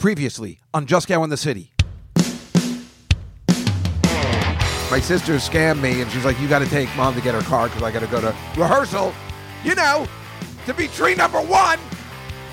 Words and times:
Previously 0.00 0.60
on 0.72 0.86
Juskow 0.86 1.22
in 1.24 1.28
the 1.28 1.36
City. 1.36 1.72
My 4.90 4.98
sister 4.98 5.34
scammed 5.34 5.82
me 5.82 6.00
and 6.00 6.10
she's 6.10 6.24
like, 6.24 6.40
You 6.40 6.48
got 6.48 6.60
to 6.60 6.68
take 6.70 6.88
mom 6.96 7.14
to 7.16 7.20
get 7.20 7.34
her 7.34 7.42
car 7.42 7.68
because 7.68 7.82
I 7.82 7.92
got 7.92 8.00
to 8.00 8.06
go 8.06 8.18
to 8.18 8.34
rehearsal. 8.56 9.12
You 9.62 9.74
know, 9.74 10.06
to 10.64 10.72
be 10.72 10.88
tree 10.88 11.14
number 11.14 11.38
one. 11.38 11.78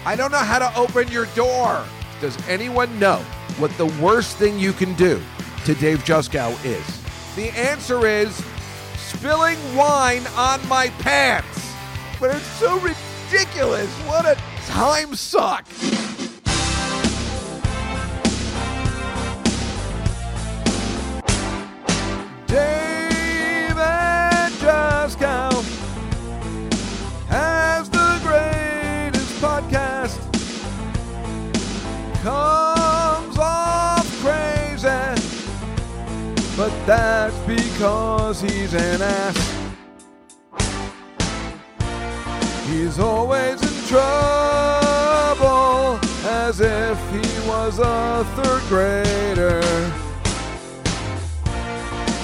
I 0.06 0.18
don't 0.18 0.34
know 0.34 0.40
how 0.40 0.60
to 0.60 0.78
open 0.78 1.08
your 1.08 1.28
door. 1.28 1.86
Does 2.20 2.38
anyone 2.50 3.00
know 3.00 3.20
what 3.60 3.72
the 3.78 3.86
worst 4.02 4.36
thing 4.36 4.60
you 4.60 4.74
can 4.74 4.94
do 4.96 5.22
to 5.64 5.74
Dave 5.76 6.04
Juskow 6.04 6.52
is? 6.66 6.86
The 7.38 7.58
answer 7.58 8.06
is 8.06 8.36
spilling 8.98 9.58
wine 9.74 10.28
on 10.36 10.68
my 10.68 10.90
pants. 11.00 11.74
But 12.20 12.36
it's 12.36 12.46
so 12.46 12.78
ridiculous. 12.80 13.90
What 14.00 14.26
a 14.26 14.38
time 14.66 15.16
suck. 15.16 15.66
That's 36.88 37.38
because 37.40 38.40
he's 38.40 38.74
an 38.74 39.02
ass. 39.02 39.36
He's 42.70 42.98
always 42.98 43.62
in 43.62 43.88
trouble, 43.90 46.00
as 46.26 46.62
if 46.62 46.98
he 47.12 47.20
was 47.46 47.80
a 47.80 48.24
third 48.38 48.62
grader. 48.70 49.62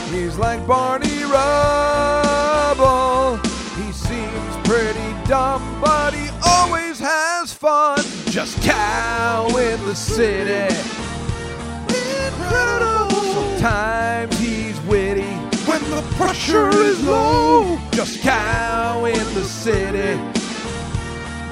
He's 0.10 0.38
like 0.38 0.66
Barney 0.66 1.26
Rubble. 1.26 3.36
He 3.76 3.92
seems 3.92 4.56
pretty 4.64 5.14
dumb, 5.28 5.62
but 5.82 6.14
he 6.14 6.30
always 6.42 7.00
has 7.00 7.52
fun. 7.52 8.00
Juskow 8.32 9.50
in 9.60 9.86
the 9.86 9.94
city. 9.94 10.74
Incredible. 11.90 13.10
Sometimes 13.34 14.33
witty 14.86 15.22
when 15.66 15.82
the 15.90 16.02
pressure 16.16 16.70
is 16.70 17.04
low. 17.06 17.78
Juskow 17.92 19.08
in 19.08 19.34
the 19.34 19.44
city. 19.44 20.20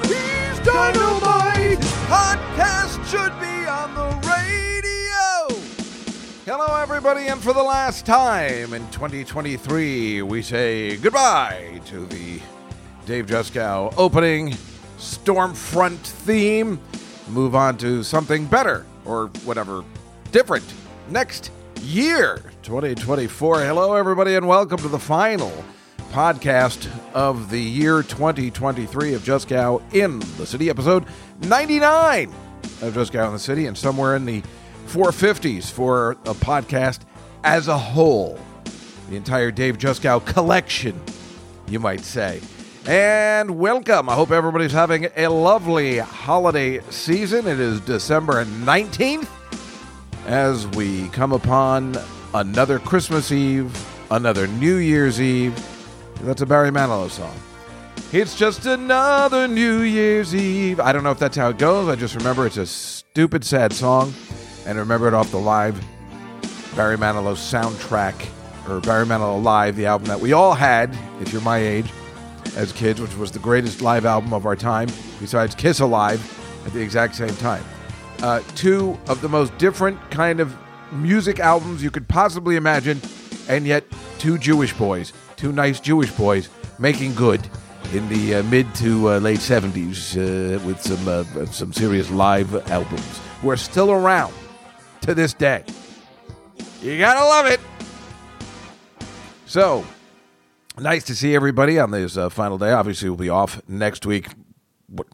He's 0.08 0.58
dynamite. 0.60 1.78
His 1.78 1.92
podcast 2.08 3.04
should 3.08 3.32
be 3.40 3.66
on 3.66 3.94
the 3.94 4.28
radio. 4.28 5.60
Hello, 6.44 6.76
everybody, 6.80 7.28
and 7.28 7.40
for 7.40 7.52
the 7.52 7.62
last 7.62 8.04
time 8.04 8.74
in 8.74 8.86
2023, 8.90 10.22
we 10.22 10.42
say 10.42 10.96
goodbye 10.96 11.80
to 11.86 12.04
the 12.06 12.40
Dave 13.06 13.26
Juskow 13.26 13.94
opening 13.96 14.50
Stormfront 14.98 15.98
theme. 15.98 16.80
Move 17.28 17.54
on 17.54 17.76
to 17.78 18.02
something 18.02 18.46
better 18.46 18.84
or 19.04 19.28
whatever 19.44 19.84
different 20.32 20.64
next 21.08 21.50
year, 21.82 22.40
2024. 22.62 23.60
Hello, 23.60 23.94
everybody, 23.94 24.36
and 24.36 24.46
welcome 24.46 24.78
to 24.78 24.88
the 24.88 24.98
final 24.98 25.52
podcast 26.12 26.88
of 27.12 27.50
the 27.50 27.60
year 27.60 28.02
2023 28.02 29.14
of 29.14 29.22
Juskow 29.22 29.82
in 29.92 30.20
the 30.36 30.46
City, 30.46 30.70
episode 30.70 31.04
99 31.40 32.30
of 32.82 32.94
Juskow 32.94 33.26
in 33.26 33.32
the 33.32 33.38
City, 33.38 33.66
and 33.66 33.76
somewhere 33.76 34.14
in 34.14 34.24
the 34.24 34.42
450s 34.86 35.70
for 35.70 36.12
a 36.12 36.34
podcast 36.34 37.00
as 37.42 37.66
a 37.66 37.76
whole. 37.76 38.38
The 39.10 39.16
entire 39.16 39.50
Dave 39.50 39.78
Juskow 39.78 40.24
collection, 40.24 41.00
you 41.68 41.80
might 41.80 42.02
say. 42.02 42.40
And 42.86 43.58
welcome. 43.58 44.08
I 44.08 44.14
hope 44.14 44.30
everybody's 44.30 44.72
having 44.72 45.08
a 45.16 45.28
lovely 45.28 45.98
holiday 45.98 46.80
season. 46.90 47.48
It 47.48 47.58
is 47.58 47.80
December 47.80 48.44
19th 48.44 49.28
as 50.26 50.66
we 50.68 51.08
come 51.08 51.32
upon 51.32 51.96
another 52.34 52.78
Christmas 52.78 53.32
Eve, 53.32 53.70
another 54.10 54.46
New 54.46 54.76
Year's 54.76 55.20
Eve. 55.20 55.54
That's 56.22 56.42
a 56.42 56.46
Barry 56.46 56.70
Manilow 56.70 57.10
song. 57.10 57.34
It's 58.12 58.36
just 58.36 58.66
another 58.66 59.48
New 59.48 59.80
Year's 59.80 60.34
Eve. 60.34 60.80
I 60.80 60.92
don't 60.92 61.02
know 61.02 61.10
if 61.10 61.18
that's 61.18 61.36
how 61.36 61.48
it 61.48 61.58
goes. 61.58 61.88
I 61.88 61.96
just 61.96 62.14
remember 62.14 62.46
it's 62.46 62.56
a 62.56 62.66
stupid, 62.66 63.44
sad 63.44 63.72
song 63.72 64.12
and 64.66 64.78
remember 64.78 65.08
it 65.08 65.14
off 65.14 65.30
the 65.30 65.38
live 65.38 65.82
Barry 66.76 66.96
Manilow 66.96 67.34
soundtrack, 67.34 68.14
or 68.68 68.80
Barry 68.80 69.04
Manilow 69.04 69.42
Live, 69.42 69.76
the 69.76 69.86
album 69.86 70.08
that 70.08 70.20
we 70.20 70.32
all 70.32 70.54
had, 70.54 70.96
if 71.20 71.32
you're 71.32 71.42
my 71.42 71.58
age, 71.58 71.90
as 72.56 72.72
kids, 72.72 73.00
which 73.00 73.14
was 73.16 73.30
the 73.30 73.38
greatest 73.38 73.82
live 73.82 74.06
album 74.06 74.32
of 74.32 74.46
our 74.46 74.56
time, 74.56 74.88
besides 75.20 75.54
Kiss 75.54 75.80
Alive, 75.80 76.20
at 76.66 76.72
the 76.72 76.80
exact 76.80 77.14
same 77.14 77.34
time. 77.36 77.62
Uh, 78.22 78.40
two 78.54 78.96
of 79.08 79.20
the 79.20 79.28
most 79.28 79.56
different 79.58 79.98
kind 80.12 80.38
of 80.38 80.56
music 80.92 81.40
albums 81.40 81.82
you 81.82 81.90
could 81.90 82.06
possibly 82.08 82.54
imagine, 82.54 83.00
and 83.48 83.66
yet 83.66 83.84
two 84.18 84.38
Jewish 84.38 84.72
boys, 84.74 85.12
two 85.36 85.50
nice 85.50 85.80
Jewish 85.80 86.12
boys, 86.12 86.48
making 86.78 87.14
good 87.14 87.40
in 87.92 88.08
the 88.08 88.36
uh, 88.36 88.42
mid 88.44 88.72
to 88.76 89.10
uh, 89.10 89.18
late 89.18 89.40
70s 89.40 90.16
uh, 90.16 90.64
with 90.64 90.80
some 90.80 91.08
uh, 91.08 91.46
some 91.46 91.72
serious 91.72 92.10
live 92.10 92.54
albums. 92.70 93.20
We're 93.42 93.56
still 93.56 93.90
around 93.90 94.32
to 95.00 95.14
this 95.14 95.34
day. 95.34 95.64
You 96.80 96.98
gotta 96.98 97.24
love 97.24 97.46
it. 97.46 97.60
So, 99.46 99.84
nice 100.78 101.04
to 101.04 101.14
see 101.14 101.34
everybody 101.34 101.78
on 101.78 101.90
this 101.90 102.16
uh, 102.16 102.28
final 102.28 102.56
day. 102.56 102.70
Obviously, 102.70 103.08
we'll 103.10 103.18
be 103.18 103.28
off 103.28 103.60
next 103.68 104.06
week. 104.06 104.28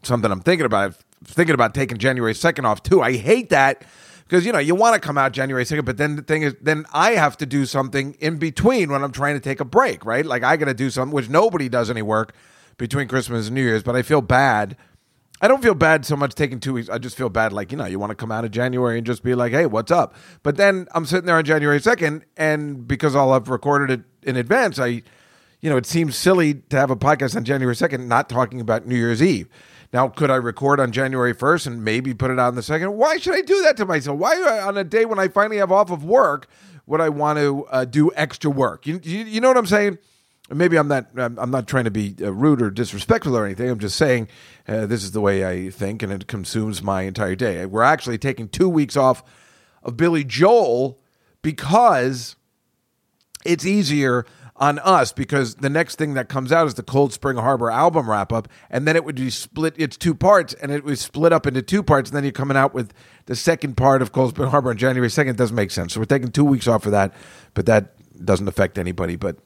Something 0.03 0.31
I'm 0.31 0.41
thinking 0.41 0.65
about. 0.65 0.95
Thinking 1.23 1.53
about 1.53 1.73
taking 1.73 1.97
January 1.97 2.33
2nd 2.33 2.65
off 2.65 2.81
too. 2.81 3.01
I 3.01 3.17
hate 3.17 3.49
that 3.49 3.83
because 4.23 4.45
you 4.45 4.51
know 4.51 4.59
you 4.59 4.75
want 4.75 4.93
to 4.93 5.05
come 5.05 5.17
out 5.17 5.33
January 5.33 5.65
2nd, 5.65 5.85
but 5.85 5.97
then 5.97 6.15
the 6.15 6.21
thing 6.21 6.43
is, 6.43 6.55
then 6.61 6.85
I 6.93 7.11
have 7.11 7.35
to 7.37 7.45
do 7.45 7.65
something 7.65 8.15
in 8.19 8.37
between 8.37 8.91
when 8.91 9.03
I'm 9.03 9.11
trying 9.11 9.35
to 9.35 9.39
take 9.39 9.59
a 9.59 9.65
break, 9.65 10.05
right? 10.05 10.25
Like 10.25 10.43
I 10.43 10.55
got 10.55 10.65
to 10.65 10.73
do 10.73 10.89
something 10.89 11.13
which 11.13 11.29
nobody 11.29 11.67
does 11.67 11.89
any 11.89 12.01
work 12.01 12.33
between 12.77 13.07
Christmas 13.07 13.47
and 13.47 13.55
New 13.55 13.63
Year's, 13.63 13.83
but 13.83 13.95
I 13.95 14.01
feel 14.01 14.21
bad. 14.21 14.77
I 15.41 15.47
don't 15.47 15.63
feel 15.63 15.73
bad 15.73 16.05
so 16.05 16.15
much 16.15 16.35
taking 16.35 16.59
two 16.59 16.73
weeks. 16.73 16.89
I 16.89 16.97
just 16.97 17.15
feel 17.15 17.29
bad, 17.29 17.53
like, 17.53 17.71
you 17.71 17.77
know, 17.77 17.85
you 17.85 17.97
want 17.97 18.09
to 18.09 18.15
come 18.15 18.31
out 18.31 18.43
of 18.43 18.51
January 18.51 18.97
and 18.97 19.07
just 19.07 19.23
be 19.23 19.35
like, 19.35 19.53
hey, 19.53 19.65
what's 19.65 19.91
up? 19.91 20.15
But 20.43 20.57
then 20.57 20.87
I'm 20.93 21.05
sitting 21.05 21.25
there 21.25 21.37
on 21.37 21.45
January 21.45 21.79
2nd, 21.79 22.23
and 22.35 22.87
because 22.87 23.15
I'll 23.15 23.33
have 23.33 23.47
recorded 23.47 23.99
it 23.99 24.27
in 24.27 24.35
advance, 24.35 24.79
I, 24.79 25.01
you 25.61 25.69
know, 25.69 25.77
it 25.77 25.85
seems 25.85 26.17
silly 26.17 26.55
to 26.55 26.77
have 26.77 26.91
a 26.91 26.95
podcast 26.95 27.37
on 27.37 27.45
January 27.45 27.75
2nd 27.75 28.07
not 28.07 28.27
talking 28.27 28.59
about 28.59 28.85
New 28.85 28.97
Year's 28.97 29.23
Eve. 29.23 29.47
Now, 29.91 30.07
could 30.07 30.29
I 30.29 30.35
record 30.35 30.79
on 30.79 30.91
January 30.91 31.33
1st 31.33 31.67
and 31.67 31.83
maybe 31.83 32.13
put 32.13 32.29
it 32.29 32.37
on 32.37 32.55
the 32.55 32.61
2nd? 32.61 32.93
Why 32.93 33.17
should 33.17 33.33
I 33.33 33.41
do 33.41 33.61
that 33.63 33.75
to 33.77 33.85
myself? 33.85 34.19
Why, 34.19 34.35
uh, 34.35 34.67
on 34.67 34.77
a 34.77 34.83
day 34.83 35.05
when 35.05 35.17
I 35.17 35.27
finally 35.27 35.57
have 35.57 35.71
off 35.71 35.89
of 35.89 36.03
work, 36.03 36.47
would 36.85 37.01
I 37.01 37.09
want 37.09 37.39
to 37.39 37.65
uh, 37.71 37.85
do 37.85 38.11
extra 38.15 38.51
work? 38.51 38.85
You, 38.85 38.99
you, 39.03 39.19
you 39.25 39.41
know 39.41 39.47
what 39.47 39.57
I'm 39.57 39.65
saying? 39.65 39.97
maybe 40.51 40.77
I'm 40.77 40.87
not 40.87 41.07
I'm 41.15 41.37
I'm 41.37 41.51
not 41.51 41.67
trying 41.67 41.83
to 41.85 41.91
be 41.91 42.15
uh, 42.21 42.31
rude 42.31 42.61
or 42.61 42.71
disrespectful 42.71 43.37
or 43.37 43.45
anything. 43.45 43.69
I'm 43.69 43.79
just 43.79 43.95
saying 43.95 44.27
uh, 44.67 44.85
this 44.85 45.03
is 45.03 45.11
the 45.11 45.21
way 45.21 45.45
I 45.45 45.69
think, 45.69 46.01
and 46.01 46.11
it 46.11 46.27
consumes 46.27 46.81
my 46.81 47.03
entire 47.03 47.35
day. 47.35 47.65
We're 47.65 47.83
actually 47.83 48.17
taking 48.17 48.49
two 48.49 48.69
weeks 48.69 48.97
off 48.97 49.23
of 49.83 49.97
Billy 49.97 50.23
Joel 50.23 50.99
because 51.41 52.35
it's 53.45 53.65
easier 53.65 54.25
on 54.59 54.77
us 54.79 55.13
because 55.13 55.55
the 55.55 55.69
next 55.69 55.95
thing 55.95 56.13
that 56.15 56.27
comes 56.27 56.51
out 56.51 56.67
is 56.67 56.73
the 56.73 56.83
Cold 56.83 57.13
Spring 57.13 57.37
Harbor 57.37 57.71
album 57.71 58.09
wrap 58.09 58.33
up, 58.33 58.49
and 58.69 58.85
then 58.85 58.95
it 58.95 59.05
would 59.05 59.15
be 59.15 59.29
split. 59.29 59.73
It's 59.77 59.97
two 59.97 60.13
parts, 60.13 60.53
and 60.55 60.71
it 60.71 60.83
was 60.83 60.99
split 60.99 61.31
up 61.31 61.47
into 61.47 61.61
two 61.61 61.81
parts, 61.81 62.09
and 62.09 62.17
then 62.17 62.23
you're 62.23 62.33
coming 62.33 62.57
out 62.57 62.73
with 62.73 62.93
the 63.25 63.35
second 63.35 63.77
part 63.77 64.01
of 64.01 64.11
Cold 64.11 64.31
Spring 64.31 64.49
Harbor 64.49 64.69
on 64.69 64.77
January 64.77 65.09
second. 65.09 65.37
Doesn't 65.37 65.55
make 65.55 65.71
sense. 65.71 65.93
So 65.93 66.01
we're 66.01 66.05
taking 66.05 66.31
two 66.31 66.43
weeks 66.43 66.67
off 66.67 66.83
for 66.83 66.91
that, 66.91 67.13
but 67.53 67.65
that 67.67 67.95
doesn't 68.23 68.47
affect 68.47 68.77
anybody. 68.77 69.15
But 69.15 69.37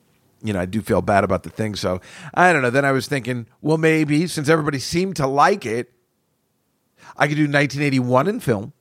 you 0.42 0.52
know, 0.52 0.60
I 0.60 0.66
do 0.66 0.82
feel 0.82 1.02
bad 1.02 1.24
about 1.24 1.44
the 1.44 1.52
thing. 1.52 1.76
So 1.76 2.02
I 2.34 2.52
don't 2.52 2.64
know. 2.64 2.72
Then 2.72 2.86
I 2.86 2.92
was 2.92 3.08
thinking, 3.08 3.46
well, 3.62 3.78
maybe 3.78 4.26
since 4.28 4.50
everybody 4.50 4.80
seemed 4.80 5.16
to 5.18 5.28
like 5.28 5.66
it, 5.66 5.94
I 7.16 7.28
could 7.28 7.36
do 7.36 7.44
1981 7.44 8.28
in 8.28 8.40
film 8.40 8.74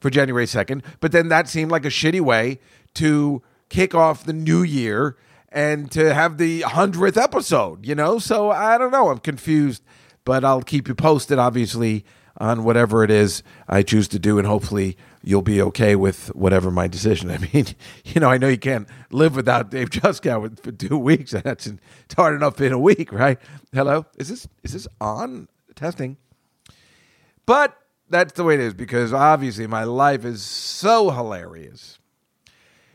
for 0.00 0.10
January 0.10 0.44
2nd. 0.44 0.84
But 1.00 1.12
then 1.12 1.28
that 1.28 1.48
seemed 1.48 1.70
like 1.70 1.86
a 1.86 1.88
shitty 1.88 2.20
way 2.20 2.60
to 2.94 3.42
kick 3.70 3.94
off 3.94 4.24
the 4.24 4.32
new 4.34 4.62
year 4.62 5.16
and 5.52 5.90
to 5.92 6.14
have 6.14 6.38
the 6.38 6.62
100th 6.62 7.16
episode, 7.16 7.86
you 7.86 7.94
know? 7.94 8.18
So 8.18 8.50
I 8.50 8.78
don't 8.78 8.92
know. 8.92 9.08
I'm 9.08 9.18
confused, 9.18 9.82
but 10.24 10.44
I'll 10.44 10.62
keep 10.62 10.88
you 10.88 10.94
posted, 10.94 11.38
obviously, 11.38 12.04
on 12.36 12.64
whatever 12.64 13.04
it 13.04 13.10
is 13.10 13.42
I 13.68 13.82
choose 13.82 14.08
to 14.08 14.18
do. 14.18 14.38
And 14.38 14.46
hopefully 14.46 14.96
you'll 15.22 15.42
be 15.42 15.60
okay 15.62 15.96
with 15.96 16.28
whatever 16.34 16.70
my 16.70 16.86
decision. 16.88 17.30
I 17.30 17.38
mean, 17.38 17.66
you 18.04 18.20
know, 18.20 18.30
I 18.30 18.38
know 18.38 18.48
you 18.48 18.58
can't 18.58 18.88
live 19.10 19.36
without 19.36 19.70
Dave 19.70 19.90
Juskow 19.90 20.58
for 20.60 20.72
two 20.72 20.98
weeks. 20.98 21.30
That's 21.44 21.70
hard 22.16 22.34
enough 22.34 22.60
in 22.60 22.72
a 22.72 22.78
week, 22.78 23.12
right? 23.12 23.38
Hello? 23.72 24.06
Is 24.18 24.28
this, 24.28 24.48
is 24.62 24.72
this 24.72 24.88
on? 25.00 25.48
Testing. 25.76 26.18
But 27.46 27.76
that's 28.10 28.32
the 28.34 28.44
way 28.44 28.54
it 28.54 28.60
is 28.60 28.74
because 28.74 29.12
obviously 29.12 29.66
my 29.66 29.84
life 29.84 30.24
is 30.24 30.42
so 30.42 31.10
hilarious. 31.10 31.99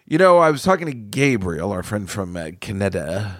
You 0.07 0.19
know, 0.19 0.37
I 0.37 0.51
was 0.51 0.61
talking 0.61 0.85
to 0.85 0.93
Gabriel, 0.93 1.71
our 1.71 1.81
friend 1.81 2.07
from 2.07 2.37
uh, 2.37 2.51
Canada. 2.59 3.37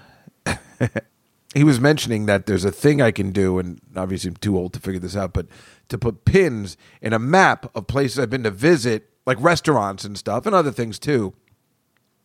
he 1.54 1.64
was 1.64 1.80
mentioning 1.80 2.26
that 2.26 2.48
there's 2.48 2.66
a 2.66 2.72
thing 2.72 3.04
I 3.04 3.12
can 3.12 3.32
do, 3.32 3.60
and 3.60 3.80
obviously 3.96 4.30
I'm 4.30 4.36
too 4.38 4.58
old 4.58 4.74
to 4.74 4.80
figure 4.80 5.00
this 5.00 5.16
out, 5.16 5.32
but 5.32 5.46
to 5.90 6.00
put 6.00 6.26
pins 6.26 6.76
in 7.04 7.14
a 7.14 7.20
map 7.20 7.70
of 7.76 7.86
places 7.86 8.18
I've 8.18 8.32
been 8.32 8.42
to 8.44 8.52
visit, 8.52 9.12
like 9.28 9.38
restaurants 9.40 10.06
and 10.06 10.18
stuff, 10.18 10.48
and 10.48 10.56
other 10.56 10.72
things 10.72 10.98
too. 10.98 11.36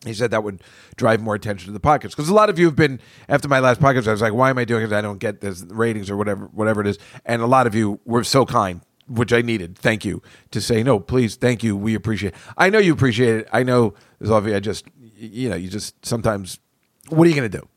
He 0.07 0.15
said 0.15 0.31
that 0.31 0.43
would 0.43 0.63
drive 0.97 1.21
more 1.21 1.35
attention 1.35 1.67
to 1.67 1.73
the 1.73 1.79
podcast 1.79 2.13
because 2.13 2.31
a 2.31 2.35
lot 2.35 2.49
of 2.49 2.59
you 2.59 2.65
have 2.65 2.77
been 2.77 2.99
after 3.29 3.47
my 3.47 3.59
last 3.59 3.79
podcast. 3.79 4.09
I 4.09 4.13
was 4.13 4.23
like, 4.23 4.33
"Why 4.33 4.49
am 4.49 4.57
I 4.57 4.65
doing 4.65 4.85
it? 4.85 4.93
I 4.95 5.03
don't 5.03 5.19
get 5.19 5.43
this 5.43 5.67
ratings 5.69 6.09
or 6.09 6.17
whatever, 6.17 6.47
whatever 6.47 6.81
it 6.81 6.87
is." 6.87 6.99
And 7.27 7.43
a 7.43 7.47
lot 7.47 7.67
of 7.67 7.75
you 7.75 8.01
were 8.07 8.25
so 8.25 8.47
kind, 8.47 8.81
which 9.11 9.33
I 9.33 9.43
needed. 9.43 9.77
Thank 9.77 10.05
you 10.05 10.23
to 10.53 10.61
say 10.61 10.83
no, 10.83 11.01
please, 11.01 11.37
thank 11.37 11.63
you. 11.63 11.77
We 11.77 11.95
appreciate. 11.95 12.35
it. 12.35 12.41
I 12.57 12.71
know 12.71 12.79
you 12.79 12.93
appreciate 12.93 13.35
it. 13.41 13.49
I 13.53 13.63
know 13.63 13.95
you. 14.21 14.55
I 14.55 14.61
just, 14.61 14.87
you 15.17 15.49
know, 15.51 15.57
you 15.57 15.69
just 15.69 16.05
sometimes. 16.07 16.61
What 17.09 17.27
are 17.27 17.31
you 17.31 17.37
going 17.37 17.51
to 17.51 17.59
do? 17.59 17.69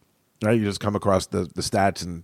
Right? 0.44 0.60
You 0.60 0.66
just 0.66 0.80
come 0.80 0.96
across 0.96 1.28
the 1.28 1.50
the 1.56 1.62
stats 1.62 2.04
and 2.04 2.24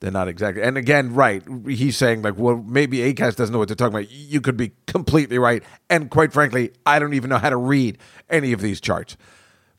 they're 0.00 0.10
not 0.10 0.28
exactly. 0.28 0.62
And 0.62 0.76
again, 0.76 1.14
right? 1.14 1.42
He's 1.66 1.96
saying 1.96 2.22
like, 2.22 2.36
well, 2.36 2.56
maybe 2.56 2.98
Acast 2.98 3.36
doesn't 3.36 3.52
know 3.52 3.58
what 3.60 3.68
they're 3.68 3.76
talking 3.76 3.94
about. 3.94 4.10
You 4.10 4.40
could 4.40 4.56
be 4.56 4.72
completely 4.88 5.38
right. 5.38 5.62
And 5.88 6.10
quite 6.10 6.32
frankly, 6.32 6.72
I 6.84 6.98
don't 6.98 7.14
even 7.14 7.30
know 7.30 7.38
how 7.38 7.50
to 7.50 7.56
read 7.56 7.98
any 8.28 8.52
of 8.52 8.60
these 8.60 8.80
charts. 8.80 9.16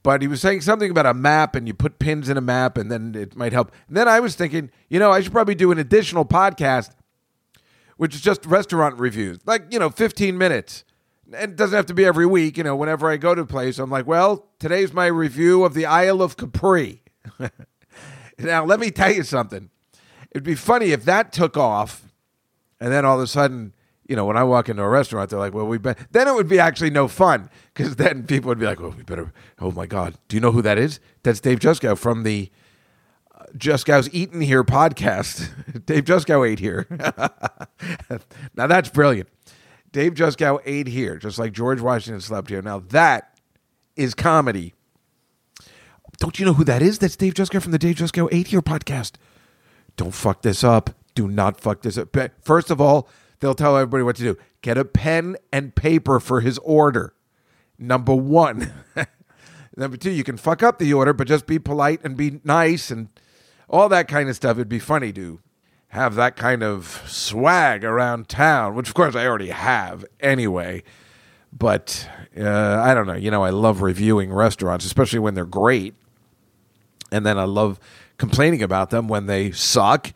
But 0.02 0.22
he 0.22 0.28
was 0.28 0.42
saying 0.42 0.62
something 0.62 0.92
about 0.92 1.06
a 1.06 1.14
map, 1.14 1.56
and 1.56 1.68
you 1.68 1.74
put 1.74 2.00
pins 2.00 2.28
in 2.28 2.38
a 2.38 2.42
map, 2.42 2.78
and 2.78 2.92
then 2.92 3.16
it 3.16 3.36
might 3.36 3.54
help. 3.54 3.72
And 3.88 3.96
then 3.96 4.08
I 4.08 4.20
was 4.20 4.36
thinking, 4.36 4.70
you 4.90 5.00
know, 5.00 5.12
I 5.12 5.22
should 5.22 5.32
probably 5.32 5.56
do 5.56 5.72
an 5.72 5.80
additional 5.80 6.26
podcast, 6.26 6.92
which 7.98 8.16
is 8.16 8.22
just 8.22 8.46
restaurant 8.46 9.00
reviews, 9.00 9.40
like 9.46 9.72
you 9.72 9.80
know, 9.80 9.90
fifteen 9.90 10.38
minutes. 10.38 10.84
And 11.34 11.54
it 11.54 11.56
doesn't 11.56 11.76
have 11.76 11.86
to 11.88 11.94
be 11.94 12.06
every 12.06 12.26
week. 12.26 12.58
You 12.58 12.64
know, 12.64 12.76
whenever 12.76 13.10
I 13.10 13.18
go 13.18 13.34
to 13.34 13.42
a 13.42 13.46
place, 13.46 13.80
I'm 13.80 13.90
like, 13.90 14.06
well, 14.06 14.48
today's 14.60 14.94
my 14.94 15.08
review 15.08 15.64
of 15.64 15.74
the 15.74 15.86
Isle 15.86 16.22
of 16.22 16.38
Capri. 16.38 17.02
now, 18.38 18.66
let 18.66 18.80
me 18.80 18.92
tell 18.92 19.12
you 19.12 19.24
something. 19.24 19.70
It'd 20.32 20.44
be 20.44 20.56
funny 20.56 20.92
if 20.92 21.06
that 21.06 21.32
took 21.32 21.58
off, 21.58 22.12
and 22.80 22.92
then 22.92 23.06
all 23.06 23.18
of 23.18 23.24
a 23.24 23.28
sudden, 23.28 23.74
you 24.08 24.16
know, 24.16 24.26
when 24.26 24.36
I 24.36 24.44
walk 24.44 24.68
into 24.68 24.84
a 24.84 24.90
restaurant, 24.90 25.30
they're 25.30 25.40
like, 25.40 25.54
"Well, 25.54 25.66
we 25.66 25.78
bet." 25.78 25.98
Then 26.12 26.28
it 26.28 26.36
would 26.36 26.50
be 26.50 26.60
actually 26.60 26.90
no 26.90 27.08
fun 27.08 27.50
because 27.74 27.96
then 27.96 28.26
people 28.26 28.50
would 28.50 28.60
be 28.60 28.66
like, 28.66 28.80
well, 28.80 28.94
we 28.96 29.04
better." 29.04 29.32
Oh 29.60 29.72
my 29.72 29.86
God, 29.86 30.16
do 30.28 30.36
you 30.36 30.42
know 30.42 30.52
who 30.52 30.62
that 30.62 30.78
is? 30.78 31.00
That's 31.24 31.40
Dave 31.40 31.60
Juskow 31.60 31.98
from 31.98 32.24
the 32.24 32.52
Juskow's 33.58 34.10
Eaten 34.14 34.42
Here 34.42 34.64
podcast. 34.64 35.50
Dave 35.86 36.06
Juskow 36.06 36.48
ate 36.48 36.60
here. 36.60 36.88
now 38.56 38.68
that's 38.68 38.90
brilliant. 38.90 39.30
Dave 39.92 40.14
Juskow 40.14 40.60
ate 40.66 40.88
here, 40.88 41.18
just 41.18 41.38
like 41.38 41.54
George 41.54 41.82
Washington 41.82 42.22
slept 42.22 42.50
here. 42.50 42.62
Now 42.62 42.80
that 42.90 43.38
is 43.96 44.16
comedy. 44.16 44.74
Don't 46.18 46.40
you 46.40 46.46
know 46.46 46.54
who 46.54 46.64
that 46.64 46.82
is? 46.82 47.00
That's 47.00 47.16
Dave 47.16 47.34
Juskow 47.34 47.62
from 47.62 47.72
the 47.72 47.80
Dave 47.80 47.96
Juskow 47.98 48.28
Ate 48.32 48.48
Here 48.48 48.62
podcast 48.62 49.14
don't 49.96 50.14
fuck 50.14 50.42
this 50.42 50.64
up. 50.64 50.92
Do 51.16 51.28
not 51.28 51.60
fuck 51.60 51.82
this 51.82 51.98
up. 51.98 52.16
First 52.42 52.72
of 52.72 52.82
all, 52.82 53.08
they'll 53.40 53.54
tell 53.54 53.78
everybody 53.78 54.04
what 54.04 54.16
to 54.18 54.24
do. 54.24 54.38
Get 54.62 54.78
a 54.78 54.86
pen 54.86 55.36
and 55.52 55.76
paper 55.76 56.20
for 56.20 56.42
his 56.42 56.58
order. 56.60 57.14
Number 57.78 58.16
one. 58.16 58.72
Number 59.78 59.98
two, 59.98 60.12
you 60.12 60.24
can 60.24 60.38
fuck 60.38 60.64
up 60.64 60.80
the 60.80 60.94
order, 60.94 61.14
but 61.14 61.28
just 61.28 61.46
be 61.46 61.60
polite 61.60 62.00
and 62.04 62.16
be 62.16 62.40
nice 62.44 62.92
and 62.92 63.10
all 63.74 63.90
that 63.90 64.08
kind 64.08 64.30
of 64.30 64.36
stuff. 64.36 64.58
It'd 64.58 64.70
be 64.70 64.78
funny 64.78 65.12
to 65.14 65.40
have 65.88 66.14
that 66.14 66.36
kind 66.36 66.62
of 66.62 67.04
swag 67.08 67.84
around 67.84 68.30
town, 68.30 68.76
which 68.76 68.88
of 68.88 68.94
course 68.94 69.16
I 69.16 69.26
already 69.26 69.50
have 69.50 70.06
anyway. 70.20 70.84
But 71.52 72.08
uh, 72.40 72.82
I 72.84 72.94
don't 72.94 73.08
know. 73.08 73.16
You 73.16 73.32
know, 73.32 73.44
I 73.44 73.50
love 73.50 73.82
reviewing 73.82 74.32
restaurants, 74.32 74.86
especially 74.86 75.20
when 75.20 75.34
they're 75.34 75.46
great. 75.46 75.96
And 77.12 77.26
then 77.26 77.40
I 77.40 77.46
love 77.46 77.80
complaining 78.18 78.62
about 78.62 78.92
them 78.92 79.08
when 79.08 79.26
they 79.26 79.50
suck 79.52 80.14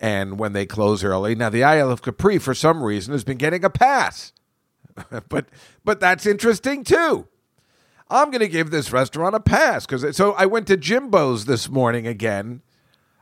and 0.00 0.38
when 0.38 0.52
they 0.52 0.64
close 0.64 1.02
early. 1.02 1.34
Now, 1.34 1.50
the 1.50 1.64
Isle 1.64 1.90
of 1.90 2.02
Capri, 2.02 2.38
for 2.38 2.54
some 2.54 2.82
reason, 2.82 3.12
has 3.12 3.24
been 3.24 3.38
getting 3.38 3.64
a 3.64 3.70
pass, 3.70 4.32
but 5.28 5.46
but 5.84 5.98
that's 5.98 6.26
interesting 6.26 6.84
too. 6.84 7.26
I'm 8.08 8.30
going 8.30 8.40
to 8.40 8.48
give 8.48 8.70
this 8.70 8.92
restaurant 8.92 9.34
a 9.34 9.40
pass 9.40 9.84
because 9.86 10.16
so 10.16 10.32
I 10.32 10.46
went 10.46 10.68
to 10.68 10.76
Jimbo's 10.76 11.44
this 11.44 11.68
morning 11.68 12.06
again. 12.06 12.62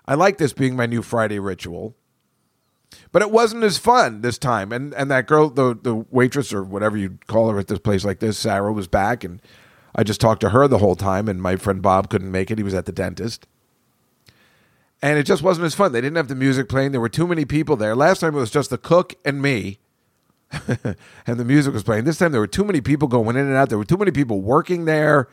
I 0.08 0.14
like 0.14 0.38
this 0.38 0.52
being 0.52 0.74
my 0.74 0.86
new 0.86 1.02
Friday 1.02 1.38
ritual, 1.38 1.94
but 3.12 3.22
it 3.22 3.30
wasn't 3.30 3.62
as 3.62 3.78
fun 3.78 4.22
this 4.22 4.38
time. 4.38 4.72
And 4.72 4.92
and 4.94 5.10
that 5.10 5.28
girl, 5.28 5.50
the 5.50 5.78
the 5.80 5.94
waitress 6.10 6.52
or 6.52 6.64
whatever 6.64 6.96
you'd 6.96 7.26
call 7.28 7.50
her 7.50 7.58
at 7.58 7.68
this 7.68 7.78
place 7.78 8.04
like 8.04 8.18
this, 8.18 8.38
Sarah 8.38 8.72
was 8.72 8.88
back, 8.88 9.22
and 9.22 9.40
I 9.94 10.02
just 10.02 10.20
talked 10.20 10.40
to 10.40 10.50
her 10.50 10.66
the 10.66 10.78
whole 10.78 10.96
time. 10.96 11.28
And 11.28 11.40
my 11.40 11.54
friend 11.56 11.80
Bob 11.80 12.08
couldn't 12.10 12.32
make 12.32 12.50
it; 12.50 12.58
he 12.58 12.64
was 12.64 12.74
at 12.74 12.86
the 12.86 12.92
dentist 12.92 13.46
and 15.02 15.18
it 15.18 15.24
just 15.24 15.42
wasn't 15.42 15.64
as 15.64 15.74
fun. 15.74 15.92
They 15.92 16.00
didn't 16.00 16.16
have 16.16 16.28
the 16.28 16.34
music 16.34 16.68
playing. 16.68 16.92
There 16.92 17.00
were 17.00 17.08
too 17.08 17.26
many 17.26 17.44
people 17.44 17.76
there. 17.76 17.94
Last 17.94 18.20
time 18.20 18.34
it 18.34 18.38
was 18.38 18.50
just 18.50 18.70
the 18.70 18.78
cook 18.78 19.14
and 19.24 19.40
me, 19.40 19.78
and 20.52 21.38
the 21.38 21.44
music 21.44 21.72
was 21.72 21.82
playing. 21.82 22.04
This 22.04 22.18
time 22.18 22.32
there 22.32 22.40
were 22.40 22.46
too 22.46 22.64
many 22.64 22.80
people 22.80 23.06
going 23.06 23.36
in 23.36 23.46
and 23.46 23.54
out. 23.54 23.68
There 23.68 23.78
were 23.78 23.84
too 23.84 23.96
many 23.96 24.10
people 24.10 24.40
working 24.40 24.86
there. 24.86 25.28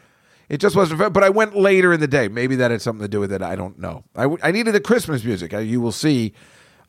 It 0.50 0.60
just 0.60 0.76
wasn't. 0.76 1.14
But 1.14 1.24
I 1.24 1.30
went 1.30 1.56
later 1.56 1.92
in 1.94 2.00
the 2.00 2.08
day. 2.08 2.28
Maybe 2.28 2.56
that 2.58 2.72
had 2.72 2.82
something 2.82 3.04
to 3.04 3.08
do 3.08 3.20
with 3.20 3.32
it. 3.32 3.42
I 3.42 3.56
don't 3.56 3.80
know. 3.80 4.04
I, 4.16 4.36
I 4.44 4.52
needed 4.52 4.74
the 4.74 4.80
Christmas 4.80 5.24
music. 5.24 5.54
You 5.54 5.82
will 5.82 5.92
see, 5.92 6.34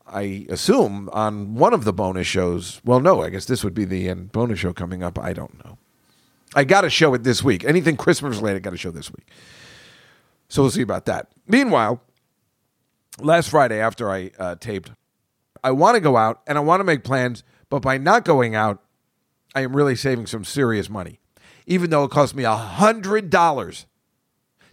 I 0.05 0.45
assume, 0.49 1.09
on 1.11 1.55
one 1.55 1.73
of 1.73 1.83
the 1.83 1.93
bonus 1.93 2.27
shows. 2.27 2.81
Well, 2.85 2.99
no, 2.99 3.23
I 3.23 3.29
guess 3.29 3.45
this 3.45 3.63
would 3.63 3.73
be 3.73 3.85
the 3.85 4.09
end 4.09 4.31
bonus 4.31 4.59
show 4.59 4.73
coming 4.73 5.03
up. 5.03 5.17
I 5.17 5.33
don't 5.33 5.63
know. 5.65 5.77
I 6.55 6.63
got 6.63 6.81
to 6.81 6.89
show 6.89 7.13
it 7.13 7.23
this 7.23 7.43
week. 7.43 7.65
Anything 7.65 7.97
Christmas 7.97 8.37
related, 8.37 8.63
got 8.63 8.71
to 8.71 8.77
show 8.77 8.91
this 8.91 9.11
week. 9.11 9.27
So 10.49 10.61
we'll 10.61 10.71
see 10.71 10.81
about 10.81 11.05
that. 11.05 11.29
Meanwhile, 11.47 12.01
last 13.19 13.49
Friday 13.49 13.79
after 13.79 14.09
I 14.09 14.31
uh, 14.39 14.55
taped, 14.55 14.91
I 15.63 15.71
want 15.71 15.95
to 15.95 15.99
go 15.99 16.15
out 16.15 16.41
and 16.47 16.57
I 16.57 16.61
want 16.61 16.79
to 16.79 16.85
make 16.85 17.03
plans, 17.03 17.43
but 17.69 17.81
by 17.81 17.97
not 17.97 18.23
going 18.23 18.55
out, 18.55 18.81
I 19.55 19.61
am 19.61 19.75
really 19.75 19.95
saving 19.95 20.27
some 20.27 20.45
serious 20.45 20.89
money. 20.89 21.19
Even 21.67 21.91
though 21.91 22.05
it 22.05 22.11
cost 22.11 22.33
me 22.33 22.43
a 22.43 22.55
hundred 22.55 23.29
dollars 23.29 23.85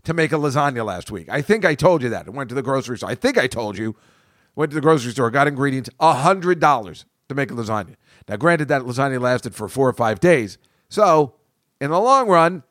to 0.05 0.15
make 0.15 0.33
a 0.33 0.37
lasagna 0.37 0.85
last 0.85 1.11
week. 1.11 1.29
I 1.29 1.43
think 1.43 1.65
I 1.65 1.75
told 1.75 2.03
you 2.03 2.09
that. 2.11 2.27
I 2.27 2.31
went 2.31 2.49
to 2.51 2.55
the 2.55 2.63
grocery 2.63 2.97
store. 2.97 3.11
I 3.11 3.15
think 3.15 3.37
I 3.37 3.47
told 3.47 3.77
you. 3.77 3.97
Went 4.55 4.71
to 4.71 4.77
the 4.77 4.81
grocery 4.81 5.11
store, 5.11 5.31
got 5.31 5.49
ingredients, 5.49 5.91
a 5.99 6.15
hundred 6.15 6.61
dollars 6.61 7.05
to 7.29 7.35
make 7.35 7.51
a 7.51 7.55
lasagna. 7.55 7.97
Now, 8.29 8.37
granted, 8.37 8.69
that 8.69 8.83
lasagna 8.83 9.21
lasted 9.21 9.55
for 9.55 9.69
four 9.69 9.89
or 9.89 9.93
five 9.93 10.21
days. 10.21 10.59
So, 10.89 11.35
in 11.81 11.91
the 11.91 11.99
long 11.99 12.29
run, 12.29 12.63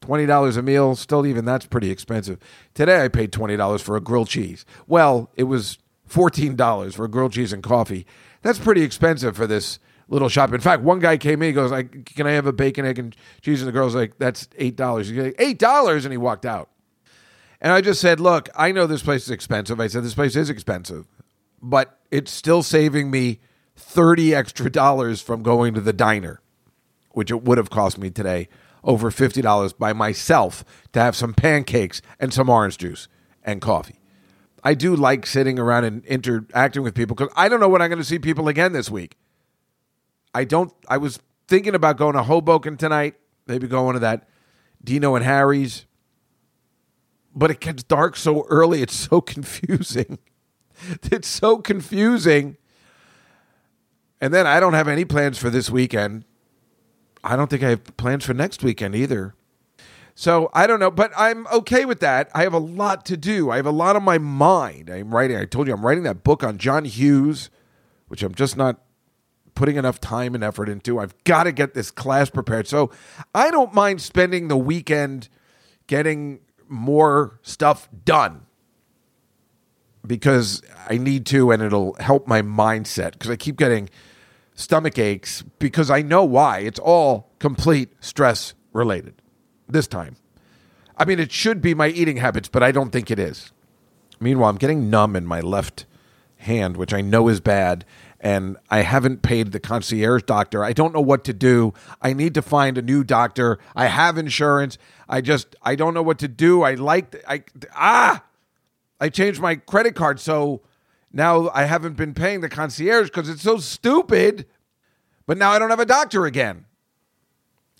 $20 0.00 0.56
a 0.56 0.62
meal, 0.62 0.96
still 0.96 1.26
even 1.26 1.44
that's 1.44 1.66
pretty 1.66 1.90
expensive. 1.90 2.38
Today 2.74 3.04
I 3.04 3.08
paid 3.08 3.30
$20 3.30 3.80
for 3.80 3.96
a 3.96 4.00
grilled 4.00 4.28
cheese. 4.28 4.64
Well, 4.86 5.30
it 5.36 5.44
was 5.44 5.78
$14 6.08 6.94
for 6.94 7.06
grilled 7.08 7.32
cheese 7.32 7.52
and 7.52 7.62
coffee. 7.62 8.06
That's 8.42 8.58
pretty 8.58 8.82
expensive 8.82 9.36
for 9.36 9.46
this 9.46 9.78
little 10.08 10.28
shop. 10.28 10.52
In 10.52 10.60
fact, 10.60 10.82
one 10.82 10.98
guy 10.98 11.16
came 11.16 11.42
in, 11.42 11.48
he 11.48 11.52
goes, 11.52 11.70
like, 11.70 12.06
Can 12.06 12.26
I 12.26 12.32
have 12.32 12.46
a 12.46 12.52
bacon, 12.52 12.84
egg, 12.84 12.98
and 12.98 13.14
cheese? 13.42 13.60
And 13.60 13.68
the 13.68 13.72
girl's 13.72 13.94
like, 13.94 14.18
That's 14.18 14.46
$8. 14.58 15.04
He's 15.04 15.12
like, 15.12 15.36
$8? 15.36 16.04
And 16.04 16.12
he 16.12 16.18
walked 16.18 16.46
out. 16.46 16.70
And 17.60 17.72
I 17.72 17.80
just 17.80 18.00
said, 18.00 18.20
Look, 18.20 18.48
I 18.56 18.72
know 18.72 18.86
this 18.86 19.02
place 19.02 19.24
is 19.24 19.30
expensive. 19.30 19.80
I 19.80 19.86
said, 19.86 20.04
This 20.04 20.14
place 20.14 20.36
is 20.36 20.50
expensive, 20.50 21.06
but 21.60 21.98
it's 22.10 22.30
still 22.30 22.62
saving 22.62 23.10
me 23.10 23.40
30 23.76 24.34
extra 24.34 24.70
dollars 24.70 25.20
from 25.20 25.42
going 25.42 25.74
to 25.74 25.80
the 25.80 25.92
diner, 25.92 26.40
which 27.12 27.30
it 27.30 27.42
would 27.42 27.58
have 27.58 27.70
cost 27.70 27.98
me 27.98 28.10
today 28.10 28.48
over 28.84 29.10
$50 29.10 29.76
by 29.76 29.92
myself 29.92 30.64
to 30.92 31.00
have 31.00 31.16
some 31.16 31.34
pancakes 31.34 32.00
and 32.20 32.32
some 32.32 32.48
orange 32.48 32.78
juice 32.78 33.08
and 33.42 33.60
coffee. 33.60 34.00
I 34.64 34.74
do 34.74 34.96
like 34.96 35.26
sitting 35.26 35.58
around 35.58 35.84
and 35.84 36.04
interacting 36.06 36.82
with 36.82 36.94
people 36.94 37.14
because 37.14 37.32
I 37.36 37.48
don't 37.48 37.60
know 37.60 37.68
when 37.68 37.82
I'm 37.82 37.88
going 37.88 38.00
to 38.00 38.04
see 38.04 38.18
people 38.18 38.48
again 38.48 38.72
this 38.72 38.90
week. 38.90 39.16
I 40.38 40.44
don't, 40.44 40.72
I 40.86 40.98
was 40.98 41.18
thinking 41.48 41.74
about 41.74 41.96
going 41.96 42.14
to 42.14 42.22
Hoboken 42.22 42.76
tonight, 42.76 43.16
maybe 43.48 43.66
going 43.66 43.94
to 43.94 43.98
that 43.98 44.28
Dino 44.84 45.16
and 45.16 45.24
Harry's, 45.24 45.84
but 47.34 47.50
it 47.50 47.58
gets 47.58 47.82
dark 47.82 48.14
so 48.14 48.46
early. 48.48 48.80
It's 48.80 48.94
so 48.94 49.20
confusing. 49.34 50.20
it's 51.02 51.26
so 51.26 51.58
confusing. 51.58 52.56
And 54.20 54.32
then 54.32 54.46
I 54.46 54.60
don't 54.60 54.74
have 54.74 54.86
any 54.86 55.04
plans 55.04 55.38
for 55.38 55.50
this 55.50 55.70
weekend. 55.70 56.24
I 57.24 57.34
don't 57.34 57.50
think 57.50 57.64
I 57.64 57.70
have 57.70 57.96
plans 57.96 58.24
for 58.24 58.32
next 58.32 58.62
weekend 58.62 58.94
either. 58.94 59.34
So 60.14 60.50
I 60.54 60.68
don't 60.68 60.78
know, 60.78 60.92
but 60.92 61.10
I'm 61.16 61.48
okay 61.48 61.84
with 61.84 61.98
that. 61.98 62.30
I 62.32 62.44
have 62.44 62.54
a 62.54 62.58
lot 62.58 63.04
to 63.06 63.16
do. 63.16 63.50
I 63.50 63.56
have 63.56 63.66
a 63.66 63.72
lot 63.72 63.96
on 63.96 64.04
my 64.04 64.18
mind. 64.18 64.88
I'm 64.88 65.12
writing, 65.12 65.36
I 65.36 65.46
told 65.46 65.66
you 65.66 65.74
I'm 65.74 65.84
writing 65.84 66.04
that 66.04 66.22
book 66.22 66.44
on 66.44 66.58
John 66.58 66.84
Hughes, 66.84 67.50
which 68.06 68.22
I'm 68.22 68.36
just 68.36 68.56
not 68.56 68.84
putting 69.58 69.74
enough 69.74 70.00
time 70.00 70.36
and 70.36 70.44
effort 70.44 70.68
into. 70.68 71.00
I've 71.00 71.12
got 71.24 71.42
to 71.44 71.52
get 71.52 71.74
this 71.74 71.90
class 71.90 72.30
prepared. 72.30 72.68
So 72.68 72.92
I 73.34 73.50
don't 73.50 73.74
mind 73.74 74.00
spending 74.00 74.46
the 74.46 74.56
weekend 74.56 75.28
getting 75.88 76.38
more 76.68 77.40
stuff 77.42 77.88
done 78.04 78.46
because 80.06 80.62
I 80.88 80.96
need 80.96 81.26
to 81.26 81.50
and 81.50 81.60
it'll 81.60 81.94
help 81.94 82.28
my 82.28 82.40
mindset 82.40 83.12
because 83.12 83.30
I 83.30 83.36
keep 83.36 83.56
getting 83.56 83.90
stomach 84.54 84.96
aches 84.96 85.42
because 85.58 85.90
I 85.90 86.02
know 86.02 86.22
why. 86.22 86.60
It's 86.60 86.78
all 86.78 87.32
complete 87.40 87.90
stress 87.98 88.54
related 88.72 89.20
this 89.68 89.88
time. 89.88 90.14
I 90.96 91.04
mean, 91.04 91.18
it 91.18 91.32
should 91.32 91.60
be 91.60 91.74
my 91.74 91.88
eating 91.88 92.18
habits, 92.18 92.48
but 92.48 92.62
I 92.62 92.70
don't 92.70 92.90
think 92.90 93.10
it 93.10 93.18
is. 93.18 93.52
Meanwhile, 94.20 94.50
I'm 94.50 94.56
getting 94.56 94.88
numb 94.88 95.16
in 95.16 95.26
my 95.26 95.40
left 95.40 95.84
hand, 96.36 96.76
which 96.76 96.94
I 96.94 97.00
know 97.00 97.26
is 97.26 97.40
bad, 97.40 97.84
and 98.20 98.56
I 98.70 98.80
haven't 98.80 99.22
paid 99.22 99.52
the 99.52 99.60
concierge 99.60 100.24
doctor. 100.24 100.64
I 100.64 100.72
don't 100.72 100.92
know 100.92 101.00
what 101.00 101.24
to 101.24 101.32
do. 101.32 101.72
I 102.02 102.12
need 102.12 102.34
to 102.34 102.42
find 102.42 102.76
a 102.76 102.82
new 102.82 103.04
doctor. 103.04 103.58
I 103.76 103.86
have 103.86 104.18
insurance. 104.18 104.78
I 105.08 105.20
just 105.20 105.54
I 105.62 105.74
don't 105.74 105.94
know 105.94 106.02
what 106.02 106.18
to 106.20 106.28
do. 106.28 106.62
I 106.62 106.74
like 106.74 107.22
I 107.26 107.44
ah 107.74 108.24
I 109.00 109.08
changed 109.08 109.40
my 109.40 109.56
credit 109.56 109.94
card 109.94 110.18
so 110.20 110.62
now 111.12 111.50
I 111.54 111.64
haven't 111.64 111.96
been 111.96 112.14
paying 112.14 112.40
the 112.40 112.48
concierge 112.48 113.08
because 113.08 113.28
it's 113.28 113.42
so 113.42 113.58
stupid. 113.58 114.46
But 115.26 115.38
now 115.38 115.50
I 115.50 115.58
don't 115.58 115.70
have 115.70 115.80
a 115.80 115.86
doctor 115.86 116.26
again. 116.26 116.64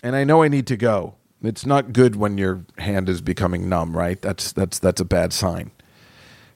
And 0.03 0.15
I 0.15 0.25
know 0.25 0.43
I 0.43 0.49
need 0.49 0.67
to 0.69 0.77
go. 0.77 1.15
It's 1.43 1.67
not 1.67 1.93
good 1.93 2.15
when 2.17 2.39
your 2.39 2.65
hand 2.79 3.09
is 3.09 3.21
becoming 3.21 3.69
numb, 3.69 3.97
right? 3.97 4.21
That's 4.21 4.53
that's 4.53 4.79
that's 4.79 5.01
a 5.01 5.05
bad 5.05 5.33
sign 5.33 5.71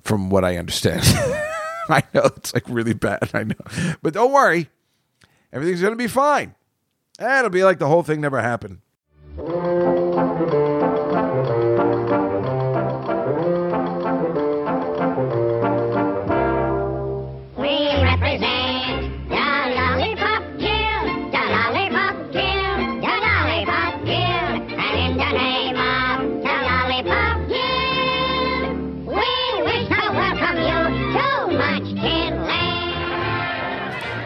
from 0.02 0.30
what 0.30 0.44
I 0.44 0.56
understand. 0.56 1.02
I 1.88 2.02
know 2.14 2.30
it's 2.36 2.54
like 2.54 2.64
really 2.68 2.94
bad, 2.94 3.30
I 3.34 3.44
know. 3.44 3.96
But 4.02 4.14
don't 4.14 4.32
worry. 4.32 4.68
Everything's 5.52 5.80
to 5.92 5.96
be 5.96 6.08
fine. 6.08 6.54
And 7.18 7.38
it'll 7.38 7.50
be 7.50 7.64
like 7.64 7.78
the 7.78 7.88
whole 7.88 8.02
thing 8.02 8.20
never 8.20 8.40
happened. 8.40 8.78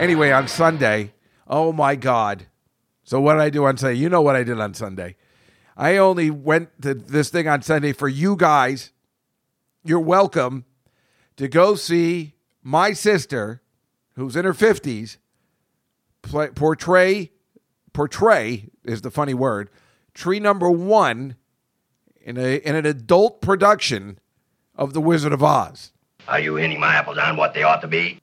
Anyway, 0.06 0.30
on 0.30 0.46
Sunday, 0.46 1.12
oh 1.48 1.72
my 1.72 1.96
God. 1.96 2.46
So, 3.02 3.20
what 3.20 3.32
did 3.32 3.42
I 3.42 3.50
do 3.50 3.64
on 3.64 3.76
Sunday? 3.76 3.98
You 3.98 4.08
know 4.08 4.22
what 4.22 4.36
I 4.36 4.44
did 4.44 4.60
on 4.60 4.72
Sunday. 4.72 5.16
I 5.76 5.96
only 5.96 6.30
went 6.30 6.80
to 6.82 6.94
this 6.94 7.28
thing 7.28 7.48
on 7.48 7.62
Sunday 7.62 7.92
for 7.92 8.06
you 8.06 8.36
guys. 8.36 8.92
You're 9.82 9.98
welcome 9.98 10.64
to 11.38 11.48
go 11.48 11.74
see 11.74 12.34
my 12.62 12.92
sister, 12.92 13.62
who's 14.14 14.36
in 14.36 14.44
her 14.44 14.52
50s, 14.52 15.16
play, 16.22 16.50
portray, 16.50 17.32
portray 17.92 18.68
is 18.84 19.00
the 19.00 19.10
funny 19.10 19.34
word, 19.34 19.70
tree 20.14 20.38
number 20.38 20.70
one 20.70 21.34
in, 22.20 22.38
a, 22.38 22.58
in 22.58 22.76
an 22.76 22.86
adult 22.86 23.40
production 23.40 24.20
of 24.76 24.92
The 24.92 25.00
Wizard 25.00 25.32
of 25.32 25.42
Oz. 25.42 25.90
Are 26.28 26.38
you 26.38 26.54
hitting 26.54 26.78
my 26.78 26.94
apples 26.94 27.18
on 27.18 27.36
what 27.36 27.54
they 27.54 27.64
ought 27.64 27.80
to 27.80 27.88
be? 27.88 28.20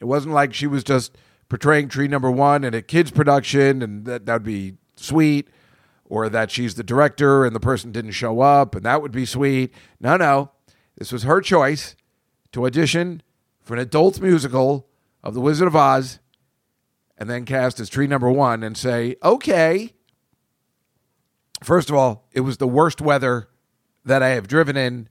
It 0.00 0.06
wasn't 0.06 0.34
like 0.34 0.54
she 0.54 0.66
was 0.66 0.82
just 0.82 1.16
portraying 1.48 1.88
Tree 1.88 2.08
Number 2.08 2.30
One 2.30 2.64
in 2.64 2.74
a 2.74 2.82
kids' 2.82 3.10
production, 3.10 3.82
and 3.82 4.06
that 4.06 4.26
that 4.26 4.32
would 4.32 4.42
be 4.42 4.74
sweet, 4.96 5.48
or 6.04 6.28
that 6.28 6.50
she's 6.50 6.74
the 6.74 6.82
director 6.82 7.44
and 7.44 7.54
the 7.54 7.60
person 7.60 7.92
didn't 7.92 8.12
show 8.12 8.40
up, 8.40 8.74
and 8.74 8.84
that 8.84 9.02
would 9.02 9.12
be 9.12 9.26
sweet. 9.26 9.72
No, 10.00 10.16
no, 10.16 10.52
this 10.96 11.12
was 11.12 11.24
her 11.24 11.40
choice 11.40 11.96
to 12.52 12.66
audition 12.66 13.22
for 13.60 13.74
an 13.74 13.80
adult 13.80 14.20
musical 14.20 14.88
of 15.22 15.34
The 15.34 15.40
Wizard 15.40 15.68
of 15.68 15.76
Oz, 15.76 16.18
and 17.18 17.28
then 17.28 17.44
cast 17.44 17.78
as 17.78 17.90
Tree 17.90 18.06
Number 18.06 18.30
One 18.30 18.62
and 18.62 18.76
say, 18.76 19.16
"Okay." 19.22 19.92
First 21.62 21.90
of 21.90 21.96
all, 21.96 22.26
it 22.32 22.40
was 22.40 22.56
the 22.56 22.66
worst 22.66 23.02
weather 23.02 23.48
that 24.02 24.22
I 24.22 24.30
have 24.30 24.48
driven 24.48 24.78
in 24.78 25.10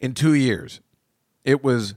in 0.00 0.12
two 0.12 0.34
years. 0.34 0.80
It 1.44 1.62
was 1.62 1.94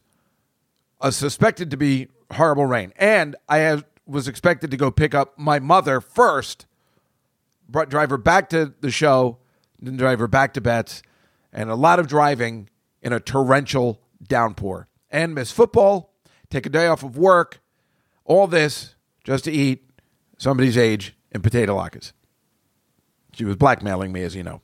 uh, 1.01 1.10
suspected 1.10 1.72
to 1.72 1.77
be 1.77 2.10
horrible 2.31 2.65
rain. 2.65 2.93
And 2.98 3.36
I 3.48 3.57
have, 3.60 3.86
was 4.05 4.27
expected 4.27 4.72
to 4.72 4.77
go 4.77 4.91
pick 4.91 5.13
up 5.13 5.38
my 5.38 5.60
mother 5.60 6.01
first, 6.01 6.65
brought, 7.67 7.89
drive 7.89 8.10
her 8.10 8.17
back 8.17 8.50
to 8.50 8.74
the 8.81 8.91
show, 8.91 9.38
then 9.79 9.98
drive 9.98 10.19
her 10.19 10.27
back 10.27 10.53
to 10.53 10.62
Beth's, 10.62 11.01
and 11.51 11.69
a 11.69 11.75
lot 11.75 12.00
of 12.00 12.07
driving 12.07 12.69
in 13.01 13.13
a 13.13 13.19
torrential 13.19 14.01
downpour. 14.27 14.88
And 15.10 15.34
miss 15.36 15.51
football, 15.51 16.13
take 16.50 16.65
a 16.65 16.69
day 16.69 16.88
off 16.88 17.03
of 17.03 17.17
work, 17.17 17.62
all 18.25 18.48
this 18.48 18.96
just 19.24 19.46
to 19.46 19.51
eat 19.51 19.89
somebody's 20.38 20.77
age 20.77 21.15
in 21.31 21.41
potato 21.41 21.77
latkes. 21.77 22.12
She 23.34 23.46
was 23.46 23.55
blackmailing 23.55 24.12
me, 24.12 24.24
as 24.24 24.36
you 24.36 24.43
know. 24.43 24.62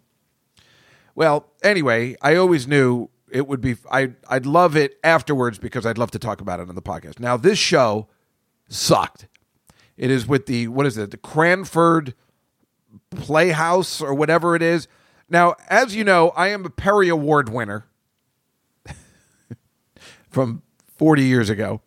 Well, 1.15 1.51
anyway, 1.61 2.15
I 2.21 2.35
always 2.35 2.67
knew 2.67 3.09
it 3.33 3.47
would 3.47 3.59
be 3.59 3.75
I 3.91 4.11
I'd 4.29 4.45
love 4.45 4.77
it 4.77 4.99
afterwards 5.03 5.57
because 5.57 5.85
I'd 5.85 5.97
love 5.97 6.11
to 6.11 6.19
talk 6.19 6.39
about 6.39 6.59
it 6.59 6.69
on 6.69 6.75
the 6.75 6.81
podcast. 6.81 7.19
Now 7.19 7.35
this 7.35 7.57
show 7.57 8.07
sucked. 8.69 9.27
It 9.97 10.09
is 10.09 10.27
with 10.27 10.45
the 10.45 10.67
what 10.67 10.85
is 10.85 10.97
it? 10.97 11.11
The 11.11 11.17
Cranford 11.17 12.13
Playhouse 13.09 14.01
or 14.01 14.13
whatever 14.13 14.55
it 14.55 14.61
is. 14.61 14.87
Now, 15.29 15.55
as 15.67 15.95
you 15.95 16.03
know, 16.03 16.29
I 16.29 16.49
am 16.49 16.63
a 16.65 16.69
Perry 16.69 17.09
Award 17.09 17.49
winner 17.49 17.85
from 20.29 20.61
40 20.97 21.23
years 21.23 21.49
ago. 21.49 21.81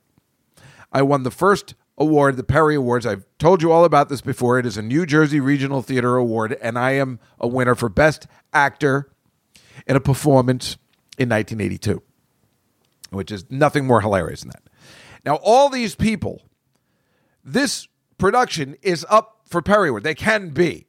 I 0.93 1.03
won 1.03 1.23
the 1.23 1.31
first 1.31 1.75
award, 1.97 2.37
the 2.37 2.43
Perry 2.45 2.75
Awards. 2.75 3.07
I've 3.07 3.25
told 3.38 3.62
you 3.62 3.71
all 3.71 3.85
about 3.85 4.09
this 4.09 4.21
before. 4.21 4.59
It 4.59 4.67
is 4.67 4.76
a 4.76 4.83
New 4.83 5.07
Jersey 5.07 5.38
Regional 5.38 5.83
Theater 5.83 6.17
Award, 6.17 6.57
and 6.61 6.79
I 6.79 6.93
am 6.93 7.21
a 7.38 7.47
winner 7.47 7.75
for 7.75 7.88
Best 7.88 8.26
Actor 8.53 9.11
in 9.87 9.95
a 9.95 10.00
Performance 10.00 10.76
in 11.18 11.28
1982, 11.28 12.02
which 13.11 13.30
is 13.32 13.44
nothing 13.50 13.87
more 13.87 14.00
hilarious 14.00 14.40
than 14.42 14.50
that. 14.50 14.62
Now, 15.25 15.37
all 15.37 15.68
these 15.68 15.94
people, 15.94 16.42
this 17.44 17.88
production 18.18 18.76
is 18.82 19.04
up 19.08 19.40
for 19.46 19.62
Perry 19.62 19.88
Award. 19.88 20.04
They 20.04 20.14
can 20.14 20.50
be. 20.50 20.87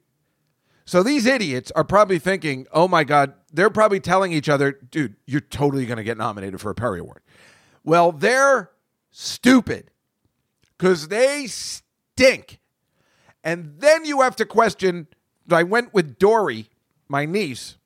So 0.84 1.02
these 1.02 1.26
idiots 1.26 1.70
are 1.72 1.84
probably 1.84 2.18
thinking, 2.18 2.66
oh 2.72 2.88
my 2.88 3.04
God, 3.04 3.34
they're 3.52 3.68
probably 3.68 4.00
telling 4.00 4.32
each 4.32 4.48
other, 4.48 4.72
dude, 4.72 5.16
you're 5.26 5.40
totally 5.40 5.84
going 5.84 5.98
to 5.98 6.04
get 6.04 6.16
nominated 6.16 6.60
for 6.60 6.70
a 6.70 6.74
Perry 6.74 7.00
Award. 7.00 7.20
Well, 7.84 8.12
they're 8.12 8.70
stupid 9.10 9.90
because 10.76 11.08
they 11.08 11.46
stink. 11.46 12.58
And 13.44 13.74
then 13.80 14.04
you 14.04 14.22
have 14.22 14.36
to 14.36 14.46
question. 14.46 15.08
I 15.50 15.62
went 15.62 15.92
with 15.92 16.18
Dory, 16.18 16.68
my 17.08 17.24
niece, 17.24 17.76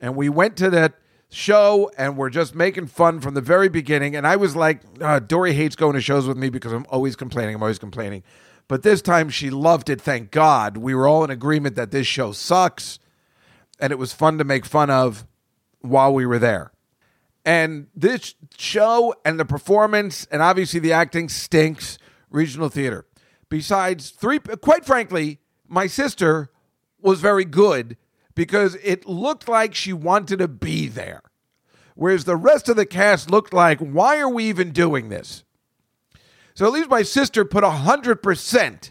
and 0.00 0.16
we 0.16 0.28
went 0.28 0.56
to 0.58 0.70
that 0.70 0.94
show 1.30 1.90
and 1.98 2.16
we're 2.16 2.30
just 2.30 2.54
making 2.54 2.86
fun 2.86 3.20
from 3.20 3.34
the 3.34 3.40
very 3.40 3.68
beginning. 3.68 4.14
And 4.16 4.26
I 4.26 4.36
was 4.36 4.54
like, 4.54 4.82
uh, 5.00 5.18
Dory 5.18 5.52
hates 5.52 5.76
going 5.76 5.94
to 5.94 6.00
shows 6.00 6.26
with 6.26 6.36
me 6.36 6.48
because 6.48 6.72
I'm 6.72 6.86
always 6.88 7.16
complaining. 7.16 7.54
I'm 7.54 7.62
always 7.62 7.78
complaining. 7.78 8.22
But 8.68 8.82
this 8.82 9.02
time 9.02 9.28
she 9.28 9.50
loved 9.50 9.90
it, 9.90 10.00
thank 10.00 10.30
God. 10.30 10.76
We 10.76 10.94
were 10.94 11.06
all 11.06 11.24
in 11.24 11.30
agreement 11.30 11.76
that 11.76 11.90
this 11.90 12.06
show 12.06 12.32
sucks 12.32 12.98
and 13.78 13.92
it 13.92 13.98
was 13.98 14.12
fun 14.12 14.38
to 14.38 14.44
make 14.44 14.64
fun 14.64 14.90
of 14.90 15.26
while 15.80 16.12
we 16.12 16.26
were 16.26 16.38
there. 16.38 16.72
And 17.44 17.86
this 17.94 18.34
show 18.56 19.14
and 19.24 19.38
the 19.38 19.44
performance 19.44 20.26
and 20.30 20.42
obviously 20.42 20.80
the 20.80 20.92
acting 20.92 21.28
stinks 21.28 21.98
regional 22.30 22.68
theater. 22.68 23.06
Besides, 23.48 24.10
three, 24.10 24.40
quite 24.40 24.84
frankly, 24.84 25.38
my 25.68 25.86
sister 25.86 26.50
was 27.00 27.20
very 27.20 27.44
good 27.44 27.96
because 28.36 28.76
it 28.84 29.08
looked 29.08 29.48
like 29.48 29.74
she 29.74 29.92
wanted 29.92 30.38
to 30.38 30.46
be 30.46 30.86
there. 30.86 31.22
Whereas 31.96 32.24
the 32.24 32.36
rest 32.36 32.68
of 32.68 32.76
the 32.76 32.86
cast 32.86 33.30
looked 33.30 33.52
like, 33.52 33.80
why 33.80 34.20
are 34.20 34.28
we 34.28 34.44
even 34.44 34.70
doing 34.70 35.08
this? 35.08 35.42
So 36.54 36.66
at 36.66 36.72
least 36.72 36.90
my 36.90 37.02
sister 37.02 37.44
put 37.44 37.64
100% 37.64 38.90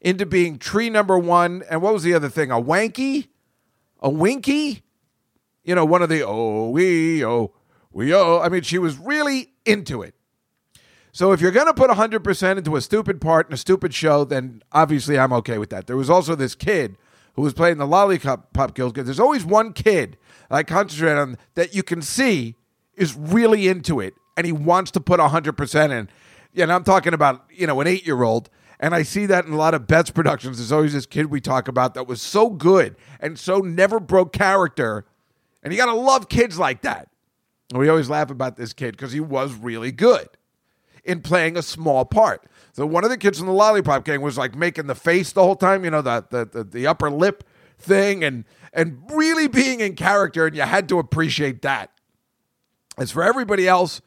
into 0.00 0.26
being 0.26 0.58
tree 0.58 0.90
number 0.90 1.18
one. 1.18 1.64
And 1.68 1.82
what 1.82 1.94
was 1.94 2.02
the 2.02 2.14
other 2.14 2.28
thing? 2.28 2.50
A 2.50 2.60
wanky? 2.60 3.28
A 4.00 4.10
winky? 4.10 4.82
You 5.64 5.74
know, 5.74 5.86
one 5.86 6.02
of 6.02 6.10
the, 6.10 6.22
oh, 6.22 6.68
we, 6.68 7.24
oh, 7.24 7.54
we, 7.90 8.14
oh. 8.14 8.40
I 8.40 8.50
mean, 8.50 8.62
she 8.62 8.78
was 8.78 8.98
really 8.98 9.52
into 9.64 10.02
it. 10.02 10.14
So 11.12 11.32
if 11.32 11.40
you're 11.40 11.52
going 11.52 11.68
to 11.68 11.74
put 11.74 11.90
100% 11.90 12.58
into 12.58 12.76
a 12.76 12.82
stupid 12.82 13.20
part 13.20 13.48
in 13.48 13.54
a 13.54 13.56
stupid 13.56 13.94
show, 13.94 14.24
then 14.24 14.62
obviously 14.72 15.18
I'm 15.18 15.32
okay 15.32 15.56
with 15.56 15.70
that. 15.70 15.86
There 15.86 15.96
was 15.96 16.10
also 16.10 16.34
this 16.34 16.54
kid 16.54 16.98
who 17.34 17.42
was 17.42 17.52
playing 17.52 17.78
the 17.78 17.86
Lollipop 17.86 18.52
Pop 18.52 18.74
Girls. 18.74 18.92
There's 18.94 19.20
always 19.20 19.44
one 19.44 19.72
kid 19.72 20.16
I 20.50 20.62
concentrate 20.62 21.14
on 21.14 21.36
that 21.54 21.74
you 21.74 21.82
can 21.82 22.02
see 22.02 22.56
is 22.94 23.14
really 23.16 23.68
into 23.68 24.00
it 24.00 24.14
and 24.36 24.46
he 24.46 24.52
wants 24.52 24.90
to 24.92 25.00
put 25.00 25.20
100% 25.20 25.90
in. 25.90 26.08
And 26.56 26.72
I'm 26.72 26.84
talking 26.84 27.14
about, 27.14 27.44
you 27.50 27.66
know, 27.66 27.80
an 27.80 27.86
eight 27.86 28.06
year 28.06 28.22
old. 28.22 28.50
And 28.80 28.94
I 28.94 29.02
see 29.02 29.26
that 29.26 29.46
in 29.46 29.52
a 29.52 29.56
lot 29.56 29.72
of 29.74 29.86
Beth's 29.86 30.10
productions. 30.10 30.58
There's 30.58 30.72
always 30.72 30.92
this 30.92 31.06
kid 31.06 31.26
we 31.26 31.40
talk 31.40 31.68
about 31.68 31.94
that 31.94 32.06
was 32.06 32.20
so 32.20 32.50
good 32.50 32.96
and 33.20 33.38
so 33.38 33.58
never 33.58 33.98
broke 34.00 34.32
character. 34.32 35.06
And 35.62 35.72
you 35.72 35.78
got 35.78 35.86
to 35.86 35.94
love 35.94 36.28
kids 36.28 36.58
like 36.58 36.82
that. 36.82 37.08
And 37.70 37.78
we 37.78 37.88
always 37.88 38.10
laugh 38.10 38.30
about 38.30 38.56
this 38.56 38.72
kid 38.72 38.92
because 38.92 39.12
he 39.12 39.20
was 39.20 39.54
really 39.54 39.92
good. 39.92 40.28
in 41.04 41.20
playing 41.20 41.56
a 41.56 41.62
small 41.62 42.04
part. 42.04 42.46
So 42.74 42.84
one 42.84 43.04
of 43.04 43.10
the 43.10 43.16
kids 43.16 43.38
from 43.38 43.46
the 43.46 43.52
Lollipop 43.52 44.04
Gang 44.04 44.20
was 44.20 44.36
like 44.36 44.56
making 44.56 44.88
the 44.88 44.96
face 44.96 45.30
the 45.30 45.44
whole 45.44 45.54
time, 45.54 45.84
you 45.84 45.90
know, 45.90 46.02
the 46.02 46.26
the 46.28 46.44
the, 46.44 46.64
the 46.64 46.86
upper 46.88 47.08
lip 47.08 47.44
thing, 47.78 48.24
and 48.24 48.44
and 48.72 49.00
really 49.12 49.46
being 49.46 49.78
in 49.78 49.94
character, 49.94 50.46
and 50.46 50.56
you 50.56 50.62
had 50.62 50.88
to 50.88 50.98
appreciate 50.98 51.62
that. 51.62 51.90
As 52.98 53.12
for 53.12 53.22
everybody 53.22 53.68
else, 53.68 54.00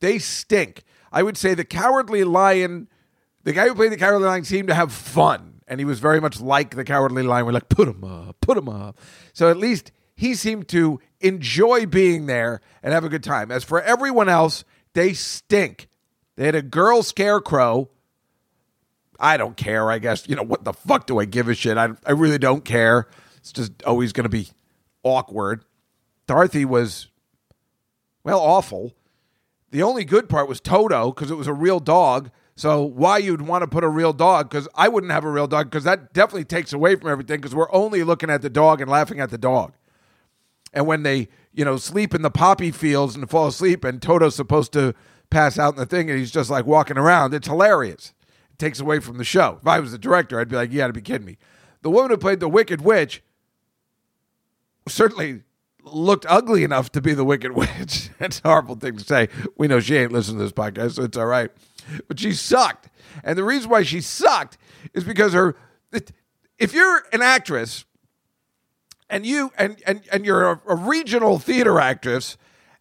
they 0.00 0.18
stink. 0.18 0.82
I 1.12 1.22
would 1.22 1.36
say 1.36 1.54
the 1.54 1.64
Cowardly 1.64 2.24
Lion, 2.24 2.88
the 3.44 3.52
guy 3.52 3.68
who 3.68 3.74
played 3.76 3.92
the 3.92 3.96
Cowardly 3.96 4.26
Lion 4.26 4.44
seemed 4.44 4.66
to 4.68 4.74
have 4.74 4.92
fun, 4.92 5.60
and 5.68 5.80
he 5.80 5.84
was 5.84 6.00
very 6.00 6.20
much 6.20 6.40
like 6.40 6.74
the 6.74 6.84
Cowardly 6.84 7.22
Lion. 7.22 7.46
We're 7.46 7.52
like, 7.52 7.68
put 7.68 7.86
him 7.86 8.02
up, 8.02 8.40
put 8.40 8.58
him 8.58 8.68
up. 8.68 8.98
So 9.32 9.48
at 9.48 9.56
least 9.56 9.92
he 10.16 10.34
seemed 10.34 10.66
to 10.68 10.98
enjoy 11.20 11.86
being 11.86 12.26
there 12.26 12.60
and 12.82 12.92
have 12.92 13.04
a 13.04 13.08
good 13.08 13.22
time. 13.22 13.52
As 13.52 13.62
for 13.62 13.80
everyone 13.80 14.28
else, 14.28 14.64
they 14.92 15.12
stink. 15.12 15.88
They 16.34 16.46
had 16.46 16.56
a 16.56 16.62
girl 16.62 17.04
scarecrow. 17.04 17.90
I 19.18 19.36
don't 19.36 19.56
care, 19.56 19.90
I 19.90 19.98
guess. 19.98 20.28
You 20.28 20.36
know, 20.36 20.42
what 20.42 20.64
the 20.64 20.72
fuck 20.72 21.06
do 21.06 21.18
I 21.18 21.24
give 21.24 21.48
a 21.48 21.54
shit? 21.54 21.76
I, 21.76 21.90
I 22.06 22.12
really 22.12 22.38
don't 22.38 22.64
care. 22.64 23.08
It's 23.38 23.52
just 23.52 23.82
always 23.82 24.12
going 24.12 24.24
to 24.24 24.30
be 24.30 24.48
awkward. 25.02 25.64
Dorothy 26.26 26.64
was, 26.64 27.08
well, 28.22 28.40
awful. 28.40 28.94
The 29.70 29.82
only 29.82 30.04
good 30.04 30.28
part 30.28 30.48
was 30.48 30.60
Toto 30.60 31.10
because 31.10 31.30
it 31.30 31.34
was 31.36 31.46
a 31.46 31.52
real 31.52 31.80
dog. 31.80 32.30
So 32.54 32.82
why 32.82 33.18
you'd 33.18 33.42
want 33.42 33.62
to 33.62 33.68
put 33.68 33.84
a 33.84 33.88
real 33.88 34.12
dog? 34.12 34.50
Because 34.50 34.68
I 34.74 34.88
wouldn't 34.88 35.12
have 35.12 35.24
a 35.24 35.30
real 35.30 35.46
dog 35.46 35.70
because 35.70 35.84
that 35.84 36.12
definitely 36.12 36.44
takes 36.44 36.72
away 36.72 36.96
from 36.96 37.08
everything 37.08 37.40
because 37.40 37.54
we're 37.54 37.72
only 37.72 38.02
looking 38.02 38.30
at 38.30 38.42
the 38.42 38.50
dog 38.50 38.80
and 38.80 38.90
laughing 38.90 39.20
at 39.20 39.30
the 39.30 39.38
dog. 39.38 39.74
And 40.72 40.86
when 40.86 41.02
they, 41.02 41.28
you 41.52 41.64
know, 41.64 41.76
sleep 41.76 42.14
in 42.14 42.22
the 42.22 42.30
poppy 42.30 42.70
fields 42.70 43.14
and 43.14 43.28
fall 43.28 43.46
asleep, 43.46 43.84
and 43.84 44.02
Toto's 44.02 44.34
supposed 44.34 44.72
to 44.72 44.94
pass 45.30 45.58
out 45.58 45.74
in 45.74 45.78
the 45.78 45.86
thing, 45.86 46.10
and 46.10 46.18
he's 46.18 46.30
just 46.30 46.50
like 46.50 46.66
walking 46.66 46.98
around, 46.98 47.32
it's 47.32 47.46
hilarious. 47.46 48.12
Takes 48.58 48.80
away 48.80 48.98
from 48.98 49.18
the 49.18 49.24
show. 49.24 49.58
If 49.60 49.66
I 49.66 49.80
was 49.80 49.92
the 49.92 49.98
director, 49.98 50.40
I'd 50.40 50.48
be 50.48 50.56
like, 50.56 50.72
you 50.72 50.78
got 50.78 50.88
to 50.88 50.92
be 50.92 51.00
kidding 51.00 51.26
me. 51.26 51.38
The 51.82 51.90
woman 51.90 52.10
who 52.10 52.16
played 52.16 52.40
the 52.40 52.48
Wicked 52.48 52.80
Witch 52.80 53.22
certainly 54.88 55.42
looked 55.84 56.26
ugly 56.28 56.64
enough 56.64 56.90
to 56.92 57.00
be 57.00 57.14
the 57.14 57.24
Wicked 57.24 57.52
Witch. 57.56 58.10
That's 58.18 58.40
a 58.44 58.48
horrible 58.48 58.74
thing 58.74 58.96
to 58.96 59.04
say. 59.04 59.28
We 59.56 59.68
know 59.68 59.80
she 59.80 59.96
ain't 59.96 60.12
listening 60.12 60.38
to 60.38 60.44
this 60.44 60.52
podcast, 60.52 60.96
so 60.96 61.04
it's 61.04 61.16
all 61.16 61.26
right. 61.26 61.50
But 62.08 62.18
she 62.18 62.32
sucked. 62.32 62.88
And 63.24 63.38
the 63.38 63.44
reason 63.44 63.70
why 63.70 63.82
she 63.82 64.00
sucked 64.00 64.58
is 64.92 65.04
because 65.04 65.32
her 65.32 65.56
if 66.58 66.74
you're 66.74 67.04
an 67.12 67.22
actress 67.22 67.84
and 69.08 69.24
you 69.24 69.52
and 69.56 69.80
and, 69.86 70.02
and 70.12 70.26
you're 70.26 70.50
a, 70.50 70.60
a 70.66 70.74
regional 70.74 71.38
theater 71.38 71.80
actress 71.80 72.36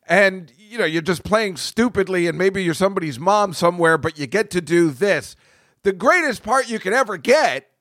and 0.08 0.52
you 0.58 0.78
know 0.78 0.86
you're 0.86 1.02
just 1.02 1.24
playing 1.24 1.58
stupidly 1.58 2.28
and 2.28 2.38
maybe 2.38 2.64
you're 2.64 2.74
somebody's 2.74 3.20
mom 3.20 3.54
somewhere 3.54 3.98
but 3.98 4.18
you 4.18 4.28
get 4.28 4.50
to 4.52 4.62
do 4.62 4.90
this 4.90 5.36
the 5.88 5.94
greatest 5.94 6.44
part 6.44 6.68
you 6.68 6.80
can 6.80 6.92
ever 6.92 7.16
get 7.16 7.72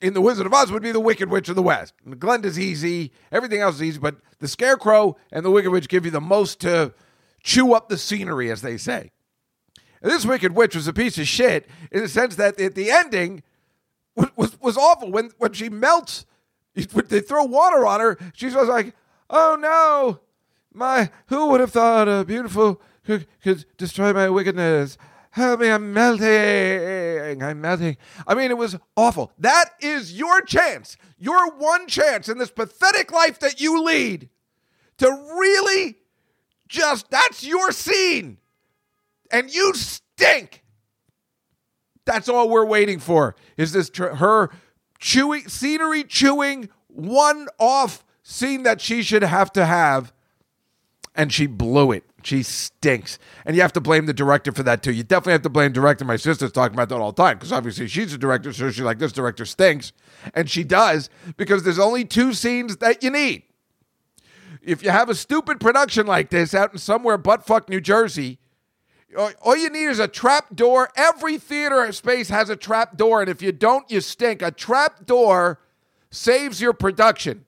in 0.00 0.14
the 0.14 0.22
Wizard 0.22 0.46
of 0.46 0.54
Oz 0.54 0.72
would 0.72 0.82
be 0.82 0.90
the 0.90 0.98
Wicked 0.98 1.28
Witch 1.28 1.50
of 1.50 1.54
the 1.54 1.62
West. 1.62 1.92
And 2.02 2.18
Glinda's 2.18 2.58
easy, 2.58 3.12
everything 3.30 3.60
else 3.60 3.74
is 3.74 3.82
easy, 3.82 3.98
but 3.98 4.16
the 4.38 4.48
Scarecrow 4.48 5.18
and 5.30 5.44
the 5.44 5.50
Wicked 5.50 5.70
Witch 5.70 5.86
give 5.86 6.06
you 6.06 6.10
the 6.10 6.18
most 6.18 6.60
to 6.60 6.94
chew 7.42 7.74
up 7.74 7.90
the 7.90 7.98
scenery, 7.98 8.50
as 8.50 8.62
they 8.62 8.78
say. 8.78 9.10
And 10.00 10.10
this 10.10 10.24
Wicked 10.24 10.56
Witch 10.56 10.74
was 10.74 10.88
a 10.88 10.94
piece 10.94 11.18
of 11.18 11.28
shit 11.28 11.68
in 11.90 12.00
the 12.00 12.08
sense 12.08 12.36
that 12.36 12.56
the, 12.56 12.68
the 12.68 12.90
ending 12.90 13.42
was, 14.16 14.30
was, 14.34 14.60
was 14.62 14.78
awful. 14.78 15.12
When 15.12 15.30
when 15.36 15.52
she 15.52 15.68
melts, 15.68 16.24
they 16.74 17.20
throw 17.20 17.44
water 17.44 17.86
on 17.86 18.00
her. 18.00 18.18
She's 18.32 18.54
like, 18.54 18.94
"Oh 19.28 19.58
no, 19.60 20.20
my 20.72 21.10
who 21.26 21.48
would 21.48 21.60
have 21.60 21.72
thought 21.72 22.08
a 22.08 22.24
beautiful 22.24 22.80
could, 23.04 23.26
could 23.42 23.66
destroy 23.76 24.14
my 24.14 24.30
wickedness?" 24.30 24.96
Help 25.32 25.60
me, 25.60 25.68
I'm 25.70 25.94
melting. 25.94 27.42
I'm 27.42 27.60
melting. 27.62 27.96
I 28.26 28.34
mean, 28.34 28.50
it 28.50 28.58
was 28.58 28.76
awful. 28.98 29.32
That 29.38 29.70
is 29.80 30.12
your 30.12 30.42
chance, 30.42 30.98
your 31.18 31.56
one 31.56 31.86
chance 31.86 32.28
in 32.28 32.36
this 32.36 32.50
pathetic 32.50 33.10
life 33.10 33.38
that 33.38 33.58
you 33.58 33.82
lead 33.82 34.28
to 34.98 35.08
really 35.08 35.96
just, 36.68 37.10
that's 37.10 37.42
your 37.42 37.72
scene. 37.72 38.36
And 39.30 39.52
you 39.52 39.72
stink. 39.72 40.64
That's 42.04 42.28
all 42.28 42.50
we're 42.50 42.66
waiting 42.66 42.98
for 42.98 43.34
is 43.56 43.72
this 43.72 43.88
tr- 43.88 44.16
her 44.16 44.50
chewing, 44.98 45.48
scenery 45.48 46.04
chewing, 46.04 46.68
one 46.88 47.48
off 47.58 48.04
scene 48.22 48.64
that 48.64 48.82
she 48.82 49.02
should 49.02 49.22
have 49.22 49.50
to 49.52 49.64
have. 49.64 50.12
And 51.14 51.32
she 51.32 51.46
blew 51.46 51.92
it. 51.92 52.04
She 52.22 52.42
stinks. 52.42 53.18
And 53.44 53.56
you 53.56 53.62
have 53.62 53.72
to 53.74 53.80
blame 53.80 54.06
the 54.06 54.14
director 54.14 54.52
for 54.52 54.62
that 54.62 54.82
too. 54.82 54.92
You 54.92 55.02
definitely 55.02 55.32
have 55.32 55.42
to 55.42 55.48
blame 55.48 55.70
the 55.70 55.80
director. 55.80 56.04
My 56.04 56.16
sister's 56.16 56.52
talking 56.52 56.74
about 56.74 56.88
that 56.88 56.96
all 56.96 57.12
the 57.12 57.22
time 57.22 57.36
because 57.36 57.52
obviously 57.52 57.88
she's 57.88 58.12
a 58.12 58.18
director, 58.18 58.52
so 58.52 58.70
she's 58.70 58.84
like, 58.84 58.98
this 58.98 59.12
director 59.12 59.44
stinks. 59.44 59.92
And 60.34 60.48
she 60.48 60.64
does 60.64 61.10
because 61.36 61.64
there's 61.64 61.78
only 61.78 62.04
two 62.04 62.32
scenes 62.32 62.76
that 62.78 63.02
you 63.02 63.10
need. 63.10 63.42
If 64.62 64.82
you 64.82 64.90
have 64.90 65.08
a 65.08 65.14
stupid 65.14 65.58
production 65.60 66.06
like 66.06 66.30
this 66.30 66.54
out 66.54 66.72
in 66.72 66.78
somewhere 66.78 67.18
but 67.18 67.44
fuck 67.44 67.68
New 67.68 67.80
Jersey, 67.80 68.38
all 69.16 69.56
you 69.56 69.68
need 69.68 69.86
is 69.86 69.98
a 69.98 70.08
trap 70.08 70.54
door. 70.54 70.88
Every 70.96 71.36
theater 71.38 71.90
space 71.92 72.28
has 72.28 72.48
a 72.48 72.56
trap 72.56 72.96
door, 72.96 73.20
and 73.20 73.28
if 73.28 73.42
you 73.42 73.52
don't, 73.52 73.90
you 73.90 74.00
stink. 74.00 74.40
A 74.40 74.50
trap 74.50 75.04
door 75.04 75.60
saves 76.10 76.60
your 76.60 76.72
production 76.72 77.44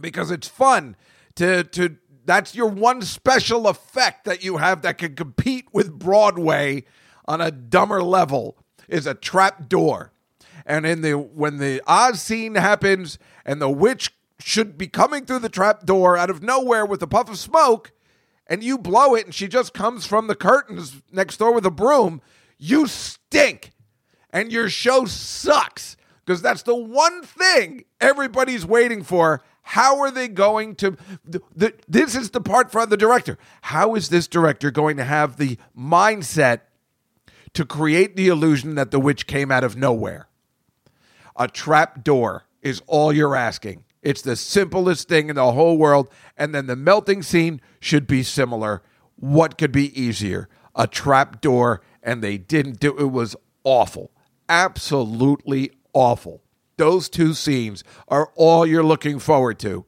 because 0.00 0.30
it's 0.30 0.48
fun 0.48 0.96
to 1.36 1.64
to 1.64 1.96
that's 2.24 2.54
your 2.54 2.68
one 2.68 3.02
special 3.02 3.68
effect 3.68 4.24
that 4.24 4.42
you 4.42 4.58
have 4.58 4.82
that 4.82 4.98
can 4.98 5.14
compete 5.14 5.66
with 5.72 5.98
Broadway 5.98 6.84
on 7.26 7.40
a 7.40 7.50
dumber 7.50 8.02
level 8.02 8.56
is 8.88 9.06
a 9.06 9.14
trap 9.14 9.68
door. 9.68 10.12
And 10.66 10.86
in 10.86 11.02
the 11.02 11.12
when 11.12 11.58
the 11.58 11.82
Oz 11.86 12.22
scene 12.22 12.54
happens 12.54 13.18
and 13.44 13.60
the 13.60 13.70
witch 13.70 14.12
should 14.38 14.76
be 14.76 14.86
coming 14.86 15.24
through 15.24 15.38
the 15.40 15.48
trap 15.48 15.84
door 15.84 16.16
out 16.16 16.30
of 16.30 16.42
nowhere 16.42 16.86
with 16.86 17.02
a 17.02 17.06
puff 17.06 17.30
of 17.30 17.38
smoke, 17.38 17.92
and 18.46 18.62
you 18.62 18.78
blow 18.78 19.14
it 19.14 19.24
and 19.24 19.34
she 19.34 19.48
just 19.48 19.72
comes 19.72 20.06
from 20.06 20.26
the 20.26 20.34
curtains 20.34 21.02
next 21.12 21.38
door 21.38 21.52
with 21.52 21.66
a 21.66 21.70
broom, 21.70 22.20
you 22.58 22.86
stink. 22.86 23.72
And 24.30 24.50
your 24.50 24.68
show 24.68 25.04
sucks 25.04 25.96
because 26.24 26.42
that's 26.42 26.62
the 26.62 26.74
one 26.74 27.22
thing 27.22 27.84
everybody's 28.00 28.66
waiting 28.66 29.02
for 29.02 29.42
how 29.64 29.98
are 30.00 30.10
they 30.10 30.28
going 30.28 30.76
to? 30.76 30.96
The, 31.24 31.40
the, 31.56 31.74
this 31.88 32.14
is 32.14 32.30
the 32.30 32.40
part 32.40 32.70
for 32.70 32.86
the 32.86 32.96
director. 32.96 33.38
How 33.62 33.94
is 33.94 34.10
this 34.10 34.28
director 34.28 34.70
going 34.70 34.96
to 34.98 35.04
have 35.04 35.36
the 35.36 35.58
mindset 35.76 36.60
to 37.54 37.64
create 37.64 38.14
the 38.14 38.28
illusion 38.28 38.74
that 38.74 38.90
the 38.90 39.00
witch 39.00 39.26
came 39.26 39.50
out 39.50 39.64
of 39.64 39.76
nowhere? 39.76 40.28
A 41.36 41.48
trap 41.48 42.04
door 42.04 42.44
is 42.62 42.82
all 42.86 43.12
you're 43.12 43.34
asking. 43.34 43.84
It's 44.02 44.20
the 44.20 44.36
simplest 44.36 45.08
thing 45.08 45.30
in 45.30 45.36
the 45.36 45.52
whole 45.52 45.78
world. 45.78 46.08
And 46.36 46.54
then 46.54 46.66
the 46.66 46.76
melting 46.76 47.22
scene 47.22 47.60
should 47.80 48.06
be 48.06 48.22
similar. 48.22 48.82
What 49.16 49.56
could 49.56 49.72
be 49.72 49.98
easier? 49.98 50.48
A 50.76 50.86
trap 50.86 51.40
door, 51.40 51.80
and 52.02 52.22
they 52.22 52.36
didn't 52.36 52.80
do 52.80 52.96
it. 52.98 53.10
was 53.10 53.34
awful. 53.64 54.10
Absolutely 54.46 55.70
awful. 55.94 56.43
Those 56.76 57.08
two 57.08 57.34
scenes 57.34 57.84
are 58.08 58.32
all 58.34 58.66
you're 58.66 58.82
looking 58.82 59.18
forward 59.18 59.58
to 59.60 59.86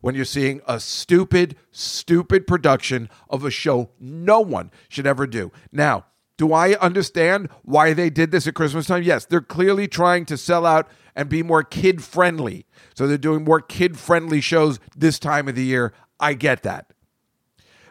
when 0.00 0.14
you're 0.14 0.24
seeing 0.24 0.60
a 0.66 0.78
stupid, 0.78 1.56
stupid 1.70 2.46
production 2.46 3.08
of 3.28 3.44
a 3.44 3.50
show 3.50 3.90
no 3.98 4.40
one 4.40 4.70
should 4.88 5.06
ever 5.06 5.26
do. 5.26 5.50
Now, 5.72 6.06
do 6.36 6.52
I 6.52 6.74
understand 6.74 7.48
why 7.62 7.92
they 7.92 8.10
did 8.10 8.30
this 8.30 8.46
at 8.46 8.54
Christmas 8.54 8.86
time? 8.86 9.02
Yes, 9.02 9.24
they're 9.24 9.40
clearly 9.40 9.88
trying 9.88 10.24
to 10.26 10.36
sell 10.36 10.64
out 10.64 10.88
and 11.16 11.28
be 11.28 11.42
more 11.42 11.64
kid 11.64 12.02
friendly. 12.02 12.64
So 12.94 13.06
they're 13.06 13.18
doing 13.18 13.44
more 13.44 13.60
kid 13.60 13.98
friendly 13.98 14.40
shows 14.40 14.78
this 14.96 15.18
time 15.18 15.48
of 15.48 15.56
the 15.56 15.64
year. 15.64 15.92
I 16.20 16.34
get 16.34 16.62
that. 16.62 16.92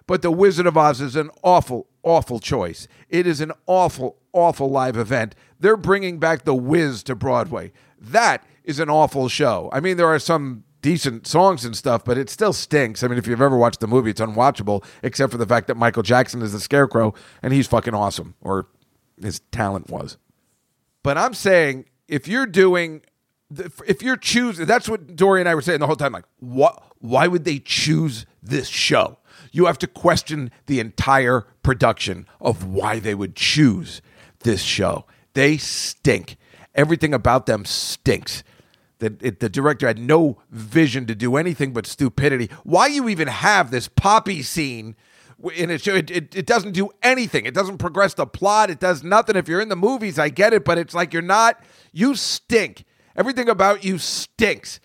But 0.08 0.21
The 0.21 0.32
Wizard 0.32 0.65
of 0.65 0.78
Oz 0.78 1.02
is 1.02 1.17
an 1.17 1.30
awful, 1.43 1.88
awful 2.04 2.39
choice. 2.39 2.88
It 3.10 3.28
is 3.28 3.41
an 3.41 3.52
awful, 3.65 4.17
awful 4.32 4.69
live 4.71 4.95
event. 4.95 5.36
They're 5.60 5.76
bringing 5.76 6.17
back 6.17 6.45
The 6.45 6.56
Wiz 6.56 7.04
to 7.04 7.15
Broadway. 7.15 7.73
That 8.00 8.44
is 8.64 8.80
an 8.80 8.90
awful 8.90 9.30
show. 9.30 9.70
I 9.72 9.80
mean, 9.80 9.98
there 9.98 10.08
are 10.08 10.20
some 10.20 10.64
decent 10.82 11.28
songs 11.28 11.66
and 11.66 11.76
stuff, 11.76 12.06
but 12.06 12.18
it 12.18 12.30
still 12.30 12.54
stinks. 12.54 13.04
I 13.04 13.08
mean, 13.08 13.18
if 13.18 13.28
you've 13.28 13.42
ever 13.42 13.58
watched 13.58 13.80
the 13.80 13.88
movie, 13.88 14.12
it's 14.12 14.22
unwatchable, 14.22 14.86
except 15.04 15.32
for 15.32 15.38
the 15.38 15.46
fact 15.46 15.68
that 15.68 15.76
Michael 15.76 16.04
Jackson 16.04 16.42
is 16.42 16.54
the 16.54 16.60
Scarecrow 16.60 17.14
and 17.42 17.54
he's 17.54 17.68
fucking 17.68 17.94
awesome, 17.94 18.36
or 18.42 18.68
his 19.22 19.40
talent 19.52 19.90
was. 19.90 20.18
But 21.04 21.18
I'm 21.18 21.34
saying 21.34 21.86
if 22.08 22.28
you're 22.28 22.46
doing, 22.46 23.02
if 23.86 24.02
you're 24.02 24.18
choosing, 24.18 24.66
that's 24.66 24.88
what 24.90 25.16
Dory 25.16 25.40
and 25.40 25.50
I 25.50 25.56
were 25.56 25.62
saying 25.62 25.80
the 25.80 25.88
whole 25.88 25.96
time. 25.96 26.12
Like, 26.12 26.26
what? 26.40 26.84
Why 27.00 27.28
would 27.28 27.46
they 27.46 27.60
choose 27.60 28.26
this 28.42 28.68
show? 28.68 29.20
You 29.52 29.66
have 29.66 29.78
to 29.80 29.88
question 29.88 30.52
the 30.66 30.80
entire 30.80 31.46
production 31.64 32.28
of 32.42 32.66
why 32.66 33.00
they 33.00 33.16
would 33.16 33.36
choose 33.36 34.02
this 34.40 34.62
show. 34.62 35.06
They 35.34 35.58
stink. 35.58 36.38
Everything 36.78 37.13
about 37.13 37.48
them 37.48 37.66
stinks. 37.66 38.44
The, 39.00 39.18
it, 39.20 39.42
the 39.42 39.50
director 39.50 39.88
had 39.88 40.00
no 40.00 40.42
vision 40.50 41.06
to 41.08 41.16
do 41.16 41.36
anything 41.36 41.74
but 41.74 41.86
stupidity. 41.86 42.50
Why 42.63 42.88
you 42.88 43.10
even 43.10 43.28
have 43.28 43.72
this 43.72 43.90
poppy 43.90 44.42
scene 44.42 44.96
And 45.40 45.72
it, 45.72 45.88
it, 45.88 46.10
it, 46.10 46.36
it 46.36 46.46
doesn't 46.48 46.72
do 46.72 46.90
anything. 47.04 47.46
It 47.46 47.54
doesn't 47.54 47.78
progress 47.78 48.16
the 48.16 48.26
plot. 48.26 48.70
It 48.72 48.80
does 48.80 49.04
nothing. 49.04 49.36
If 49.36 49.48
you're 49.48 49.62
in 49.62 49.70
the 49.70 49.76
movies, 49.76 50.18
I 50.18 50.30
get 50.30 50.54
it, 50.54 50.66
but 50.66 50.80
it's 50.80 50.96
like 50.96 51.13
you're 51.13 51.22
not, 51.22 51.63
you 51.94 52.16
stink. 52.16 52.86
Everything 53.16 53.50
about 53.50 53.84
you 53.84 54.00
stinks. 54.00 54.80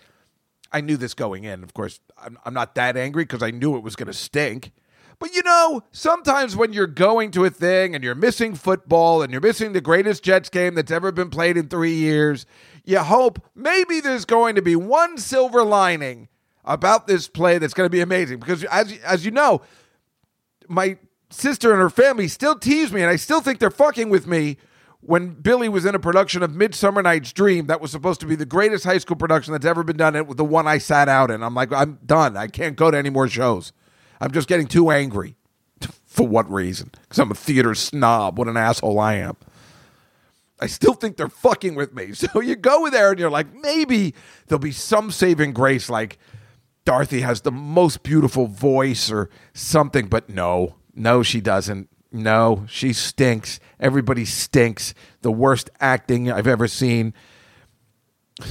I 0.70 0.80
knew 0.82 0.96
this 0.96 1.14
going 1.14 1.44
in. 1.44 1.62
Of 1.62 1.72
course, 1.72 2.00
I'm, 2.18 2.38
I'm 2.44 2.54
not 2.54 2.74
that 2.74 2.96
angry 2.96 3.24
because 3.24 3.42
I 3.42 3.50
knew 3.50 3.76
it 3.76 3.82
was 3.82 3.96
going 3.96 4.08
to 4.08 4.12
stink. 4.12 4.72
But 5.22 5.36
you 5.36 5.44
know, 5.44 5.84
sometimes 5.92 6.56
when 6.56 6.72
you're 6.72 6.88
going 6.88 7.30
to 7.30 7.44
a 7.44 7.50
thing 7.50 7.94
and 7.94 8.02
you're 8.02 8.16
missing 8.16 8.56
football 8.56 9.22
and 9.22 9.30
you're 9.30 9.40
missing 9.40 9.72
the 9.72 9.80
greatest 9.80 10.24
Jets 10.24 10.48
game 10.48 10.74
that's 10.74 10.90
ever 10.90 11.12
been 11.12 11.30
played 11.30 11.56
in 11.56 11.68
three 11.68 11.94
years, 11.94 12.44
you 12.84 12.98
hope 12.98 13.40
maybe 13.54 14.00
there's 14.00 14.24
going 14.24 14.56
to 14.56 14.62
be 14.62 14.74
one 14.74 15.16
silver 15.18 15.62
lining 15.62 16.26
about 16.64 17.06
this 17.06 17.28
play 17.28 17.58
that's 17.58 17.72
going 17.72 17.86
to 17.86 17.90
be 17.90 18.00
amazing. 18.00 18.40
Because 18.40 18.64
as 18.64 18.98
as 19.04 19.24
you 19.24 19.30
know, 19.30 19.62
my 20.66 20.98
sister 21.30 21.70
and 21.70 21.80
her 21.80 21.88
family 21.88 22.26
still 22.26 22.58
tease 22.58 22.92
me, 22.92 23.00
and 23.00 23.08
I 23.08 23.14
still 23.14 23.40
think 23.40 23.60
they're 23.60 23.70
fucking 23.70 24.10
with 24.10 24.26
me. 24.26 24.56
When 25.02 25.34
Billy 25.34 25.68
was 25.68 25.84
in 25.84 25.94
a 25.94 26.00
production 26.00 26.42
of 26.42 26.52
Midsummer 26.52 27.00
Night's 27.00 27.32
Dream, 27.32 27.68
that 27.68 27.80
was 27.80 27.92
supposed 27.92 28.18
to 28.22 28.26
be 28.26 28.34
the 28.34 28.44
greatest 28.44 28.82
high 28.82 28.98
school 28.98 29.16
production 29.16 29.52
that's 29.52 29.66
ever 29.66 29.84
been 29.84 29.98
done, 29.98 30.16
and 30.16 30.36
the 30.36 30.44
one 30.44 30.66
I 30.66 30.78
sat 30.78 31.08
out 31.08 31.30
in. 31.30 31.44
I'm 31.44 31.54
like, 31.54 31.72
I'm 31.72 32.00
done. 32.04 32.36
I 32.36 32.48
can't 32.48 32.74
go 32.74 32.90
to 32.90 32.98
any 32.98 33.10
more 33.10 33.28
shows. 33.28 33.72
I'm 34.22 34.30
just 34.30 34.46
getting 34.46 34.68
too 34.68 34.90
angry. 34.90 35.34
For 36.06 36.26
what 36.26 36.50
reason? 36.50 36.92
Because 37.02 37.18
I'm 37.18 37.32
a 37.32 37.34
theater 37.34 37.74
snob. 37.74 38.38
What 38.38 38.46
an 38.46 38.56
asshole 38.56 39.00
I 39.00 39.14
am. 39.14 39.36
I 40.60 40.68
still 40.68 40.94
think 40.94 41.16
they're 41.16 41.28
fucking 41.28 41.74
with 41.74 41.92
me. 41.92 42.12
So 42.14 42.40
you 42.40 42.54
go 42.54 42.88
there 42.88 43.10
and 43.10 43.18
you're 43.18 43.30
like, 43.30 43.52
maybe 43.52 44.14
there'll 44.46 44.60
be 44.60 44.70
some 44.70 45.10
saving 45.10 45.52
grace, 45.52 45.90
like 45.90 46.18
Dorothy 46.84 47.22
has 47.22 47.40
the 47.40 47.50
most 47.50 48.04
beautiful 48.04 48.46
voice 48.46 49.10
or 49.10 49.28
something, 49.54 50.06
but 50.06 50.28
no, 50.28 50.76
no, 50.94 51.24
she 51.24 51.40
doesn't. 51.40 51.88
No, 52.12 52.64
she 52.68 52.92
stinks. 52.92 53.58
Everybody 53.80 54.24
stinks. 54.24 54.94
The 55.22 55.32
worst 55.32 55.68
acting 55.80 56.30
I've 56.30 56.46
ever 56.46 56.68
seen. 56.68 57.12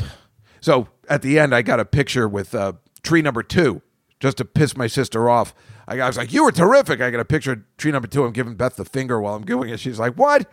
So 0.63 0.89
at 1.09 1.23
the 1.23 1.39
end, 1.39 1.55
I 1.55 1.63
got 1.63 1.79
a 1.79 1.85
picture 1.85 2.29
with 2.29 2.53
uh, 2.53 2.73
tree 3.01 3.23
number 3.23 3.41
two 3.41 3.81
just 4.21 4.37
to 4.37 4.45
piss 4.45 4.77
my 4.77 4.87
sister 4.87 5.29
off. 5.29 5.53
I, 5.87 5.99
I 5.99 6.07
was 6.07 6.15
like, 6.15 6.31
"You 6.31 6.45
were 6.45 6.53
terrific." 6.53 7.01
I 7.01 7.11
got 7.11 7.19
a 7.19 7.25
picture 7.25 7.51
of 7.53 7.77
tree 7.77 7.91
number 7.91 8.07
two. 8.07 8.23
I'm 8.23 8.31
giving 8.31 8.55
Beth 8.55 8.77
the 8.77 8.85
finger 8.85 9.19
while 9.19 9.35
I'm 9.35 9.43
doing 9.43 9.69
it. 9.69 9.81
She's 9.81 9.99
like, 9.99 10.13
"What?" 10.13 10.49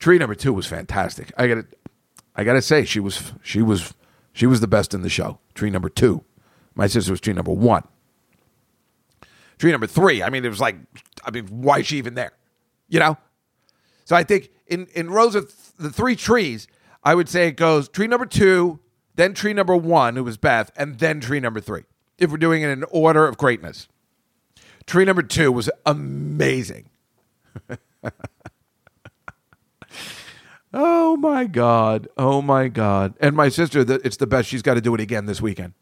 tree 0.00 0.18
number 0.18 0.34
two 0.34 0.52
was 0.52 0.66
fantastic. 0.66 1.32
I 1.36 1.46
got 1.46 1.54
to, 1.54 1.66
I 2.34 2.42
got 2.42 2.54
to 2.54 2.62
say, 2.62 2.84
she 2.84 2.98
was 2.98 3.32
she 3.42 3.62
was 3.62 3.94
she 4.32 4.46
was 4.46 4.60
the 4.60 4.66
best 4.66 4.94
in 4.94 5.02
the 5.02 5.08
show. 5.08 5.38
Tree 5.54 5.70
number 5.70 5.88
two. 5.88 6.24
My 6.74 6.86
sister 6.86 7.12
was 7.12 7.20
tree 7.20 7.34
number 7.34 7.52
one. 7.52 7.84
Tree 9.58 9.70
number 9.70 9.86
three. 9.86 10.22
I 10.22 10.30
mean, 10.30 10.44
it 10.44 10.48
was 10.48 10.60
like, 10.60 10.76
I 11.24 11.30
mean, 11.30 11.46
why 11.46 11.80
is 11.80 11.86
she 11.86 11.98
even 11.98 12.14
there? 12.14 12.32
You 12.88 12.98
know. 12.98 13.18
So 14.06 14.16
I 14.16 14.24
think 14.24 14.50
in 14.66 14.86
in 14.94 15.10
rows 15.10 15.34
of 15.34 15.46
th- 15.46 15.76
the 15.78 15.90
three 15.90 16.16
trees, 16.16 16.66
I 17.04 17.14
would 17.14 17.28
say 17.28 17.48
it 17.48 17.52
goes 17.52 17.88
tree 17.88 18.06
number 18.06 18.26
two, 18.26 18.80
then 19.14 19.34
tree 19.34 19.52
number 19.52 19.76
one, 19.76 20.16
who 20.16 20.24
was 20.24 20.36
Beth, 20.36 20.70
and 20.76 20.98
then 20.98 21.20
tree 21.20 21.40
number 21.40 21.60
three. 21.60 21.82
If 22.18 22.30
we're 22.30 22.36
doing 22.38 22.62
it 22.62 22.68
in 22.68 22.84
order 22.84 23.26
of 23.26 23.36
greatness, 23.36 23.88
tree 24.86 25.04
number 25.04 25.22
two 25.22 25.52
was 25.52 25.68
amazing. 25.84 26.88
oh 30.72 31.16
my 31.16 31.44
god! 31.44 32.08
Oh 32.16 32.40
my 32.40 32.68
god! 32.68 33.14
And 33.20 33.36
my 33.36 33.48
sister, 33.48 33.84
it's 34.04 34.16
the 34.16 34.26
best. 34.26 34.48
She's 34.48 34.62
got 34.62 34.74
to 34.74 34.80
do 34.80 34.94
it 34.94 35.00
again 35.00 35.26
this 35.26 35.40
weekend. 35.40 35.74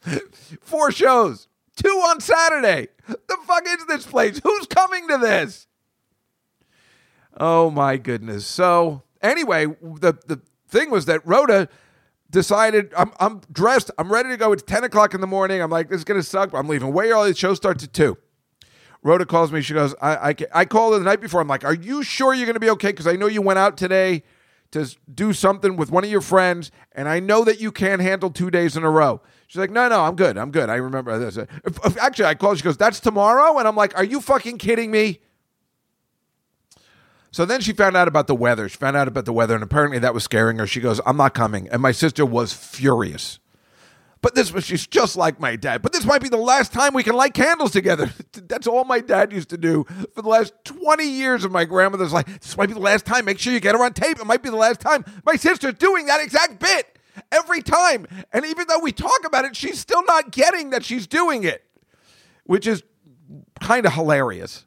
Four 0.60 0.92
shows, 0.92 1.48
two 1.76 1.88
on 1.88 2.20
Saturday. 2.20 2.88
The 3.06 3.36
fuck 3.46 3.64
is 3.66 3.86
this 3.86 4.06
place? 4.06 4.40
Who's 4.42 4.66
coming 4.66 5.08
to 5.08 5.18
this? 5.18 5.66
Oh 7.38 7.70
my 7.70 7.96
goodness! 7.96 8.46
So 8.46 9.02
anyway, 9.20 9.66
the 9.66 10.16
the 10.26 10.40
thing 10.78 10.90
was 10.90 11.06
that 11.06 11.26
Rhoda 11.26 11.68
decided 12.30 12.92
I'm 12.96 13.12
I'm 13.20 13.40
dressed, 13.52 13.90
I'm 13.98 14.12
ready 14.12 14.28
to 14.30 14.36
go. 14.36 14.52
It's 14.52 14.62
10 14.62 14.84
o'clock 14.84 15.14
in 15.14 15.20
the 15.20 15.26
morning. 15.26 15.60
I'm 15.62 15.70
like, 15.70 15.88
this 15.88 15.98
is 15.98 16.04
gonna 16.04 16.22
suck, 16.22 16.52
I'm 16.54 16.68
leaving 16.68 16.92
way 16.92 17.10
early. 17.10 17.32
The 17.32 17.36
show 17.36 17.54
starts 17.54 17.84
at 17.84 17.92
two. 17.92 18.16
Rhoda 19.02 19.24
calls 19.24 19.52
me. 19.52 19.62
She 19.62 19.74
goes, 19.74 19.94
I 20.00 20.30
I, 20.30 20.34
I 20.52 20.64
called 20.64 20.94
her 20.94 20.98
the 20.98 21.04
night 21.04 21.20
before. 21.20 21.40
I'm 21.40 21.48
like, 21.48 21.64
are 21.64 21.74
you 21.74 22.02
sure 22.02 22.34
you're 22.34 22.46
gonna 22.46 22.60
be 22.60 22.70
okay? 22.70 22.88
Because 22.88 23.06
I 23.06 23.14
know 23.14 23.26
you 23.26 23.42
went 23.42 23.58
out 23.58 23.76
today 23.76 24.22
to 24.72 24.96
do 25.14 25.32
something 25.32 25.76
with 25.76 25.90
one 25.90 26.02
of 26.02 26.10
your 26.10 26.20
friends, 26.20 26.72
and 26.92 27.08
I 27.08 27.20
know 27.20 27.44
that 27.44 27.60
you 27.60 27.70
can't 27.70 28.02
handle 28.02 28.30
two 28.30 28.50
days 28.50 28.76
in 28.76 28.82
a 28.82 28.90
row. 28.90 29.20
She's 29.46 29.60
like, 29.60 29.70
no, 29.70 29.88
no, 29.88 30.00
I'm 30.00 30.16
good. 30.16 30.36
I'm 30.36 30.50
good. 30.50 30.68
I 30.68 30.74
remember 30.74 31.16
this. 31.18 31.38
Actually, 32.00 32.24
I 32.24 32.34
called. 32.34 32.58
She 32.58 32.64
goes, 32.64 32.76
that's 32.76 32.98
tomorrow, 32.98 33.58
and 33.58 33.68
I'm 33.68 33.76
like, 33.76 33.96
are 33.96 34.04
you 34.04 34.20
fucking 34.20 34.58
kidding 34.58 34.90
me? 34.90 35.20
So 37.36 37.44
then 37.44 37.60
she 37.60 37.74
found 37.74 37.98
out 37.98 38.08
about 38.08 38.28
the 38.28 38.34
weather. 38.34 38.66
She 38.66 38.78
found 38.78 38.96
out 38.96 39.08
about 39.08 39.26
the 39.26 39.32
weather, 39.34 39.52
and 39.52 39.62
apparently 39.62 39.98
that 39.98 40.14
was 40.14 40.24
scaring 40.24 40.56
her. 40.56 40.66
She 40.66 40.80
goes, 40.80 41.02
I'm 41.04 41.18
not 41.18 41.34
coming. 41.34 41.68
And 41.68 41.82
my 41.82 41.92
sister 41.92 42.24
was 42.24 42.54
furious. 42.54 43.40
But 44.22 44.34
this 44.34 44.54
was, 44.54 44.64
she's 44.64 44.86
just 44.86 45.16
like 45.16 45.38
my 45.38 45.54
dad. 45.54 45.82
But 45.82 45.92
this 45.92 46.06
might 46.06 46.22
be 46.22 46.30
the 46.30 46.38
last 46.38 46.72
time 46.72 46.94
we 46.94 47.02
can 47.02 47.14
light 47.14 47.34
candles 47.34 47.72
together. 47.72 48.10
That's 48.32 48.66
all 48.66 48.84
my 48.84 49.00
dad 49.00 49.34
used 49.34 49.50
to 49.50 49.58
do 49.58 49.84
for 50.14 50.22
the 50.22 50.28
last 50.30 50.54
20 50.64 51.04
years 51.06 51.44
of 51.44 51.52
my 51.52 51.66
grandmother's 51.66 52.14
life. 52.14 52.24
This 52.24 52.56
might 52.56 52.68
be 52.68 52.72
the 52.72 52.80
last 52.80 53.04
time. 53.04 53.26
Make 53.26 53.38
sure 53.38 53.52
you 53.52 53.60
get 53.60 53.74
her 53.74 53.84
on 53.84 53.92
tape. 53.92 54.18
It 54.18 54.24
might 54.24 54.42
be 54.42 54.48
the 54.48 54.56
last 54.56 54.80
time. 54.80 55.04
My 55.26 55.36
sister's 55.36 55.74
doing 55.74 56.06
that 56.06 56.22
exact 56.22 56.58
bit 56.58 56.98
every 57.30 57.60
time. 57.60 58.06
And 58.32 58.46
even 58.46 58.66
though 58.66 58.78
we 58.78 58.92
talk 58.92 59.26
about 59.26 59.44
it, 59.44 59.54
she's 59.54 59.78
still 59.78 60.02
not 60.06 60.30
getting 60.30 60.70
that 60.70 60.86
she's 60.86 61.06
doing 61.06 61.44
it, 61.44 61.62
which 62.44 62.66
is 62.66 62.82
kind 63.60 63.84
of 63.84 63.92
hilarious 63.92 64.64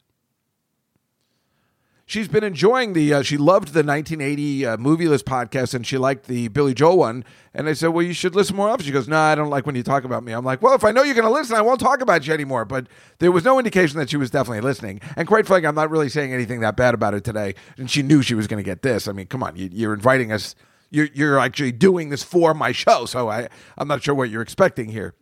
she's 2.09 2.27
been 2.27 2.43
enjoying 2.43 2.93
the. 2.93 3.13
Uh, 3.13 3.21
she 3.21 3.37
loved 3.37 3.69
the 3.69 3.83
1980 3.83 4.65
uh, 4.65 4.77
movie 4.77 5.07
list 5.07 5.25
podcast, 5.25 5.73
and 5.73 5.85
she 5.85 5.97
liked 5.97 6.27
the 6.27 6.47
Billy 6.49 6.73
Joel 6.73 6.97
one. 6.97 7.23
And 7.53 7.69
I 7.69 7.73
said, 7.73 7.89
"Well, 7.89 8.05
you 8.05 8.13
should 8.13 8.35
listen 8.35 8.55
more 8.55 8.67
often." 8.67 8.85
She 8.85 8.91
goes, 8.91 9.07
"No, 9.07 9.17
I 9.17 9.35
don't 9.35 9.49
like 9.49 9.65
when 9.65 9.75
you 9.75 9.83
talk 9.83 10.03
about 10.03 10.23
me." 10.23 10.33
I'm 10.33 10.43
like, 10.43 10.61
"Well, 10.61 10.73
if 10.73 10.83
I 10.83 10.91
know 10.91 11.03
you're 11.03 11.15
going 11.15 11.27
to 11.27 11.31
listen, 11.31 11.55
I 11.55 11.61
won't 11.61 11.79
talk 11.79 12.01
about 12.01 12.27
you 12.27 12.33
anymore." 12.33 12.65
But 12.65 12.87
there 13.19 13.31
was 13.31 13.45
no 13.45 13.59
indication 13.59 13.99
that 13.99 14.09
she 14.09 14.17
was 14.17 14.29
definitely 14.31 14.61
listening. 14.61 14.99
And 15.15 15.27
quite 15.27 15.45
frankly, 15.47 15.67
I'm 15.67 15.75
not 15.75 15.89
really 15.89 16.09
saying 16.09 16.33
anything 16.33 16.59
that 16.61 16.75
bad 16.75 16.93
about 16.93 17.13
her 17.13 17.19
today. 17.19 17.55
And 17.77 17.89
she 17.89 18.01
knew 18.01 18.21
she 18.21 18.35
was 18.35 18.47
going 18.47 18.61
to 18.61 18.67
get 18.69 18.81
this. 18.81 19.07
I 19.07 19.11
mean, 19.11 19.27
come 19.27 19.43
on, 19.43 19.55
you, 19.55 19.69
you're 19.71 19.93
inviting 19.93 20.31
us. 20.31 20.55
You're, 20.91 21.09
you're 21.13 21.37
actually 21.37 21.71
doing 21.71 22.09
this 22.09 22.23
for 22.23 22.55
my 22.55 22.71
show, 22.71 23.05
so 23.05 23.29
I, 23.29 23.47
I'm 23.77 23.87
not 23.87 24.01
sure 24.01 24.15
what 24.15 24.31
you're 24.31 24.41
expecting 24.41 24.89
here. 24.89 25.13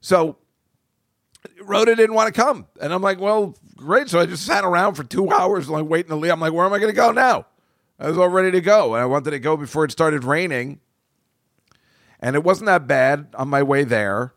So 0.00 0.36
Rhoda 1.62 1.94
didn't 1.94 2.14
want 2.14 2.34
to 2.34 2.40
come. 2.40 2.66
And 2.80 2.92
I'm 2.92 3.02
like, 3.02 3.20
well, 3.20 3.56
great. 3.76 4.08
So 4.08 4.18
I 4.18 4.26
just 4.26 4.44
sat 4.44 4.64
around 4.64 4.94
for 4.94 5.04
two 5.04 5.30
hours, 5.32 5.68
like 5.68 5.86
waiting 5.86 6.10
to 6.10 6.16
leave. 6.16 6.32
I'm 6.32 6.40
like, 6.40 6.52
where 6.52 6.66
am 6.66 6.72
I 6.72 6.78
going 6.78 6.92
to 6.92 6.96
go 6.96 7.12
now? 7.12 7.46
I 7.98 8.08
was 8.08 8.18
all 8.18 8.28
ready 8.28 8.50
to 8.50 8.60
go. 8.60 8.94
And 8.94 9.02
I 9.02 9.06
wanted 9.06 9.30
to 9.30 9.38
go 9.38 9.56
before 9.56 9.84
it 9.84 9.92
started 9.92 10.24
raining. 10.24 10.80
And 12.20 12.36
it 12.36 12.42
wasn't 12.44 12.66
that 12.66 12.86
bad 12.86 13.28
on 13.34 13.48
my 13.48 13.62
way 13.62 13.84
there 13.84 14.34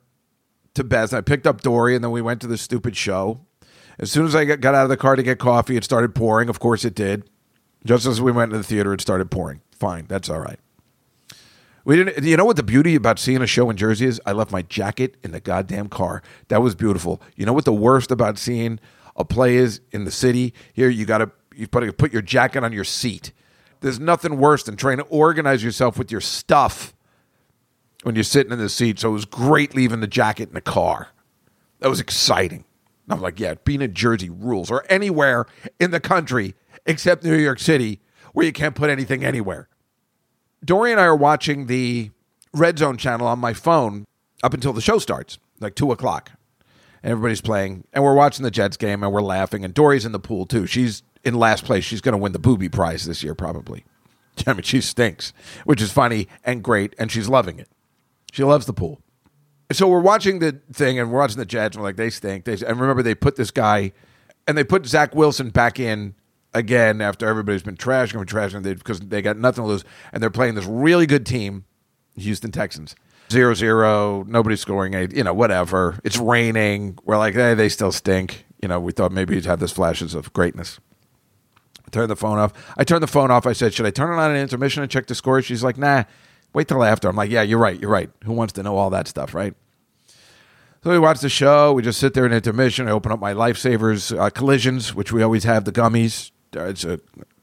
to 0.73 0.83
Beth. 0.83 1.13
I 1.13 1.21
picked 1.21 1.47
up 1.47 1.61
Dory 1.61 1.95
and 1.95 2.03
then 2.03 2.11
we 2.11 2.21
went 2.21 2.41
to 2.41 2.47
the 2.47 2.57
stupid 2.57 2.95
show. 2.95 3.41
As 3.99 4.11
soon 4.11 4.25
as 4.25 4.35
I 4.35 4.45
got 4.45 4.75
out 4.75 4.83
of 4.83 4.89
the 4.89 4.97
car 4.97 5.15
to 5.15 5.23
get 5.23 5.39
coffee, 5.39 5.75
it 5.75 5.83
started 5.83 6.13
pouring. 6.13 6.49
Of 6.49 6.59
course 6.59 6.85
it 6.85 6.93
did. 6.93 7.29
Just 7.85 8.05
as 8.05 8.21
we 8.21 8.31
went 8.31 8.51
to 8.51 8.57
the 8.57 8.63
theater, 8.63 8.93
it 8.93 9.01
started 9.01 9.31
pouring. 9.31 9.61
Fine, 9.71 10.05
that's 10.07 10.29
all 10.29 10.39
right. 10.39 10.59
We 11.87 11.95
didn't. 11.95 12.25
You 12.25 12.35
know 12.35 12.43
what 12.43 12.57
the 12.57 12.63
beauty 12.63 12.95
about 12.95 13.17
seeing 13.17 13.41
a 13.41 13.47
show 13.47 13.69
in 13.69 13.77
Jersey 13.77 14.07
is? 14.07 14.19
I 14.25 14.33
left 14.33 14.51
my 14.51 14.61
jacket 14.61 15.15
in 15.23 15.31
the 15.31 15.39
goddamn 15.39 15.87
car. 15.87 16.21
That 16.49 16.61
was 16.61 16.75
beautiful. 16.75 17.21
You 17.37 17.45
know 17.45 17.53
what 17.53 17.63
the 17.63 17.71
worst 17.71 18.11
about 18.11 18.37
seeing 18.37 18.81
a 19.15 19.23
play 19.23 19.55
is 19.55 19.79
in 19.93 20.03
the 20.03 20.11
city? 20.11 20.53
Here, 20.73 20.89
you 20.89 21.05
got 21.05 21.19
to 21.19 21.31
you 21.55 21.65
to 21.65 21.93
put 21.93 22.11
your 22.11 22.21
jacket 22.21 22.65
on 22.65 22.73
your 22.73 22.83
seat. 22.83 23.31
There's 23.79 24.01
nothing 24.01 24.37
worse 24.37 24.63
than 24.63 24.75
trying 24.75 24.97
to 24.97 25.05
organize 25.05 25.63
yourself 25.63 25.97
with 25.97 26.11
your 26.11 26.19
stuff 26.19 26.93
when 28.03 28.15
you're 28.15 28.25
sitting 28.25 28.51
in 28.51 28.59
the 28.59 28.67
seat. 28.67 28.99
So 28.99 29.07
it 29.07 29.13
was 29.13 29.23
great 29.23 29.73
leaving 29.73 30.01
the 30.01 30.07
jacket 30.07 30.49
in 30.49 30.55
the 30.55 30.61
car. 30.61 31.11
That 31.79 31.87
was 31.87 32.01
exciting. 32.01 32.65
I'm 33.07 33.21
like, 33.21 33.39
yeah, 33.39 33.53
being 33.63 33.81
in 33.81 33.93
Jersey 33.93 34.29
rules, 34.29 34.69
or 34.69 34.83
anywhere 34.89 35.45
in 35.79 35.91
the 35.91 36.01
country 36.01 36.53
except 36.85 37.23
New 37.23 37.37
York 37.37 37.59
City 37.59 38.01
where 38.33 38.45
you 38.45 38.51
can't 38.51 38.75
put 38.75 38.89
anything 38.89 39.23
anywhere. 39.23 39.69
Dory 40.63 40.91
and 40.91 40.99
I 40.99 41.05
are 41.05 41.15
watching 41.15 41.67
the 41.67 42.11
Red 42.53 42.79
Zone 42.79 42.97
channel 42.97 43.27
on 43.27 43.39
my 43.39 43.53
phone 43.53 44.05
up 44.43 44.53
until 44.53 44.73
the 44.73 44.81
show 44.81 44.99
starts, 44.99 45.37
like 45.59 45.75
two 45.75 45.91
o'clock. 45.91 46.31
And 47.03 47.11
everybody's 47.11 47.41
playing, 47.41 47.85
and 47.93 48.03
we're 48.03 48.15
watching 48.15 48.43
the 48.43 48.51
Jets 48.51 48.75
game, 48.75 49.03
and 49.03 49.13
we're 49.13 49.21
laughing. 49.21 49.63
And 49.63 49.73
Dory's 49.73 50.05
in 50.05 50.11
the 50.11 50.19
pool 50.19 50.45
too. 50.45 50.65
She's 50.65 51.03
in 51.23 51.35
last 51.35 51.63
place. 51.63 51.83
She's 51.83 52.01
going 52.01 52.13
to 52.13 52.17
win 52.17 52.31
the 52.31 52.39
booby 52.39 52.69
prize 52.69 53.05
this 53.05 53.23
year, 53.23 53.35
probably. 53.35 53.85
I 54.47 54.53
mean, 54.53 54.63
she 54.63 54.81
stinks, 54.81 55.31
which 55.63 55.81
is 55.81 55.91
funny 55.91 56.27
and 56.43 56.63
great, 56.63 56.95
and 56.97 57.11
she's 57.11 57.29
loving 57.29 57.59
it. 57.59 57.69
She 58.31 58.43
loves 58.43 58.65
the 58.65 58.73
pool. 58.73 58.99
So 59.71 59.87
we're 59.87 60.01
watching 60.01 60.39
the 60.39 60.59
thing, 60.71 60.97
and 60.97 61.11
we're 61.11 61.19
watching 61.19 61.37
the 61.37 61.45
Jets, 61.45 61.75
and 61.75 61.83
we're 61.83 61.89
like, 61.89 61.97
they 61.97 62.09
stink. 62.09 62.45
They, 62.45 62.53
and 62.53 62.79
remember, 62.79 63.03
they 63.03 63.15
put 63.15 63.35
this 63.35 63.51
guy, 63.51 63.91
and 64.47 64.57
they 64.57 64.63
put 64.63 64.85
Zach 64.85 65.13
Wilson 65.13 65.49
back 65.49 65.79
in 65.79 66.15
again 66.53 67.01
after 67.01 67.27
everybody's 67.27 67.63
been 67.63 67.77
trashing 67.77 68.13
them, 68.13 68.25
trashing 68.25 68.63
them 68.63 68.75
because 68.75 68.99
they 68.99 69.21
got 69.21 69.37
nothing 69.37 69.63
to 69.63 69.67
lose, 69.67 69.83
and 70.11 70.21
they're 70.21 70.29
playing 70.29 70.55
this 70.55 70.65
really 70.65 71.05
good 71.05 71.25
team, 71.25 71.65
Houston 72.15 72.51
Texans. 72.51 72.95
zero 73.31 73.53
zero. 73.53 74.23
Nobody's 74.27 74.61
scoring 74.61 74.95
a, 74.95 75.07
you 75.13 75.23
know, 75.23 75.33
whatever. 75.33 75.99
It's 76.03 76.17
raining. 76.17 76.97
We're 77.03 77.17
like, 77.17 77.35
hey, 77.35 77.53
they 77.53 77.69
still 77.69 77.91
stink. 77.91 78.45
You 78.61 78.67
know, 78.67 78.79
we 78.79 78.91
thought 78.91 79.11
maybe 79.11 79.35
you'd 79.35 79.45
have 79.45 79.59
this 79.59 79.71
flashes 79.71 80.15
of 80.15 80.33
greatness. 80.33 80.79
I 81.85 81.89
turned 81.89 82.09
the 82.09 82.15
phone 82.15 82.37
off. 82.39 82.53
I 82.77 82.83
turned 82.83 83.03
the 83.03 83.07
phone 83.07 83.31
off. 83.31 83.45
I 83.45 83.53
said, 83.53 83.73
should 83.73 83.85
I 83.85 83.91
turn 83.91 84.17
it 84.17 84.21
on 84.21 84.31
an 84.31 84.37
intermission 84.37 84.81
and 84.81 84.91
check 84.91 85.07
the 85.07 85.15
score? 85.15 85.41
She's 85.41 85.63
like, 85.63 85.77
nah, 85.77 86.03
wait 86.53 86.67
till 86.67 86.83
after. 86.83 87.07
I'm 87.07 87.15
like, 87.15 87.29
yeah, 87.29 87.43
you're 87.43 87.59
right. 87.59 87.79
You're 87.79 87.91
right. 87.91 88.09
Who 88.23 88.33
wants 88.33 88.53
to 88.53 88.63
know 88.63 88.75
all 88.77 88.89
that 88.89 89.07
stuff, 89.07 89.33
right? 89.33 89.53
So 90.83 90.91
we 90.91 90.99
watch 90.99 91.19
the 91.19 91.29
show. 91.29 91.73
We 91.73 91.81
just 91.83 91.99
sit 91.99 92.13
there 92.13 92.25
in 92.25 92.33
intermission. 92.33 92.87
I 92.87 92.91
open 92.91 93.11
up 93.11 93.19
my 93.19 93.33
Lifesavers 93.33 94.17
uh, 94.17 94.29
collisions, 94.29 94.93
which 94.95 95.11
we 95.11 95.21
always 95.23 95.43
have 95.43 95.65
the 95.65 95.71
gummies. 95.71 96.31
Uh, 96.57 96.65
It's 96.65 96.83
a 96.83 96.99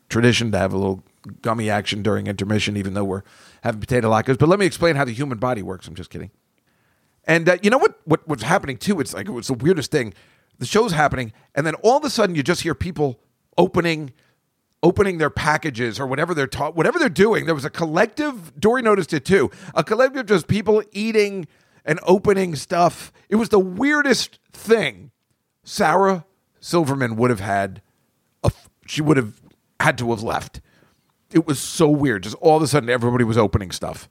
tradition 0.09 0.53
to 0.53 0.59
have 0.59 0.72
a 0.72 0.77
little 0.77 1.03
gummy 1.42 1.70
action 1.70 2.03
during 2.03 2.27
intermission, 2.27 2.77
even 2.77 2.94
though 2.94 3.05
we're 3.05 3.22
having 3.62 3.81
potato 3.81 4.11
latkes. 4.11 4.38
But 4.38 4.48
let 4.48 4.59
me 4.59 4.66
explain 4.66 4.96
how 4.96 5.05
the 5.05 5.12
human 5.12 5.38
body 5.38 5.62
works. 5.62 5.88
I'm 5.88 5.94
just 5.94 6.11
kidding. 6.11 6.31
And 7.24 7.48
uh, 7.48 7.57
you 7.62 7.70
know 7.70 7.79
what, 7.79 7.98
what? 8.05 8.27
What's 8.29 8.42
happening 8.42 8.77
too? 8.77 9.00
It's 9.00 9.14
like 9.14 9.29
it's 9.29 9.48
the 9.48 9.55
weirdest 9.55 9.90
thing. 9.90 10.12
The 10.59 10.66
show's 10.66 10.92
happening, 10.92 11.33
and 11.55 11.66
then 11.66 11.74
all 11.77 11.96
of 11.96 12.05
a 12.05 12.11
sudden, 12.11 12.37
you 12.37 12.42
just 12.42 12.62
hear 12.62 12.74
people 12.74 13.18
opening, 13.57 14.12
opening 14.83 15.18
their 15.18 15.31
packages 15.31 15.98
or 15.98 16.07
whatever 16.07 16.35
they're 16.35 16.46
taught, 16.46 16.77
whatever 16.77 16.98
they're 16.98 17.09
doing. 17.09 17.46
There 17.46 17.55
was 17.55 17.64
a 17.64 17.70
collective. 17.70 18.61
Dory 18.61 18.83
noticed 18.83 19.12
it 19.12 19.24
too. 19.24 19.50
A 19.74 19.83
collective, 19.83 20.20
of 20.20 20.27
just 20.27 20.46
people 20.46 20.83
eating 20.92 21.48
and 21.85 21.98
opening 22.05 22.55
stuff. 22.55 23.11
It 23.29 23.37
was 23.37 23.48
the 23.48 23.59
weirdest 23.59 24.38
thing. 24.53 25.11
Sarah 25.64 26.27
Silverman 26.61 27.16
would 27.16 27.31
have 27.31 27.40
had. 27.40 27.81
She 28.87 29.03
would 29.03 29.16
have 29.16 29.40
had 29.81 29.99
to 29.99 30.11
have 30.11 30.23
left. 30.23 30.61
It 31.33 31.47
was 31.47 31.59
so 31.59 31.88
weird. 31.88 32.23
Just 32.25 32.37
all 32.37 32.57
of 32.57 32.62
a 32.62 32.66
sudden, 32.66 32.90
everybody 32.90 33.25
was 33.25 33.38
opening 33.38 33.70
stuff. 33.70 34.09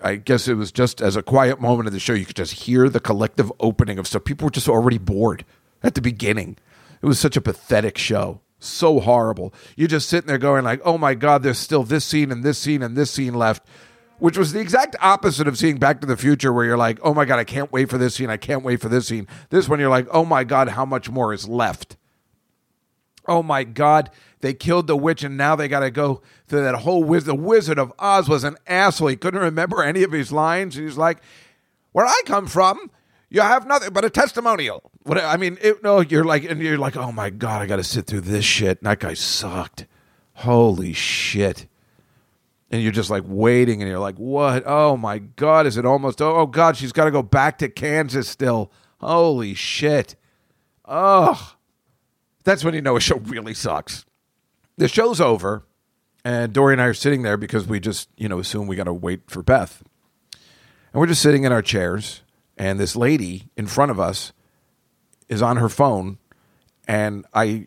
I 0.00 0.16
guess 0.16 0.48
it 0.48 0.54
was 0.54 0.72
just 0.72 1.00
as 1.00 1.14
a 1.14 1.22
quiet 1.22 1.60
moment 1.60 1.86
of 1.86 1.92
the 1.92 2.00
show, 2.00 2.12
you 2.12 2.26
could 2.26 2.36
just 2.36 2.52
hear 2.52 2.88
the 2.88 3.00
collective 3.00 3.52
opening 3.60 3.98
of 3.98 4.06
stuff. 4.06 4.24
People 4.24 4.46
were 4.46 4.50
just 4.50 4.68
already 4.68 4.98
bored 4.98 5.44
at 5.82 5.94
the 5.94 6.00
beginning. 6.00 6.56
It 7.00 7.06
was 7.06 7.20
such 7.20 7.36
a 7.36 7.40
pathetic 7.40 7.98
show. 7.98 8.40
So 8.58 9.00
horrible. 9.00 9.52
You're 9.76 9.88
just 9.88 10.08
sitting 10.08 10.28
there 10.28 10.38
going 10.38 10.64
like, 10.64 10.80
oh 10.84 10.96
my 10.98 11.14
God, 11.14 11.42
there's 11.42 11.58
still 11.58 11.82
this 11.82 12.04
scene 12.04 12.30
and 12.30 12.44
this 12.44 12.58
scene 12.58 12.82
and 12.82 12.96
this 12.96 13.10
scene 13.10 13.34
left. 13.34 13.66
Which 14.18 14.38
was 14.38 14.52
the 14.52 14.60
exact 14.60 14.94
opposite 15.00 15.48
of 15.48 15.58
seeing 15.58 15.78
Back 15.78 16.00
to 16.00 16.06
the 16.06 16.16
Future, 16.16 16.52
where 16.52 16.64
you're 16.64 16.76
like, 16.76 17.00
oh 17.02 17.12
my 17.12 17.24
God, 17.24 17.40
I 17.40 17.44
can't 17.44 17.72
wait 17.72 17.90
for 17.90 17.98
this 17.98 18.14
scene. 18.14 18.30
I 18.30 18.36
can't 18.36 18.62
wait 18.62 18.80
for 18.80 18.88
this 18.88 19.08
scene. 19.08 19.26
This 19.50 19.68
one, 19.68 19.80
you're 19.80 19.90
like, 19.90 20.06
oh 20.12 20.24
my 20.24 20.44
God, 20.44 20.68
how 20.68 20.84
much 20.84 21.10
more 21.10 21.32
is 21.32 21.48
left? 21.48 21.96
Oh 23.26 23.42
my 23.42 23.64
god 23.64 24.10
they 24.40 24.52
killed 24.52 24.86
the 24.86 24.96
witch 24.96 25.22
and 25.22 25.36
now 25.36 25.54
they 25.56 25.68
got 25.68 25.80
to 25.80 25.90
go 25.90 26.20
through 26.46 26.62
that 26.62 26.74
whole 26.76 27.02
wizard 27.04 27.28
the 27.28 27.34
wizard 27.34 27.78
of 27.78 27.92
oz 27.98 28.28
was 28.28 28.44
an 28.44 28.56
asshole. 28.66 29.08
He 29.08 29.16
couldn't 29.16 29.40
remember 29.40 29.82
any 29.82 30.02
of 30.02 30.12
his 30.12 30.32
lines. 30.32 30.74
He's 30.74 30.98
like 30.98 31.18
where 31.92 32.06
i 32.06 32.20
come 32.26 32.46
from? 32.46 32.90
You 33.30 33.40
have 33.40 33.66
nothing 33.66 33.92
but 33.92 34.04
a 34.04 34.10
testimonial. 34.10 34.90
What 35.04 35.18
i 35.18 35.36
mean 35.36 35.58
it, 35.60 35.82
no 35.82 36.00
you're 36.00 36.24
like 36.24 36.44
and 36.44 36.60
you're 36.60 36.78
like 36.78 36.96
oh 36.96 37.12
my 37.12 37.30
god 37.30 37.62
i 37.62 37.66
got 37.66 37.76
to 37.76 37.84
sit 37.84 38.06
through 38.06 38.22
this 38.22 38.44
shit. 38.44 38.78
And 38.78 38.86
that 38.90 39.00
guy 39.00 39.14
sucked. 39.14 39.86
Holy 40.34 40.92
shit. 40.92 41.66
And 42.70 42.82
you're 42.82 42.90
just 42.90 43.10
like 43.10 43.24
waiting 43.26 43.82
and 43.82 43.88
you're 43.88 44.00
like 44.00 44.16
what? 44.16 44.64
Oh 44.66 44.96
my 44.96 45.18
god 45.18 45.66
is 45.66 45.76
it 45.76 45.86
almost 45.86 46.20
oh, 46.20 46.36
oh 46.36 46.46
god 46.46 46.76
she's 46.76 46.92
got 46.92 47.04
to 47.04 47.10
go 47.10 47.22
back 47.22 47.58
to 47.58 47.68
kansas 47.68 48.28
still. 48.28 48.72
Holy 49.00 49.54
shit. 49.54 50.16
Oh 50.84 51.54
that's 52.44 52.64
when 52.64 52.74
you 52.74 52.82
know 52.82 52.96
a 52.96 53.00
show 53.00 53.16
really 53.16 53.54
sucks. 53.54 54.04
The 54.76 54.88
show's 54.88 55.20
over, 55.20 55.64
and 56.24 56.52
Dory 56.52 56.74
and 56.74 56.82
I 56.82 56.86
are 56.86 56.94
sitting 56.94 57.22
there 57.22 57.36
because 57.36 57.66
we 57.66 57.80
just, 57.80 58.08
you 58.16 58.28
know, 58.28 58.38
assume 58.38 58.66
we 58.66 58.76
got 58.76 58.84
to 58.84 58.92
wait 58.92 59.30
for 59.30 59.42
Beth. 59.42 59.82
And 60.92 61.00
we're 61.00 61.06
just 61.06 61.22
sitting 61.22 61.44
in 61.44 61.52
our 61.52 61.62
chairs, 61.62 62.22
and 62.56 62.78
this 62.78 62.96
lady 62.96 63.48
in 63.56 63.66
front 63.66 63.90
of 63.90 64.00
us 64.00 64.32
is 65.28 65.42
on 65.42 65.56
her 65.56 65.68
phone, 65.68 66.18
and 66.86 67.24
I, 67.32 67.66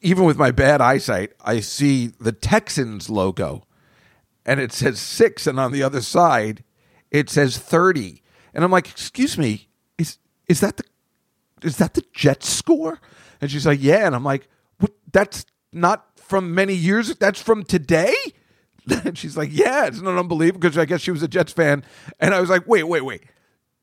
even 0.00 0.24
with 0.24 0.36
my 0.36 0.50
bad 0.50 0.80
eyesight, 0.80 1.32
I 1.44 1.60
see 1.60 2.12
the 2.20 2.32
Texans 2.32 3.10
logo, 3.10 3.64
and 4.44 4.60
it 4.60 4.72
says 4.72 5.00
six, 5.00 5.46
and 5.46 5.58
on 5.58 5.72
the 5.72 5.82
other 5.82 6.00
side, 6.00 6.62
it 7.10 7.30
says 7.30 7.58
30. 7.58 8.22
And 8.54 8.64
I'm 8.64 8.70
like, 8.70 8.90
excuse 8.90 9.38
me, 9.38 9.68
is, 9.98 10.18
is 10.46 10.60
that 10.60 10.76
the, 10.76 10.84
is 11.62 11.78
that 11.78 11.94
the 11.94 12.04
Jets 12.12 12.48
score? 12.48 13.00
And 13.40 13.50
she's 13.50 13.66
like, 13.66 13.82
yeah. 13.82 14.06
And 14.06 14.14
I'm 14.14 14.24
like, 14.24 14.48
what? 14.78 14.92
That's 15.12 15.46
not 15.72 16.06
from 16.16 16.54
many 16.54 16.74
years. 16.74 17.14
That's 17.16 17.40
from 17.40 17.64
today. 17.64 18.14
And 19.04 19.18
she's 19.18 19.36
like, 19.36 19.50
yeah. 19.52 19.84
It's 19.84 20.00
not 20.00 20.16
unbelievable 20.18 20.60
because 20.60 20.78
I 20.78 20.86
guess 20.86 21.02
she 21.02 21.10
was 21.10 21.22
a 21.22 21.28
Jets 21.28 21.52
fan. 21.52 21.84
And 22.20 22.32
I 22.32 22.40
was 22.40 22.48
like, 22.48 22.66
wait, 22.66 22.84
wait, 22.84 23.04
wait. 23.04 23.22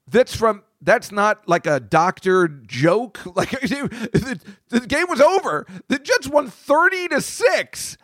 That's 0.08 0.36
from. 0.36 0.64
That's 0.82 1.12
not 1.12 1.48
like 1.48 1.68
a 1.68 1.80
doctor 1.80 2.48
joke. 2.48 3.20
Like 3.36 3.52
the, 3.52 4.40
the 4.70 4.80
game 4.80 5.06
was 5.08 5.22
over. 5.22 5.68
The 5.90 6.00
Jets 6.00 6.28
won 6.28 6.50
thirty 6.50 7.08
to 7.10 7.22
six. 7.22 7.98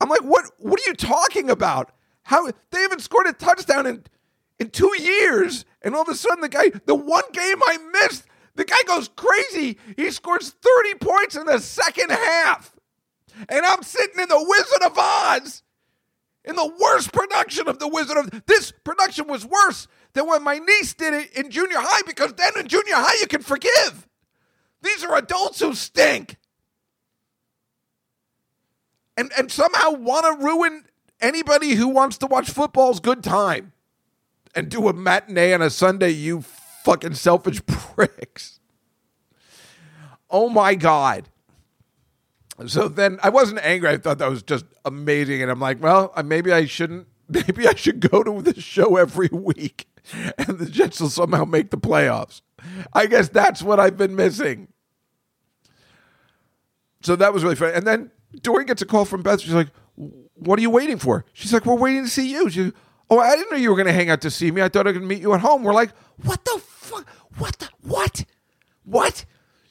I'm 0.00 0.08
like, 0.08 0.24
what? 0.24 0.46
What 0.58 0.80
are 0.80 0.88
you 0.88 0.94
talking 0.94 1.48
about? 1.48 1.92
How 2.24 2.50
they 2.70 2.80
haven't 2.80 3.02
scored 3.02 3.28
a 3.28 3.32
touchdown 3.32 3.86
in 3.86 4.04
in 4.58 4.70
two 4.70 4.94
years, 5.00 5.64
and 5.82 5.94
all 5.94 6.02
of 6.02 6.08
a 6.08 6.14
sudden 6.14 6.40
the 6.40 6.48
guy, 6.48 6.70
the 6.86 6.94
one 6.94 7.24
game 7.32 7.56
I 7.66 7.78
missed, 7.92 8.24
the 8.54 8.64
guy 8.64 8.82
goes 8.86 9.08
crazy. 9.08 9.78
He 9.96 10.10
scores 10.10 10.50
30 10.50 10.94
points 10.96 11.36
in 11.36 11.46
the 11.46 11.58
second 11.58 12.10
half. 12.10 12.74
And 13.48 13.64
I'm 13.64 13.82
sitting 13.82 14.20
in 14.20 14.28
the 14.28 14.44
Wizard 14.46 14.82
of 14.82 14.98
Oz 14.98 15.62
in 16.44 16.56
the 16.56 16.72
worst 16.80 17.12
production 17.12 17.68
of 17.68 17.78
the 17.78 17.88
Wizard 17.88 18.16
of 18.18 18.44
This 18.46 18.72
production 18.84 19.26
was 19.26 19.46
worse 19.46 19.88
than 20.12 20.26
when 20.26 20.42
my 20.42 20.58
niece 20.58 20.92
did 20.94 21.14
it 21.14 21.32
in 21.32 21.50
junior 21.50 21.78
high 21.78 22.02
because 22.06 22.34
then 22.34 22.52
in 22.58 22.68
junior 22.68 22.94
high 22.94 23.18
you 23.20 23.26
can 23.26 23.42
forgive. 23.42 24.06
These 24.82 25.04
are 25.04 25.16
adults 25.16 25.60
who 25.60 25.74
stink. 25.74 26.36
And 29.16 29.32
and 29.38 29.50
somehow 29.50 29.92
want 29.92 30.26
to 30.26 30.44
ruin 30.44 30.84
anybody 31.20 31.74
who 31.74 31.88
wants 31.88 32.18
to 32.18 32.26
watch 32.26 32.50
football's 32.50 33.00
good 33.00 33.22
time 33.22 33.72
and 34.54 34.68
do 34.68 34.88
a 34.88 34.92
matinee 34.92 35.54
on 35.54 35.62
a 35.62 35.70
Sunday, 35.70 36.10
you 36.10 36.44
fucking 36.84 37.14
selfish 37.14 37.64
pricks. 37.66 38.60
Oh 40.30 40.48
my 40.48 40.74
God. 40.74 41.28
So 42.66 42.88
then 42.88 43.18
I 43.22 43.28
wasn't 43.28 43.60
angry. 43.64 43.90
I 43.90 43.96
thought 43.96 44.18
that 44.18 44.30
was 44.30 44.42
just 44.42 44.64
amazing. 44.84 45.42
And 45.42 45.50
I'm 45.50 45.60
like, 45.60 45.82
well, 45.82 46.12
maybe 46.24 46.52
I 46.52 46.66
shouldn't, 46.66 47.06
maybe 47.28 47.66
I 47.66 47.74
should 47.74 48.00
go 48.00 48.22
to 48.22 48.42
this 48.42 48.62
show 48.62 48.96
every 48.96 49.28
week 49.32 49.86
and 50.38 50.58
the 50.58 50.66
Jets 50.66 51.00
will 51.00 51.08
somehow 51.08 51.44
make 51.44 51.70
the 51.70 51.78
playoffs. 51.78 52.42
I 52.92 53.06
guess 53.06 53.28
that's 53.28 53.62
what 53.62 53.80
I've 53.80 53.96
been 53.96 54.14
missing. 54.14 54.68
So 57.02 57.16
that 57.16 57.32
was 57.32 57.42
really 57.42 57.56
fun. 57.56 57.72
And 57.74 57.86
then 57.86 58.10
Dorian 58.40 58.66
gets 58.66 58.82
a 58.82 58.86
call 58.86 59.04
from 59.04 59.22
Beth. 59.22 59.40
She's 59.40 59.54
like, 59.54 59.68
what 60.34 60.58
are 60.58 60.62
you 60.62 60.70
waiting 60.70 60.98
for? 60.98 61.24
She's 61.32 61.52
like, 61.52 61.66
we're 61.66 61.74
waiting 61.74 62.04
to 62.04 62.10
see 62.10 62.30
you. 62.30 62.48
She, 62.50 62.72
oh, 63.12 63.20
I 63.20 63.36
didn't 63.36 63.50
know 63.50 63.58
you 63.58 63.68
were 63.68 63.76
going 63.76 63.86
to 63.86 63.92
hang 63.92 64.08
out 64.08 64.22
to 64.22 64.30
see 64.30 64.50
me. 64.50 64.62
I 64.62 64.68
thought 64.68 64.86
I 64.86 64.92
could 64.92 65.02
meet 65.02 65.20
you 65.20 65.34
at 65.34 65.40
home. 65.40 65.62
We're 65.62 65.74
like, 65.74 65.90
what 66.22 66.44
the 66.44 66.58
fuck? 66.64 67.06
What 67.36 67.58
the, 67.58 67.68
what? 67.82 68.24
What? 68.84 69.26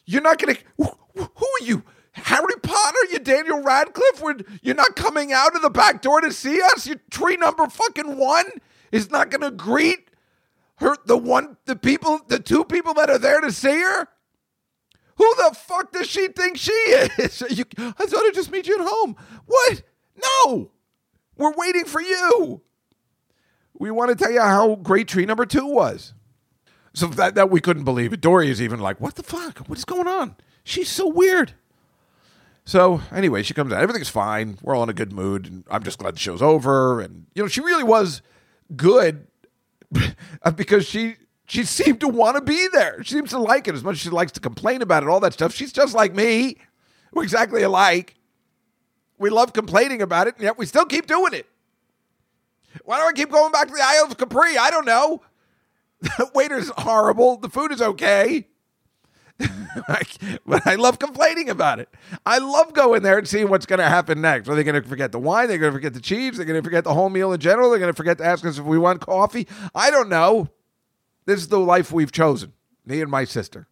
You're 0.06 0.22
not 0.22 0.38
going 0.38 0.56
to, 0.56 0.62
who 0.78 1.26
are 1.26 1.66
you? 1.66 1.84
Harry 2.14 2.54
Potter, 2.62 2.98
you 3.12 3.20
Daniel 3.20 3.64
Radcliffe, 3.64 4.22
Would 4.22 4.46
you're 4.62 4.76
not 4.76 4.96
coming 4.96 5.32
out 5.34 5.56
of 5.56 5.62
the 5.62 5.70
back 5.70 6.02
door 6.02 6.22
to 6.22 6.32
see 6.32 6.62
us? 6.62 6.86
You 6.86 7.00
tree 7.10 7.38
number 7.38 7.66
fucking 7.68 8.18
one 8.18 8.46
is 8.92 9.10
not 9.10 9.32
going 9.32 9.42
to 9.42 9.52
greet 9.52 10.10
her, 10.78 10.96
the 11.06 11.18
one, 11.18 11.58
the 11.66 11.76
people, 11.76 12.20
the 12.28 12.40
two 12.40 12.66
people 12.66 12.94
that 12.96 13.10
are 13.10 13.18
there 13.18 13.40
to 13.42 13.52
see 13.52 13.80
her? 13.82 14.08
Who 15.16 15.36
the 15.38 15.56
fuck 15.56 15.94
does 15.94 16.08
she 16.08 16.28
think 16.28 16.58
she 16.58 16.72
is? 16.72 17.42
You, 17.50 17.64
I 17.78 18.06
thought 18.06 18.26
I'd 18.26 18.34
just 18.34 18.52
meet 18.52 18.68
you 18.68 18.80
at 18.80 18.88
home. 18.88 19.16
What? 19.46 19.84
No, 20.46 20.72
we're 21.38 21.54
waiting 21.56 21.86
for 21.86 22.02
you. 22.02 22.62
We 23.82 23.90
want 23.90 24.10
to 24.10 24.16
tell 24.16 24.32
you 24.32 24.42
how 24.42 24.76
great 24.76 25.08
tree 25.08 25.26
number 25.26 25.44
two 25.44 25.66
was. 25.66 26.14
So 26.94 27.08
that, 27.08 27.34
that 27.34 27.50
we 27.50 27.60
couldn't 27.60 27.84
believe 27.84 28.14
it. 28.14 28.22
Dory 28.22 28.52
is 28.52 28.62
even 28.62 28.80
like, 28.80 29.02
what 29.02 29.16
the 29.16 29.24
fuck? 29.24 29.58
What 29.68 29.76
is 29.76 29.86
going 29.86 30.08
on? 30.08 30.36
She's 30.64 30.88
so 30.88 31.08
weird. 31.08 31.54
So 32.64 33.02
anyway, 33.12 33.42
she 33.42 33.56
comes 33.56 33.74
out. 33.74 33.82
Everything's 33.82 34.08
fine. 34.08 34.60
We're 34.62 34.76
all 34.76 34.84
in 34.84 34.90
a 34.90 34.94
good 34.94 35.12
mood. 35.12 35.48
And 35.48 35.64
I'm 35.68 35.82
just 35.82 35.98
glad 35.98 36.14
the 36.14 36.20
show's 36.20 36.44
over. 36.44 37.02
And 37.02 37.26
you 37.34 37.42
know, 37.42 37.48
she 37.48 37.62
really 37.62 37.84
was 37.84 38.22
good 38.76 39.26
because 40.56 40.86
she 40.86 41.16
she 41.48 41.64
seemed 41.64 42.02
to 42.02 42.08
want 42.08 42.36
to 42.36 42.42
be 42.44 42.68
there. 42.72 43.04
She 43.04 43.16
seems 43.16 43.32
to 43.32 43.40
like 43.40 43.68
it 43.68 43.74
as 43.74 43.84
much 43.84 43.96
as 43.96 44.02
she 44.02 44.12
likes 44.12 44.32
to 44.34 44.40
complain 44.40 44.84
about 44.84 45.02
it, 45.02 45.10
all 45.10 45.22
that 45.22 45.34
stuff. 45.34 45.56
She's 45.56 45.74
just 45.74 45.96
like 45.96 46.14
me. 46.14 46.58
We're 47.14 47.24
exactly 47.24 47.64
alike. 47.64 48.14
We 49.18 49.32
love 49.32 49.54
complaining 49.54 50.04
about 50.04 50.28
it, 50.28 50.36
and 50.36 50.44
yet 50.44 50.60
we 50.60 50.68
still 50.68 50.86
keep 50.86 51.08
doing 51.08 51.34
it. 51.34 51.48
Why 52.84 53.00
do 53.00 53.08
I 53.08 53.14
keep 53.14 53.32
going 53.32 53.52
back 53.52 53.68
to 53.68 53.74
the 53.74 53.84
Isles 53.84 54.12
of 54.12 54.18
Capri? 54.18 54.58
I 54.58 54.70
don't 54.70 54.86
know. 54.86 55.22
The 56.02 56.30
waiter's 56.36 56.70
horrible. 56.70 57.38
The 57.38 57.50
food 57.50 57.72
is 57.72 57.82
okay. 57.82 58.48
but 60.46 60.68
I 60.68 60.76
love 60.76 61.00
complaining 61.00 61.50
about 61.50 61.80
it. 61.80 61.90
I 62.26 62.38
love 62.38 62.74
going 62.74 63.04
there 63.04 63.18
and 63.18 63.28
seeing 63.28 63.50
what's 63.50 63.66
going 63.66 63.80
to 63.80 63.90
happen 63.90 64.22
next. 64.22 64.48
Are 64.50 64.56
they 64.56 64.64
going 64.64 64.82
to 64.82 64.88
forget 64.88 65.12
the 65.12 65.20
wine? 65.20 65.48
They're 65.48 65.58
going 65.58 65.72
to 65.72 65.76
forget 65.76 65.94
the 65.94 66.02
cheese? 66.02 66.38
They're 66.38 66.46
going 66.46 66.60
to 66.60 66.64
forget 66.64 66.84
the 66.84 66.94
whole 66.94 67.10
meal 67.10 67.34
in 67.34 67.40
general? 67.40 67.70
They're 67.70 67.80
going 67.80 67.92
to 67.92 67.96
forget 67.96 68.18
to 68.20 68.26
ask 68.26 68.46
us 68.46 68.58
if 68.58 68.66
we 68.66 68.78
want 68.78 69.02
coffee? 69.02 69.48
I 69.74 69.90
don't 69.90 70.10
know. 70.10 70.50
This 71.26 71.40
is 71.40 71.48
the 71.48 71.60
life 71.60 71.92
we've 71.92 72.12
chosen, 72.12 72.54
me 72.86 73.02
and 73.02 73.10
my 73.10 73.24
sister. 73.24 73.68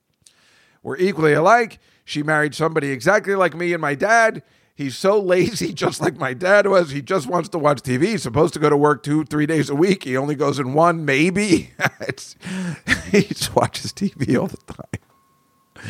We're 0.81 0.97
equally 0.97 1.33
alike. 1.33 1.79
She 2.05 2.23
married 2.23 2.55
somebody 2.55 2.89
exactly 2.91 3.35
like 3.35 3.55
me 3.55 3.73
and 3.73 3.81
my 3.81 3.95
dad. 3.95 4.43
He's 4.79 4.97
so 4.97 5.19
lazy, 5.19 5.73
just 5.73 5.99
like 5.99 6.15
my 6.15 6.33
dad 6.33 6.65
was. 6.65 6.91
He 6.91 7.01
just 7.01 7.27
wants 7.27 7.49
to 7.49 7.59
watch 7.59 7.81
TV. 7.81 8.05
He's 8.05 8.23
supposed 8.23 8.53
to 8.53 8.61
go 8.61 8.69
to 8.69 8.77
work 8.77 9.03
two, 9.03 9.25
three 9.25 9.45
days 9.45 9.69
a 9.69 9.75
week. 9.75 10.05
He 10.05 10.15
only 10.15 10.35
goes 10.35 10.57
in 10.57 10.73
one, 10.73 11.03
maybe. 11.03 11.71
he 13.11 13.23
just 13.23 13.53
watches 13.53 13.91
TV 13.91 14.39
all 14.39 14.47
the 14.47 14.55
time. 14.55 15.83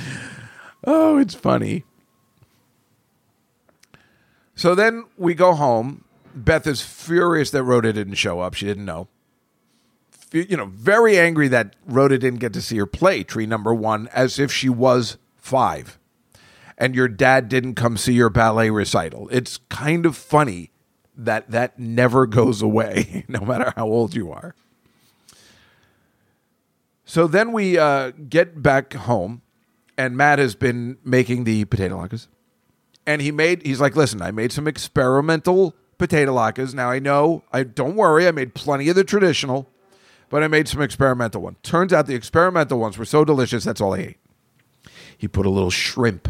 Oh, 0.83 1.19
it's 1.19 1.35
funny. 1.35 1.83
So 4.55 4.73
then 4.73 5.05
we 5.17 5.35
go 5.35 5.53
home. 5.53 6.03
Beth 6.33 6.65
is 6.65 6.81
furious 6.81 7.51
that 7.51 7.61
Rhoda 7.61 7.93
didn't 7.93 8.15
show 8.15 8.39
up. 8.39 8.55
She 8.55 8.65
didn't 8.65 8.85
know. 8.85 9.07
You 10.33 10.57
know, 10.57 10.65
very 10.65 11.15
angry 11.19 11.47
that 11.49 11.75
Rhoda 11.85 12.17
didn't 12.17 12.39
get 12.39 12.53
to 12.53 12.61
see 12.63 12.77
her 12.77 12.87
play 12.87 13.21
tree 13.21 13.45
number 13.45 13.71
one 13.71 14.07
as 14.13 14.39
if 14.39 14.51
she 14.51 14.67
was 14.67 15.19
five 15.37 15.98
and 16.79 16.95
your 16.95 17.09
dad 17.09 17.49
didn't 17.49 17.75
come 17.75 17.97
see 17.97 18.13
your 18.13 18.29
ballet 18.29 18.69
recital. 18.69 19.27
It's 19.31 19.57
kind 19.69 20.05
of 20.05 20.15
funny 20.15 20.71
that 21.15 21.51
that 21.51 21.77
never 21.77 22.25
goes 22.25 22.61
away, 22.61 23.25
no 23.27 23.41
matter 23.41 23.73
how 23.75 23.87
old 23.87 24.15
you 24.15 24.31
are. 24.31 24.55
So 27.03 27.27
then 27.27 27.51
we 27.51 27.77
uh, 27.77 28.11
get 28.11 28.63
back 28.63 28.93
home, 28.93 29.41
and 29.97 30.15
Matt 30.15 30.39
has 30.39 30.55
been 30.55 30.97
making 31.03 31.43
the 31.43 31.65
potato 31.65 31.97
latkes. 31.97 32.27
And 33.05 33.21
he 33.21 33.31
made, 33.31 33.65
he's 33.65 33.81
like, 33.81 33.95
listen, 33.95 34.21
I 34.21 34.31
made 34.31 34.51
some 34.51 34.67
experimental 34.67 35.75
potato 35.97 36.35
latkes. 36.35 36.73
Now 36.73 36.91
I 36.91 36.99
know, 36.99 37.43
I 37.51 37.63
don't 37.63 37.95
worry, 37.95 38.27
I 38.27 38.31
made 38.31 38.53
plenty 38.53 38.87
of 38.89 38.95
the 38.95 39.03
traditional, 39.03 39.67
but 40.29 40.43
I 40.43 40.47
made 40.47 40.67
some 40.67 40.81
experimental 40.81 41.41
ones. 41.41 41.57
Turns 41.63 41.91
out 41.91 42.05
the 42.05 42.13
experimental 42.15 42.79
ones 42.79 42.97
were 42.97 43.05
so 43.05 43.25
delicious, 43.25 43.63
that's 43.63 43.81
all 43.81 43.95
I 43.95 43.99
ate. 43.99 44.17
He 45.17 45.27
put 45.27 45.45
a 45.45 45.49
little 45.49 45.71
shrimp 45.71 46.29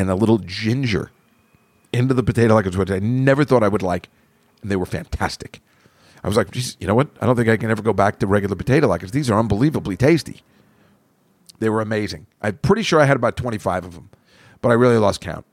and 0.00 0.08
a 0.08 0.14
little 0.14 0.38
ginger 0.38 1.10
into 1.92 2.14
the 2.14 2.22
potato 2.22 2.58
latkes, 2.58 2.74
which 2.74 2.90
I 2.90 3.00
never 3.00 3.44
thought 3.44 3.62
I 3.62 3.68
would 3.68 3.82
like, 3.82 4.08
and 4.62 4.70
they 4.70 4.76
were 4.76 4.86
fantastic. 4.86 5.60
I 6.24 6.28
was 6.28 6.38
like, 6.38 6.48
you 6.80 6.86
know 6.86 6.94
what? 6.94 7.08
I 7.20 7.26
don't 7.26 7.36
think 7.36 7.50
I 7.50 7.58
can 7.58 7.70
ever 7.70 7.82
go 7.82 7.92
back 7.92 8.18
to 8.20 8.26
regular 8.26 8.56
potato 8.56 8.88
latkes. 8.88 9.10
These 9.10 9.30
are 9.30 9.38
unbelievably 9.38 9.98
tasty. 9.98 10.42
They 11.58 11.68
were 11.68 11.82
amazing. 11.82 12.26
I'm 12.40 12.56
pretty 12.58 12.82
sure 12.82 12.98
I 12.98 13.04
had 13.04 13.16
about 13.16 13.36
25 13.36 13.84
of 13.84 13.94
them, 13.94 14.08
but 14.62 14.70
I 14.70 14.74
really 14.74 14.96
lost 14.96 15.20
count, 15.20 15.44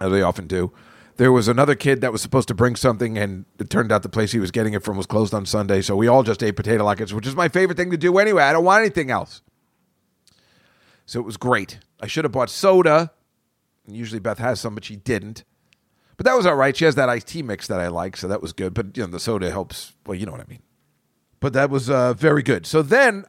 as 0.00 0.10
I 0.10 0.22
often 0.22 0.46
do. 0.46 0.72
There 1.16 1.30
was 1.30 1.46
another 1.46 1.74
kid 1.74 2.00
that 2.00 2.10
was 2.10 2.22
supposed 2.22 2.48
to 2.48 2.54
bring 2.54 2.74
something, 2.74 3.18
and 3.18 3.44
it 3.58 3.68
turned 3.68 3.92
out 3.92 4.02
the 4.02 4.08
place 4.08 4.32
he 4.32 4.38
was 4.38 4.50
getting 4.50 4.72
it 4.72 4.82
from 4.82 4.96
was 4.96 5.04
closed 5.04 5.34
on 5.34 5.44
Sunday. 5.44 5.82
So 5.82 5.94
we 5.94 6.08
all 6.08 6.22
just 6.22 6.42
ate 6.42 6.56
potato 6.56 6.84
latkes, 6.84 7.12
which 7.12 7.26
is 7.26 7.36
my 7.36 7.48
favorite 7.48 7.76
thing 7.76 7.90
to 7.90 7.98
do 7.98 8.16
anyway. 8.16 8.44
I 8.44 8.52
don't 8.54 8.64
want 8.64 8.80
anything 8.80 9.10
else. 9.10 9.42
So 11.04 11.20
it 11.20 11.26
was 11.26 11.36
great. 11.36 11.80
I 12.00 12.06
should 12.06 12.24
have 12.24 12.32
bought 12.32 12.48
soda 12.48 13.12
Usually 13.94 14.20
Beth 14.20 14.38
has 14.38 14.60
some, 14.60 14.74
but 14.74 14.84
she 14.84 14.96
didn't. 14.96 15.44
But 16.16 16.26
that 16.26 16.36
was 16.36 16.46
all 16.46 16.54
right. 16.54 16.76
She 16.76 16.84
has 16.84 16.94
that 16.94 17.08
iced 17.08 17.28
tea 17.28 17.42
mix 17.42 17.66
that 17.66 17.80
I 17.80 17.88
like, 17.88 18.16
so 18.16 18.28
that 18.28 18.42
was 18.42 18.52
good. 18.52 18.74
But 18.74 18.96
you 18.96 19.02
know, 19.02 19.10
the 19.10 19.20
soda 19.20 19.50
helps. 19.50 19.94
Well, 20.06 20.14
you 20.14 20.26
know 20.26 20.32
what 20.32 20.40
I 20.40 20.46
mean. 20.48 20.62
But 21.40 21.52
that 21.54 21.70
was 21.70 21.90
uh, 21.90 22.14
very 22.14 22.42
good. 22.42 22.66
So 22.66 22.82
then, 22.82 23.24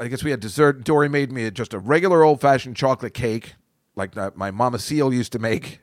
I 0.00 0.08
guess 0.08 0.24
we 0.24 0.30
had 0.30 0.40
dessert. 0.40 0.84
Dory 0.84 1.08
made 1.08 1.30
me 1.30 1.50
just 1.50 1.74
a 1.74 1.78
regular 1.78 2.22
old 2.22 2.40
fashioned 2.40 2.76
chocolate 2.76 3.14
cake, 3.14 3.56
like 3.96 4.16
my 4.36 4.50
mama 4.50 4.78
Seal 4.78 5.12
used 5.12 5.32
to 5.32 5.38
make, 5.38 5.80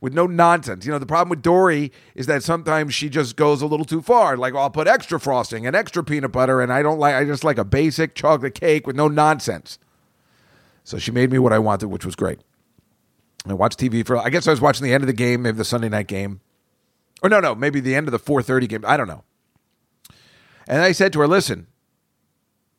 with 0.00 0.14
no 0.14 0.26
nonsense. 0.26 0.84
You 0.84 0.92
know, 0.92 0.98
the 0.98 1.06
problem 1.06 1.28
with 1.28 1.42
Dory 1.42 1.92
is 2.14 2.26
that 2.26 2.42
sometimes 2.42 2.94
she 2.94 3.08
just 3.08 3.36
goes 3.36 3.62
a 3.62 3.66
little 3.66 3.86
too 3.86 4.02
far. 4.02 4.36
Like, 4.36 4.54
well, 4.54 4.64
I'll 4.64 4.70
put 4.70 4.88
extra 4.88 5.20
frosting 5.20 5.66
and 5.66 5.76
extra 5.76 6.02
peanut 6.02 6.32
butter, 6.32 6.60
and 6.60 6.72
I 6.72 6.82
don't 6.82 6.98
like. 6.98 7.14
I 7.14 7.24
just 7.24 7.44
like 7.44 7.58
a 7.58 7.64
basic 7.64 8.14
chocolate 8.14 8.54
cake 8.54 8.86
with 8.86 8.96
no 8.96 9.06
nonsense. 9.06 9.78
So 10.82 10.98
she 10.98 11.12
made 11.12 11.30
me 11.30 11.38
what 11.38 11.52
I 11.52 11.58
wanted, 11.58 11.88
which 11.88 12.04
was 12.04 12.16
great. 12.16 12.40
I 13.46 13.52
watched 13.54 13.78
TV 13.78 14.06
for. 14.06 14.16
I 14.16 14.30
guess 14.30 14.46
I 14.46 14.50
was 14.50 14.60
watching 14.60 14.84
the 14.84 14.92
end 14.94 15.02
of 15.02 15.06
the 15.06 15.12
game, 15.12 15.42
maybe 15.42 15.58
the 15.58 15.64
Sunday 15.64 15.88
night 15.88 16.06
game, 16.06 16.40
or 17.22 17.28
no, 17.28 17.40
no, 17.40 17.54
maybe 17.54 17.80
the 17.80 17.94
end 17.94 18.08
of 18.08 18.12
the 18.12 18.18
four 18.18 18.42
thirty 18.42 18.66
game. 18.66 18.84
I 18.86 18.96
don't 18.96 19.08
know. 19.08 19.24
And 20.66 20.80
I 20.80 20.92
said 20.92 21.12
to 21.12 21.20
her, 21.20 21.28
"Listen, 21.28 21.66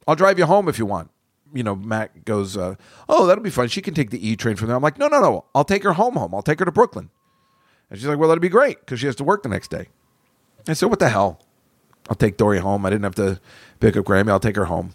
I'll 0.08 0.16
drive 0.16 0.40
you 0.40 0.46
home 0.46 0.68
if 0.68 0.80
you 0.80 0.86
want." 0.86 1.12
You 1.54 1.64
know, 1.64 1.76
Matt 1.76 2.26
goes, 2.26 2.58
uh, 2.58 2.76
"Oh, 3.08 3.28
that'll 3.28 3.44
be 3.44 3.52
fun. 3.52 3.68
She 3.68 3.82
can 3.82 3.94
take 3.94 4.10
the 4.10 4.28
E 4.28 4.36
train 4.36 4.56
from 4.56 4.68
there." 4.68 4.76
I'm 4.76 4.82
like, 4.82 4.98
"No, 4.98 5.08
no, 5.08 5.22
no. 5.22 5.46
I'll 5.54 5.64
take 5.64 5.84
her 5.84 5.94
home. 5.94 6.16
Home. 6.16 6.34
I'll 6.34 6.42
take 6.42 6.60
her 6.60 6.66
to 6.66 6.72
Brooklyn." 6.72 7.12
And 7.90 8.00
she's 8.00 8.08
like, 8.08 8.18
"Well, 8.18 8.30
that'll 8.30 8.42
be 8.42 8.50
great 8.50 8.80
because 8.80 9.00
she 9.00 9.06
has 9.06 9.16
to 9.18 9.24
work 9.24 9.44
the 9.44 9.50
next 9.50 9.70
day." 9.70 9.90
I 10.68 10.74
said, 10.74 10.90
"What 10.90 11.00
the 11.00 11.10
hell? 11.10 11.42
I'll 12.10 12.16
take 12.16 12.38
Dory 12.38 12.60
home. 12.60 12.86
I 12.86 12.90
didn't 12.90 13.04
have 13.04 13.16
to 13.16 13.40
pick 13.80 13.96
up 13.96 14.06
Grammy. 14.06 14.30
I'll 14.30 14.40
take 14.40 14.56
her 14.56 14.66
home." 14.66 14.94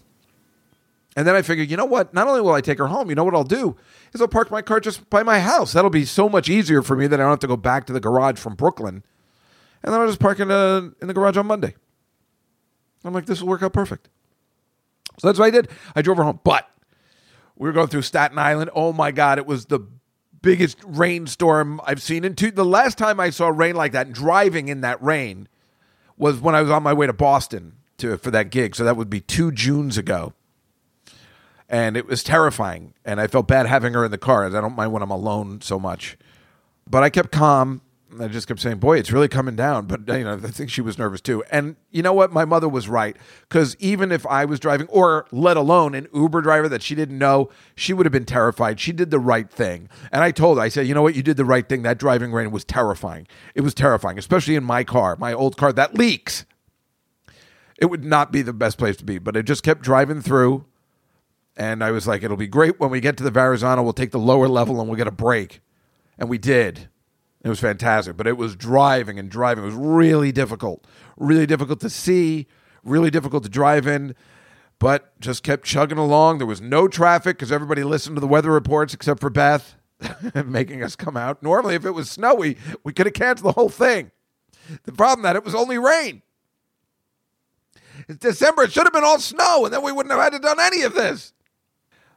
And 1.15 1.27
then 1.27 1.35
I 1.35 1.41
figured, 1.41 1.69
you 1.69 1.75
know 1.75 1.85
what? 1.85 2.13
Not 2.13 2.27
only 2.27 2.41
will 2.41 2.53
I 2.53 2.61
take 2.61 2.77
her 2.77 2.87
home, 2.87 3.09
you 3.09 3.15
know 3.15 3.25
what 3.25 3.35
I'll 3.35 3.43
do 3.43 3.75
is 4.13 4.21
I'll 4.21 4.27
park 4.27 4.49
my 4.49 4.61
car 4.61 4.79
just 4.79 5.09
by 5.09 5.23
my 5.23 5.39
house. 5.39 5.73
That'll 5.73 5.89
be 5.89 6.05
so 6.05 6.29
much 6.29 6.49
easier 6.49 6.81
for 6.81 6.95
me 6.95 7.07
that 7.07 7.19
I 7.19 7.23
don't 7.23 7.31
have 7.31 7.39
to 7.39 7.47
go 7.47 7.57
back 7.57 7.85
to 7.87 7.93
the 7.93 7.99
garage 7.99 8.39
from 8.39 8.55
Brooklyn. 8.55 9.03
And 9.83 9.93
then 9.93 9.99
I'll 9.99 10.07
just 10.07 10.19
park 10.19 10.39
in, 10.39 10.49
a, 10.51 10.91
in 11.01 11.07
the 11.07 11.13
garage 11.13 11.35
on 11.35 11.47
Monday. 11.47 11.75
I'm 13.03 13.13
like, 13.13 13.25
this 13.25 13.41
will 13.41 13.49
work 13.49 13.63
out 13.63 13.73
perfect. 13.73 14.09
So 15.19 15.27
that's 15.27 15.39
what 15.39 15.45
I 15.45 15.49
did. 15.49 15.69
I 15.95 16.01
drove 16.01 16.17
her 16.17 16.23
home. 16.23 16.39
But 16.43 16.69
we 17.57 17.67
were 17.67 17.73
going 17.73 17.87
through 17.87 18.03
Staten 18.03 18.37
Island. 18.37 18.69
Oh 18.73 18.93
my 18.93 19.11
God, 19.11 19.37
it 19.37 19.45
was 19.45 19.65
the 19.65 19.85
biggest 20.41 20.77
rainstorm 20.85 21.81
I've 21.83 22.01
seen. 22.01 22.23
In 22.23 22.35
two, 22.35 22.51
the 22.51 22.65
last 22.65 22.97
time 22.97 23.19
I 23.19 23.31
saw 23.31 23.49
rain 23.49 23.75
like 23.75 23.91
that, 23.91 24.07
and 24.07 24.15
driving 24.15 24.69
in 24.69 24.81
that 24.81 25.01
rain, 25.01 25.47
was 26.17 26.39
when 26.39 26.55
I 26.55 26.61
was 26.61 26.71
on 26.71 26.83
my 26.83 26.93
way 26.93 27.07
to 27.07 27.13
Boston 27.13 27.73
to 27.97 28.17
for 28.17 28.31
that 28.31 28.49
gig. 28.49 28.75
So 28.75 28.83
that 28.83 28.95
would 28.95 29.09
be 29.09 29.19
two 29.19 29.51
Junes 29.51 29.97
ago 29.97 30.33
and 31.71 31.95
it 31.95 32.05
was 32.05 32.21
terrifying. 32.21 32.93
And 33.05 33.19
I 33.19 33.25
felt 33.27 33.47
bad 33.47 33.65
having 33.65 33.93
her 33.93 34.05
in 34.05 34.11
the 34.11 34.17
car. 34.19 34.45
I 34.45 34.49
don't 34.49 34.75
mind 34.75 34.91
when 34.91 35.01
I'm 35.01 35.09
alone 35.09 35.61
so 35.61 35.79
much, 35.79 36.17
but 36.87 37.01
I 37.01 37.09
kept 37.09 37.31
calm. 37.31 37.81
And 38.11 38.21
I 38.21 38.27
just 38.27 38.45
kept 38.45 38.59
saying, 38.59 38.79
"Boy, 38.79 38.97
it's 38.97 39.13
really 39.13 39.29
coming 39.29 39.55
down." 39.55 39.85
But 39.85 40.05
you 40.09 40.25
know, 40.25 40.33
I 40.33 40.51
think 40.51 40.69
she 40.69 40.81
was 40.81 40.97
nervous 40.97 41.21
too. 41.21 41.45
And 41.49 41.77
you 41.91 42.03
know 42.03 42.11
what? 42.11 42.33
My 42.33 42.43
mother 42.43 42.67
was 42.67 42.89
right 42.89 43.15
because 43.47 43.77
even 43.79 44.11
if 44.11 44.27
I 44.27 44.43
was 44.43 44.59
driving, 44.59 44.87
or 44.87 45.25
let 45.31 45.55
alone 45.55 45.95
an 45.95 46.09
Uber 46.13 46.41
driver 46.41 46.67
that 46.67 46.83
she 46.83 46.93
didn't 46.93 47.17
know, 47.17 47.49
she 47.73 47.93
would 47.93 48.05
have 48.05 48.11
been 48.11 48.25
terrified. 48.25 48.81
She 48.81 48.91
did 48.91 49.11
the 49.11 49.19
right 49.19 49.49
thing. 49.49 49.87
And 50.11 50.25
I 50.25 50.31
told 50.31 50.57
her, 50.57 50.63
I 50.63 50.67
said, 50.67 50.87
"You 50.87 50.93
know 50.93 51.01
what? 51.01 51.15
You 51.15 51.23
did 51.23 51.37
the 51.37 51.45
right 51.45 51.67
thing. 51.69 51.83
That 51.83 51.97
driving 51.97 52.33
rain 52.33 52.51
was 52.51 52.65
terrifying. 52.65 53.27
It 53.55 53.61
was 53.61 53.73
terrifying, 53.73 54.19
especially 54.19 54.57
in 54.57 54.65
my 54.65 54.83
car, 54.83 55.15
my 55.17 55.31
old 55.31 55.55
car 55.55 55.71
that 55.71 55.97
leaks." 55.97 56.43
It 57.77 57.85
would 57.85 58.03
not 58.03 58.33
be 58.33 58.41
the 58.41 58.51
best 58.51 58.77
place 58.77 58.97
to 58.97 59.05
be, 59.05 59.19
but 59.19 59.37
I 59.37 59.41
just 59.41 59.63
kept 59.63 59.83
driving 59.83 60.21
through 60.21 60.65
and 61.61 61.83
I 61.83 61.91
was 61.91 62.07
like, 62.07 62.23
it'll 62.23 62.37
be 62.37 62.47
great 62.47 62.79
when 62.79 62.89
we 62.89 62.99
get 62.99 63.17
to 63.17 63.23
the 63.23 63.29
Verrazano. 63.29 63.83
We'll 63.83 63.93
take 63.93 64.09
the 64.09 64.17
lower 64.17 64.47
level 64.47 64.79
and 64.79 64.89
we'll 64.89 64.97
get 64.97 65.05
a 65.05 65.11
break. 65.11 65.61
And 66.17 66.27
we 66.27 66.39
did. 66.39 66.89
It 67.43 67.49
was 67.49 67.59
fantastic. 67.59 68.17
But 68.17 68.25
it 68.25 68.35
was 68.35 68.55
driving 68.55 69.19
and 69.19 69.29
driving. 69.29 69.63
It 69.63 69.67
was 69.67 69.75
really 69.75 70.31
difficult. 70.31 70.87
Really 71.17 71.45
difficult 71.45 71.79
to 71.81 71.89
see, 71.91 72.47
really 72.83 73.11
difficult 73.11 73.43
to 73.43 73.49
drive 73.49 73.85
in. 73.85 74.15
But 74.79 75.19
just 75.19 75.43
kept 75.43 75.63
chugging 75.63 75.99
along. 75.99 76.39
There 76.39 76.47
was 76.47 76.61
no 76.61 76.87
traffic 76.87 77.37
because 77.37 77.51
everybody 77.51 77.83
listened 77.83 78.15
to 78.15 78.21
the 78.21 78.27
weather 78.27 78.49
reports 78.49 78.95
except 78.95 79.19
for 79.19 79.29
Beth 79.29 79.75
making 80.45 80.81
us 80.81 80.95
come 80.95 81.15
out. 81.15 81.43
Normally, 81.43 81.75
if 81.75 81.85
it 81.85 81.91
was 81.91 82.09
snowy, 82.09 82.57
we 82.83 82.91
could 82.91 83.05
have 83.05 83.13
canceled 83.13 83.53
the 83.53 83.59
whole 83.59 83.69
thing. 83.69 84.09
The 84.85 84.93
problem 84.93 85.21
that 85.21 85.35
it 85.35 85.45
was 85.45 85.53
only 85.53 85.77
rain. 85.77 86.23
It's 88.07 88.17
December. 88.17 88.63
It 88.63 88.71
should 88.71 88.85
have 88.85 88.93
been 88.93 89.03
all 89.03 89.19
snow, 89.19 89.65
and 89.65 89.71
then 89.71 89.83
we 89.83 89.91
wouldn't 89.91 90.11
have 90.11 90.23
had 90.23 90.33
to 90.33 90.39
done 90.39 90.59
any 90.59 90.81
of 90.81 90.95
this. 90.95 91.33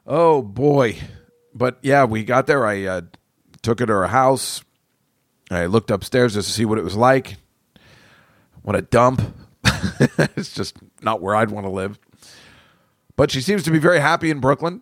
Oh 0.05 0.41
boy. 0.41 0.97
But 1.53 1.79
yeah, 1.81 2.05
we 2.05 2.23
got 2.23 2.47
there. 2.47 2.65
I 2.65 2.83
uh, 2.83 3.01
took 3.61 3.79
her 3.79 3.85
to 3.85 3.93
her 3.93 4.07
house. 4.07 4.63
I 5.49 5.65
looked 5.67 5.91
upstairs 5.91 6.33
just 6.33 6.47
to 6.49 6.53
see 6.53 6.65
what 6.65 6.77
it 6.77 6.83
was 6.83 6.95
like. 6.95 7.37
What 8.61 8.75
a 8.75 8.81
dump. 8.81 9.21
it's 10.35 10.53
just 10.53 10.77
not 11.01 11.21
where 11.21 11.35
I'd 11.35 11.51
want 11.51 11.65
to 11.65 11.71
live. 11.71 11.99
But 13.15 13.31
she 13.31 13.41
seems 13.41 13.63
to 13.63 13.71
be 13.71 13.79
very 13.79 13.99
happy 13.99 14.29
in 14.29 14.39
Brooklyn. 14.39 14.81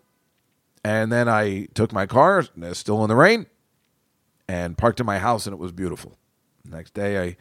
And 0.84 1.12
then 1.12 1.30
I 1.30 1.68
took 1.74 1.94
my 1.94 2.06
car, 2.06 2.44
still 2.74 3.04
in 3.04 3.10
the 3.10 3.16
rain, 3.16 3.46
and 4.50 4.78
parked 4.78 5.00
in 5.00 5.06
my 5.06 5.18
house, 5.18 5.46
and 5.46 5.54
it 5.54 5.60
was 5.60 5.72
beautiful. 5.72 6.18
Next 6.66 6.94
day, 6.94 7.22
I 7.22 7.38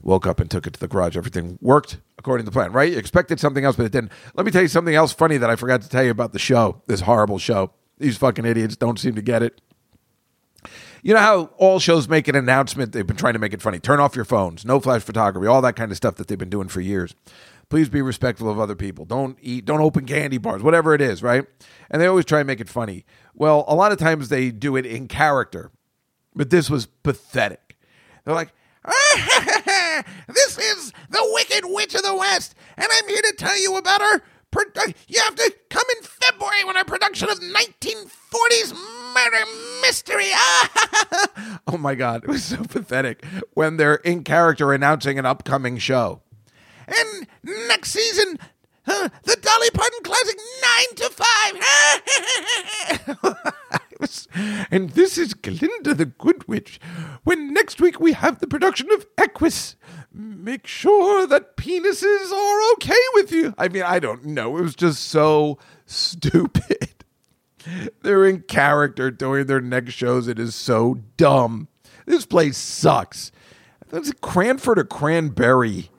woke 0.00 0.26
up 0.26 0.38
and 0.38 0.48
took 0.48 0.66
it 0.66 0.74
to 0.74 0.80
the 0.80 0.86
garage. 0.86 1.16
Everything 1.16 1.58
worked 1.60 1.98
according 2.18 2.44
to 2.44 2.50
the 2.50 2.54
plan, 2.54 2.72
right? 2.72 2.92
You 2.92 2.98
expected 2.98 3.40
something 3.40 3.64
else, 3.64 3.76
but 3.76 3.86
it 3.86 3.92
didn't. 3.92 4.12
Let 4.34 4.44
me 4.44 4.52
tell 4.52 4.62
you 4.62 4.68
something 4.68 4.94
else 4.94 5.12
funny 5.12 5.36
that 5.38 5.48
I 5.48 5.56
forgot 5.56 5.82
to 5.82 5.88
tell 5.88 6.04
you 6.04 6.10
about 6.10 6.32
the 6.32 6.38
show, 6.38 6.82
this 6.86 7.00
horrible 7.00 7.38
show. 7.38 7.72
These 7.98 8.16
fucking 8.18 8.44
idiots 8.44 8.76
don't 8.76 8.98
seem 8.98 9.14
to 9.14 9.22
get 9.22 9.42
it. 9.42 9.60
You 11.02 11.14
know 11.14 11.20
how 11.20 11.44
all 11.56 11.78
shows 11.78 12.08
make 12.08 12.26
an 12.26 12.34
announcement? 12.34 12.92
They've 12.92 13.06
been 13.06 13.16
trying 13.16 13.34
to 13.34 13.38
make 13.38 13.52
it 13.54 13.62
funny. 13.62 13.78
Turn 13.78 14.00
off 14.00 14.16
your 14.16 14.24
phones, 14.24 14.64
no 14.64 14.80
flash 14.80 15.02
photography, 15.02 15.46
all 15.46 15.62
that 15.62 15.76
kind 15.76 15.92
of 15.92 15.96
stuff 15.96 16.16
that 16.16 16.26
they've 16.26 16.38
been 16.38 16.50
doing 16.50 16.68
for 16.68 16.80
years. 16.80 17.14
Please 17.68 17.88
be 17.88 18.02
respectful 18.02 18.50
of 18.50 18.58
other 18.58 18.74
people. 18.74 19.04
Don't 19.04 19.38
eat, 19.40 19.64
don't 19.64 19.80
open 19.80 20.06
candy 20.06 20.38
bars, 20.38 20.62
whatever 20.62 20.94
it 20.94 21.00
is, 21.00 21.22
right? 21.22 21.44
And 21.90 22.02
they 22.02 22.06
always 22.06 22.24
try 22.24 22.40
and 22.40 22.46
make 22.46 22.60
it 22.60 22.68
funny. 22.68 23.04
Well, 23.34 23.64
a 23.68 23.74
lot 23.74 23.92
of 23.92 23.98
times 23.98 24.28
they 24.28 24.50
do 24.50 24.74
it 24.74 24.86
in 24.86 25.06
character, 25.06 25.70
but 26.34 26.50
this 26.50 26.68
was 26.68 26.86
pathetic. 26.86 27.76
They're 28.24 28.34
like, 28.34 28.52
this 30.28 30.58
is 30.58 30.92
the 31.10 31.28
Wicked 31.32 31.64
Witch 31.64 31.94
of 31.94 32.02
the 32.02 32.14
West, 32.14 32.54
and 32.76 32.86
I'm 32.90 33.08
here 33.08 33.22
to 33.22 33.34
tell 33.36 33.58
you 33.60 33.76
about 33.76 34.00
our. 34.00 34.22
Produ- 34.50 34.94
you 35.08 35.20
have 35.20 35.34
to 35.34 35.54
come 35.68 35.84
in 35.98 36.02
February 36.02 36.64
when 36.64 36.74
our 36.78 36.84
production 36.84 37.28
of 37.28 37.38
1940s 37.38 38.72
murder 39.14 39.44
mystery. 39.82 40.30
oh 41.68 41.76
my 41.78 41.94
God, 41.94 42.24
it 42.24 42.28
was 42.28 42.44
so 42.44 42.56
pathetic 42.64 43.26
when 43.52 43.76
they're 43.76 43.96
in 43.96 44.24
character 44.24 44.72
announcing 44.72 45.18
an 45.18 45.26
upcoming 45.26 45.76
show. 45.76 46.22
And 46.86 47.26
next 47.68 47.90
season, 47.90 48.38
uh, 48.86 49.10
the 49.24 49.36
Dolly 49.36 49.70
Parton 49.70 50.02
classic 50.02 50.38
Nine 50.62 50.94
to 50.96 51.08
And 54.70 54.90
this 54.90 55.18
is 55.18 55.34
Glinda 55.34 55.94
the 55.94 56.06
Good 56.06 56.46
Witch. 56.46 56.78
When 57.24 57.52
next 57.52 57.80
week 57.80 57.98
we 57.98 58.12
have 58.12 58.38
the 58.38 58.46
production 58.46 58.90
of 58.92 59.06
Equus. 59.16 59.76
Make 60.12 60.66
sure 60.66 61.26
that 61.26 61.56
penises 61.56 62.32
are 62.32 62.72
okay 62.74 62.94
with 63.14 63.32
you. 63.32 63.54
I 63.58 63.68
mean, 63.68 63.82
I 63.82 63.98
don't 63.98 64.24
know. 64.24 64.56
It 64.56 64.62
was 64.62 64.76
just 64.76 65.04
so 65.04 65.58
stupid. 65.86 67.04
They're 68.02 68.26
in 68.26 68.42
character 68.42 69.10
doing 69.10 69.46
their 69.46 69.60
next 69.60 69.94
shows. 69.94 70.28
It 70.28 70.38
is 70.38 70.54
so 70.54 71.00
dumb. 71.16 71.68
This 72.06 72.24
place 72.24 72.56
sucks. 72.56 73.32
That's 73.90 74.10
a 74.10 74.14
Cranford 74.14 74.78
or 74.78 74.84
Cranberry 74.84 75.90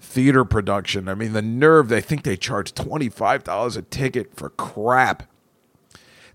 theater 0.00 0.44
production. 0.44 1.08
I 1.08 1.14
mean, 1.14 1.32
the 1.32 1.42
nerve. 1.42 1.88
They 1.88 2.00
think 2.00 2.22
they 2.22 2.36
charge 2.36 2.74
$25 2.74 3.76
a 3.76 3.82
ticket 3.82 4.34
for 4.34 4.50
crap. 4.50 5.24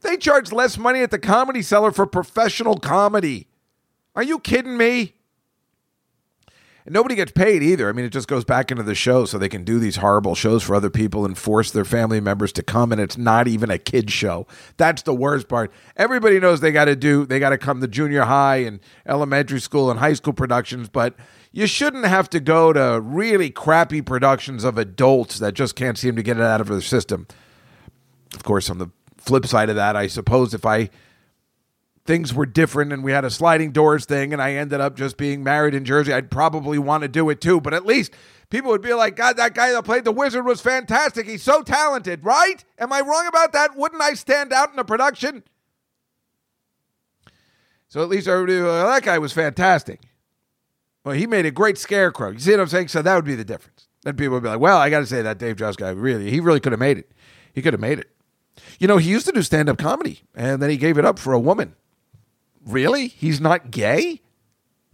They 0.01 0.17
charge 0.17 0.51
less 0.51 0.77
money 0.77 1.01
at 1.01 1.11
the 1.11 1.19
comedy 1.19 1.61
cellar 1.61 1.91
for 1.91 2.05
professional 2.05 2.77
comedy. 2.77 3.47
Are 4.15 4.23
you 4.23 4.39
kidding 4.39 4.77
me? 4.77 5.13
And 6.85 6.93
nobody 6.93 7.15
gets 7.15 7.31
paid 7.31 7.61
either. 7.61 7.89
I 7.89 7.91
mean, 7.91 8.05
it 8.05 8.09
just 8.09 8.27
goes 8.27 8.43
back 8.45 8.71
into 8.71 8.83
the 8.83 8.95
show 8.95 9.25
so 9.25 9.37
they 9.37 9.49
can 9.49 9.63
do 9.63 9.79
these 9.79 9.97
horrible 9.97 10.33
shows 10.33 10.63
for 10.63 10.75
other 10.75 10.89
people 10.89 11.25
and 11.25 11.37
force 11.37 11.71
their 11.71 11.85
family 11.85 12.19
members 12.19 12.51
to 12.53 12.63
come. 12.63 12.91
And 12.91 12.99
it's 12.99 13.17
not 13.17 13.47
even 13.47 13.69
a 13.69 13.77
kid 13.77 14.09
show. 14.09 14.47
That's 14.77 15.01
the 15.01 15.13
worst 15.13 15.47
part. 15.47 15.71
Everybody 15.97 16.39
knows 16.39 16.61
they 16.61 16.71
got 16.71 16.85
to 16.85 16.95
do, 16.95 17.25
they 17.25 17.39
got 17.39 17.49
to 17.49 17.57
come 17.57 17.81
to 17.81 17.87
junior 17.87 18.23
high 18.23 18.57
and 18.57 18.79
elementary 19.05 19.59
school 19.59 19.91
and 19.91 19.99
high 19.99 20.13
school 20.13 20.33
productions, 20.33 20.89
but 20.89 21.15
you 21.51 21.67
shouldn't 21.67 22.05
have 22.05 22.29
to 22.29 22.39
go 22.39 22.71
to 22.73 23.01
really 23.01 23.49
crappy 23.49 24.01
productions 24.01 24.63
of 24.63 24.77
adults 24.77 25.39
that 25.39 25.53
just 25.53 25.75
can't 25.75 25.97
seem 25.97 26.15
to 26.15 26.23
get 26.23 26.37
it 26.37 26.43
out 26.43 26.61
of 26.61 26.67
their 26.67 26.81
system. 26.81 27.27
Of 28.33 28.43
course, 28.43 28.69
on 28.69 28.77
the 28.77 28.89
flip 29.29 29.45
side 29.45 29.69
of 29.69 29.75
that, 29.77 29.95
I 29.95 30.07
suppose 30.07 30.53
if 30.53 30.65
I 30.65 30.89
things 32.05 32.33
were 32.33 32.45
different 32.47 32.91
and 32.91 33.03
we 33.03 33.11
had 33.11 33.23
a 33.23 33.29
sliding 33.29 33.71
doors 33.71 34.03
thing 34.03 34.33
and 34.33 34.41
I 34.41 34.53
ended 34.53 34.81
up 34.81 34.95
just 34.95 35.15
being 35.15 35.43
married 35.43 35.75
in 35.75 35.85
Jersey, 35.85 36.11
I'd 36.11 36.31
probably 36.31 36.79
want 36.79 37.03
to 37.03 37.07
do 37.07 37.29
it 37.29 37.39
too. 37.39 37.61
But 37.61 37.75
at 37.75 37.85
least 37.85 38.11
people 38.49 38.71
would 38.71 38.81
be 38.81 38.93
like, 38.93 39.15
God, 39.15 39.37
that 39.37 39.53
guy 39.53 39.71
that 39.71 39.85
played 39.85 40.05
the 40.05 40.11
wizard 40.11 40.43
was 40.43 40.59
fantastic. 40.59 41.27
He's 41.27 41.43
so 41.43 41.61
talented, 41.61 42.25
right? 42.25 42.65
Am 42.79 42.91
I 42.91 43.01
wrong 43.01 43.27
about 43.27 43.53
that? 43.53 43.77
Wouldn't 43.77 44.01
I 44.01 44.15
stand 44.15 44.51
out 44.51 44.71
in 44.71 44.75
the 44.75 44.83
production? 44.83 45.43
So 47.89 48.01
at 48.01 48.09
least 48.09 48.27
everybody, 48.27 48.59
uh, 48.59 48.87
that 48.87 49.03
guy 49.03 49.19
was 49.19 49.31
fantastic. 49.31 50.01
Well, 51.05 51.15
he 51.15 51.27
made 51.27 51.45
a 51.45 51.51
great 51.51 51.77
scarecrow. 51.77 52.31
You 52.31 52.39
see 52.39 52.51
what 52.51 52.61
I'm 52.61 52.67
saying? 52.67 52.87
So 52.87 53.01
that 53.03 53.15
would 53.15 53.25
be 53.25 53.35
the 53.35 53.45
difference. 53.45 53.87
Then 54.03 54.15
people 54.15 54.33
would 54.33 54.43
be 54.43 54.49
like, 54.49 54.59
well, 54.59 54.77
I 54.77 54.89
got 54.89 54.99
to 54.99 55.05
say 55.05 55.21
that 55.21 55.37
Dave 55.37 55.57
Juskow 55.57 55.77
guy 55.77 55.89
really, 55.89 56.31
he 56.31 56.39
really 56.39 56.59
could 56.59 56.71
have 56.71 56.79
made 56.79 56.97
it. 56.97 57.11
He 57.53 57.61
could 57.61 57.73
have 57.73 57.81
made 57.81 57.99
it. 57.99 58.09
You 58.79 58.87
know, 58.87 58.97
he 58.97 59.09
used 59.09 59.25
to 59.25 59.31
do 59.31 59.41
stand 59.41 59.69
up 59.69 59.77
comedy 59.77 60.21
and 60.35 60.61
then 60.61 60.69
he 60.69 60.77
gave 60.77 60.97
it 60.97 61.05
up 61.05 61.19
for 61.19 61.33
a 61.33 61.39
woman. 61.39 61.75
Really? 62.65 63.07
He's 63.07 63.39
not 63.41 63.71
gay? 63.71 64.21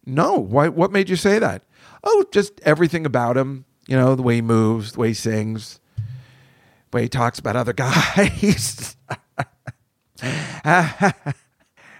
No. 0.05 0.35
Why, 0.37 0.67
what 0.69 0.91
made 0.91 1.09
you 1.09 1.15
say 1.15 1.39
that? 1.39 1.63
Oh, 2.03 2.25
just 2.31 2.59
everything 2.61 3.05
about 3.05 3.37
him. 3.37 3.65
You 3.87 3.95
know, 3.95 4.15
the 4.15 4.23
way 4.23 4.35
he 4.35 4.41
moves, 4.41 4.93
the 4.93 4.99
way 4.99 5.07
he 5.09 5.13
sings, 5.13 5.79
the 5.97 6.97
way 6.97 7.01
he 7.03 7.09
talks 7.09 7.39
about 7.39 7.55
other 7.55 7.73
guys. 7.83 8.95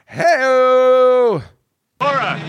hey 0.07 0.41
Laura, 2.01 2.39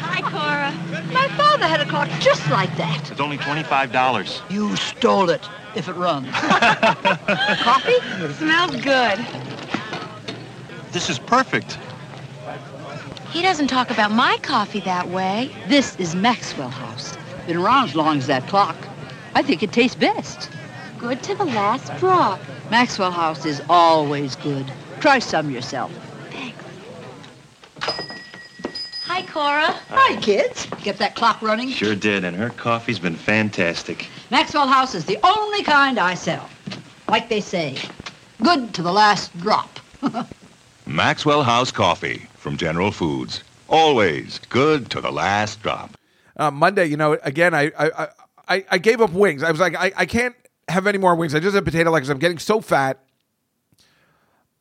Hi, 0.00 0.20
Cora. 0.20 0.72
My 1.12 1.28
father 1.36 1.47
had 1.66 1.80
a 1.80 1.86
car 1.86 2.06
just 2.20 2.48
like 2.50 2.74
that. 2.76 3.10
it's 3.10 3.20
only 3.20 3.38
$25. 3.38 4.50
You 4.50 4.76
stole 4.76 5.30
it, 5.30 5.48
if 5.74 5.88
it 5.88 5.94
runs. 5.94 6.30
Coffee? 7.60 7.98
Smells 8.34 8.76
good. 8.76 9.18
This 10.92 11.10
is 11.10 11.18
perfect. 11.18 11.78
He 13.30 13.42
doesn't 13.42 13.66
talk 13.68 13.90
about 13.90 14.10
my 14.10 14.38
coffee 14.42 14.80
that 14.80 15.08
way. 15.08 15.50
This 15.66 15.96
is 15.96 16.14
Maxwell 16.14 16.70
House. 16.70 17.16
Been 17.46 17.58
around 17.58 17.88
as 17.88 17.94
long 17.94 18.18
as 18.18 18.26
that 18.26 18.46
clock. 18.46 18.76
I 19.34 19.42
think 19.42 19.62
it 19.62 19.72
tastes 19.72 19.96
best. 19.96 20.50
Good 20.98 21.22
to 21.24 21.34
the 21.34 21.44
last 21.44 21.94
drop. 21.98 22.40
Maxwell 22.70 23.10
House 23.10 23.44
is 23.44 23.62
always 23.68 24.34
good. 24.36 24.70
Try 25.00 25.18
some 25.18 25.50
yourself. 25.50 25.92
Thanks. 26.30 26.64
Hi, 29.18 29.26
Cora. 29.26 29.72
Hi, 29.88 30.14
kids. 30.20 30.68
Get 30.84 30.98
that 30.98 31.16
clock 31.16 31.42
running? 31.42 31.70
Sure 31.70 31.96
did, 31.96 32.22
and 32.22 32.36
her 32.36 32.50
coffee's 32.50 33.00
been 33.00 33.16
fantastic. 33.16 34.06
Maxwell 34.30 34.68
House 34.68 34.94
is 34.94 35.06
the 35.06 35.18
only 35.24 35.64
kind 35.64 35.98
I 35.98 36.14
sell. 36.14 36.48
Like 37.08 37.28
they 37.28 37.40
say, 37.40 37.76
good 38.40 38.72
to 38.74 38.82
the 38.82 38.92
last 38.92 39.36
drop. 39.38 39.80
Maxwell 40.86 41.42
House 41.42 41.72
Coffee 41.72 42.28
from 42.36 42.56
General 42.56 42.92
Foods. 42.92 43.42
Always 43.68 44.38
good 44.50 44.88
to 44.90 45.00
the 45.00 45.10
last 45.10 45.60
drop. 45.64 45.98
uh, 46.36 46.52
Monday, 46.52 46.84
you 46.84 46.96
know, 46.96 47.14
again, 47.24 47.54
I, 47.54 47.72
I, 47.76 48.08
I, 48.46 48.64
I 48.70 48.78
gave 48.78 49.00
up 49.00 49.10
wings. 49.10 49.42
I 49.42 49.50
was 49.50 49.58
like, 49.58 49.74
I, 49.74 49.90
I 49.96 50.06
can't 50.06 50.36
have 50.68 50.86
any 50.86 50.98
more 50.98 51.16
wings. 51.16 51.34
I 51.34 51.40
just 51.40 51.56
had 51.56 51.64
potato 51.64 51.90
legs. 51.90 52.08
I'm 52.08 52.20
getting 52.20 52.38
so 52.38 52.60
fat. 52.60 53.00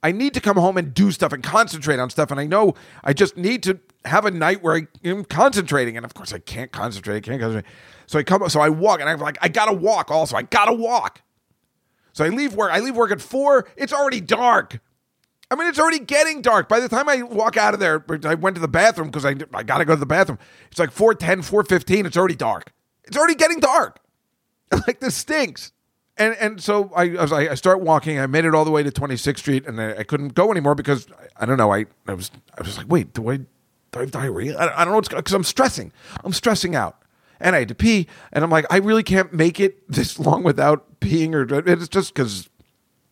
I 0.01 0.11
need 0.11 0.33
to 0.33 0.41
come 0.41 0.57
home 0.57 0.77
and 0.77 0.95
do 0.95 1.11
stuff 1.11 1.31
and 1.31 1.43
concentrate 1.43 1.99
on 1.99 2.09
stuff. 2.09 2.31
And 2.31 2.39
I 2.39 2.47
know 2.47 2.73
I 3.03 3.13
just 3.13 3.37
need 3.37 3.61
to 3.63 3.79
have 4.07 4.25
a 4.25 4.31
night 4.31 4.63
where 4.63 4.75
I 4.75 4.87
am 5.03 5.23
concentrating. 5.23 5.95
And 5.97 6.05
of 6.05 6.13
course, 6.13 6.33
I 6.33 6.39
can't 6.39 6.71
concentrate. 6.71 7.17
I 7.17 7.19
can't 7.21 7.39
concentrate. 7.41 7.71
So 8.07 8.19
I 8.19 8.23
come, 8.23 8.47
so 8.49 8.59
I 8.59 8.69
walk, 8.69 9.01
and 9.01 9.09
I'm 9.09 9.19
like, 9.19 9.37
I 9.41 9.49
gotta 9.49 9.73
walk. 9.73 10.09
Also, 10.11 10.35
I 10.35 10.43
gotta 10.43 10.73
walk. 10.73 11.21
So 12.13 12.25
I 12.25 12.29
leave 12.29 12.55
work. 12.55 12.71
I 12.71 12.79
leave 12.79 12.95
work 12.95 13.11
at 13.11 13.21
four. 13.21 13.67
It's 13.75 13.93
already 13.93 14.21
dark. 14.21 14.79
I 15.49 15.55
mean, 15.55 15.67
it's 15.67 15.79
already 15.79 15.99
getting 15.99 16.41
dark. 16.41 16.67
By 16.67 16.79
the 16.79 16.89
time 16.89 17.07
I 17.07 17.21
walk 17.21 17.55
out 17.57 17.73
of 17.73 17.79
there, 17.79 18.03
I 18.25 18.33
went 18.33 18.55
to 18.55 18.61
the 18.61 18.67
bathroom 18.67 19.07
because 19.07 19.23
I, 19.23 19.35
I 19.53 19.63
got 19.63 19.77
to 19.77 19.85
go 19.85 19.93
to 19.93 19.99
the 19.99 20.05
bathroom. 20.05 20.39
It's 20.69 20.79
like 20.79 20.91
410, 20.91 21.43
415. 21.43 22.05
It's 22.05 22.17
already 22.17 22.35
dark. 22.35 22.73
It's 23.05 23.15
already 23.15 23.35
getting 23.35 23.59
dark. 23.59 23.99
like, 24.87 24.99
this 24.99 25.15
stinks. 25.15 25.71
And 26.17 26.35
and 26.39 26.61
so 26.61 26.91
I, 26.95 27.15
I 27.15 27.51
I 27.51 27.55
start 27.55 27.81
walking. 27.81 28.19
I 28.19 28.25
made 28.25 28.43
it 28.45 28.55
all 28.55 28.65
the 28.65 28.71
way 28.71 28.81
to 28.81 28.89
26th 28.89 29.37
Street, 29.37 29.67
and 29.67 29.79
I, 29.79 29.97
I 29.99 30.03
couldn't 30.03 30.33
go 30.33 30.51
anymore 30.51 30.73
because 30.73 31.07
I, 31.11 31.43
I 31.43 31.45
don't 31.45 31.57
know. 31.57 31.71
I, 31.71 31.85
I 32.07 32.15
was 32.15 32.31
I 32.57 32.63
was 32.63 32.77
like, 32.77 32.87
wait, 32.89 33.13
do 33.13 33.29
I, 33.29 33.41
do 33.91 33.99
I 33.99 34.01
have 34.03 34.11
diarrhea? 34.11 34.57
I, 34.57 34.81
I 34.81 34.85
don't 34.85 34.93
know 34.93 34.97
what's 34.97 35.09
because 35.09 35.33
I'm 35.33 35.43
stressing. 35.43 35.91
I'm 36.23 36.33
stressing 36.33 36.75
out, 36.75 37.01
and 37.39 37.55
I 37.55 37.59
had 37.59 37.67
to 37.69 37.75
pee, 37.75 38.07
and 38.31 38.43
I'm 38.43 38.49
like, 38.49 38.65
I 38.69 38.77
really 38.77 39.03
can't 39.03 39.33
make 39.33 39.59
it 39.59 39.87
this 39.91 40.19
long 40.19 40.43
without 40.43 40.99
peeing, 40.99 41.33
or 41.33 41.69
it's 41.69 41.87
just 41.87 42.13
because 42.13 42.49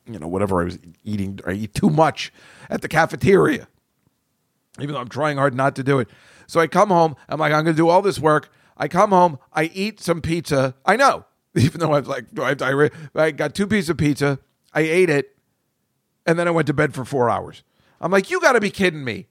you 0.08 0.20
know, 0.20 0.28
whatever 0.28 0.62
I 0.62 0.66
was 0.66 0.80
eating, 1.04 1.40
I 1.46 1.54
eat 1.54 1.74
too 1.74 1.90
much 1.90 2.32
at 2.70 2.82
the 2.82 2.88
cafeteria, 2.88 3.68
even 4.80 4.94
though 4.94 5.02
I'm 5.02 5.10
trying 5.10 5.38
hard 5.38 5.56
not 5.56 5.76
to 5.78 5.84
do 5.84 6.00
it. 6.00 6.10
So 6.48 6.60
I 6.60 6.68
come 6.68 6.90
home, 6.90 7.16
I'm 7.28 7.40
like, 7.40 7.52
I'm 7.52 7.64
going 7.64 7.76
to 7.76 7.82
do 7.82 7.90
all 7.90 8.02
this 8.02 8.20
work. 8.20 8.50
I 8.78 8.88
come 8.88 9.10
home, 9.12 9.40
I 9.54 9.66
eat 9.66 10.00
some 10.00 10.22
pizza. 10.22 10.76
I 10.86 10.96
know, 10.96 11.26
even 11.56 11.80
though 11.80 11.94
I 11.94 12.00
was 12.00 12.08
like, 12.08 12.34
do 12.34 12.44
I 12.44 12.50
have 12.50 12.58
diarrhea? 12.58 12.92
I 13.16 13.32
got 13.32 13.56
two 13.56 13.68
pieces 13.68 13.90
of 13.90 13.98
pizza. 13.98 14.40
I 14.74 14.82
ate 14.82 15.10
it, 15.10 15.36
and 16.26 16.38
then 16.38 16.48
I 16.48 16.52
went 16.52 16.68
to 16.68 16.74
bed 16.74 16.94
for 16.94 17.06
four 17.06 17.30
hours. 17.30 17.64
I'm 18.02 18.12
like, 18.12 18.30
you 18.30 18.40
got 18.42 18.54
to 18.54 18.60
be 18.60 18.70
kidding 18.70 19.04
me. 19.04 19.28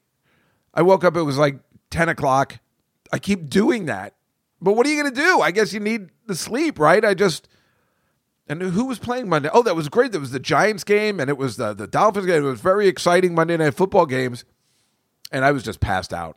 I 0.74 0.82
woke 0.82 1.04
up, 1.04 1.16
it 1.16 1.22
was 1.22 1.38
like 1.38 1.60
10 1.90 2.08
o'clock. 2.08 2.58
I 3.12 3.18
keep 3.18 3.48
doing 3.48 3.86
that. 3.86 4.14
But 4.60 4.74
what 4.74 4.86
are 4.86 4.90
you 4.90 5.00
going 5.00 5.14
to 5.14 5.20
do? 5.20 5.40
I 5.40 5.50
guess 5.50 5.72
you 5.72 5.80
need 5.80 6.08
the 6.26 6.34
sleep, 6.34 6.78
right? 6.78 7.04
I 7.04 7.14
just. 7.14 7.48
And 8.46 8.60
who 8.60 8.84
was 8.84 8.98
playing 8.98 9.28
Monday? 9.28 9.48
Oh, 9.52 9.62
that 9.62 9.76
was 9.76 9.88
great. 9.88 10.12
That 10.12 10.20
was 10.20 10.30
the 10.30 10.40
Giants 10.40 10.84
game 10.84 11.18
and 11.18 11.30
it 11.30 11.38
was 11.38 11.56
the, 11.56 11.72
the 11.72 11.86
Dolphins 11.86 12.26
game. 12.26 12.44
It 12.44 12.46
was 12.46 12.60
very 12.60 12.88
exciting 12.88 13.34
Monday 13.34 13.56
night 13.56 13.72
football 13.72 14.04
games. 14.04 14.44
And 15.32 15.46
I 15.46 15.52
was 15.52 15.62
just 15.62 15.80
passed 15.80 16.12
out. 16.12 16.36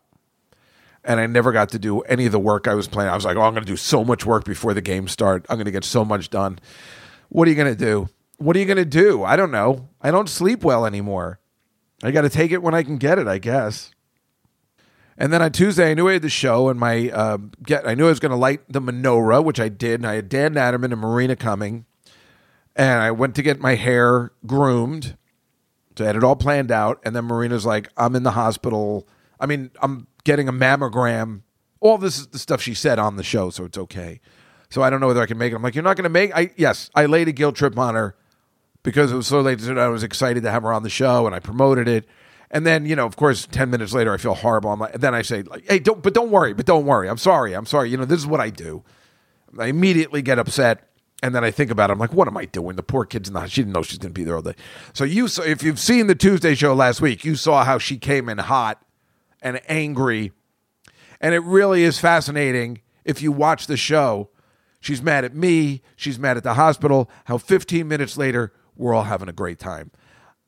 And 1.04 1.20
I 1.20 1.26
never 1.26 1.52
got 1.52 1.70
to 1.70 1.80
do 1.80 2.00
any 2.02 2.26
of 2.26 2.32
the 2.32 2.40
work 2.40 2.66
I 2.66 2.76
was 2.76 2.88
planning. 2.88 3.12
I 3.12 3.16
was 3.16 3.26
like, 3.26 3.36
oh, 3.36 3.42
I'm 3.42 3.54
going 3.54 3.66
to 3.66 3.72
do 3.72 3.76
so 3.76 4.06
much 4.06 4.26
work 4.26 4.46
before 4.46 4.74
the 4.74 4.82
game 4.82 5.10
start. 5.10 5.46
I'm 5.50 5.58
going 5.58 5.66
to 5.66 5.72
get 5.72 5.84
so 5.84 6.06
much 6.06 6.30
done. 6.30 6.60
What 7.30 7.48
are 7.48 7.52
you 7.52 7.58
going 7.58 7.76
to 7.76 7.86
do? 7.86 8.08
What 8.38 8.56
are 8.56 8.60
you 8.60 8.66
going 8.66 8.78
to 8.78 8.86
do? 8.86 9.24
I 9.24 9.36
don't 9.36 9.52
know. 9.52 9.90
I 10.02 10.12
don't 10.12 10.30
sleep 10.30 10.64
well 10.64 10.86
anymore. 10.86 11.40
I 12.04 12.12
got 12.12 12.22
to 12.22 12.30
take 12.30 12.52
it 12.52 12.62
when 12.62 12.74
I 12.74 12.84
can 12.84 12.98
get 12.98 13.20
it, 13.20 13.28
I 13.28 13.38
guess. 13.38 13.92
And 15.18 15.34
then 15.34 15.42
on 15.42 15.52
Tuesday, 15.52 15.90
I 15.90 15.94
knew 15.96 16.08
I 16.08 16.14
had 16.14 16.22
the 16.22 16.30
show, 16.30 16.70
and 16.70 16.80
my 16.80 17.10
uh, 17.10 17.38
get. 17.64 17.88
I 17.88 17.96
knew 17.96 18.06
I 18.06 18.10
was 18.10 18.20
going 18.20 18.32
to 18.32 18.38
light 18.38 18.62
the 18.70 18.80
menorah, 18.80 19.44
which 19.44 19.60
I 19.60 19.68
did. 19.70 19.96
And 19.96 20.08
I 20.08 20.16
had 20.16 20.30
Dan 20.30 20.54
Natterman 20.54 20.92
and 20.92 21.02
Marina 21.02 21.36
coming, 21.36 21.86
and 22.76 23.02
I 23.02 23.12
went 23.12 23.34
to 23.36 23.42
get 23.42 23.60
my 23.60 23.76
hair 23.76 24.32
groomed. 24.46 25.18
So 25.98 26.04
I 26.04 26.08
had 26.08 26.16
it 26.16 26.24
all 26.24 26.36
planned 26.36 26.72
out, 26.72 27.02
and 27.04 27.16
then 27.16 27.26
Marina's 27.26 27.66
like, 27.66 27.90
"I'm 27.98 28.16
in 28.16 28.22
the 28.22 28.32
hospital. 28.32 29.08
I 29.40 29.48
mean, 29.48 29.72
I'm 29.82 30.06
getting 30.24 30.48
a 30.48 30.54
mammogram. 30.54 31.42
All 31.80 31.98
this 31.98 32.20
is 32.20 32.28
the 32.28 32.40
stuff 32.40 32.62
she 32.62 32.76
said 32.76 33.00
on 33.00 33.16
the 33.16 33.24
show, 33.24 33.50
so 33.50 33.66
it's 33.66 33.78
okay. 33.78 34.20
So 34.70 34.84
I 34.84 34.90
don't 34.90 35.00
know 35.00 35.08
whether 35.08 35.22
I 35.22 35.26
can 35.26 35.38
make 35.38 35.52
it. 35.52 35.56
I'm 35.56 35.64
like, 35.64 35.76
you're 35.76 35.84
not 35.84 35.96
going 35.96 36.04
to 36.04 36.10
make. 36.10 36.36
I 36.36 36.52
yes, 36.58 36.92
I 36.94 37.08
laid 37.08 37.28
a 37.28 37.32
guilt 37.32 37.56
trip 37.56 37.78
on 37.78 37.96
her 37.96 38.16
because 38.84 39.12
it 39.12 39.16
was 39.16 39.28
so 39.28 39.42
late. 39.42 39.66
I 39.68 39.88
was 39.88 40.04
excited 40.04 40.44
to 40.44 40.52
have 40.52 40.64
her 40.64 40.74
on 40.74 40.84
the 40.84 40.90
show, 40.90 41.26
and 41.26 41.34
I 41.36 41.40
promoted 41.40 41.88
it. 41.88 42.06
And 42.50 42.66
then, 42.66 42.86
you 42.86 42.96
know, 42.96 43.06
of 43.06 43.18
course, 43.18 43.48
ten 43.52 43.70
minutes 43.70 43.94
later, 43.94 44.14
I 44.14 44.18
feel 44.18 44.34
horrible. 44.34 44.72
I'm 44.72 44.80
like, 44.80 44.94
then 44.94 45.14
I 45.14 45.22
say, 45.22 45.44
like, 45.44 45.68
"Hey, 45.68 45.80
don't, 45.80 46.02
but 46.02 46.14
don't 46.14 46.32
worry, 46.32 46.54
but 46.54 46.66
don't 46.66 46.86
worry. 46.86 47.10
I'm 47.10 47.18
sorry. 47.18 47.54
I'm 47.54 47.66
sorry. 47.66 47.90
You 47.90 47.98
know, 47.98 48.06
this 48.06 48.20
is 48.20 48.28
what 48.28 48.40
I 48.40 48.50
do. 48.50 48.84
I 49.60 49.68
immediately 49.68 50.22
get 50.22 50.40
upset, 50.40 50.90
and 51.24 51.34
then 51.34 51.44
I 51.44 51.52
think 51.52 51.72
about 51.72 51.90
it. 51.90 51.94
I'm 51.94 52.00
like, 52.00 52.14
what 52.14 52.28
am 52.28 52.38
I 52.38 52.46
doing? 52.46 52.76
The 52.76 52.84
poor 52.84 53.06
kid's 53.06 53.28
in 53.28 53.34
the. 53.34 53.48
She 53.48 53.62
didn't 53.62 53.74
know 53.74 53.82
she's 53.82 53.98
going 53.98 54.14
to 54.14 54.20
be 54.20 54.24
there 54.24 54.36
all 54.36 54.42
day. 54.42 54.56
So 54.94 55.04
you, 55.04 55.28
saw, 55.28 55.44
if 55.44 55.64
you've 55.64 55.80
seen 55.80 56.08
the 56.08 56.16
Tuesday 56.16 56.56
show 56.56 56.74
last 56.74 57.02
week, 57.02 57.26
you 57.26 57.36
saw 57.36 57.64
how 57.64 57.78
she 57.78 57.98
came 57.98 58.30
in 58.30 58.38
hot 58.38 58.82
and 59.42 59.60
angry, 59.68 60.32
and 61.20 61.34
it 61.34 61.40
really 61.40 61.84
is 61.84 62.00
fascinating 62.00 62.82
if 63.04 63.22
you 63.22 63.32
watch 63.32 63.68
the 63.68 63.78
show. 63.78 64.30
She's 64.80 65.02
mad 65.02 65.26
at 65.26 65.36
me. 65.36 65.82
She's 65.96 66.20
mad 66.20 66.38
at 66.38 66.44
the 66.44 66.54
hospital. 66.54 67.10
How 67.26 67.38
15 67.38 67.88
minutes 67.88 68.16
later, 68.18 68.54
we're 68.76 68.94
all 68.94 69.04
having 69.04 69.28
a 69.28 69.34
great 69.34 69.60
time. 69.60 69.92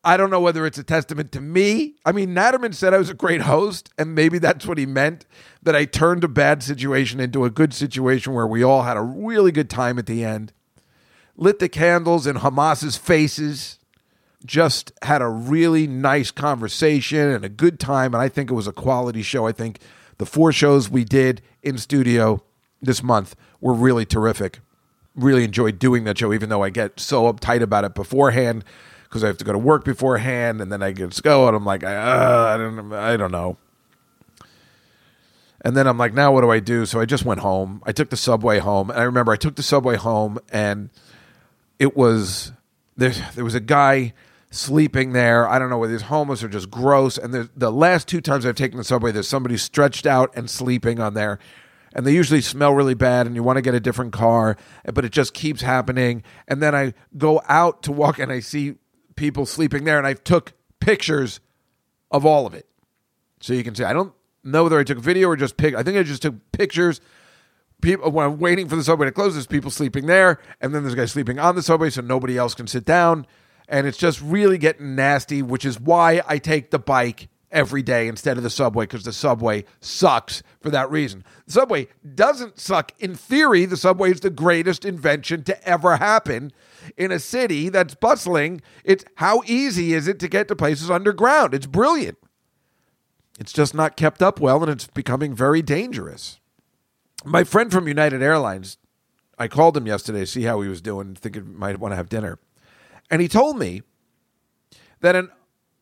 I 0.04 0.16
don't 0.16 0.30
know 0.30 0.40
whether 0.40 0.66
it's 0.66 0.78
a 0.78 0.84
testament 0.84 1.32
to 1.34 1.42
me. 1.42 1.96
I 2.06 2.14
mean, 2.14 2.34
Natterman 2.34 2.74
said 2.74 2.94
I 2.94 2.98
was 2.98 3.10
a 3.10 3.16
great 3.16 3.42
host, 3.42 3.90
and 3.98 4.16
maybe 4.16 4.40
that's 4.40 4.66
what 4.66 4.78
he 4.78 4.86
meant 4.86 5.26
that 5.62 5.76
I 5.76 5.84
turned 5.86 6.24
a 6.24 6.30
bad 6.30 6.64
situation 6.64 7.20
into 7.20 7.44
a 7.44 7.50
good 7.50 7.74
situation 7.74 8.34
where 8.34 8.48
we 8.48 8.64
all 8.64 8.84
had 8.84 8.96
a 8.96 9.02
really 9.02 9.52
good 9.52 9.70
time 9.70 10.00
at 10.00 10.06
the 10.06 10.24
end. 10.24 10.54
Lit 11.36 11.60
the 11.60 11.68
candles 11.68 12.26
in 12.26 12.38
Hamas's 12.38 12.96
faces, 12.96 13.78
just 14.46 14.94
had 15.02 15.22
a 15.22 15.28
really 15.28 15.86
nice 15.86 16.32
conversation 16.32 17.30
and 17.30 17.44
a 17.44 17.50
good 17.50 17.78
time. 17.78 18.14
And 18.14 18.24
I 18.24 18.30
think 18.30 18.50
it 18.50 18.56
was 18.56 18.68
a 18.68 18.74
quality 18.74 19.22
show. 19.22 19.48
I 19.48 19.52
think 19.52 19.80
the 20.18 20.26
four 20.26 20.54
shows 20.54 20.90
we 20.90 21.04
did 21.04 21.42
in 21.62 21.78
studio 21.78 22.42
this 22.82 23.04
month 23.04 23.36
were 23.60 23.74
really 23.74 24.06
terrific. 24.06 24.60
Really 25.14 25.44
enjoyed 25.44 25.78
doing 25.78 26.06
that 26.06 26.18
show, 26.18 26.34
even 26.34 26.48
though 26.48 26.64
I 26.64 26.70
get 26.70 27.02
so 27.02 27.32
uptight 27.32 27.62
about 27.62 27.84
it 27.84 27.96
beforehand 27.96 28.64
because 29.10 29.24
I 29.24 29.28
have 29.28 29.38
to 29.38 29.46
go 29.46 29.52
to 29.52 29.58
work 29.58 29.84
beforehand, 29.84 30.62
and 30.62 30.72
then 30.72 30.84
I 30.84 30.92
get 30.92 31.12
to 31.12 31.22
go, 31.22 31.48
and 31.48 31.58
I'm 31.58 31.66
like, 31.66 31.84
uh, 31.84 31.88
I 31.88 32.58
don't, 32.58 32.94
I 32.94 33.18
don't 33.18 33.32
know. 33.32 33.58
And 35.62 35.76
then 35.76 35.88
I'm 35.88 35.98
like, 35.98 36.14
now 36.14 36.32
what 36.32 36.42
do 36.42 36.52
I 36.52 36.60
do? 36.60 36.86
So 36.86 37.00
I 37.02 37.06
just 37.06 37.26
went 37.26 37.42
home. 37.42 37.82
I 37.86 37.92
took 37.92 38.12
the 38.12 38.18
subway 38.18 38.60
home, 38.60 38.92
and 38.92 39.00
I 39.00 39.04
remember 39.04 39.32
I 39.32 39.36
took 39.36 39.56
the 39.56 39.64
subway 39.64 39.96
home, 39.96 40.38
and 40.52 40.90
it 41.80 41.98
was 41.98 42.52
there. 42.96 43.14
There 43.36 43.44
was 43.44 43.56
a 43.56 43.60
guy 43.60 44.14
sleeping 44.52 45.14
there. 45.14 45.48
I 45.48 45.60
don't 45.60 45.70
know 45.70 45.78
whether 45.78 45.94
he's 45.94 46.04
homeless 46.04 46.44
or 46.44 46.48
just 46.48 46.70
gross. 46.70 47.18
And 47.18 47.34
the 47.34 47.50
the 47.56 47.72
last 47.72 48.08
two 48.08 48.22
times 48.22 48.46
I've 48.46 48.56
taken 48.56 48.78
the 48.78 48.84
subway, 48.84 49.12
there's 49.12 49.28
somebody 49.28 49.58
stretched 49.58 50.06
out 50.06 50.32
and 50.36 50.50
sleeping 50.50 51.00
on 51.00 51.14
there. 51.14 51.40
And 51.94 52.06
they 52.06 52.14
usually 52.14 52.42
smell 52.42 52.74
really 52.74 52.94
bad, 52.94 53.26
and 53.26 53.36
you 53.36 53.42
want 53.42 53.58
to 53.58 53.64
get 53.64 53.74
a 53.74 53.80
different 53.80 54.14
car, 54.14 54.56
but 54.94 55.04
it 55.04 55.12
just 55.12 55.34
keeps 55.34 55.62
happening. 55.62 56.22
And 56.48 56.62
then 56.62 56.76
I 56.76 56.94
go 57.18 57.42
out 57.50 57.82
to 57.84 57.92
walk, 57.92 58.20
and 58.20 58.32
I 58.32 58.40
see 58.42 58.76
people 59.20 59.46
sleeping 59.46 59.84
there, 59.84 59.98
and 59.98 60.08
I 60.08 60.14
took 60.14 60.54
pictures 60.80 61.42
of 62.10 62.26
all 62.26 62.48
of 62.48 62.54
it, 62.54 62.66
so 63.42 63.54
you 63.54 63.66
can 63.66 63.76
see. 63.76 63.84
I 63.84 63.92
don't 63.92 64.14
know 64.46 64.64
whether 64.64 64.80
I 64.80 64.86
took 64.86 64.98
video 64.98 65.28
or 65.28 65.36
just 65.36 65.58
pic. 65.58 65.76
I 65.76 65.84
think 65.84 65.98
I 65.98 66.04
just 66.04 66.22
took 66.22 66.36
pictures. 66.54 67.02
People 67.82 68.12
when 68.12 68.26
I'm 68.26 68.40
waiting 68.40 68.70
for 68.70 68.78
the 68.78 68.84
subway 68.84 69.08
to 69.08 69.12
close, 69.12 69.34
there's 69.34 69.46
people 69.46 69.72
sleeping 69.72 70.06
there, 70.06 70.40
and 70.62 70.74
then 70.74 70.84
there's 70.84 70.94
a 70.94 70.98
guy 70.98 71.06
sleeping 71.06 71.38
on 71.38 71.56
the 71.56 71.62
subway, 71.62 71.90
so 71.90 72.02
nobody 72.02 72.38
else 72.38 72.56
can 72.56 72.66
sit 72.66 72.86
down, 72.86 73.28
and 73.68 73.86
it's 73.86 73.98
just 73.98 74.22
really 74.22 74.58
getting 74.58 74.96
nasty. 74.96 75.42
Which 75.42 75.66
is 75.66 75.80
why 75.80 76.22
I 76.26 76.38
take 76.38 76.72
the 76.72 76.80
bike 76.80 77.28
every 77.52 77.82
day 77.82 78.08
instead 78.08 78.38
of 78.38 78.44
the 78.44 78.50
subway 78.50 78.84
because 78.84 79.04
the 79.04 79.14
subway 79.14 79.66
sucks 79.82 80.44
for 80.60 80.70
that 80.70 80.90
reason. 80.92 81.24
The 81.46 81.54
subway 81.54 81.88
doesn't 82.16 82.60
suck. 82.60 82.92
In 83.00 83.16
theory, 83.16 83.66
the 83.66 83.78
subway 83.78 84.12
is 84.12 84.20
the 84.20 84.30
greatest 84.30 84.86
invention 84.86 85.44
to 85.44 85.68
ever 85.68 85.98
happen 85.98 86.52
in 86.98 87.12
a 87.12 87.20
city 87.20 87.70
that's 87.70 87.96
bustling. 87.96 88.62
It's 88.84 89.06
how 89.16 89.42
easy 89.46 89.94
is 89.94 90.08
it 90.08 90.20
to 90.20 90.28
get 90.28 90.48
to 90.50 90.56
places 90.56 90.90
underground? 90.92 91.54
It's 91.54 91.66
brilliant. 91.66 92.18
It's 93.40 93.54
just 93.54 93.74
not 93.74 93.96
kept 93.96 94.22
up 94.22 94.40
well 94.40 94.62
and 94.62 94.72
it's 94.72 94.88
becoming 94.88 95.34
very 95.34 95.62
dangerous. 95.62 96.40
My 97.26 97.44
friend 97.44 97.72
from 97.72 97.88
United 97.88 98.22
Airlines, 98.22 98.78
I 99.38 99.48
called 99.48 99.76
him 99.76 99.88
yesterday 99.88 100.22
to 100.22 100.26
see 100.26 100.44
how 100.44 100.62
he 100.62 100.70
was 100.70 100.82
doing, 100.82 101.16
thinking 101.16 101.58
might 101.58 101.80
want 101.80 101.94
to 101.94 101.96
have 101.96 102.10
dinner. 102.10 102.40
And 103.10 103.22
he 103.22 103.28
told 103.28 103.58
me 103.58 103.82
that 105.00 105.16
an, 105.16 105.30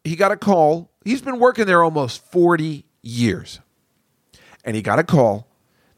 he 0.08 0.16
got 0.16 0.32
a 0.32 0.38
call 0.38 0.90
He's 1.08 1.22
been 1.22 1.40
working 1.40 1.68
there 1.68 1.84
almost 1.84 2.22
40 2.34 2.84
years. 3.02 3.62
And 4.66 4.76
he 4.76 4.82
got 4.82 5.00
a 5.00 5.06
call 5.06 5.48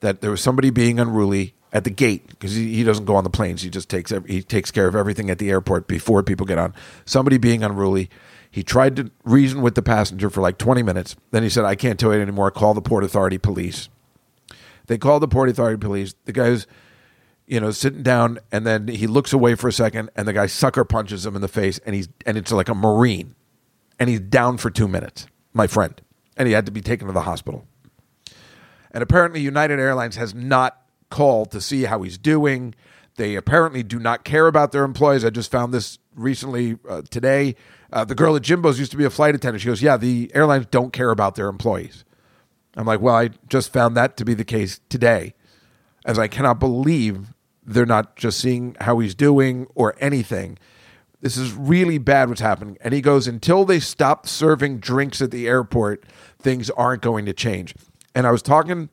that 0.01 0.21
there 0.21 0.29
was 0.29 0.39
somebody 0.39 0.69
being 0.69 0.99
unruly 0.99 1.55
at 1.73 1.83
the 1.83 1.89
gate 1.89 2.27
because 2.27 2.53
he, 2.53 2.75
he, 2.75 2.83
doesn't 2.83 3.05
go 3.05 3.15
on 3.15 3.23
the 3.23 3.31
planes. 3.31 3.63
He 3.63 3.71
just 3.71 3.89
takes 3.89 4.13
he 4.27 4.43
takes 4.43 4.69
care 4.69 4.87
of 4.87 4.95
everything 4.95 5.31
at 5.31 5.39
the 5.39 5.49
airport 5.49 5.87
before 5.87 6.21
people 6.21 6.45
get 6.45 6.59
on. 6.59 6.75
Somebody 7.05 7.39
being 7.39 7.63
unruly. 7.63 8.07
He 8.51 8.61
tried 8.61 8.97
to 8.97 9.09
reason 9.23 9.63
with 9.63 9.73
the 9.73 9.81
passenger 9.81 10.29
for 10.29 10.41
like 10.41 10.59
20 10.59 10.83
minutes. 10.83 11.15
Then 11.31 11.41
he 11.41 11.49
said, 11.49 11.65
"I 11.65 11.75
can't 11.75 11.99
do 11.99 12.11
it 12.11 12.21
anymore. 12.21 12.51
Call 12.51 12.75
the 12.75 12.81
Port 12.81 13.03
Authority 13.03 13.39
police." 13.39 13.89
They 14.85 14.99
called 14.99 15.23
the 15.23 15.27
Port 15.27 15.49
Authority 15.49 15.79
police. 15.79 16.13
The 16.25 16.33
guy's 16.33 16.67
you 17.47 17.59
know 17.59 17.71
sitting 17.71 18.03
down 18.03 18.37
and 18.51 18.65
then 18.65 18.87
he 18.87 19.07
looks 19.07 19.33
away 19.33 19.55
for 19.55 19.67
a 19.67 19.73
second 19.73 20.11
and 20.15 20.27
the 20.27 20.33
guy 20.33 20.45
sucker 20.45 20.85
punches 20.85 21.25
him 21.25 21.35
in 21.35 21.41
the 21.41 21.47
face 21.47 21.79
and 21.79 21.95
he's 21.95 22.09
and 22.27 22.37
it's 22.37 22.51
like 22.51 22.69
a 22.69 22.75
marine 22.75 23.33
and 23.99 24.09
he's 24.09 24.21
down 24.21 24.57
for 24.57 24.69
two 24.69 24.87
minutes, 24.87 25.27
my 25.53 25.67
friend. 25.67 26.01
And 26.37 26.47
he 26.47 26.53
had 26.53 26.65
to 26.65 26.71
be 26.71 26.81
taken 26.81 27.07
to 27.07 27.13
the 27.13 27.21
hospital. 27.21 27.65
And 28.91 29.03
apparently, 29.03 29.41
United 29.41 29.79
Airlines 29.79 30.15
has 30.15 30.33
not 30.33 30.81
called 31.09 31.51
to 31.51 31.61
see 31.61 31.83
how 31.83 32.01
he's 32.01 32.17
doing. 32.17 32.73
They 33.17 33.35
apparently 33.35 33.83
do 33.83 33.99
not 33.99 34.23
care 34.23 34.47
about 34.47 34.71
their 34.71 34.83
employees. 34.83 35.25
I 35.25 35.29
just 35.29 35.51
found 35.51 35.73
this 35.73 35.99
recently 36.15 36.77
uh, 36.87 37.01
today. 37.09 37.55
Uh, 37.91 38.05
the 38.05 38.15
girl 38.15 38.35
at 38.35 38.43
Jimbo's 38.43 38.79
used 38.79 38.91
to 38.91 38.97
be 38.97 39.03
a 39.03 39.09
flight 39.09 39.35
attendant. 39.35 39.61
She 39.61 39.67
goes, 39.67 39.81
Yeah, 39.81 39.97
the 39.97 40.31
airlines 40.33 40.67
don't 40.67 40.93
care 40.93 41.09
about 41.09 41.35
their 41.35 41.49
employees. 41.49 42.05
I'm 42.75 42.85
like, 42.85 43.01
Well, 43.01 43.15
I 43.15 43.31
just 43.47 43.73
found 43.73 43.97
that 43.97 44.15
to 44.17 44.25
be 44.25 44.33
the 44.33 44.45
case 44.45 44.79
today, 44.89 45.33
as 46.05 46.17
I 46.17 46.27
cannot 46.27 46.59
believe 46.59 47.33
they're 47.65 47.85
not 47.85 48.15
just 48.15 48.39
seeing 48.39 48.75
how 48.81 48.99
he's 48.99 49.13
doing 49.13 49.67
or 49.75 49.95
anything. 49.99 50.57
This 51.21 51.35
is 51.35 51.53
really 51.53 51.97
bad 51.97 52.29
what's 52.29 52.41
happening. 52.41 52.77
And 52.81 52.93
he 52.93 53.01
goes, 53.01 53.27
until 53.27 53.65
they 53.65 53.79
stop 53.79 54.27
serving 54.27 54.79
drinks 54.79 55.21
at 55.21 55.31
the 55.31 55.47
airport, 55.47 56.03
things 56.39 56.69
aren't 56.69 57.01
going 57.01 57.25
to 57.25 57.33
change. 57.33 57.75
And 58.15 58.25
I 58.25 58.31
was 58.31 58.41
talking 58.41 58.89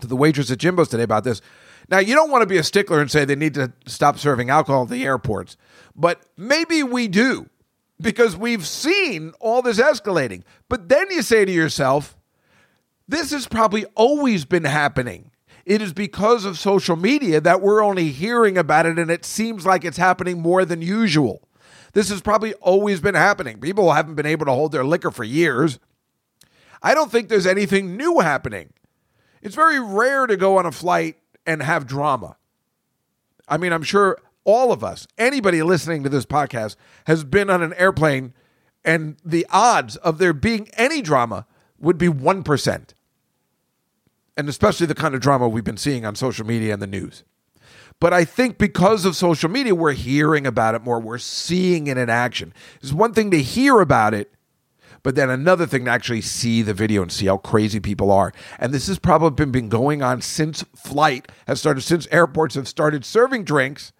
to 0.00 0.06
the 0.06 0.16
waitress 0.16 0.50
at 0.50 0.58
Jimbo's 0.58 0.88
today 0.88 1.04
about 1.04 1.24
this. 1.24 1.40
Now, 1.88 1.98
you 1.98 2.14
don't 2.14 2.30
want 2.30 2.42
to 2.42 2.46
be 2.46 2.58
a 2.58 2.62
stickler 2.62 3.00
and 3.00 3.10
say 3.10 3.24
they 3.24 3.36
need 3.36 3.54
to 3.54 3.72
stop 3.86 4.18
serving 4.18 4.50
alcohol 4.50 4.84
at 4.84 4.88
the 4.88 5.04
airports, 5.04 5.56
but 5.96 6.22
maybe 6.36 6.82
we 6.82 7.08
do 7.08 7.48
because 8.00 8.36
we've 8.36 8.66
seen 8.66 9.32
all 9.40 9.62
this 9.62 9.80
escalating. 9.80 10.42
But 10.68 10.88
then 10.88 11.06
you 11.10 11.22
say 11.22 11.44
to 11.44 11.52
yourself, 11.52 12.16
this 13.08 13.32
has 13.32 13.46
probably 13.48 13.84
always 13.96 14.44
been 14.44 14.64
happening. 14.64 15.29
It 15.64 15.82
is 15.82 15.92
because 15.92 16.44
of 16.44 16.58
social 16.58 16.96
media 16.96 17.40
that 17.40 17.60
we're 17.60 17.82
only 17.82 18.08
hearing 18.08 18.56
about 18.56 18.86
it, 18.86 18.98
and 18.98 19.10
it 19.10 19.24
seems 19.24 19.66
like 19.66 19.84
it's 19.84 19.98
happening 19.98 20.40
more 20.40 20.64
than 20.64 20.82
usual. 20.82 21.48
This 21.92 22.08
has 22.08 22.20
probably 22.20 22.54
always 22.54 23.00
been 23.00 23.14
happening. 23.14 23.60
People 23.60 23.92
haven't 23.92 24.14
been 24.14 24.26
able 24.26 24.46
to 24.46 24.52
hold 24.52 24.72
their 24.72 24.84
liquor 24.84 25.10
for 25.10 25.24
years. 25.24 25.78
I 26.82 26.94
don't 26.94 27.10
think 27.10 27.28
there's 27.28 27.46
anything 27.46 27.96
new 27.96 28.20
happening. 28.20 28.72
It's 29.42 29.54
very 29.54 29.80
rare 29.80 30.26
to 30.26 30.36
go 30.36 30.58
on 30.58 30.66
a 30.66 30.72
flight 30.72 31.16
and 31.46 31.62
have 31.62 31.86
drama. 31.86 32.36
I 33.48 33.56
mean, 33.56 33.72
I'm 33.72 33.82
sure 33.82 34.18
all 34.44 34.72
of 34.72 34.84
us, 34.84 35.06
anybody 35.18 35.62
listening 35.62 36.02
to 36.04 36.08
this 36.08 36.26
podcast, 36.26 36.76
has 37.06 37.24
been 37.24 37.50
on 37.50 37.62
an 37.62 37.74
airplane, 37.74 38.32
and 38.84 39.16
the 39.24 39.46
odds 39.50 39.96
of 39.96 40.18
there 40.18 40.32
being 40.32 40.68
any 40.74 41.02
drama 41.02 41.46
would 41.78 41.98
be 41.98 42.08
1% 42.08 42.94
and 44.40 44.48
especially 44.48 44.86
the 44.86 44.94
kind 44.94 45.14
of 45.14 45.20
drama 45.20 45.46
we've 45.46 45.64
been 45.64 45.76
seeing 45.76 46.06
on 46.06 46.14
social 46.16 46.46
media 46.46 46.72
and 46.72 46.80
the 46.80 46.86
news. 46.86 47.24
But 48.00 48.14
I 48.14 48.24
think 48.24 48.56
because 48.56 49.04
of 49.04 49.14
social 49.14 49.50
media, 49.50 49.74
we're 49.74 49.92
hearing 49.92 50.46
about 50.46 50.74
it 50.74 50.82
more. 50.82 50.98
We're 50.98 51.18
seeing 51.18 51.86
it 51.86 51.98
in 51.98 52.08
action. 52.08 52.54
It's 52.80 52.94
one 52.94 53.12
thing 53.12 53.30
to 53.32 53.42
hear 53.42 53.80
about 53.80 54.14
it, 54.14 54.32
but 55.02 55.14
then 55.14 55.28
another 55.28 55.66
thing 55.66 55.84
to 55.84 55.90
actually 55.90 56.22
see 56.22 56.62
the 56.62 56.72
video 56.72 57.02
and 57.02 57.12
see 57.12 57.26
how 57.26 57.36
crazy 57.36 57.80
people 57.80 58.10
are. 58.10 58.32
And 58.58 58.72
this 58.72 58.86
has 58.86 58.98
probably 58.98 59.44
been 59.44 59.68
going 59.68 60.02
on 60.02 60.22
since 60.22 60.64
flight 60.74 61.30
has 61.46 61.60
started, 61.60 61.82
since 61.82 62.08
airports 62.10 62.54
have 62.54 62.66
started 62.66 63.04
serving 63.04 63.44
drinks. 63.44 63.92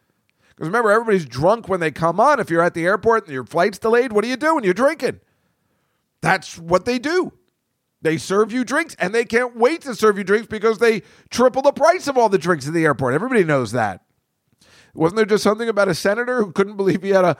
Because 0.56 0.68
remember, 0.68 0.90
everybody's 0.90 1.26
drunk 1.26 1.68
when 1.68 1.80
they 1.80 1.90
come 1.90 2.18
on. 2.18 2.40
If 2.40 2.48
you're 2.48 2.62
at 2.62 2.72
the 2.72 2.86
airport 2.86 3.24
and 3.24 3.34
your 3.34 3.44
flight's 3.44 3.78
delayed, 3.78 4.12
what 4.12 4.24
are 4.24 4.28
you 4.28 4.36
doing? 4.38 4.64
You're 4.64 4.72
drinking. 4.72 5.20
That's 6.22 6.58
what 6.58 6.86
they 6.86 6.98
do. 6.98 7.34
They 8.02 8.16
serve 8.16 8.52
you 8.52 8.64
drinks 8.64 8.96
and 8.98 9.14
they 9.14 9.24
can't 9.24 9.56
wait 9.56 9.82
to 9.82 9.94
serve 9.94 10.16
you 10.16 10.24
drinks 10.24 10.46
because 10.46 10.78
they 10.78 11.02
triple 11.28 11.62
the 11.62 11.72
price 11.72 12.08
of 12.08 12.16
all 12.16 12.28
the 12.28 12.38
drinks 12.38 12.66
at 12.66 12.72
the 12.72 12.84
airport. 12.84 13.14
Everybody 13.14 13.44
knows 13.44 13.72
that. 13.72 14.02
Wasn't 14.94 15.16
there 15.16 15.26
just 15.26 15.44
something 15.44 15.68
about 15.68 15.88
a 15.88 15.94
senator 15.94 16.42
who 16.42 16.52
couldn't 16.52 16.76
believe 16.76 17.02
he 17.02 17.10
had 17.10 17.24
a 17.24 17.36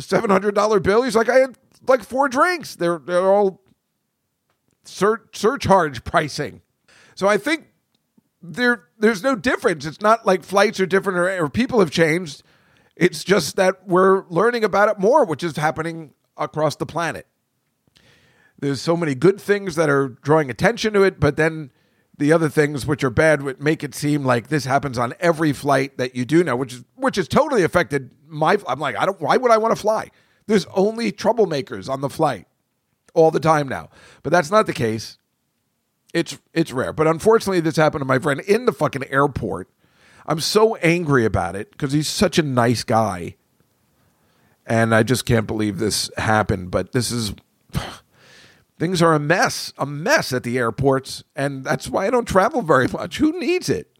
$700 0.00 0.82
bill? 0.82 1.02
He's 1.02 1.16
like, 1.16 1.28
I 1.28 1.38
had 1.38 1.56
like 1.86 2.02
four 2.02 2.28
drinks. 2.28 2.74
They're, 2.74 2.98
they're 2.98 3.32
all 3.32 3.62
sur- 4.84 5.28
surcharge 5.32 6.04
pricing. 6.04 6.62
So 7.14 7.28
I 7.28 7.38
think 7.38 7.66
there 8.42 8.88
there's 8.98 9.22
no 9.22 9.36
difference. 9.36 9.86
It's 9.86 10.00
not 10.00 10.26
like 10.26 10.42
flights 10.42 10.80
are 10.80 10.86
different 10.86 11.18
or, 11.18 11.44
or 11.44 11.48
people 11.48 11.78
have 11.80 11.90
changed. 11.90 12.42
It's 12.96 13.24
just 13.24 13.56
that 13.56 13.86
we're 13.86 14.24
learning 14.28 14.64
about 14.64 14.88
it 14.88 14.98
more, 14.98 15.24
which 15.24 15.42
is 15.42 15.56
happening 15.56 16.12
across 16.36 16.76
the 16.76 16.86
planet. 16.86 17.26
There's 18.62 18.80
so 18.80 18.96
many 18.96 19.16
good 19.16 19.40
things 19.40 19.74
that 19.74 19.90
are 19.90 20.10
drawing 20.22 20.48
attention 20.48 20.92
to 20.92 21.02
it, 21.02 21.18
but 21.18 21.36
then 21.36 21.72
the 22.16 22.32
other 22.32 22.48
things 22.48 22.86
which 22.86 23.02
are 23.02 23.10
bad 23.10 23.42
would 23.42 23.60
make 23.60 23.82
it 23.82 23.92
seem 23.92 24.24
like 24.24 24.46
this 24.46 24.66
happens 24.66 24.98
on 24.98 25.14
every 25.18 25.52
flight 25.52 25.98
that 25.98 26.14
you 26.14 26.24
do 26.24 26.44
now, 26.44 26.54
which 26.54 26.74
is 26.74 26.84
which 26.94 27.16
has 27.16 27.26
totally 27.26 27.64
affected 27.64 28.12
my. 28.28 28.56
I'm 28.68 28.78
like, 28.78 28.96
I 28.96 29.04
don't. 29.04 29.20
Why 29.20 29.36
would 29.36 29.50
I 29.50 29.56
want 29.58 29.74
to 29.74 29.80
fly? 29.80 30.12
There's 30.46 30.64
only 30.66 31.10
troublemakers 31.10 31.88
on 31.88 32.02
the 32.02 32.08
flight 32.08 32.46
all 33.14 33.32
the 33.32 33.40
time 33.40 33.66
now, 33.66 33.90
but 34.22 34.30
that's 34.30 34.52
not 34.52 34.66
the 34.66 34.72
case. 34.72 35.18
It's 36.14 36.38
it's 36.54 36.70
rare, 36.70 36.92
but 36.92 37.08
unfortunately, 37.08 37.58
this 37.58 37.74
happened 37.74 38.02
to 38.02 38.06
my 38.06 38.20
friend 38.20 38.38
in 38.42 38.66
the 38.66 38.72
fucking 38.72 39.08
airport. 39.08 39.68
I'm 40.24 40.38
so 40.38 40.76
angry 40.76 41.24
about 41.24 41.56
it 41.56 41.72
because 41.72 41.92
he's 41.92 42.06
such 42.06 42.38
a 42.38 42.44
nice 42.44 42.84
guy, 42.84 43.34
and 44.64 44.94
I 44.94 45.02
just 45.02 45.26
can't 45.26 45.48
believe 45.48 45.78
this 45.78 46.12
happened. 46.16 46.70
But 46.70 46.92
this 46.92 47.10
is 47.10 47.34
things 48.82 49.00
are 49.00 49.14
a 49.14 49.20
mess, 49.20 49.72
a 49.78 49.86
mess 49.86 50.32
at 50.32 50.42
the 50.42 50.58
airports, 50.58 51.22
and 51.36 51.62
that's 51.62 51.88
why 51.88 52.08
I 52.08 52.10
don't 52.10 52.26
travel 52.26 52.62
very 52.62 52.88
much. 52.88 53.18
Who 53.18 53.38
needs 53.38 53.68
it? 53.68 53.96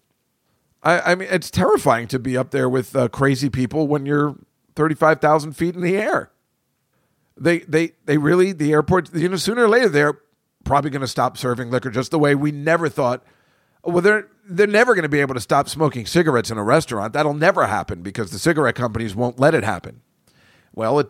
I, 0.83 1.13
I 1.13 1.15
mean, 1.15 1.29
it's 1.31 1.53
terrifying 1.53 2.09
to 2.09 2.19
be 2.19 2.37
up 2.37 2.51
there 2.51 2.69
with 2.69 2.97
uh, 2.97 3.07
crazy 3.07 3.49
people 3.49 3.87
when 3.87 4.07
you're 4.07 4.35
thirty-five 4.75 5.21
thousand 5.21 5.53
feet 5.53 5.77
in 5.77 5.83
the 5.83 5.97
air. 5.97 6.33
They, 7.37 7.61
they, 7.61 7.93
they 8.07 8.19
really 8.19 8.51
the 8.51 8.73
airport. 8.73 9.15
You 9.15 9.29
know, 9.29 9.37
sooner 9.37 9.63
or 9.63 9.69
later 9.69 9.89
they're 9.89 10.19
probably 10.65 10.91
going 10.91 11.03
to 11.03 11.07
stop 11.07 11.39
serving 11.39 11.71
liquor, 11.71 11.91
just 11.91 12.11
the 12.11 12.19
way 12.19 12.35
we 12.35 12.51
never 12.51 12.89
thought. 12.89 13.25
Well, 13.85 14.03
they're 14.03 14.27
they're 14.49 14.67
never 14.67 14.97
going 14.97 15.05
to 15.05 15.09
be 15.09 15.21
able 15.21 15.35
to 15.35 15.41
stop 15.41 15.69
smoking 15.69 16.07
cigarettes 16.07 16.51
in 16.51 16.59
a 16.59 16.65
restaurant. 16.65 17.13
That'll 17.13 17.35
never 17.35 17.69
happen 17.69 18.03
because 18.03 18.33
the 18.33 18.41
cigarette 18.41 18.75
companies 18.75 19.15
won't 19.15 19.39
let 19.39 19.55
it 19.55 19.63
happen. 19.63 20.01
Well, 20.75 20.99
it 20.99 21.09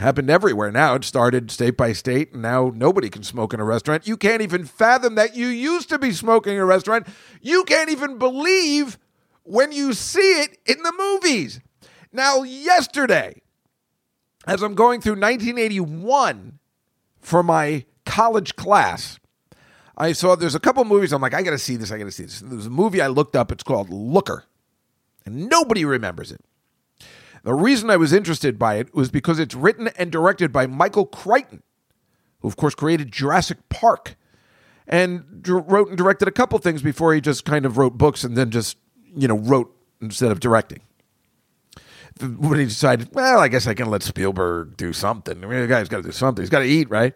happened 0.00 0.30
everywhere 0.30 0.70
now. 0.70 0.94
It 0.94 1.04
started 1.04 1.50
state 1.50 1.76
by 1.76 1.92
state, 1.92 2.32
and 2.32 2.42
now 2.42 2.72
nobody 2.74 3.08
can 3.08 3.22
smoke 3.22 3.54
in 3.54 3.60
a 3.60 3.64
restaurant. 3.64 4.06
You 4.06 4.16
can't 4.16 4.42
even 4.42 4.64
fathom 4.64 5.14
that 5.14 5.36
you 5.36 5.46
used 5.46 5.88
to 5.90 5.98
be 5.98 6.12
smoking 6.12 6.54
in 6.54 6.60
a 6.60 6.66
restaurant. 6.66 7.06
You 7.40 7.64
can't 7.64 7.90
even 7.90 8.18
believe 8.18 8.98
when 9.44 9.72
you 9.72 9.92
see 9.92 10.42
it 10.42 10.58
in 10.66 10.82
the 10.82 10.92
movies. 10.96 11.60
Now, 12.12 12.42
yesterday, 12.42 13.42
as 14.46 14.62
I'm 14.62 14.74
going 14.74 15.00
through 15.00 15.20
1981 15.20 16.58
for 17.20 17.42
my 17.42 17.84
college 18.04 18.56
class, 18.56 19.18
I 19.96 20.12
saw 20.12 20.34
there's 20.34 20.54
a 20.54 20.60
couple 20.60 20.84
movies. 20.84 21.12
I'm 21.12 21.20
like, 21.20 21.34
I 21.34 21.42
got 21.42 21.50
to 21.50 21.58
see 21.58 21.76
this. 21.76 21.92
I 21.92 21.98
got 21.98 22.04
to 22.04 22.10
see 22.10 22.24
this. 22.24 22.40
There's 22.40 22.66
a 22.66 22.70
movie 22.70 23.00
I 23.00 23.08
looked 23.08 23.36
up. 23.36 23.52
It's 23.52 23.62
called 23.62 23.90
Looker, 23.90 24.44
and 25.24 25.48
nobody 25.48 25.84
remembers 25.84 26.32
it. 26.32 26.40
The 27.42 27.54
reason 27.54 27.90
I 27.90 27.96
was 27.96 28.12
interested 28.12 28.58
by 28.58 28.76
it 28.76 28.94
was 28.94 29.10
because 29.10 29.38
it's 29.38 29.54
written 29.54 29.88
and 29.96 30.12
directed 30.12 30.52
by 30.52 30.66
Michael 30.66 31.06
Crichton, 31.06 31.62
who, 32.40 32.48
of 32.48 32.56
course, 32.56 32.74
created 32.74 33.12
Jurassic 33.12 33.68
Park 33.68 34.16
and 34.86 35.42
d- 35.42 35.52
wrote 35.52 35.88
and 35.88 35.96
directed 35.96 36.28
a 36.28 36.32
couple 36.32 36.58
things 36.58 36.82
before 36.82 37.14
he 37.14 37.20
just 37.20 37.44
kind 37.44 37.64
of 37.64 37.78
wrote 37.78 37.96
books 37.96 38.24
and 38.24 38.36
then 38.36 38.50
just, 38.50 38.76
you 39.16 39.28
know, 39.28 39.38
wrote 39.38 39.74
instead 40.02 40.32
of 40.32 40.40
directing. 40.40 40.80
When 42.20 42.58
he 42.58 42.66
decided, 42.66 43.14
well, 43.14 43.38
I 43.38 43.48
guess 43.48 43.66
I 43.66 43.72
can 43.72 43.88
let 43.88 44.02
Spielberg 44.02 44.76
do 44.76 44.92
something. 44.92 45.42
I 45.42 45.46
mean, 45.46 45.60
the 45.60 45.66
guy's 45.66 45.88
got 45.88 45.98
to 45.98 46.02
do 46.02 46.12
something. 46.12 46.42
He's 46.42 46.50
got 46.50 46.58
to 46.58 46.66
eat, 46.66 46.90
right? 46.90 47.14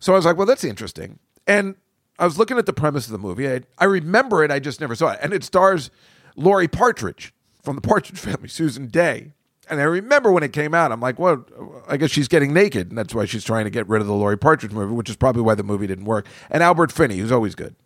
So 0.00 0.14
I 0.14 0.16
was 0.16 0.24
like, 0.24 0.36
well, 0.36 0.46
that's 0.46 0.64
interesting. 0.64 1.18
And 1.46 1.76
I 2.18 2.24
was 2.24 2.38
looking 2.38 2.58
at 2.58 2.66
the 2.66 2.72
premise 2.72 3.06
of 3.06 3.12
the 3.12 3.18
movie. 3.18 3.48
I, 3.48 3.60
I 3.78 3.84
remember 3.84 4.42
it, 4.42 4.50
I 4.50 4.58
just 4.58 4.80
never 4.80 4.94
saw 4.96 5.12
it. 5.12 5.20
And 5.22 5.32
it 5.32 5.44
stars 5.44 5.90
Laurie 6.36 6.68
Partridge 6.68 7.32
from 7.62 7.76
the 7.76 7.82
Partridge 7.82 8.18
family, 8.18 8.48
Susan 8.48 8.88
Dey. 8.88 9.32
And 9.68 9.80
I 9.80 9.84
remember 9.84 10.32
when 10.32 10.42
it 10.42 10.52
came 10.52 10.74
out, 10.74 10.90
I'm 10.90 11.00
like, 11.00 11.18
well, 11.18 11.44
I 11.86 11.96
guess 11.96 12.10
she's 12.10 12.26
getting 12.26 12.52
naked. 12.52 12.88
And 12.88 12.98
that's 12.98 13.14
why 13.14 13.24
she's 13.24 13.44
trying 13.44 13.64
to 13.64 13.70
get 13.70 13.88
rid 13.88 14.00
of 14.00 14.08
the 14.08 14.14
Laurie 14.14 14.38
Partridge 14.38 14.72
movie, 14.72 14.92
which 14.92 15.08
is 15.08 15.16
probably 15.16 15.42
why 15.42 15.54
the 15.54 15.62
movie 15.62 15.86
didn't 15.86 16.06
work. 16.06 16.26
And 16.50 16.62
Albert 16.62 16.90
Finney, 16.90 17.18
who's 17.18 17.30
always 17.30 17.54
good. 17.54 17.76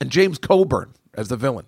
And 0.00 0.10
James 0.10 0.38
Coburn 0.38 0.94
as 1.14 1.28
the 1.28 1.36
villain. 1.36 1.66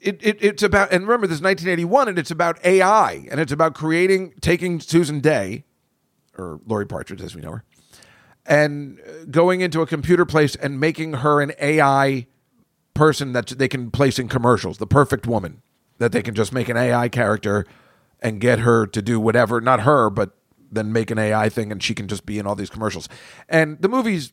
It, 0.00 0.20
it, 0.22 0.38
it's 0.40 0.62
about, 0.62 0.92
and 0.92 1.04
remember, 1.04 1.26
this 1.26 1.38
is 1.38 1.42
1981, 1.42 2.08
and 2.08 2.18
it's 2.18 2.30
about 2.30 2.64
AI, 2.64 3.26
and 3.30 3.40
it's 3.40 3.52
about 3.52 3.74
creating, 3.74 4.34
taking 4.40 4.78
Susan 4.78 5.20
Dey, 5.20 5.64
or 6.36 6.60
Laurie 6.66 6.86
Partridge 6.86 7.22
as 7.22 7.34
we 7.34 7.40
know 7.40 7.52
her, 7.52 7.64
and 8.44 9.00
going 9.30 9.62
into 9.62 9.80
a 9.80 9.86
computer 9.86 10.26
place 10.26 10.56
and 10.56 10.78
making 10.78 11.14
her 11.14 11.40
an 11.40 11.52
AI 11.58 12.26
person 12.92 13.32
that 13.32 13.46
they 13.46 13.66
can 13.66 13.90
place 13.90 14.18
in 14.18 14.28
commercials, 14.28 14.78
the 14.78 14.86
perfect 14.86 15.26
woman 15.26 15.62
that 15.98 16.12
they 16.12 16.22
can 16.22 16.34
just 16.34 16.52
make 16.52 16.68
an 16.68 16.76
AI 16.76 17.08
character 17.08 17.66
and 18.20 18.40
get 18.40 18.60
her 18.60 18.86
to 18.86 19.02
do 19.02 19.20
whatever, 19.20 19.60
not 19.60 19.80
her, 19.80 20.10
but 20.10 20.36
then 20.70 20.92
make 20.92 21.10
an 21.10 21.18
AI 21.18 21.48
thing 21.48 21.70
and 21.70 21.82
she 21.82 21.94
can 21.94 22.08
just 22.08 22.26
be 22.26 22.38
in 22.38 22.46
all 22.46 22.54
these 22.54 22.70
commercials. 22.70 23.08
And 23.48 23.80
the 23.80 23.88
movie's 23.88 24.32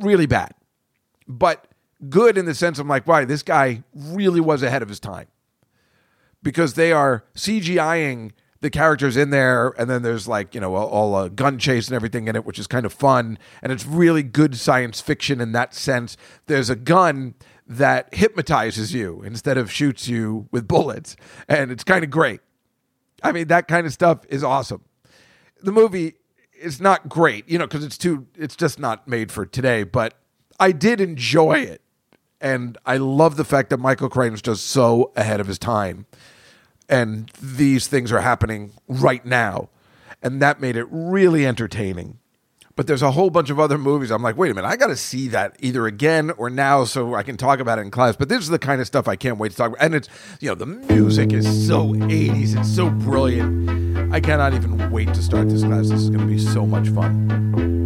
really 0.00 0.26
bad, 0.26 0.52
but 1.28 1.68
good 2.08 2.36
in 2.36 2.44
the 2.44 2.54
sense 2.54 2.78
of 2.78 2.86
like, 2.86 3.06
wow, 3.06 3.24
this 3.24 3.42
guy 3.42 3.82
really 3.94 4.40
was 4.40 4.62
ahead 4.62 4.82
of 4.82 4.88
his 4.88 5.00
time 5.00 5.28
because 6.42 6.74
they 6.74 6.92
are 6.92 7.24
CGIing 7.34 8.32
the 8.60 8.70
characters 8.70 9.16
in 9.16 9.30
there, 9.30 9.74
and 9.78 9.88
then 9.88 10.02
there's 10.02 10.26
like 10.26 10.54
you 10.54 10.60
know 10.60 10.74
all, 10.74 10.88
all 10.88 11.22
a 11.22 11.30
gun 11.30 11.58
chase 11.58 11.88
and 11.88 11.94
everything 11.94 12.26
in 12.26 12.36
it, 12.36 12.44
which 12.44 12.58
is 12.58 12.66
kind 12.66 12.86
of 12.86 12.92
fun, 12.92 13.38
and 13.62 13.70
it's 13.70 13.86
really 13.86 14.22
good 14.22 14.56
science 14.56 15.00
fiction 15.00 15.40
in 15.40 15.52
that 15.52 15.74
sense. 15.74 16.16
There's 16.46 16.70
a 16.70 16.76
gun 16.76 17.34
that 17.66 18.14
hypnotizes 18.14 18.94
you 18.94 19.22
instead 19.22 19.58
of 19.58 19.70
shoots 19.70 20.08
you 20.08 20.48
with 20.50 20.68
bullets, 20.68 21.16
and 21.48 21.70
it's 21.70 21.84
kind 21.84 22.04
of 22.04 22.10
great. 22.10 22.40
I 23.22 23.32
mean, 23.32 23.48
that 23.48 23.66
kind 23.66 23.86
of 23.86 23.92
stuff 23.92 24.20
is 24.28 24.44
awesome. 24.44 24.84
The 25.62 25.72
movie 25.72 26.14
is 26.60 26.80
not 26.80 27.08
great, 27.08 27.48
you 27.48 27.58
know, 27.58 27.66
because 27.66 27.84
it's 27.84 27.98
too, 27.98 28.26
it's 28.36 28.56
just 28.56 28.78
not 28.78 29.08
made 29.08 29.32
for 29.32 29.44
today. 29.46 29.82
But 29.82 30.14
I 30.60 30.72
did 30.72 31.00
enjoy 31.00 31.54
it, 31.60 31.82
and 32.40 32.78
I 32.86 32.98
love 32.98 33.36
the 33.36 33.44
fact 33.44 33.70
that 33.70 33.78
Michael 33.78 34.08
Crichton's 34.08 34.42
just 34.42 34.66
so 34.66 35.12
ahead 35.16 35.40
of 35.40 35.46
his 35.46 35.58
time 35.58 36.06
and 36.88 37.30
these 37.40 37.86
things 37.86 38.12
are 38.12 38.20
happening 38.20 38.72
right 38.88 39.24
now. 39.24 39.68
And 40.22 40.40
that 40.42 40.60
made 40.60 40.76
it 40.76 40.86
really 40.90 41.46
entertaining. 41.46 42.18
But 42.76 42.86
there's 42.86 43.02
a 43.02 43.10
whole 43.10 43.30
bunch 43.30 43.48
of 43.48 43.58
other 43.58 43.78
movies. 43.78 44.10
I'm 44.10 44.22
like, 44.22 44.36
wait 44.36 44.50
a 44.50 44.54
minute, 44.54 44.68
I 44.68 44.76
got 44.76 44.88
to 44.88 44.96
see 44.96 45.28
that 45.28 45.56
either 45.60 45.86
again 45.86 46.30
or 46.32 46.50
now 46.50 46.84
so 46.84 47.14
I 47.14 47.22
can 47.22 47.38
talk 47.38 47.58
about 47.58 47.78
it 47.78 47.82
in 47.82 47.90
class. 47.90 48.16
But 48.16 48.28
this 48.28 48.42
is 48.42 48.48
the 48.48 48.58
kind 48.58 48.82
of 48.82 48.86
stuff 48.86 49.08
I 49.08 49.16
can't 49.16 49.38
wait 49.38 49.52
to 49.52 49.56
talk 49.56 49.68
about. 49.68 49.82
And 49.82 49.94
it's, 49.94 50.08
you 50.40 50.48
know, 50.50 50.54
the 50.54 50.66
music 50.66 51.32
is 51.32 51.66
so 51.66 51.94
80s, 51.94 52.56
it's 52.56 52.74
so 52.74 52.90
brilliant. 52.90 54.12
I 54.12 54.20
cannot 54.20 54.52
even 54.52 54.90
wait 54.90 55.08
to 55.14 55.22
start 55.22 55.48
this 55.48 55.62
class. 55.62 55.88
This 55.88 56.02
is 56.02 56.10
going 56.10 56.20
to 56.20 56.26
be 56.26 56.38
so 56.38 56.66
much 56.66 56.90
fun. 56.90 57.85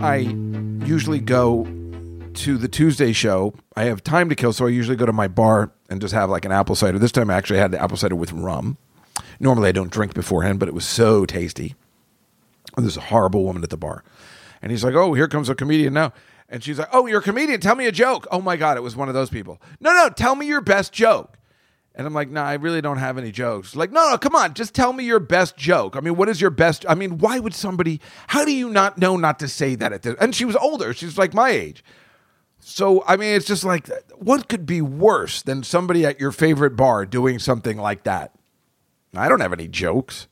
I 0.00 0.16
usually 0.84 1.20
go 1.20 1.64
to 2.34 2.58
the 2.58 2.68
Tuesday 2.68 3.12
show, 3.12 3.54
I 3.76 3.84
have 3.84 4.04
time 4.04 4.28
to 4.28 4.34
kill, 4.34 4.52
so 4.52 4.66
I 4.66 4.68
usually 4.68 4.96
go 4.96 5.06
to 5.06 5.12
my 5.12 5.26
bar 5.26 5.72
and 5.88 6.00
just 6.00 6.12
have 6.12 6.28
like 6.28 6.44
an 6.44 6.52
apple 6.52 6.74
cider. 6.74 6.98
This 6.98 7.12
time 7.12 7.30
I 7.30 7.34
actually 7.34 7.58
had 7.58 7.70
the 7.70 7.80
apple 7.82 7.96
cider 7.96 8.14
with 8.14 8.32
rum. 8.32 8.76
Normally 9.40 9.70
I 9.70 9.72
don't 9.72 9.90
drink 9.90 10.12
beforehand, 10.12 10.58
but 10.58 10.68
it 10.68 10.74
was 10.74 10.84
so 10.84 11.24
tasty. 11.24 11.74
And 12.76 12.84
there's 12.84 12.98
a 12.98 13.02
horrible 13.02 13.44
woman 13.44 13.62
at 13.62 13.70
the 13.70 13.78
bar. 13.78 14.04
And 14.60 14.70
he's 14.70 14.84
like, 14.84 14.94
Oh, 14.94 15.14
here 15.14 15.28
comes 15.28 15.48
a 15.48 15.54
comedian 15.54 15.94
now. 15.94 16.12
And 16.48 16.62
she's 16.62 16.78
like, 16.78 16.88
Oh, 16.92 17.06
you're 17.06 17.20
a 17.20 17.22
comedian. 17.22 17.60
Tell 17.60 17.74
me 17.74 17.86
a 17.86 17.92
joke. 17.92 18.26
Oh 18.30 18.42
my 18.42 18.56
God, 18.56 18.76
it 18.76 18.82
was 18.82 18.96
one 18.96 19.08
of 19.08 19.14
those 19.14 19.30
people. 19.30 19.60
No, 19.80 19.92
no, 19.92 20.10
tell 20.10 20.34
me 20.36 20.46
your 20.46 20.60
best 20.60 20.92
joke. 20.92 21.38
And 21.96 22.06
I'm 22.06 22.12
like, 22.12 22.28
no, 22.28 22.42
nah, 22.42 22.48
I 22.48 22.54
really 22.54 22.82
don't 22.82 22.98
have 22.98 23.16
any 23.16 23.32
jokes. 23.32 23.74
Like, 23.74 23.90
no, 23.90 24.10
no, 24.10 24.18
come 24.18 24.36
on, 24.36 24.52
just 24.52 24.74
tell 24.74 24.92
me 24.92 25.04
your 25.04 25.18
best 25.18 25.56
joke. 25.56 25.96
I 25.96 26.00
mean, 26.00 26.14
what 26.16 26.28
is 26.28 26.42
your 26.42 26.50
best? 26.50 26.84
I 26.86 26.94
mean, 26.94 27.16
why 27.18 27.38
would 27.38 27.54
somebody? 27.54 28.02
How 28.26 28.44
do 28.44 28.52
you 28.52 28.68
not 28.68 28.98
know 28.98 29.16
not 29.16 29.38
to 29.38 29.48
say 29.48 29.74
that 29.76 29.94
at 29.94 30.02
this? 30.02 30.14
And 30.20 30.34
she 30.34 30.44
was 30.44 30.56
older. 30.56 30.92
She's 30.92 31.16
like 31.16 31.32
my 31.32 31.50
age. 31.50 31.82
So 32.60 33.02
I 33.06 33.16
mean, 33.16 33.34
it's 33.34 33.46
just 33.46 33.64
like, 33.64 33.88
what 34.14 34.48
could 34.48 34.66
be 34.66 34.82
worse 34.82 35.40
than 35.40 35.62
somebody 35.62 36.04
at 36.04 36.20
your 36.20 36.32
favorite 36.32 36.76
bar 36.76 37.06
doing 37.06 37.38
something 37.38 37.78
like 37.78 38.04
that? 38.04 38.32
I 39.14 39.28
don't 39.30 39.40
have 39.40 39.54
any 39.54 39.68
jokes. 39.68 40.28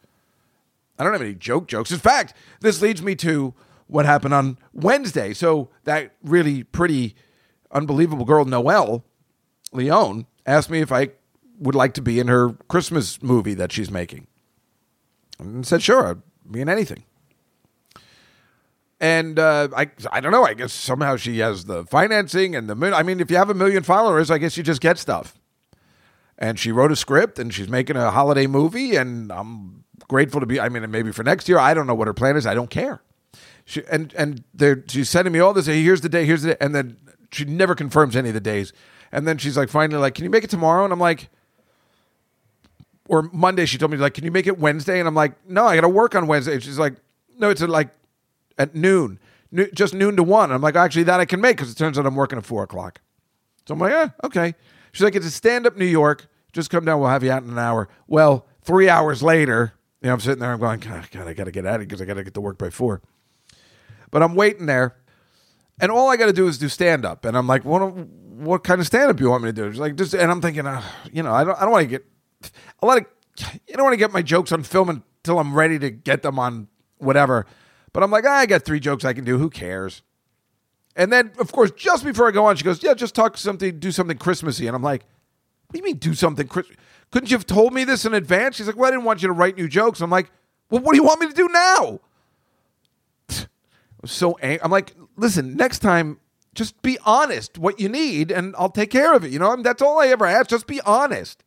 I 0.98 1.04
don't 1.04 1.12
have 1.14 1.22
any 1.22 1.34
joke 1.34 1.66
jokes. 1.66 1.90
In 1.90 1.98
fact, 1.98 2.34
this 2.60 2.82
leads 2.82 3.02
me 3.02 3.14
to 3.16 3.54
what 3.86 4.04
happened 4.04 4.34
on 4.34 4.58
Wednesday. 4.74 5.32
So 5.32 5.70
that 5.84 6.12
really 6.22 6.62
pretty, 6.62 7.14
unbelievable 7.72 8.26
girl, 8.26 8.44
Noelle 8.44 9.04
Leone, 9.72 10.26
asked 10.46 10.70
me 10.70 10.80
if 10.80 10.92
I 10.92 11.10
would 11.58 11.74
like 11.74 11.94
to 11.94 12.02
be 12.02 12.18
in 12.18 12.28
her 12.28 12.52
Christmas 12.68 13.22
movie 13.22 13.54
that 13.54 13.72
she's 13.72 13.90
making. 13.90 14.26
And 15.38 15.66
said, 15.66 15.82
sure, 15.82 16.06
I'd 16.06 16.22
be 16.50 16.60
in 16.60 16.68
anything. 16.68 17.04
And 19.00 19.38
uh, 19.38 19.68
I, 19.76 19.90
I 20.12 20.20
don't 20.20 20.32
know. 20.32 20.44
I 20.44 20.54
guess 20.54 20.72
somehow 20.72 21.16
she 21.16 21.38
has 21.40 21.64
the 21.64 21.84
financing 21.84 22.56
and 22.56 22.70
the. 22.70 22.94
I 22.94 23.02
mean, 23.02 23.20
if 23.20 23.30
you 23.30 23.36
have 23.36 23.50
a 23.50 23.54
million 23.54 23.82
followers, 23.82 24.30
I 24.30 24.38
guess 24.38 24.56
you 24.56 24.62
just 24.62 24.80
get 24.80 24.98
stuff. 24.98 25.38
And 26.38 26.58
she 26.58 26.72
wrote 26.72 26.90
a 26.90 26.96
script, 26.96 27.38
and 27.38 27.52
she's 27.52 27.68
making 27.68 27.96
a 27.96 28.10
holiday 28.10 28.46
movie, 28.46 28.96
and 28.96 29.30
I'm 29.30 29.84
grateful 30.08 30.40
to 30.40 30.46
be. 30.46 30.58
I 30.58 30.68
mean, 30.68 30.90
maybe 30.90 31.12
for 31.12 31.22
next 31.22 31.48
year, 31.48 31.58
I 31.58 31.74
don't 31.74 31.86
know 31.86 31.94
what 31.94 32.06
her 32.06 32.14
plan 32.14 32.36
is. 32.36 32.46
I 32.46 32.54
don't 32.54 32.70
care. 32.70 33.02
She 33.64 33.82
and 33.90 34.14
and 34.14 34.44
they're, 34.54 34.82
she's 34.88 35.10
sending 35.10 35.32
me 35.32 35.38
all 35.38 35.52
this. 35.52 35.66
Hey, 35.66 35.82
here's 35.82 36.00
the 36.00 36.08
day. 36.08 36.24
Here's 36.24 36.42
the 36.42 36.50
day, 36.50 36.56
and 36.60 36.74
then 36.74 36.96
she 37.30 37.44
never 37.44 37.74
confirms 37.74 38.16
any 38.16 38.28
of 38.28 38.34
the 38.34 38.40
days. 38.40 38.72
And 39.12 39.28
then 39.28 39.38
she's 39.38 39.56
like, 39.56 39.68
finally, 39.68 40.00
like, 40.00 40.14
can 40.14 40.24
you 40.24 40.30
make 40.30 40.44
it 40.44 40.50
tomorrow? 40.50 40.84
And 40.84 40.92
I'm 40.92 41.00
like, 41.00 41.28
or 43.08 43.22
Monday, 43.32 43.66
she 43.66 43.78
told 43.78 43.90
me 43.90 43.98
like, 43.98 44.14
can 44.14 44.24
you 44.24 44.30
make 44.30 44.46
it 44.46 44.58
Wednesday? 44.58 44.98
And 44.98 45.06
I'm 45.06 45.14
like, 45.14 45.32
no, 45.48 45.66
I 45.66 45.74
got 45.74 45.82
to 45.82 45.88
work 45.88 46.14
on 46.14 46.26
Wednesday. 46.26 46.58
She's 46.58 46.78
like, 46.78 46.94
no, 47.38 47.50
it's 47.50 47.62
at 47.62 47.68
like 47.68 47.90
at 48.58 48.74
noon, 48.74 49.18
no, 49.50 49.66
just 49.74 49.94
noon 49.94 50.16
to 50.16 50.22
one. 50.22 50.44
And 50.44 50.54
I'm 50.54 50.62
like, 50.62 50.76
actually, 50.76 51.04
that 51.04 51.20
I 51.20 51.24
can 51.24 51.40
make 51.40 51.56
because 51.56 51.70
it 51.70 51.76
turns 51.76 51.98
out 51.98 52.06
I'm 52.06 52.14
working 52.14 52.38
at 52.38 52.46
four 52.46 52.62
o'clock. 52.62 53.00
So 53.66 53.74
I'm 53.74 53.80
like, 53.80 53.92
yeah, 53.92 54.10
okay. 54.22 54.54
She's 54.92 55.02
like, 55.02 55.14
it's 55.14 55.26
a 55.26 55.30
stand 55.30 55.66
up 55.66 55.76
New 55.76 55.84
York. 55.84 56.28
Just 56.52 56.70
come 56.70 56.84
down. 56.84 57.00
We'll 57.00 57.08
have 57.08 57.24
you 57.24 57.32
out 57.32 57.42
in 57.42 57.50
an 57.50 57.58
hour. 57.58 57.88
Well, 58.06 58.46
three 58.62 58.88
hours 58.88 59.22
later, 59.22 59.72
you 60.00 60.06
know, 60.06 60.14
I'm 60.14 60.20
sitting 60.20 60.38
there. 60.38 60.52
I'm 60.52 60.60
going, 60.60 60.80
God, 60.80 61.08
God 61.10 61.26
I 61.26 61.34
got 61.34 61.44
to 61.44 61.50
get 61.50 61.66
out 61.66 61.76
of 61.76 61.80
here 61.80 61.86
because 61.86 62.00
I 62.00 62.04
got 62.04 62.14
to 62.14 62.24
get 62.24 62.34
to 62.34 62.40
work 62.40 62.58
by 62.58 62.70
four. 62.70 63.02
But 64.10 64.22
I'm 64.22 64.36
waiting 64.36 64.66
there, 64.66 64.96
and 65.80 65.90
all 65.90 66.08
I 66.08 66.16
got 66.16 66.26
to 66.26 66.32
do 66.32 66.46
is 66.46 66.58
do 66.58 66.68
stand 66.68 67.04
up. 67.04 67.24
And 67.24 67.36
I'm 67.36 67.48
like, 67.48 67.64
what? 67.64 67.80
What 68.34 68.64
kind 68.64 68.80
of 68.80 68.86
stand 68.86 69.10
up 69.10 69.20
you 69.20 69.30
want 69.30 69.44
me 69.44 69.48
to 69.48 69.52
do? 69.52 69.70
She's 69.70 69.80
like, 69.80 69.96
just. 69.96 70.14
And 70.14 70.30
I'm 70.30 70.40
thinking, 70.40 70.66
uh, 70.66 70.82
you 71.12 71.22
know, 71.22 71.32
I 71.32 71.42
don't. 71.42 71.56
I 71.56 71.62
don't 71.62 71.70
want 71.70 71.84
to 71.84 71.88
get 71.88 72.04
a 72.82 72.86
lot 72.86 72.98
of. 72.98 73.06
You 73.66 73.74
don't 73.74 73.82
want 73.82 73.94
to 73.94 73.98
get 73.98 74.12
my 74.12 74.22
jokes 74.22 74.52
on 74.52 74.62
film 74.62 74.88
until 74.88 75.40
I'm 75.40 75.54
ready 75.54 75.78
to 75.80 75.90
get 75.90 76.22
them 76.22 76.38
on 76.38 76.68
whatever. 76.98 77.46
But 77.92 78.02
I'm 78.02 78.10
like, 78.10 78.24
ah, 78.26 78.38
I 78.38 78.46
got 78.46 78.62
three 78.62 78.80
jokes 78.80 79.04
I 79.04 79.12
can 79.12 79.24
do. 79.24 79.38
Who 79.38 79.50
cares? 79.50 80.02
And 80.96 81.12
then, 81.12 81.32
of 81.38 81.52
course, 81.52 81.70
just 81.72 82.04
before 82.04 82.28
I 82.28 82.30
go 82.30 82.46
on, 82.46 82.56
she 82.56 82.64
goes, 82.64 82.82
"Yeah, 82.82 82.94
just 82.94 83.14
talk 83.14 83.36
something, 83.36 83.78
do 83.78 83.90
something 83.90 84.16
Christmassy." 84.16 84.66
And 84.66 84.76
I'm 84.76 84.82
like, 84.82 85.04
"What 85.66 85.72
do 85.72 85.78
you 85.78 85.84
mean, 85.84 85.96
do 85.96 86.14
something 86.14 86.46
Christmas? 86.46 86.76
Couldn't 87.10 87.30
you 87.30 87.36
have 87.36 87.46
told 87.46 87.72
me 87.74 87.84
this 87.84 88.04
in 88.04 88.14
advance?" 88.14 88.56
She's 88.56 88.66
like, 88.66 88.76
"Well, 88.76 88.88
I 88.88 88.90
didn't 88.92 89.04
want 89.04 89.22
you 89.22 89.28
to 89.28 89.32
write 89.34 89.56
new 89.56 89.68
jokes." 89.68 90.00
I'm 90.00 90.10
like, 90.10 90.30
"Well, 90.70 90.82
what 90.82 90.92
do 90.92 90.98
you 90.98 91.04
want 91.04 91.20
me 91.20 91.28
to 91.28 91.34
do 91.34 91.48
now?" 91.48 92.00
I 93.30 93.46
was 94.02 94.12
so 94.12 94.38
angry. 94.40 94.62
I'm 94.62 94.70
like, 94.70 94.94
"Listen, 95.16 95.56
next 95.56 95.80
time, 95.80 96.20
just 96.54 96.80
be 96.82 96.96
honest. 97.04 97.58
What 97.58 97.80
you 97.80 97.88
need, 97.88 98.30
and 98.30 98.54
I'll 98.56 98.70
take 98.70 98.90
care 98.90 99.14
of 99.14 99.24
it." 99.24 99.32
You 99.32 99.40
know, 99.40 99.50
I 99.50 99.56
mean, 99.56 99.64
that's 99.64 99.82
all 99.82 99.98
I 100.00 100.08
ever 100.08 100.26
ask. 100.26 100.48
Just 100.48 100.68
be 100.68 100.80
honest. 100.82 101.42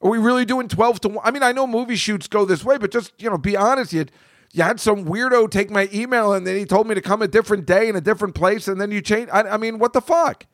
Are 0.00 0.10
we 0.10 0.18
really 0.18 0.44
doing 0.44 0.68
12 0.68 1.00
to 1.00 1.08
1? 1.08 1.18
I 1.24 1.30
mean, 1.30 1.42
I 1.42 1.52
know 1.52 1.66
movie 1.66 1.96
shoots 1.96 2.28
go 2.28 2.44
this 2.44 2.64
way, 2.64 2.78
but 2.78 2.92
just, 2.92 3.12
you 3.20 3.28
know, 3.28 3.38
be 3.38 3.56
honest. 3.56 3.92
You, 3.92 4.06
you 4.52 4.62
had 4.62 4.80
some 4.80 5.04
weirdo 5.04 5.50
take 5.50 5.70
my 5.70 5.88
email 5.92 6.32
and 6.32 6.46
then 6.46 6.56
he 6.56 6.64
told 6.64 6.86
me 6.86 6.94
to 6.94 7.00
come 7.00 7.20
a 7.20 7.28
different 7.28 7.66
day 7.66 7.88
in 7.88 7.96
a 7.96 8.00
different 8.00 8.34
place 8.34 8.68
and 8.68 8.80
then 8.80 8.90
you 8.90 9.00
change. 9.00 9.28
I, 9.32 9.42
I 9.42 9.56
mean, 9.56 9.78
what 9.78 9.92
the 9.92 10.00
fuck? 10.00 10.46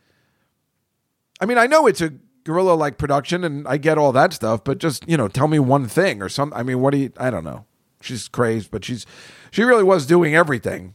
I 1.40 1.47
mean, 1.47 1.59
I 1.59 1.66
know 1.66 1.86
it's 1.86 2.01
a 2.01 2.14
guerrilla 2.45 2.74
like 2.74 2.99
production 2.99 3.45
and 3.45 3.68
I 3.68 3.76
get 3.76 3.99
all 3.99 4.12
that 4.12 4.32
stuff, 4.32 4.64
but 4.64 4.78
just, 4.78 5.09
you 5.09 5.16
know, 5.16 5.28
tell 5.28 5.49
me 5.49 5.59
one 5.59 5.86
thing 5.86 6.22
or 6.22 6.28
something. 6.28 6.59
I 6.59 6.62
mean, 6.62 6.80
what 6.80 6.92
do 6.92 6.99
you, 6.99 7.12
I 7.18 7.30
don't 7.30 7.45
know. 7.45 7.66
She's 8.01 8.28
crazed, 8.28 8.70
but 8.70 8.84
she's, 8.84 9.07
she 9.51 9.62
really 9.62 9.84
was 9.84 10.07
doing 10.07 10.34
everything. 10.34 10.95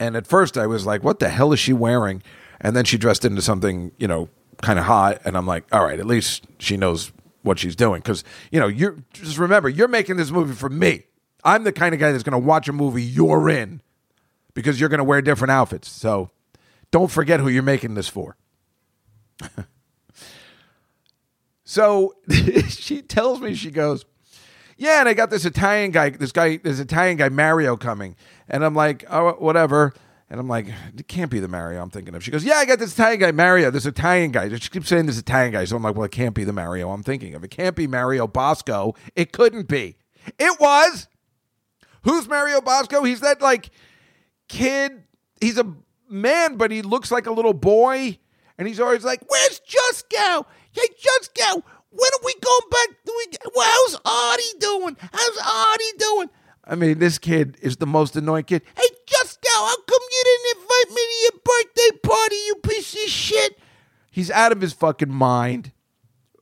And 0.00 0.16
at 0.16 0.26
first 0.26 0.56
I 0.56 0.66
was 0.66 0.86
like, 0.86 1.04
what 1.04 1.18
the 1.18 1.28
hell 1.28 1.52
is 1.52 1.60
she 1.60 1.72
wearing? 1.72 2.22
And 2.60 2.74
then 2.74 2.84
she 2.84 2.98
dressed 2.98 3.24
into 3.24 3.42
something, 3.42 3.92
you 3.98 4.08
know, 4.08 4.28
kind 4.62 4.78
of 4.78 4.86
hot. 4.86 5.20
And 5.24 5.36
I'm 5.36 5.46
like, 5.46 5.64
all 5.72 5.84
right, 5.84 6.00
at 6.00 6.06
least 6.06 6.46
she 6.58 6.76
knows 6.76 7.12
what 7.44 7.58
she's 7.58 7.76
doing. 7.76 8.00
Because, 8.00 8.24
you 8.50 8.58
know, 8.58 8.66
you're 8.66 8.96
just 9.12 9.38
remember, 9.38 9.68
you're 9.68 9.86
making 9.86 10.16
this 10.16 10.32
movie 10.32 10.54
for 10.54 10.68
me. 10.68 11.04
I'm 11.44 11.62
the 11.62 11.72
kind 11.72 11.94
of 11.94 12.00
guy 12.00 12.10
that's 12.10 12.24
going 12.24 12.40
to 12.40 12.44
watch 12.44 12.68
a 12.68 12.72
movie 12.72 13.02
you're 13.02 13.48
in 13.48 13.82
because 14.54 14.80
you're 14.80 14.88
going 14.88 14.98
to 14.98 15.04
wear 15.04 15.22
different 15.22 15.52
outfits. 15.52 15.88
So 15.88 16.30
don't 16.90 17.10
forget 17.10 17.40
who 17.40 17.48
you're 17.48 17.62
making 17.62 17.94
this 17.94 18.08
for. 18.08 18.36
so 21.64 22.14
she 22.68 23.02
tells 23.02 23.40
me, 23.40 23.54
she 23.54 23.70
goes, 23.70 24.04
yeah, 24.76 25.00
and 25.00 25.08
I 25.08 25.14
got 25.14 25.30
this 25.30 25.44
Italian 25.44 25.90
guy, 25.90 26.10
this 26.10 26.32
guy, 26.32 26.56
this 26.56 26.80
Italian 26.80 27.18
guy, 27.18 27.28
Mario, 27.28 27.76
coming. 27.76 28.16
And 28.48 28.64
I'm 28.64 28.74
like, 28.74 29.04
oh, 29.10 29.32
whatever. 29.32 29.92
And 30.30 30.40
I'm 30.40 30.48
like, 30.48 30.68
it 30.96 31.06
can't 31.06 31.30
be 31.30 31.38
the 31.38 31.48
Mario 31.48 31.82
I'm 31.82 31.90
thinking 31.90 32.14
of. 32.14 32.24
She 32.24 32.30
goes, 32.30 32.44
yeah, 32.44 32.54
I 32.54 32.64
got 32.64 32.78
this 32.78 32.94
Italian 32.94 33.20
guy, 33.20 33.32
Mario, 33.32 33.70
this 33.70 33.86
Italian 33.86 34.32
guy. 34.32 34.48
She 34.56 34.70
keeps 34.70 34.88
saying 34.88 35.06
this 35.06 35.18
Italian 35.18 35.52
guy. 35.52 35.64
So 35.64 35.76
I'm 35.76 35.82
like, 35.82 35.94
well, 35.94 36.04
it 36.04 36.12
can't 36.12 36.34
be 36.34 36.44
the 36.44 36.52
Mario 36.52 36.90
I'm 36.90 37.02
thinking 37.02 37.34
of. 37.34 37.44
It 37.44 37.50
can't 37.50 37.76
be 37.76 37.86
Mario 37.86 38.26
Bosco. 38.26 38.94
It 39.14 39.32
couldn't 39.32 39.68
be. 39.68 39.96
It 40.38 40.58
was. 40.58 41.08
Who's 42.02 42.26
Mario 42.26 42.60
Bosco? 42.60 43.04
He's 43.04 43.20
that 43.20 43.42
like 43.42 43.70
kid. 44.48 45.04
He's 45.40 45.58
a 45.58 45.74
man, 46.08 46.56
but 46.56 46.70
he 46.70 46.82
looks 46.82 47.10
like 47.10 47.26
a 47.26 47.32
little 47.32 47.54
boy. 47.54 48.18
And 48.56 48.66
he's 48.66 48.80
always 48.80 49.04
like, 49.04 49.20
where's 49.28 49.60
Juskow? 49.60 50.46
Hey, 50.70 50.86
Juskow, 50.86 51.62
when 51.90 52.10
are 52.12 52.24
we 52.24 52.34
going 52.40 52.70
back? 52.70 52.88
Well, 53.54 53.68
how's 53.68 54.00
Artie 54.04 54.58
doing? 54.58 54.96
How's 55.12 55.38
Artie 55.38 55.98
doing? 55.98 56.30
I 56.66 56.74
mean, 56.74 56.98
this 56.98 57.18
kid 57.18 57.56
is 57.60 57.76
the 57.76 57.86
most 57.86 58.16
annoying 58.16 58.44
kid. 58.44 58.62
Hey, 58.76 58.88
Juskow, 59.06 59.36
how 59.46 59.76
come 59.76 60.00
you 60.10 60.24
didn't 60.24 60.62
invite 60.62 60.90
me 60.90 60.96
to 60.96 61.22
your 61.22 61.40
birthday 61.44 61.98
party, 62.02 62.36
you 62.46 62.54
piece 62.56 62.94
of 62.94 63.10
shit? 63.10 63.58
He's 64.10 64.30
out 64.30 64.52
of 64.52 64.60
his 64.60 64.72
fucking 64.72 65.12
mind. 65.12 65.72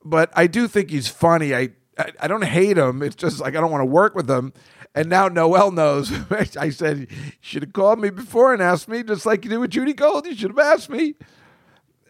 But 0.05 0.31
I 0.35 0.47
do 0.47 0.67
think 0.67 0.89
he's 0.89 1.07
funny. 1.07 1.53
I, 1.53 1.69
I, 1.97 2.11
I 2.21 2.27
don't 2.27 2.43
hate 2.43 2.77
him. 2.77 3.01
It's 3.01 3.15
just 3.15 3.39
like 3.39 3.55
I 3.55 3.61
don't 3.61 3.71
want 3.71 3.81
to 3.81 3.85
work 3.85 4.15
with 4.15 4.29
him. 4.29 4.53
And 4.95 5.09
now 5.09 5.27
Noelle 5.27 5.71
knows. 5.71 6.11
I 6.57 6.69
said, 6.69 6.99
you 6.99 7.07
should 7.41 7.63
have 7.63 7.73
called 7.73 7.99
me 7.99 8.09
before 8.09 8.53
and 8.53 8.61
asked 8.61 8.87
me, 8.87 9.03
just 9.03 9.25
like 9.25 9.43
you 9.43 9.49
did 9.49 9.57
with 9.57 9.71
Judy 9.71 9.93
Gold. 9.93 10.25
You 10.25 10.35
should 10.35 10.51
have 10.51 10.59
asked 10.59 10.89
me. 10.89 11.15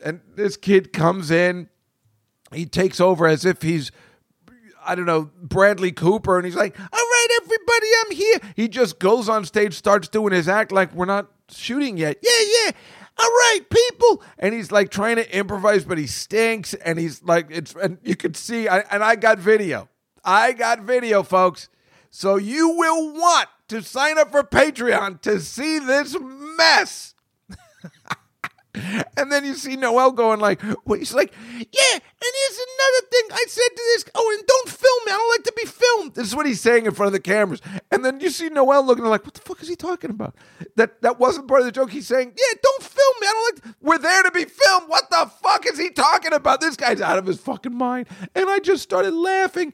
And 0.04 0.22
this 0.36 0.58
kid 0.58 0.92
comes 0.92 1.32
in. 1.32 1.70
He 2.52 2.66
takes 2.66 3.00
over 3.00 3.26
as 3.26 3.46
if 3.46 3.62
he's, 3.62 3.92
I 4.86 4.96
don't 4.96 5.06
know, 5.06 5.30
Bradley 5.42 5.92
Cooper. 5.92 6.38
And 6.38 6.46
he's 6.46 6.56
like, 6.56 6.80
all 6.80 6.88
right, 6.92 7.28
everybody, 7.42 7.88
I'm 8.06 8.12
here. 8.16 8.54
He 8.56 8.68
just 8.68 9.00
goes 9.00 9.30
on 9.30 9.46
stage, 9.46 9.74
starts 9.74 10.08
doing 10.08 10.34
his 10.34 10.48
act 10.48 10.72
like 10.72 10.94
we're 10.94 11.06
not 11.06 11.32
shooting 11.50 11.98
yet. 11.98 12.18
Yeah, 12.22 12.66
yeah. 12.66 12.72
All 13.18 13.28
right, 13.28 13.62
people. 13.70 14.24
And 14.40 14.54
he's 14.54 14.72
like 14.72 14.90
trying 14.90 15.18
to 15.18 15.38
improvise, 15.38 15.86
but 15.86 15.98
he 15.98 16.08
stinks. 16.08 16.74
And 16.74 16.98
he's 16.98 17.24
like, 17.24 17.48
it's, 17.50 17.76
and 17.76 17.98
you 18.04 18.16
can 18.16 18.34
see, 18.34 18.68
I, 18.68 18.80
and 18.92 19.04
I 19.04 19.16
got 19.16 19.40
video. 19.40 19.90
I 20.24 20.54
got 20.54 20.82
video, 20.82 21.24
folks. 21.24 21.70
So 22.10 22.38
you 22.38 22.70
will 22.70 23.14
want 23.14 23.50
to 23.70 23.82
sign 23.82 24.18
up 24.18 24.32
for 24.32 24.44
Patreon 24.44 25.22
to 25.22 25.40
see 25.40 25.80
this 25.80 26.16
mess. 26.20 27.16
and 29.18 29.32
then 29.32 29.46
you 29.46 29.54
see 29.56 29.76
Noelle 29.76 30.12
going 30.12 30.40
like, 30.40 30.62
well, 30.86 30.98
he's 31.00 31.14
like, 31.14 31.34
yeah, 31.58 31.94
and 31.94 32.02
here's 32.22 32.60
another 32.60 33.08
thing 33.12 33.24
I 33.32 33.46
said 33.48 33.70
to 33.70 33.84
this. 33.94 34.06
Oh, 34.16 34.36
and 34.38 34.48
don't 34.48 34.70
film 34.70 35.00
me. 35.06 35.12
I 35.12 35.16
don't 35.16 35.30
like 35.30 35.44
to 35.44 35.54
be 35.56 35.66
filmed. 35.66 36.16
This 36.16 36.28
is 36.28 36.36
what 36.36 36.46
he's 36.46 36.62
saying 36.62 36.86
in 36.86 36.94
front 36.94 37.08
of 37.08 37.14
the 37.14 37.20
cameras. 37.20 37.62
And 37.92 38.04
then 38.04 38.20
you 38.20 38.30
see 38.30 38.50
Noelle 38.50 38.86
looking 38.86 39.06
like, 39.06 39.24
what 39.26 39.34
the 39.34 39.42
fuck 39.42 39.62
is 39.62 39.68
he 39.68 39.76
talking 39.76 40.10
about? 40.10 40.36
That 40.76 41.02
that 41.02 41.20
wasn't 41.20 41.48
part 41.48 41.62
of 41.62 41.66
the 41.66 41.72
joke. 41.72 41.92
He's 41.92 42.08
saying, 42.08 42.34
yeah, 42.36 42.60
don't 42.62 42.84
film 42.84 43.16
me. 43.22 43.28
I 43.28 43.32
don't 43.32 43.56
like. 43.56 43.64
To- 43.64 43.76
We're 43.82 43.98
there 44.00 44.24
to 44.24 44.32
be 44.32 44.46
filmed. 44.46 44.90
What 44.90 45.10
the 45.10 45.30
fuck 45.42 45.66
is 45.68 45.78
he 45.78 45.90
talking 45.92 46.34
about? 46.34 46.62
This 46.62 46.76
guy's 46.76 47.02
out 47.02 47.18
of 47.18 47.26
his 47.26 47.40
fucking 47.40 47.76
mind. 47.76 48.08
And 48.36 48.50
I 48.50 48.60
just 48.60 48.84
started 48.84 49.14
laughing. 49.14 49.74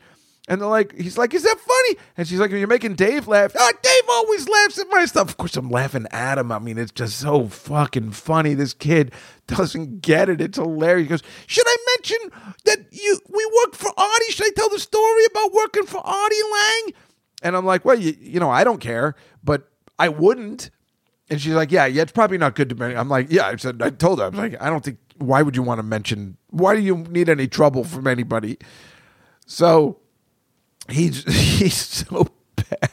And 0.49 0.59
they're 0.59 0.67
like, 0.67 0.97
he's 0.97 1.15
like, 1.15 1.35
is 1.35 1.43
that 1.43 1.59
funny? 1.59 1.99
And 2.17 2.27
she's 2.27 2.39
like, 2.39 2.49
you're 2.49 2.65
making 2.65 2.95
Dave 2.95 3.27
laugh. 3.27 3.55
Oh, 3.57 3.71
Dave 3.83 4.01
always 4.09 4.49
laughs 4.49 4.79
at 4.79 4.87
my 4.89 5.05
stuff. 5.05 5.29
Of 5.29 5.37
course, 5.37 5.55
I'm 5.55 5.69
laughing 5.69 6.07
at 6.09 6.39
him. 6.39 6.51
I 6.51 6.57
mean, 6.57 6.79
it's 6.79 6.91
just 6.91 7.19
so 7.19 7.47
fucking 7.47 8.11
funny. 8.11 8.55
This 8.55 8.73
kid 8.73 9.13
doesn't 9.47 10.01
get 10.01 10.27
it. 10.27 10.41
It's 10.41 10.57
hilarious. 10.57 11.05
He 11.05 11.09
goes, 11.09 11.21
should 11.45 11.67
I 11.67 11.77
mention 11.95 12.17
that 12.65 12.79
you 12.91 13.19
we 13.29 13.51
work 13.63 13.75
for 13.75 13.91
Artie? 13.95 14.31
Should 14.31 14.47
I 14.47 14.49
tell 14.55 14.69
the 14.69 14.79
story 14.79 15.23
about 15.29 15.53
working 15.53 15.85
for 15.85 15.99
Artie 15.99 16.35
Lange? 16.51 16.93
And 17.43 17.55
I'm 17.55 17.65
like, 17.65 17.85
well, 17.85 17.99
you, 17.99 18.15
you 18.19 18.39
know, 18.39 18.49
I 18.49 18.63
don't 18.63 18.81
care, 18.81 19.13
but 19.43 19.69
I 19.99 20.09
wouldn't. 20.09 20.71
And 21.29 21.39
she's 21.39 21.53
like, 21.53 21.71
yeah, 21.71 21.85
yeah, 21.85 22.01
it's 22.01 22.11
probably 22.11 22.39
not 22.39 22.55
good 22.55 22.69
to 22.69 22.75
mention. 22.75 22.97
I'm 22.97 23.07
like, 23.07 23.27
yeah, 23.29 23.45
I 23.45 23.55
said, 23.57 23.83
I 23.83 23.91
told 23.91 24.17
her, 24.17 24.25
I 24.25 24.29
was 24.29 24.39
like, 24.39 24.59
I 24.59 24.71
don't 24.71 24.83
think, 24.83 24.97
why 25.17 25.43
would 25.43 25.55
you 25.55 25.61
want 25.61 25.77
to 25.77 25.83
mention, 25.83 26.37
why 26.49 26.75
do 26.75 26.81
you 26.81 26.97
need 26.97 27.29
any 27.29 27.47
trouble 27.47 27.83
from 27.83 28.07
anybody? 28.07 28.57
So 29.45 29.99
he's, 30.91 31.23
he's 31.59 31.75
so 31.75 32.27
bad. 32.55 32.91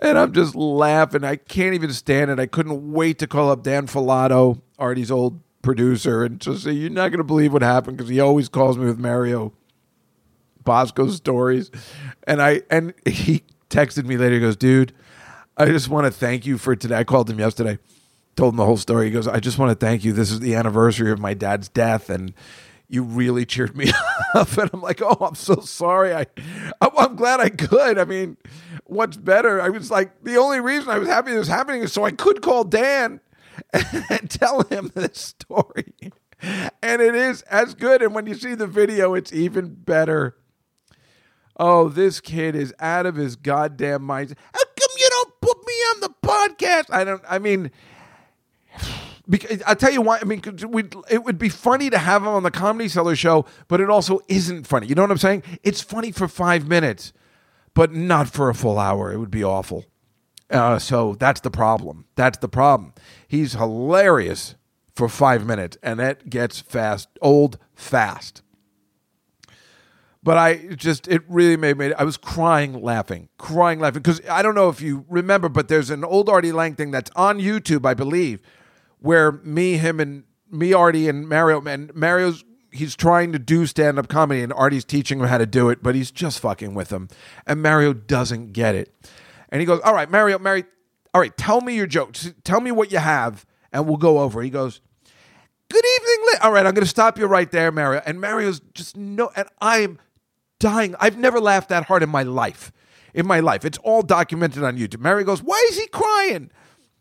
And 0.00 0.16
I'm 0.16 0.32
just 0.32 0.54
laughing. 0.54 1.24
I 1.24 1.36
can't 1.36 1.74
even 1.74 1.92
stand 1.92 2.30
it. 2.30 2.38
I 2.38 2.46
couldn't 2.46 2.92
wait 2.92 3.18
to 3.18 3.26
call 3.26 3.50
up 3.50 3.62
Dan 3.62 3.86
Filato, 3.86 4.60
Artie's 4.78 5.10
old 5.10 5.40
producer, 5.62 6.24
and 6.24 6.40
just 6.40 6.64
say, 6.64 6.72
You're 6.72 6.90
not 6.90 7.08
going 7.08 7.18
to 7.18 7.24
believe 7.24 7.52
what 7.52 7.62
happened 7.62 7.96
because 7.96 8.08
he 8.08 8.20
always 8.20 8.48
calls 8.48 8.78
me 8.78 8.84
with 8.84 8.98
Mario 8.98 9.52
Bosco 10.62 11.08
stories. 11.08 11.70
And 12.26 12.40
I 12.40 12.62
and 12.70 12.94
he 13.06 13.42
texted 13.70 14.04
me 14.04 14.16
later. 14.16 14.36
He 14.36 14.40
goes, 14.40 14.56
Dude, 14.56 14.92
I 15.56 15.66
just 15.66 15.88
want 15.88 16.06
to 16.06 16.12
thank 16.12 16.46
you 16.46 16.58
for 16.58 16.76
today. 16.76 16.96
I 16.96 17.04
called 17.04 17.28
him 17.28 17.40
yesterday, 17.40 17.78
told 18.36 18.54
him 18.54 18.58
the 18.58 18.64
whole 18.64 18.76
story. 18.76 19.06
He 19.06 19.10
goes, 19.10 19.26
I 19.26 19.40
just 19.40 19.58
want 19.58 19.78
to 19.78 19.86
thank 19.86 20.04
you. 20.04 20.12
This 20.12 20.30
is 20.30 20.38
the 20.38 20.54
anniversary 20.54 21.10
of 21.10 21.18
my 21.18 21.34
dad's 21.34 21.68
death. 21.68 22.08
And 22.08 22.32
you 22.88 23.02
really 23.02 23.44
cheered 23.44 23.76
me 23.76 23.90
up. 24.34 24.56
And 24.56 24.70
I'm 24.72 24.82
like, 24.82 25.00
oh, 25.02 25.16
I'm 25.20 25.34
so 25.34 25.56
sorry. 25.56 26.14
I, 26.14 26.26
I'm, 26.80 27.16
glad 27.16 27.40
I 27.40 27.50
could. 27.50 27.98
I 27.98 28.04
mean, 28.04 28.36
what's 28.84 29.16
better? 29.16 29.60
I 29.60 29.68
was 29.68 29.90
like, 29.90 30.22
the 30.22 30.36
only 30.36 30.60
reason 30.60 30.88
I 30.88 30.98
was 30.98 31.08
happy 31.08 31.30
this 31.30 31.40
was 31.40 31.48
happening 31.48 31.82
is 31.82 31.92
so 31.92 32.04
I 32.04 32.10
could 32.10 32.42
call 32.42 32.64
Dan 32.64 33.20
and 33.72 34.30
tell 34.30 34.62
him 34.62 34.90
this 34.94 35.18
story. 35.18 35.92
And 36.82 37.02
it 37.02 37.14
is 37.14 37.42
as 37.42 37.74
good. 37.74 38.02
And 38.02 38.14
when 38.14 38.26
you 38.26 38.34
see 38.34 38.54
the 38.54 38.66
video, 38.66 39.14
it's 39.14 39.32
even 39.32 39.74
better. 39.74 40.36
Oh, 41.56 41.88
this 41.88 42.20
kid 42.20 42.54
is 42.54 42.72
out 42.78 43.04
of 43.04 43.16
his 43.16 43.34
goddamn 43.34 44.04
mind. 44.04 44.36
How 44.54 44.60
come 44.60 44.96
you 44.96 45.08
don't 45.10 45.40
put 45.40 45.58
me 45.66 45.72
on 45.72 46.00
the 46.00 46.14
podcast? 46.22 46.84
I 46.90 47.02
don't, 47.02 47.22
I 47.28 47.40
mean, 47.40 47.72
because 49.28 49.62
I'll 49.66 49.76
tell 49.76 49.92
you 49.92 50.02
why. 50.02 50.18
I 50.20 50.24
mean, 50.24 50.42
it 51.10 51.24
would 51.24 51.38
be 51.38 51.48
funny 51.48 51.90
to 51.90 51.98
have 51.98 52.22
him 52.22 52.28
on 52.28 52.42
the 52.42 52.50
Comedy 52.50 52.88
Cellar 52.88 53.16
show, 53.16 53.44
but 53.68 53.80
it 53.80 53.90
also 53.90 54.20
isn't 54.28 54.66
funny. 54.66 54.86
You 54.86 54.94
know 54.94 55.02
what 55.02 55.10
I'm 55.10 55.18
saying? 55.18 55.42
It's 55.62 55.80
funny 55.80 56.12
for 56.12 56.28
five 56.28 56.66
minutes, 56.66 57.12
but 57.74 57.92
not 57.92 58.28
for 58.28 58.48
a 58.48 58.54
full 58.54 58.78
hour. 58.78 59.12
It 59.12 59.18
would 59.18 59.30
be 59.30 59.44
awful. 59.44 59.84
Uh, 60.50 60.78
so 60.78 61.14
that's 61.14 61.40
the 61.40 61.50
problem. 61.50 62.06
That's 62.14 62.38
the 62.38 62.48
problem. 62.48 62.94
He's 63.26 63.52
hilarious 63.52 64.54
for 64.94 65.08
five 65.08 65.46
minutes, 65.46 65.76
and 65.82 66.00
it 66.00 66.30
gets 66.30 66.60
fast, 66.60 67.08
old 67.20 67.58
fast. 67.74 68.42
But 70.22 70.36
I 70.36 70.56
just, 70.74 71.06
it 71.06 71.22
really 71.28 71.56
made 71.56 71.78
me, 71.78 71.92
I 71.94 72.02
was 72.02 72.16
crying 72.16 72.82
laughing, 72.82 73.28
crying 73.38 73.78
laughing. 73.78 74.02
Because 74.02 74.20
I 74.28 74.42
don't 74.42 74.54
know 74.54 74.68
if 74.68 74.80
you 74.80 75.04
remember, 75.08 75.48
but 75.48 75.68
there's 75.68 75.90
an 75.90 76.04
old 76.04 76.28
Artie 76.28 76.52
Lange 76.52 76.74
thing 76.74 76.90
that's 76.90 77.10
on 77.14 77.38
YouTube, 77.38 77.86
I 77.86 77.94
believe, 77.94 78.42
where 79.00 79.32
me, 79.32 79.76
him, 79.76 80.00
and 80.00 80.24
me, 80.50 80.72
Artie, 80.72 81.08
and 81.08 81.28
Mario, 81.28 81.62
and 81.64 81.94
Mario's, 81.94 82.44
he's 82.70 82.96
trying 82.96 83.32
to 83.32 83.38
do 83.38 83.66
stand 83.66 83.98
up 83.98 84.08
comedy, 84.08 84.42
and 84.42 84.52
Artie's 84.52 84.84
teaching 84.84 85.20
him 85.20 85.26
how 85.26 85.38
to 85.38 85.46
do 85.46 85.68
it, 85.68 85.82
but 85.82 85.94
he's 85.94 86.10
just 86.10 86.40
fucking 86.40 86.74
with 86.74 86.90
him. 86.90 87.08
And 87.46 87.62
Mario 87.62 87.92
doesn't 87.92 88.52
get 88.52 88.74
it. 88.74 88.94
And 89.50 89.60
he 89.60 89.66
goes, 89.66 89.80
All 89.80 89.94
right, 89.94 90.10
Mario, 90.10 90.38
Mary, 90.38 90.64
all 91.14 91.20
right, 91.20 91.36
tell 91.36 91.60
me 91.60 91.74
your 91.74 91.86
jokes. 91.86 92.32
Tell 92.44 92.60
me 92.60 92.70
what 92.70 92.92
you 92.92 92.98
have, 92.98 93.46
and 93.72 93.86
we'll 93.86 93.96
go 93.96 94.20
over. 94.20 94.42
He 94.42 94.50
goes, 94.50 94.80
Good 95.70 95.84
evening. 95.84 96.26
Li-. 96.32 96.38
All 96.42 96.52
right, 96.52 96.66
I'm 96.66 96.74
going 96.74 96.84
to 96.84 96.88
stop 96.88 97.18
you 97.18 97.26
right 97.26 97.50
there, 97.50 97.70
Mario. 97.70 98.00
And 98.06 98.20
Mario's 98.20 98.60
just 98.74 98.96
no, 98.96 99.30
and 99.36 99.48
I'm 99.60 99.98
dying. 100.58 100.94
I've 100.98 101.18
never 101.18 101.40
laughed 101.40 101.68
that 101.68 101.84
hard 101.84 102.02
in 102.02 102.08
my 102.08 102.22
life. 102.22 102.72
In 103.14 103.26
my 103.26 103.40
life, 103.40 103.64
it's 103.64 103.78
all 103.78 104.02
documented 104.02 104.62
on 104.62 104.78
YouTube. 104.78 105.00
Mario 105.00 105.24
goes, 105.24 105.42
"Why 105.42 105.66
is 105.70 105.78
he 105.78 105.86
crying?" 105.88 106.50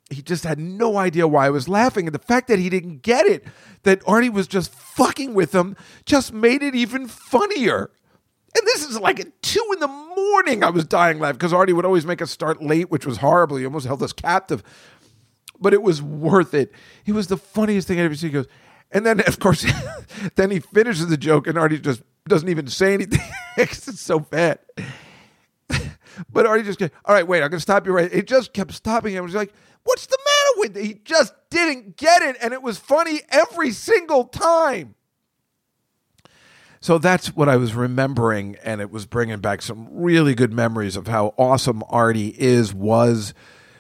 He 0.10 0.22
just 0.22 0.46
had 0.46 0.58
no 0.58 0.98
idea 0.98 1.28
why 1.28 1.48
I 1.48 1.50
was 1.50 1.68
laughing, 1.68 2.08
and 2.08 2.16
the 2.16 2.20
fact 2.20 2.48
that 2.48 2.60
he 2.60 2.70
didn't 2.70 3.02
get 3.02 3.26
it, 3.26 3.46
that 3.84 4.02
Artie 4.08 4.30
was 4.30 4.48
just 4.48 4.74
fucking 4.74 5.34
with 5.34 5.54
him, 5.54 5.76
just 6.06 6.32
made 6.32 6.64
it 6.64 6.76
even 6.76 7.08
funnier. 7.08 7.92
And 8.56 8.66
this 8.66 8.86
is 8.86 9.00
like 9.00 9.20
at 9.20 9.42
two 9.42 9.66
in 9.74 9.80
the 9.82 9.88
morning. 9.88 10.64
I 10.64 10.70
was 10.70 10.86
dying 10.86 11.20
laughing 11.20 11.38
because 11.38 11.54
Artie 11.54 11.74
would 11.74 11.86
always 11.86 12.06
make 12.06 12.22
us 12.22 12.32
start 12.32 12.64
late, 12.64 12.90
which 12.90 13.06
was 13.06 13.18
horrible. 13.18 13.58
He 13.58 13.66
almost 13.66 13.86
held 13.86 14.02
us 14.02 14.14
captive 14.14 14.64
but 15.60 15.74
it 15.74 15.82
was 15.82 16.02
worth 16.02 16.54
it. 16.54 16.72
He 17.04 17.12
was 17.12 17.28
the 17.28 17.38
funniest 17.38 17.88
thing 17.88 18.00
I 18.00 18.04
ever 18.04 18.16
seen. 18.16 18.30
He 18.30 18.34
goes, 18.34 18.48
and 18.92 19.06
then 19.06 19.22
of 19.22 19.40
course, 19.40 19.66
then 20.36 20.52
he 20.52 20.60
finishes 20.60 21.08
the 21.08 21.18
joke, 21.18 21.48
and 21.48 21.58
Artie 21.58 21.80
just 21.80 22.02
doesn't 22.28 22.50
even 22.50 22.68
say 22.68 22.94
anything. 22.94 23.20
it's 23.58 24.00
so 24.00 24.20
bad. 24.20 24.60
but 26.32 26.46
Artie 26.46 26.64
just 26.64 26.80
goes, 26.80 26.90
all 27.06 27.14
right, 27.14 27.28
wait, 27.28 27.44
I'm 27.44 27.50
gonna 27.50 27.60
stop 27.60 27.86
you 27.86 27.94
right. 27.94 28.12
It 28.12 28.28
just 28.28 28.54
kept 28.54 28.74
stopping 28.74 29.14
him. 29.14 29.24
Was 29.24 29.36
like, 29.36 29.54
what's 29.88 30.06
the 30.06 30.18
matter 30.18 30.60
with 30.60 30.78
it? 30.78 30.86
He 30.86 30.94
just 31.06 31.34
didn't 31.50 31.96
get 31.96 32.22
it, 32.22 32.36
and 32.42 32.54
it 32.54 32.62
was 32.62 32.78
funny 32.78 33.22
every 33.30 33.72
single 33.72 34.26
time. 34.26 34.96
So 36.82 36.98
that's 36.98 37.36
what 37.36 37.50
I 37.50 37.56
was 37.56 37.74
remembering, 37.74 38.58
and 38.64 38.82
it 38.82 38.92
was 38.92 39.06
bringing 39.06 39.40
back 39.40 39.62
some 39.62 39.88
really 39.92 40.36
good 40.36 40.54
memories 40.54 40.96
of 40.96 41.08
how 41.08 41.34
awesome 41.38 41.84
Artie 41.90 42.36
is, 42.38 42.74
was, 42.74 43.34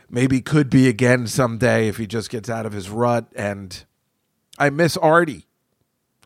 maybe 0.09 0.41
could 0.41 0.69
be 0.69 0.87
again 0.87 1.27
someday 1.27 1.89
if 1.89 1.97
he 1.97 2.07
just 2.07 2.29
gets 2.29 2.49
out 2.49 2.65
of 2.65 2.71
his 2.71 2.89
rut. 2.89 3.27
And 3.35 3.85
I 4.57 4.69
miss 4.69 4.95
Artie. 4.97 5.45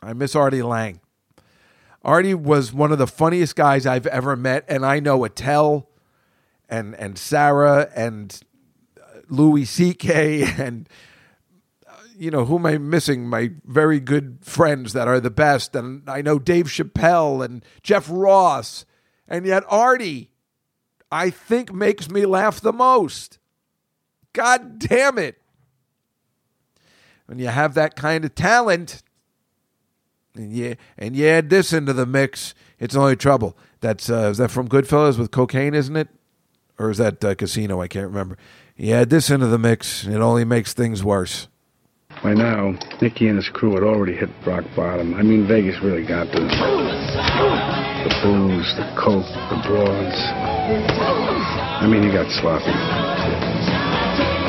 I 0.02 0.14
miss 0.14 0.36
Artie 0.36 0.64
Lange. 0.64 1.02
Artie 2.04 2.34
was 2.34 2.72
one 2.72 2.92
of 2.92 2.98
the 3.00 3.08
funniest 3.08 3.56
guys 3.56 3.86
I've 3.86 4.08
ever 4.08 4.36
met, 4.36 4.64
and 4.68 4.86
I 4.86 5.00
know 5.00 5.24
Attell 5.24 5.90
and 6.70 6.96
and 6.96 7.18
Sarah 7.18 7.90
and 7.96 8.40
Louis 9.32 9.66
C.K. 9.66 10.44
and 10.58 10.88
you 12.16 12.30
know 12.30 12.46
who 12.46 12.58
am 12.60 12.66
I 12.68 12.78
missing? 12.78 13.28
My 13.28 13.52
very 13.66 14.00
good 14.00 14.40
friends 14.42 14.94
that 14.94 15.08
are 15.08 15.20
the 15.20 15.32
best, 15.32 15.76
and 15.76 16.08
I 16.08 16.22
know 16.22 16.38
Dave 16.38 16.68
Chappelle 16.68 17.44
and 17.44 17.66
Jeff 17.82 18.08
Ross, 18.12 18.86
and 19.28 19.46
yet 19.46 19.64
Artie, 19.68 20.30
I 21.12 21.32
think 21.32 21.74
makes 21.74 22.12
me 22.12 22.28
laugh 22.28 22.62
the 22.62 22.74
most. 22.74 23.40
God 24.34 24.78
damn 24.78 25.18
it! 25.18 25.42
When 27.26 27.40
you 27.40 27.48
have 27.48 27.74
that 27.74 27.96
kind 27.96 28.24
of 28.24 28.36
talent, 28.36 29.02
and 30.36 30.54
you 30.54 30.76
and 30.98 31.16
you 31.16 31.26
add 31.28 31.50
this 31.50 31.74
into 31.74 31.94
the 31.94 32.06
mix, 32.06 32.54
it's 32.78 32.96
only 32.96 33.16
trouble. 33.16 33.58
That's 33.80 34.10
uh, 34.10 34.30
is 34.30 34.38
that 34.38 34.52
from 34.52 34.68
Goodfellas 34.68 35.18
with 35.18 35.32
cocaine, 35.32 35.74
isn't 35.74 35.96
it? 35.96 36.10
Or 36.78 36.90
is 36.90 36.98
that 36.98 37.24
uh, 37.24 37.36
Casino? 37.36 37.82
I 37.82 37.88
can't 37.88 38.08
remember. 38.08 38.38
You 38.76 38.94
add 38.96 39.10
this 39.10 39.30
into 39.30 39.48
the 39.48 39.58
mix, 39.58 40.06
it 40.06 40.18
only 40.18 40.46
makes 40.46 40.74
things 40.74 41.04
worse. 41.04 41.48
By 42.24 42.34
now, 42.34 42.78
Nicky 43.02 43.28
and 43.28 43.38
his 43.38 43.50
crew 43.50 43.74
had 43.74 43.84
already 43.84 44.14
hit 44.16 44.30
rock 44.46 44.64
bottom. 44.76 45.14
I 45.16 45.24
mean, 45.24 45.48
Vegas 45.48 45.82
really 45.82 46.06
got 46.06 46.28
them. 46.30 46.46
The 46.48 48.14
booze, 48.22 48.70
the 48.78 48.86
coke, 48.94 49.26
the 49.50 49.58
broads. 49.66 50.18
I 51.82 51.88
mean, 51.90 52.04
he 52.04 52.12
got 52.14 52.30
sloppy. 52.38 52.70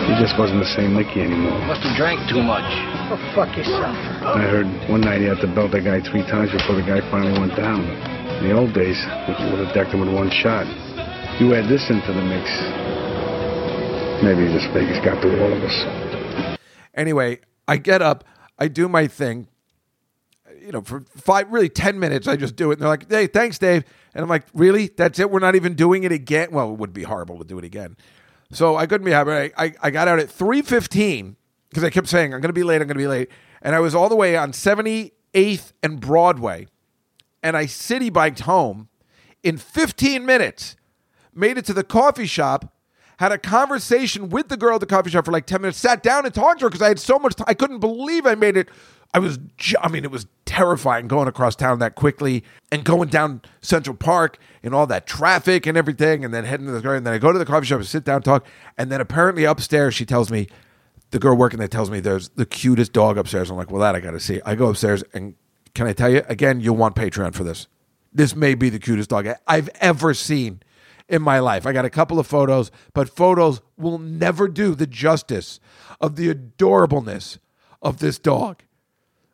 He 0.09 0.13
just 0.21 0.37
wasn't 0.37 0.61
the 0.61 0.73
same 0.77 0.93
Nicky 0.93 1.23
anymore. 1.23 1.57
Must 1.65 1.81
have 1.81 1.97
drank 1.97 2.21
too 2.29 2.43
much. 2.43 2.67
Go 3.09 3.17
fuck 3.33 3.57
yourself. 3.57 3.97
I 4.21 4.45
heard 4.45 4.67
one 4.91 5.01
night 5.01 5.21
he 5.23 5.29
had 5.31 5.41
to 5.41 5.49
belt 5.49 5.73
a 5.73 5.81
guy 5.81 6.05
three 6.05 6.27
times 6.29 6.53
before 6.53 6.77
the 6.77 6.85
guy 6.85 7.01
finally 7.09 7.39
went 7.39 7.57
down. 7.57 7.87
In 8.43 8.51
the 8.51 8.55
old 8.57 8.75
days, 8.75 8.99
we 9.25 9.33
would 9.49 9.65
have 9.65 9.73
decked 9.73 9.95
him 9.95 10.01
with 10.05 10.13
one 10.13 10.29
shot. 10.29 10.67
You 11.41 11.55
add 11.55 11.71
this 11.71 11.89
into 11.89 12.13
the 12.13 12.21
mix, 12.21 12.51
maybe 14.23 14.45
this 14.45 14.65
Vegas 14.73 15.05
got 15.05 15.21
through 15.21 15.43
all 15.43 15.53
of 15.53 15.63
us. 15.63 16.59
Anyway, 16.95 17.41
I 17.67 17.77
get 17.77 18.03
up, 18.03 18.25
I 18.59 18.69
do 18.69 18.89
my 18.89 19.07
thing. 19.07 19.49
You 20.61 20.73
know, 20.73 20.83
for 20.83 21.05
five, 21.17 21.51
really 21.53 21.69
10 21.69 21.99
minutes, 21.99 22.29
I 22.29 22.37
just 22.37 22.55
do 22.55 22.71
it. 22.71 22.75
And 22.75 22.83
they're 22.83 22.89
like, 22.89 23.11
hey, 23.11 23.27
thanks, 23.27 23.59
Dave. 23.59 23.85
And 24.15 24.23
I'm 24.23 24.29
like, 24.29 24.45
really? 24.55 24.89
That's 24.89 25.19
it? 25.19 25.31
We're 25.31 25.41
not 25.41 25.57
even 25.57 25.75
doing 25.75 26.05
it 26.05 26.13
again? 26.13 26.51
Well, 26.53 26.71
it 26.73 26.79
would 26.79 26.93
be 26.93 27.03
horrible 27.03 27.39
to 27.39 27.45
do 27.45 27.59
it 27.59 27.65
again. 27.65 27.97
So 28.53 28.77
I 28.77 28.87
couldn't 28.87 29.05
be 29.05 29.11
happy. 29.11 29.31
I, 29.31 29.51
I, 29.57 29.75
I 29.83 29.91
got 29.91 30.09
out 30.09 30.19
at 30.19 30.29
3.15 30.29 31.37
because 31.69 31.83
I 31.83 31.91
kept 31.91 32.07
saying, 32.07 32.35
I'm 32.35 32.41
going 32.41 32.51
to 32.51 32.53
be 32.53 32.63
late, 32.63 32.83
I'm 32.83 32.87
going 32.87 32.99
to 32.99 33.03
be 33.03 33.09
late. 33.09 33.31
And 33.63 33.75
I 33.75 33.81
was 33.81 33.95
all 33.95 34.09
the 34.09 34.17
way 34.17 34.37
on 34.37 34.53
78th 34.53 35.73
and 35.83 36.01
Broadway. 36.01 36.69
And 37.43 37.57
I 37.57 37.67
city 37.67 38.11
biked 38.11 38.41
home 38.41 38.89
in 39.43 39.57
15 39.57 40.25
minutes, 40.25 40.77
made 41.35 41.59
it 41.59 41.65
to 41.65 41.73
the 41.73 41.83
coffee 41.83 42.27
shop, 42.27 42.72
had 43.23 43.33
a 43.33 43.39
conversation 43.39 44.29
with 44.29 44.49
the 44.49 44.57
girl 44.57 44.75
at 44.75 44.81
the 44.81 44.87
coffee 44.87 45.11
shop 45.11 45.25
for 45.25 45.33
like 45.33 45.47
10 45.47 45.63
minutes, 45.63 45.79
sat 45.79 46.03
down 46.03 46.25
and 46.25 46.35
talked 46.35 46.59
to 46.59 46.67
her 46.67 46.71
because 46.71 46.83
I 46.83 46.89
had 46.89 46.99
so 46.99 47.19
much 47.19 47.37
time. 47.37 47.47
I 47.49 47.55
couldn't 47.55 47.79
believe 47.79 48.27
I 48.27 48.35
made 48.35 48.57
it 48.57 48.69
I 49.15 49.19
was, 49.19 49.39
I 49.81 49.89
mean, 49.89 50.05
it 50.05 50.11
was 50.11 50.27
terrifying 50.47 51.07
going 51.07 51.29
across 51.29 51.55
town 51.55 51.81
that 51.81 51.95
quickly 51.97 52.45
and 52.71 52.83
going 52.83 53.11
down 53.11 53.43
Central 53.61 53.95
Park 53.95 54.39
and 54.63 54.75
all 54.75 54.87
that 54.87 55.07
traffic 55.07 55.67
and 55.67 55.77
everything, 55.77 56.25
and 56.25 56.33
then 56.33 56.45
heading 56.45 56.67
to 56.67 56.73
the 56.73 56.81
car. 56.81 56.95
And 56.95 57.07
then 57.07 57.13
I 57.13 57.19
go 57.19 57.31
to 57.31 57.39
the 57.39 57.45
coffee 57.45 57.67
shop 57.67 57.81
and 57.81 57.87
sit 57.87 58.05
down, 58.05 58.23
talk, 58.23 58.47
and 58.79 58.91
then 58.91 59.01
apparently 59.01 59.45
upstairs 59.45 59.95
she 59.95 60.07
tells 60.07 60.31
me, 60.31 60.49
the 61.11 61.19
girl 61.19 61.37
working 61.37 61.59
there 61.59 61.69
tells 61.69 61.91
me 61.91 62.01
there's 62.01 62.31
the 62.31 62.47
cutest 62.47 62.95
dog 62.95 63.19
upstairs. 63.19 63.51
I'm 63.51 63.57
like, 63.59 63.71
well, 63.71 63.83
that 63.83 63.95
I 63.95 64.01
got 64.01 64.13
to 64.13 64.21
see. 64.21 64.41
I 64.47 64.55
go 64.55 64.71
upstairs 64.71 65.05
and 65.13 65.35
can 65.75 65.87
I 65.87 65.93
tell 65.93 66.11
you 66.11 66.23
again? 66.27 66.61
You'll 66.61 66.77
want 66.77 66.97
Patreon 66.97 67.35
for 67.35 67.45
this. 67.45 67.67
This 68.15 68.35
may 68.35 68.55
be 68.55 68.71
the 68.71 68.79
cutest 68.79 69.11
dog 69.11 69.29
I've 69.47 69.69
ever 69.81 70.15
seen 70.15 70.63
in 71.13 71.23
my 71.23 71.39
life. 71.39 71.67
I 71.67 71.73
got 71.73 71.85
a 71.85 71.91
couple 71.91 72.19
of 72.19 72.27
photos, 72.27 72.71
but 72.95 73.09
photos 73.09 73.61
will 73.77 73.99
never 73.99 74.49
do 74.49 74.75
the 74.75 74.87
justice 74.87 75.61
of 76.01 76.17
the 76.17 76.35
adorableness 76.35 77.39
of 77.83 77.99
this 77.99 78.19
dog. 78.19 78.63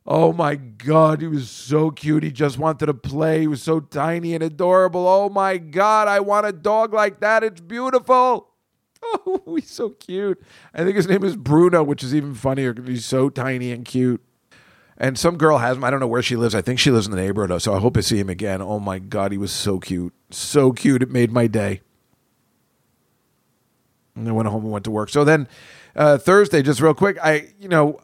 Oh 0.04 0.32
my 0.32 0.56
God, 0.56 1.20
he 1.20 1.28
was 1.28 1.48
so 1.48 1.90
cute. 1.90 2.24
He 2.24 2.32
just 2.32 2.58
wanted 2.58 2.86
to 2.86 2.94
play. 2.94 3.42
He 3.42 3.46
was 3.46 3.62
so 3.62 3.78
tiny 3.78 4.34
and 4.34 4.42
adorable. 4.42 5.06
Oh 5.06 5.28
my 5.28 5.56
God, 5.58 6.08
I 6.08 6.18
want 6.20 6.46
a 6.46 6.52
dog 6.52 6.92
like 6.92 7.20
that. 7.20 7.42
It's 7.42 7.60
beautiful. 7.62 8.46
Oh, 9.00 9.54
he's 9.54 9.70
so 9.70 9.90
cute. 9.90 10.42
I 10.74 10.82
think 10.82 10.96
his 10.96 11.06
name 11.06 11.22
is 11.22 11.36
Bruno, 11.36 11.84
which 11.84 12.02
is 12.02 12.12
even 12.12 12.34
funnier 12.34 12.72
because 12.74 12.88
he's 12.88 13.06
so 13.06 13.30
tiny 13.30 13.70
and 13.70 13.84
cute. 13.84 14.20
And 15.00 15.16
some 15.16 15.36
girl 15.36 15.58
has 15.58 15.76
him. 15.76 15.84
I 15.84 15.90
don't 15.90 16.00
know 16.00 16.08
where 16.08 16.22
she 16.22 16.34
lives. 16.34 16.56
I 16.56 16.60
think 16.60 16.80
she 16.80 16.90
lives 16.90 17.06
in 17.06 17.12
the 17.12 17.22
neighborhood, 17.22 17.62
so 17.62 17.72
I 17.72 17.78
hope 17.78 17.96
I 17.96 18.00
see 18.00 18.18
him 18.18 18.28
again. 18.28 18.60
Oh 18.60 18.80
my 18.80 18.98
God, 18.98 19.30
he 19.30 19.38
was 19.38 19.52
so 19.52 19.78
cute. 19.78 20.12
So 20.30 20.72
cute. 20.72 21.02
It 21.02 21.10
made 21.10 21.30
my 21.30 21.46
day. 21.46 21.82
And 24.16 24.28
I 24.28 24.32
went 24.32 24.48
home 24.48 24.64
and 24.64 24.72
went 24.72 24.84
to 24.86 24.90
work. 24.90 25.08
So 25.08 25.22
then 25.22 25.46
uh, 25.94 26.18
Thursday, 26.18 26.62
just 26.62 26.80
real 26.80 26.94
quick, 26.94 27.16
I, 27.22 27.46
you 27.60 27.68
know, 27.68 28.00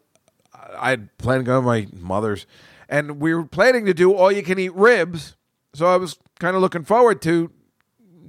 I 0.79 0.91
had 0.91 1.19
planned 1.19 1.41
to 1.41 1.47
go 1.47 1.61
to 1.61 1.67
my 1.67 1.89
mother's, 1.93 2.47
and 2.89 3.21
we 3.21 3.35
were 3.35 3.45
planning 3.45 3.87
to 3.87 3.95
do 3.95 4.15
all 4.15 4.31
you 4.31 4.45
can 4.45 4.61
eat 4.61 4.75
ribs. 4.75 5.37
So 5.75 5.87
I 5.87 5.97
was 5.97 6.17
kind 6.39 6.55
of 6.55 6.63
looking 6.63 6.85
forward 6.85 7.21
to 7.23 7.51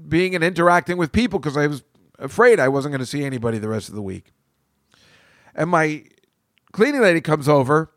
being 0.08 0.34
and 0.34 0.44
interacting 0.44 0.98
with 0.98 1.12
people 1.12 1.38
because 1.38 1.56
I 1.56 1.68
was 1.68 1.84
afraid 2.18 2.60
I 2.60 2.70
wasn't 2.70 2.94
going 2.94 3.00
to 3.00 3.06
see 3.06 3.24
anybody 3.24 3.60
the 3.60 3.70
rest 3.70 3.90
of 3.90 3.96
the 3.96 4.02
week. 4.02 4.32
And 5.54 5.70
my 5.70 6.06
cleaning 6.72 7.02
lady 7.02 7.22
comes 7.22 7.48
over 7.48 7.92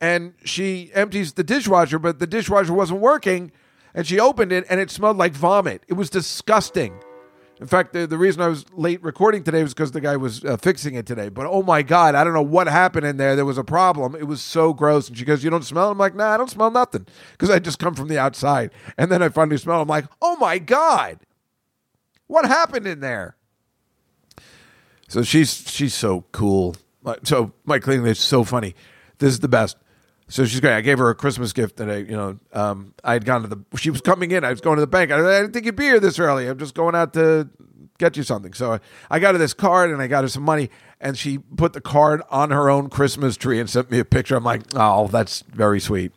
and 0.00 0.34
she 0.44 0.90
empties 0.94 1.32
the 1.32 1.44
dishwasher, 1.44 1.98
but 1.98 2.18
the 2.18 2.26
dishwasher 2.26 2.72
wasn't 2.72 3.00
working. 3.00 3.52
And 3.94 4.06
she 4.06 4.20
opened 4.20 4.52
it 4.52 4.64
and 4.70 4.80
it 4.80 4.90
smelled 4.90 5.16
like 5.16 5.32
vomit. 5.32 5.82
It 5.88 5.94
was 5.94 6.10
disgusting. 6.10 7.00
In 7.60 7.66
fact, 7.66 7.92
the, 7.92 8.06
the 8.06 8.18
reason 8.18 8.40
I 8.40 8.46
was 8.46 8.64
late 8.72 9.02
recording 9.02 9.42
today 9.42 9.62
was 9.62 9.74
because 9.74 9.90
the 9.90 10.00
guy 10.00 10.16
was 10.16 10.44
uh, 10.44 10.56
fixing 10.58 10.94
it 10.94 11.06
today. 11.06 11.28
But 11.28 11.46
oh 11.46 11.62
my 11.62 11.82
God, 11.82 12.14
I 12.14 12.22
don't 12.22 12.32
know 12.32 12.42
what 12.42 12.68
happened 12.68 13.04
in 13.04 13.16
there. 13.16 13.34
There 13.34 13.44
was 13.44 13.58
a 13.58 13.64
problem. 13.64 14.14
It 14.14 14.28
was 14.28 14.40
so 14.40 14.72
gross. 14.72 15.08
And 15.08 15.18
she 15.18 15.24
goes, 15.24 15.42
You 15.42 15.50
don't 15.50 15.64
smell? 15.64 15.90
I'm 15.90 15.98
like, 15.98 16.14
Nah, 16.14 16.32
I 16.32 16.36
don't 16.36 16.50
smell 16.50 16.70
nothing 16.70 17.06
because 17.32 17.50
I 17.50 17.58
just 17.58 17.80
come 17.80 17.94
from 17.94 18.06
the 18.06 18.18
outside. 18.18 18.70
And 18.96 19.10
then 19.10 19.22
I 19.22 19.28
finally 19.28 19.56
smell. 19.56 19.82
I'm 19.82 19.88
like, 19.88 20.04
Oh 20.22 20.36
my 20.36 20.58
God, 20.58 21.18
what 22.28 22.44
happened 22.44 22.86
in 22.86 23.00
there? 23.00 23.36
So 25.08 25.22
she's 25.22 25.68
she's 25.68 25.94
so 25.94 26.26
cool. 26.30 26.76
So 27.24 27.52
my 27.64 27.80
cleaning 27.80 28.06
is 28.06 28.20
so 28.20 28.44
funny. 28.44 28.76
This 29.18 29.30
is 29.30 29.40
the 29.40 29.48
best. 29.48 29.76
So 30.28 30.44
she's 30.44 30.60
great. 30.60 30.74
I 30.74 30.82
gave 30.82 30.98
her 30.98 31.08
a 31.08 31.14
Christmas 31.14 31.52
gift 31.54 31.76
that 31.78 31.90
I, 31.90 31.96
you 31.96 32.16
know, 32.16 32.38
um, 32.52 32.94
I 33.02 33.14
had 33.14 33.24
gone 33.24 33.42
to 33.42 33.48
the. 33.48 33.64
She 33.78 33.90
was 33.90 34.02
coming 34.02 34.30
in. 34.30 34.44
I 34.44 34.50
was 34.50 34.60
going 34.60 34.76
to 34.76 34.80
the 34.82 34.86
bank. 34.86 35.10
I, 35.10 35.16
I 35.16 35.40
didn't 35.40 35.52
think 35.52 35.64
you'd 35.64 35.76
be 35.76 35.84
here 35.84 36.00
this 36.00 36.18
early. 36.18 36.46
I'm 36.46 36.58
just 36.58 36.74
going 36.74 36.94
out 36.94 37.14
to 37.14 37.48
get 37.98 38.16
you 38.16 38.22
something. 38.22 38.52
So 38.52 38.74
I, 38.74 38.80
I 39.10 39.18
got 39.18 39.34
her 39.34 39.38
this 39.38 39.54
card 39.54 39.90
and 39.90 40.02
I 40.02 40.06
got 40.06 40.24
her 40.24 40.28
some 40.28 40.42
money. 40.42 40.70
And 41.00 41.16
she 41.16 41.38
put 41.38 41.72
the 41.72 41.80
card 41.80 42.22
on 42.30 42.50
her 42.50 42.68
own 42.68 42.90
Christmas 42.90 43.36
tree 43.36 43.58
and 43.58 43.70
sent 43.70 43.90
me 43.90 43.98
a 44.00 44.04
picture. 44.04 44.36
I'm 44.36 44.44
like, 44.44 44.62
oh, 44.74 45.08
that's 45.08 45.42
very 45.48 45.80
sweet. 45.80 46.12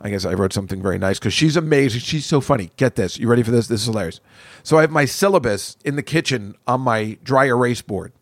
I 0.00 0.10
guess 0.10 0.24
I 0.24 0.34
wrote 0.34 0.52
something 0.52 0.82
very 0.82 0.98
nice 0.98 1.18
because 1.18 1.32
she's 1.32 1.56
amazing. 1.56 2.00
She's 2.00 2.26
so 2.26 2.40
funny. 2.40 2.70
Get 2.76 2.96
this. 2.96 3.18
You 3.18 3.28
ready 3.28 3.42
for 3.42 3.50
this? 3.50 3.68
This 3.68 3.80
is 3.80 3.86
hilarious. 3.86 4.20
So 4.62 4.78
I 4.78 4.82
have 4.82 4.90
my 4.90 5.04
syllabus 5.04 5.76
in 5.84 5.96
the 5.96 6.02
kitchen 6.02 6.54
on 6.66 6.82
my 6.82 7.18
dry 7.22 7.46
erase 7.46 7.82
board. 7.82 8.12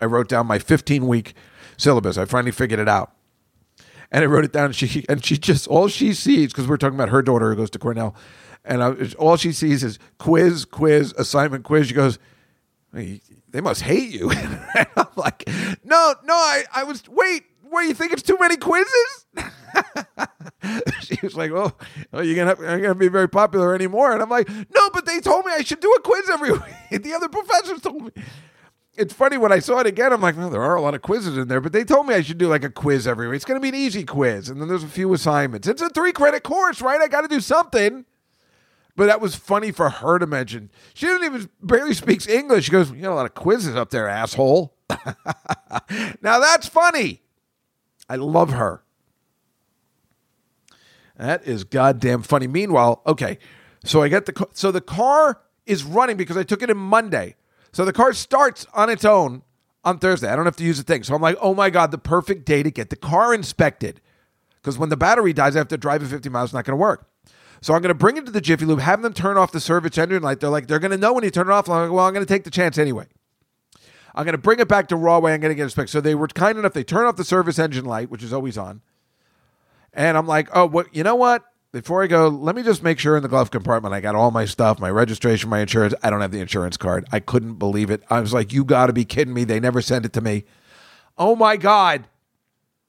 I 0.00 0.06
wrote 0.06 0.28
down 0.28 0.46
my 0.46 0.58
15 0.58 1.06
week 1.06 1.34
syllabus. 1.76 2.18
I 2.18 2.24
finally 2.24 2.52
figured 2.52 2.80
it 2.80 2.88
out. 2.88 3.12
And 4.12 4.24
I 4.24 4.26
wrote 4.26 4.44
it 4.44 4.52
down. 4.52 4.66
And 4.66 4.74
she 4.76 5.04
and 5.08 5.24
she 5.24 5.38
just 5.38 5.68
all 5.68 5.88
she 5.88 6.12
sees 6.14 6.52
because 6.52 6.66
we're 6.66 6.76
talking 6.76 6.96
about 6.96 7.10
her 7.10 7.22
daughter 7.22 7.50
who 7.50 7.56
goes 7.56 7.70
to 7.70 7.78
Cornell, 7.78 8.14
and 8.64 8.82
I, 8.82 8.94
all 9.18 9.36
she 9.36 9.52
sees 9.52 9.82
is 9.84 9.98
quiz, 10.18 10.64
quiz, 10.64 11.14
assignment, 11.16 11.64
quiz. 11.64 11.88
She 11.88 11.94
goes, 11.94 12.18
"Hey, 12.94 13.20
"They 13.48 13.60
must 13.60 13.82
hate 13.82 14.10
you." 14.10 14.30
and 14.76 14.86
I'm 14.96 15.06
like, 15.16 15.48
"No, 15.84 16.14
no, 16.24 16.34
I, 16.34 16.64
I 16.74 16.84
was 16.84 17.02
wait." 17.08 17.44
What 17.62 17.82
you 17.82 17.94
think? 17.94 18.12
It's 18.12 18.22
too 18.22 18.36
many 18.40 18.56
quizzes. 18.56 19.26
she 21.02 21.16
was 21.22 21.36
like, 21.36 21.52
"Oh, 21.52 21.72
well, 22.10 22.24
you're 22.24 22.34
gonna 22.34 22.60
you're 22.60 22.80
gonna 22.80 22.94
be 22.96 23.06
very 23.06 23.28
popular 23.28 23.76
anymore." 23.76 24.12
And 24.12 24.20
I'm 24.20 24.28
like, 24.28 24.48
"No, 24.48 24.90
but 24.92 25.06
they 25.06 25.20
told 25.20 25.46
me 25.46 25.52
I 25.52 25.62
should 25.62 25.78
do 25.78 25.92
a 25.92 26.00
quiz 26.00 26.28
every 26.30 26.50
week. 26.90 27.02
The 27.02 27.12
other 27.12 27.28
professors 27.28 27.80
told 27.80 28.06
me." 28.06 28.22
It's 29.00 29.14
funny 29.14 29.38
when 29.38 29.50
I 29.50 29.60
saw 29.60 29.78
it 29.78 29.86
again. 29.86 30.12
I'm 30.12 30.20
like, 30.20 30.36
"No, 30.36 30.50
there 30.50 30.62
are 30.62 30.76
a 30.76 30.80
lot 30.82 30.94
of 30.94 31.00
quizzes 31.00 31.38
in 31.38 31.48
there," 31.48 31.60
but 31.60 31.72
they 31.72 31.84
told 31.84 32.06
me 32.06 32.14
I 32.14 32.20
should 32.20 32.38
do 32.38 32.48
like 32.48 32.64
a 32.64 32.70
quiz 32.70 33.06
every 33.06 33.28
week. 33.28 33.36
It's 33.36 33.44
gonna 33.46 33.58
be 33.58 33.70
an 33.70 33.74
easy 33.74 34.04
quiz, 34.04 34.48
and 34.50 34.60
then 34.60 34.68
there's 34.68 34.84
a 34.84 34.88
few 34.88 35.12
assignments. 35.14 35.66
It's 35.66 35.80
a 35.80 35.88
three 35.88 36.12
credit 36.12 36.42
course, 36.42 36.82
right? 36.82 37.00
I 37.00 37.08
got 37.08 37.22
to 37.22 37.28
do 37.28 37.40
something. 37.40 38.04
But 38.96 39.06
that 39.06 39.20
was 39.20 39.34
funny 39.34 39.72
for 39.72 39.88
her 39.88 40.18
to 40.18 40.26
mention. 40.26 40.70
She 40.92 41.06
didn't 41.06 41.24
even 41.24 41.48
barely 41.62 41.94
speaks 41.94 42.28
English. 42.28 42.66
She 42.66 42.70
goes, 42.70 42.90
"You 42.90 43.02
got 43.02 43.12
a 43.12 43.14
lot 43.14 43.26
of 43.26 43.34
quizzes 43.34 43.74
up 43.74 43.90
there, 43.90 44.06
asshole." 44.08 44.76
now 46.20 46.38
that's 46.38 46.68
funny. 46.68 47.22
I 48.08 48.16
love 48.16 48.50
her. 48.50 48.82
That 51.16 51.46
is 51.46 51.64
goddamn 51.64 52.22
funny. 52.22 52.46
Meanwhile, 52.46 53.02
okay, 53.06 53.38
so 53.84 54.02
I 54.02 54.08
get 54.08 54.26
the 54.26 54.48
so 54.52 54.70
the 54.70 54.80
car 54.80 55.40
is 55.64 55.84
running 55.84 56.16
because 56.16 56.36
I 56.36 56.42
took 56.42 56.62
it 56.62 56.70
in 56.70 56.76
Monday. 56.76 57.36
So 57.72 57.84
the 57.84 57.92
car 57.92 58.12
starts 58.12 58.66
on 58.74 58.90
its 58.90 59.04
own 59.04 59.42
on 59.84 59.98
Thursday. 59.98 60.28
I 60.28 60.36
don't 60.36 60.44
have 60.44 60.56
to 60.56 60.64
use 60.64 60.78
a 60.78 60.82
thing. 60.82 61.02
So 61.02 61.14
I'm 61.14 61.22
like, 61.22 61.36
oh 61.40 61.54
my 61.54 61.70
god, 61.70 61.90
the 61.90 61.98
perfect 61.98 62.44
day 62.44 62.62
to 62.62 62.70
get 62.70 62.90
the 62.90 62.96
car 62.96 63.34
inspected. 63.34 64.00
Because 64.56 64.78
when 64.78 64.88
the 64.88 64.96
battery 64.96 65.32
dies, 65.32 65.56
I 65.56 65.60
have 65.60 65.68
to 65.68 65.78
drive 65.78 66.02
it 66.02 66.08
50 66.08 66.28
miles. 66.28 66.48
It's 66.50 66.54
not 66.54 66.64
going 66.64 66.72
to 66.72 66.80
work. 66.80 67.08
So 67.62 67.74
I'm 67.74 67.82
going 67.82 67.88
to 67.88 67.94
bring 67.94 68.16
it 68.16 68.26
to 68.26 68.32
the 68.32 68.40
Jiffy 68.40 68.64
Lube, 68.64 68.80
have 68.80 69.02
them 69.02 69.12
turn 69.12 69.36
off 69.36 69.52
the 69.52 69.60
service 69.60 69.96
engine 69.98 70.22
light. 70.22 70.40
They're 70.40 70.50
like, 70.50 70.66
they're 70.66 70.78
going 70.78 70.92
to 70.92 70.96
know 70.96 71.12
when 71.12 71.24
you 71.24 71.30
turn 71.30 71.48
it 71.48 71.52
off. 71.52 71.68
I'm 71.68 71.88
like, 71.88 71.92
well, 71.92 72.06
I'm 72.06 72.14
going 72.14 72.24
to 72.24 72.32
take 72.32 72.44
the 72.44 72.50
chance 72.50 72.78
anyway. 72.78 73.06
I'm 74.14 74.24
going 74.24 74.32
to 74.32 74.38
bring 74.38 74.60
it 74.60 74.68
back 74.68 74.88
to 74.88 74.96
Rahway. 74.96 75.32
I'm 75.32 75.40
going 75.40 75.50
to 75.50 75.54
get 75.54 75.64
inspected. 75.64 75.92
So 75.92 76.00
they 76.00 76.14
were 76.14 76.26
kind 76.28 76.58
enough. 76.58 76.72
They 76.72 76.84
turn 76.84 77.06
off 77.06 77.16
the 77.16 77.24
service 77.24 77.58
engine 77.58 77.84
light, 77.84 78.10
which 78.10 78.22
is 78.22 78.32
always 78.32 78.58
on. 78.58 78.80
And 79.92 80.16
I'm 80.16 80.26
like, 80.26 80.48
oh, 80.52 80.66
what? 80.66 80.94
You 80.94 81.04
know 81.04 81.14
what? 81.14 81.44
Before 81.72 82.02
I 82.02 82.08
go, 82.08 82.26
let 82.26 82.56
me 82.56 82.64
just 82.64 82.82
make 82.82 82.98
sure 82.98 83.16
in 83.16 83.22
the 83.22 83.28
glove 83.28 83.52
compartment 83.52 83.94
I 83.94 84.00
got 84.00 84.16
all 84.16 84.32
my 84.32 84.44
stuff, 84.44 84.80
my 84.80 84.90
registration, 84.90 85.48
my 85.48 85.60
insurance. 85.60 85.94
I 86.02 86.10
don't 86.10 86.20
have 86.20 86.32
the 86.32 86.40
insurance 86.40 86.76
card. 86.76 87.06
I 87.12 87.20
couldn't 87.20 87.54
believe 87.54 87.90
it. 87.90 88.02
I 88.10 88.20
was 88.20 88.32
like, 88.32 88.52
you 88.52 88.64
got 88.64 88.86
to 88.86 88.92
be 88.92 89.04
kidding 89.04 89.32
me. 89.32 89.44
They 89.44 89.60
never 89.60 89.80
sent 89.80 90.04
it 90.04 90.12
to 90.14 90.20
me. 90.20 90.44
Oh 91.16 91.36
my 91.36 91.56
God. 91.56 92.08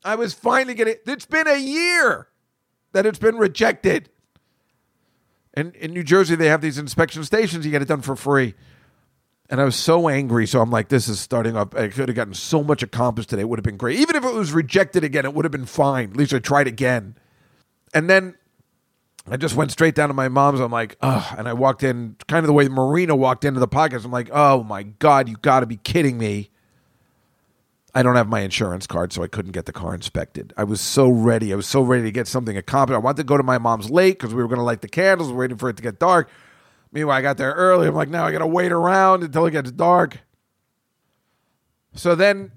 I 0.04 0.16
was 0.16 0.34
finally 0.34 0.74
getting 0.74 0.94
it. 0.94 1.04
It's 1.06 1.28
been 1.28 1.48
a 1.48 1.58
year 1.58 2.28
that 2.94 3.06
it's 3.06 3.20
been 3.20 3.38
rejected. 3.38 4.10
And 5.54 5.76
in 5.76 5.94
New 5.94 6.04
Jersey, 6.04 6.36
they 6.36 6.48
have 6.48 6.62
these 6.62 6.80
inspection 6.80 7.24
stations. 7.24 7.66
You 7.66 7.72
get 7.72 7.84
it 7.84 7.88
done 7.88 8.02
for 8.02 8.16
free. 8.16 8.56
And 9.48 9.62
I 9.62 9.64
was 9.64 9.76
so 9.76 10.08
angry. 10.08 10.48
So 10.48 10.60
I'm 10.60 10.72
like, 10.72 10.88
this 10.88 11.08
is 11.08 11.20
starting 11.20 11.56
up. 11.56 11.76
I 11.76 11.90
could 11.90 12.10
have 12.10 12.16
gotten 12.16 12.34
so 12.34 12.64
much 12.64 12.82
accomplished 12.82 13.30
today. 13.30 13.42
It 13.44 13.50
would 13.50 13.60
have 13.60 13.66
been 13.66 13.78
great. 13.78 14.00
Even 14.00 14.16
if 14.16 14.24
it 14.24 14.34
was 14.34 14.54
rejected 14.54 15.04
again, 15.04 15.26
it 15.26 15.36
would 15.36 15.46
have 15.46 15.52
been 15.52 15.66
fine. 15.66 16.12
At 16.12 16.18
least 16.18 16.34
I 16.34 16.40
tried 16.40 16.68
again. 16.68 17.16
And 17.94 18.10
then 18.10 18.36
I 19.30 19.38
just 19.38 19.56
went 19.56 19.72
straight 19.72 19.96
down 19.96 20.10
to 20.10 20.14
my 20.14 20.30
mom's. 20.30 20.60
I'm 20.60 20.72
like, 20.72 20.98
oh, 21.02 21.34
and 21.38 21.48
I 21.48 21.54
walked 21.54 21.84
in 21.84 22.16
kind 22.28 22.44
of 22.44 22.48
the 22.48 22.54
way 22.54 22.68
Marina 22.68 23.16
walked 23.16 23.46
into 23.46 23.60
the 23.60 23.68
podcast. 23.68 24.04
I'm 24.04 24.12
like, 24.12 24.30
oh 24.32 24.64
my 24.64 24.84
God, 24.84 25.30
you 25.30 25.38
got 25.38 25.60
to 25.60 25.66
be 25.66 25.78
kidding 25.78 26.18
me. 26.18 26.50
I 27.94 28.04
don't 28.04 28.16
have 28.16 28.30
my 28.30 28.40
insurance 28.40 28.88
card, 28.88 29.12
so 29.12 29.22
I 29.22 29.28
couldn't 29.28 29.52
get 29.52 29.66
the 29.66 29.74
car 29.74 29.94
inspected. 29.94 30.54
I 30.56 30.64
was 30.64 30.80
so 30.80 31.10
ready. 31.10 31.52
I 31.52 31.56
was 31.58 31.68
so 31.68 31.82
ready 31.82 32.04
to 32.04 32.12
get 32.12 32.26
something 32.26 32.56
accomplished. 32.56 32.96
I 32.96 33.00
wanted 33.00 33.18
to 33.18 33.24
go 33.26 33.36
to 33.36 33.44
my 33.44 33.58
mom's 33.58 33.90
late 33.90 34.18
because 34.18 34.34
we 34.34 34.42
were 34.42 34.48
going 34.48 34.60
to 34.60 34.64
light 34.64 34.82
the 34.82 34.88
candles, 34.88 35.32
waiting 35.32 35.58
for 35.58 35.70
it 35.70 35.76
to 35.76 35.84
get 35.84 36.00
dark. 36.00 36.30
Meanwhile, 36.94 37.18
I 37.18 37.22
got 37.22 37.38
there 37.38 37.52
early. 37.52 37.88
I'm 37.88 37.96
like, 37.96 38.10
now 38.10 38.26
I 38.26 38.32
got 38.32 38.40
to 38.40 38.48
wait 38.48 38.72
around 38.72 39.24
until 39.24 39.46
it 39.46 39.52
gets 39.52 39.72
dark. 39.72 40.20
So 41.94 42.16
then, 42.16 42.54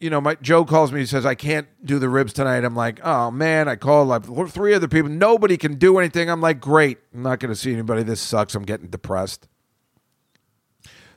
you 0.00 0.10
know, 0.10 0.20
my 0.20 0.36
Joe 0.36 0.64
calls 0.64 0.92
me. 0.92 1.00
He 1.00 1.06
says 1.06 1.26
I 1.26 1.34
can't 1.34 1.66
do 1.84 1.98
the 1.98 2.08
ribs 2.08 2.32
tonight. 2.32 2.64
I'm 2.64 2.76
like, 2.76 3.00
oh 3.04 3.30
man. 3.30 3.68
I 3.68 3.76
called 3.76 4.08
like 4.08 4.24
three 4.50 4.74
other 4.74 4.88
people. 4.88 5.10
Nobody 5.10 5.56
can 5.56 5.74
do 5.74 5.98
anything. 5.98 6.30
I'm 6.30 6.40
like, 6.40 6.60
great. 6.60 6.98
I'm 7.14 7.22
not 7.22 7.40
going 7.40 7.52
to 7.52 7.56
see 7.56 7.72
anybody. 7.72 8.02
This 8.02 8.20
sucks. 8.20 8.54
I'm 8.54 8.64
getting 8.64 8.88
depressed. 8.88 9.48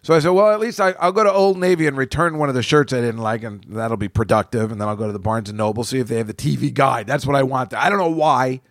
So 0.04 0.16
I 0.16 0.20
said, 0.20 0.30
well, 0.30 0.52
at 0.52 0.60
least 0.60 0.82
I, 0.82 0.92
I'll 0.94 1.12
go 1.12 1.24
to 1.24 1.32
Old 1.32 1.60
Navy 1.60 1.86
and 1.86 1.96
return 1.96 2.40
one 2.40 2.50
of 2.50 2.56
the 2.56 2.64
shirts 2.64 2.92
I 2.92 3.02
didn't 3.02 3.20
like, 3.20 3.44
and 3.44 3.64
that'll 3.68 3.98
be 3.98 4.10
productive. 4.10 4.72
And 4.72 4.82
then 4.82 4.88
I'll 4.88 4.96
go 4.96 5.06
to 5.06 5.14
the 5.14 5.20
Barnes 5.20 5.50
and 5.50 5.60
Noble 5.60 5.84
see 5.84 6.00
if 6.00 6.08
they 6.08 6.18
have 6.18 6.26
the 6.26 6.34
TV 6.34 6.74
guide. 6.74 7.06
That's 7.06 7.28
what 7.28 7.36
I 7.36 7.44
want. 7.44 7.76
I 7.76 7.88
don't 7.88 8.00
know 8.00 8.10
why 8.10 8.62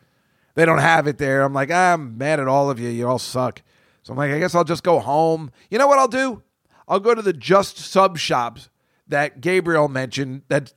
they 0.56 0.64
don't 0.64 0.78
have 0.78 1.06
it 1.06 1.18
there. 1.18 1.42
I'm 1.42 1.54
like, 1.54 1.70
ah, 1.72 1.92
I'm 1.92 2.18
mad 2.18 2.40
at 2.40 2.48
all 2.48 2.68
of 2.68 2.80
you. 2.80 2.88
You 2.88 3.06
all 3.06 3.20
suck. 3.20 3.62
So 4.02 4.12
I'm 4.12 4.16
like, 4.16 4.32
I 4.32 4.40
guess 4.40 4.56
I'll 4.56 4.64
just 4.64 4.82
go 4.82 4.98
home. 4.98 5.52
You 5.70 5.78
know 5.78 5.86
what 5.86 6.00
I'll 6.00 6.08
do? 6.08 6.42
I'll 6.88 6.98
go 6.98 7.14
to 7.14 7.22
the 7.22 7.32
Just 7.32 7.78
Sub 7.78 8.18
shops 8.18 8.69
that 9.10 9.40
Gabriel 9.40 9.88
mentioned 9.88 10.42
that 10.48 10.72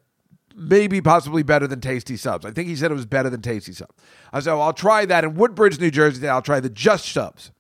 maybe 0.56 1.02
possibly 1.02 1.44
better 1.44 1.68
than 1.68 1.82
Tasty 1.82 2.18
Subs. 2.18 2.46
I 2.46 2.52
think 2.52 2.68
he 2.68 2.76
said 2.76 2.92
it 2.92 2.96
was 2.96 3.06
better 3.06 3.30
than 3.30 3.42
Tasty 3.42 3.74
Subs. 3.74 3.94
I 4.32 4.40
said, 4.40 4.54
well, 4.54 4.64
I'll 4.64 4.74
try 4.74 5.06
that 5.06 5.24
in 5.24 5.36
Woodbridge, 5.36 5.80
New 5.80 5.92
Jersey. 5.92 6.28
I'll 6.28 6.42
try 6.42 6.60
the 6.60 6.70
Just 6.70 7.12
Subs. 7.12 7.52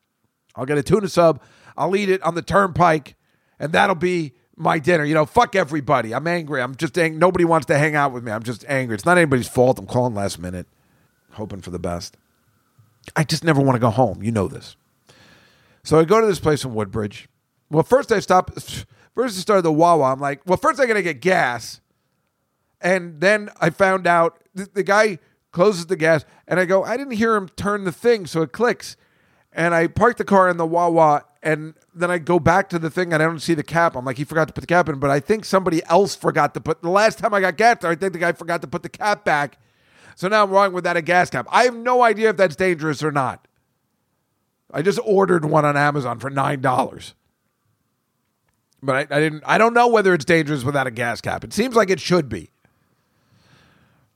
I'll 0.55 0.65
get 0.65 0.77
a 0.77 0.83
tuna 0.83 1.07
sub. 1.07 1.41
I'll 1.75 1.95
eat 1.95 2.09
it 2.09 2.21
on 2.21 2.35
the 2.35 2.43
turnpike, 2.43 3.15
and 3.59 3.73
that'll 3.73 3.95
be 3.95 4.33
my 4.55 4.77
dinner. 4.77 5.03
You 5.03 5.15
know, 5.15 5.25
fuck 5.25 5.55
everybody. 5.55 6.13
I'm 6.13 6.27
angry. 6.27 6.61
I'm 6.61 6.75
just 6.75 6.97
angry. 6.97 7.17
Nobody 7.17 7.45
wants 7.45 7.65
to 7.67 7.77
hang 7.77 7.95
out 7.95 8.11
with 8.11 8.23
me. 8.23 8.31
I'm 8.31 8.43
just 8.43 8.63
angry. 8.67 8.95
It's 8.95 9.05
not 9.05 9.17
anybody's 9.17 9.47
fault. 9.47 9.79
I'm 9.79 9.87
calling 9.87 10.13
last 10.13 10.37
minute, 10.37 10.67
hoping 11.31 11.61
for 11.61 11.71
the 11.71 11.79
best. 11.79 12.17
I 13.15 13.23
just 13.23 13.43
never 13.43 13.61
want 13.61 13.75
to 13.75 13.79
go 13.79 13.89
home. 13.89 14.21
You 14.21 14.31
know 14.31 14.47
this. 14.47 14.75
So 15.83 15.99
I 15.99 16.05
go 16.05 16.21
to 16.21 16.27
this 16.27 16.39
place 16.39 16.63
in 16.63 16.73
Woodbridge. 16.73 17.27
Well, 17.69 17.83
first 17.83 18.11
I 18.11 18.19
stop. 18.19 18.51
First 19.15 19.37
I 19.37 19.41
started 19.41 19.63
the 19.63 19.71
Wawa. 19.71 20.11
I'm 20.11 20.19
like, 20.19 20.41
well, 20.45 20.57
first 20.57 20.79
I 20.79 20.85
got 20.85 20.95
to 20.95 21.03
get 21.03 21.21
gas. 21.21 21.81
And 22.81 23.21
then 23.21 23.49
I 23.61 23.69
found 23.69 24.07
out 24.07 24.43
th- 24.55 24.69
the 24.73 24.83
guy 24.83 25.19
closes 25.51 25.85
the 25.85 25.95
gas, 25.95 26.25
and 26.47 26.59
I 26.59 26.65
go, 26.65 26.83
I 26.83 26.97
didn't 26.97 27.13
hear 27.13 27.35
him 27.35 27.47
turn 27.49 27.83
the 27.83 27.91
thing, 27.91 28.25
so 28.25 28.41
it 28.41 28.51
clicks. 28.51 28.97
And 29.53 29.75
I 29.75 29.87
park 29.87 30.17
the 30.17 30.25
car 30.25 30.49
in 30.49 30.57
the 30.57 30.65
Wawa, 30.65 31.25
and 31.43 31.75
then 31.93 32.09
I 32.09 32.17
go 32.17 32.39
back 32.39 32.69
to 32.69 32.79
the 32.79 32.89
thing, 32.89 33.13
and 33.13 33.21
I 33.21 33.25
don't 33.25 33.39
see 33.39 33.53
the 33.53 33.63
cap. 33.63 33.95
I'm 33.95 34.03
like, 34.03 34.17
he 34.17 34.23
forgot 34.23 34.47
to 34.47 34.53
put 34.53 34.61
the 34.61 34.67
cap 34.67 34.89
in, 34.89 34.99
but 34.99 35.11
I 35.11 35.19
think 35.19 35.45
somebody 35.45 35.85
else 35.85 36.15
forgot 36.15 36.55
to 36.55 36.61
put. 36.61 36.81
The 36.81 36.89
last 36.89 37.19
time 37.19 37.33
I 37.33 37.39
got 37.39 37.55
gas 37.55 37.77
there, 37.81 37.91
I 37.91 37.95
think 37.95 38.13
the 38.13 38.19
guy 38.19 38.31
forgot 38.31 38.61
to 38.61 38.67
put 38.67 38.81
the 38.81 38.89
cap 38.89 39.23
back. 39.23 39.59
So 40.15 40.27
now 40.27 40.43
I'm 40.43 40.49
wrong 40.49 40.73
without 40.73 40.97
a 40.97 41.01
gas 41.01 41.29
cap. 41.29 41.47
I 41.51 41.63
have 41.63 41.75
no 41.75 42.01
idea 42.01 42.31
if 42.31 42.37
that's 42.37 42.55
dangerous 42.55 43.03
or 43.03 43.11
not. 43.11 43.47
I 44.71 44.81
just 44.81 44.99
ordered 45.05 45.45
one 45.45 45.65
on 45.65 45.77
Amazon 45.77 46.19
for 46.19 46.31
nine 46.31 46.61
dollars. 46.61 47.13
But 48.83 49.11
I, 49.11 49.15
I 49.15 49.19
didn't 49.21 49.43
I 49.45 49.57
don't 49.57 49.73
know 49.73 49.87
whether 49.87 50.13
it's 50.13 50.25
dangerous 50.25 50.63
without 50.63 50.87
a 50.87 50.91
gas 50.91 51.21
cap. 51.21 51.45
It 51.45 51.53
seems 51.53 51.73
like 51.75 51.89
it 51.89 52.01
should 52.01 52.27
be. 52.27 52.51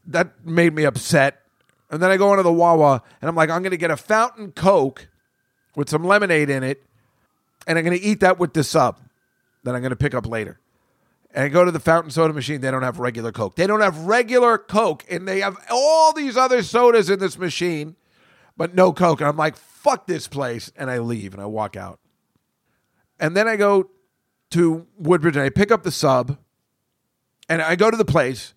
That 0.06 0.46
made 0.46 0.76
me 0.76 0.84
upset. 0.84 1.42
And 1.90 2.02
then 2.02 2.12
I 2.12 2.18
go 2.18 2.32
into 2.34 2.44
the 2.44 2.52
Wawa 2.52 3.02
and 3.22 3.30
I'm 3.30 3.36
like, 3.36 3.50
I'm 3.50 3.64
gonna 3.64 3.78
get 3.78 3.92
a 3.92 3.98
fountain 3.98 4.52
Coke 4.52 5.08
with 5.76 5.90
some 5.90 6.04
lemonade 6.04 6.50
in 6.50 6.64
it, 6.64 6.84
and 7.66 7.78
I'm 7.78 7.86
gonna 7.86 7.98
eat 8.02 8.20
that 8.20 8.40
with 8.40 8.54
the 8.54 8.64
sub 8.64 9.00
that 9.64 9.74
I'm 9.74 9.82
gonna 9.82 9.96
pick 9.96 10.14
up 10.14 10.28
later. 10.28 10.60
And 11.34 11.46
I 11.46 11.48
go 11.48 11.64
to 11.64 11.72
the 11.72 11.80
fountain 11.80 12.12
soda 12.12 12.34
machine. 12.34 12.60
They 12.60 12.72
don't 12.72 12.84
have 12.84 13.00
regular 13.00 13.32
Coke. 13.32 13.56
They 13.56 13.68
don't 13.68 13.82
have 13.82 14.00
regular 14.00 14.58
Coke, 14.58 15.06
and 15.10 15.26
they 15.26 15.40
have 15.40 15.58
all 15.70 16.12
these 16.12 16.36
other 16.36 16.62
sodas 16.62 17.10
in 17.10 17.20
this 17.20 17.38
machine, 17.38 17.96
but 18.58 18.76
no 18.76 18.92
Coke. 18.92 19.22
And 19.22 19.30
I'm 19.30 19.38
like, 19.38 19.56
fuck 19.56 20.08
this 20.08 20.28
place. 20.28 20.74
And 20.76 20.90
I 20.90 21.00
leave 21.00 21.34
and 21.34 21.42
I 21.42 21.46
walk 21.46 21.78
out. 21.78 22.00
And 23.20 23.36
then 23.36 23.48
I 23.48 23.56
go 23.56 23.90
to 24.52 24.88
Woodbridge 24.98 25.36
and 25.36 25.46
I 25.46 25.50
pick 25.50 25.72
up 25.72 25.84
the 25.84 25.92
sub 25.92 26.38
and 27.50 27.62
I 27.62 27.76
go 27.76 27.92
to 27.92 27.98
the 27.98 28.06
place. 28.06 28.54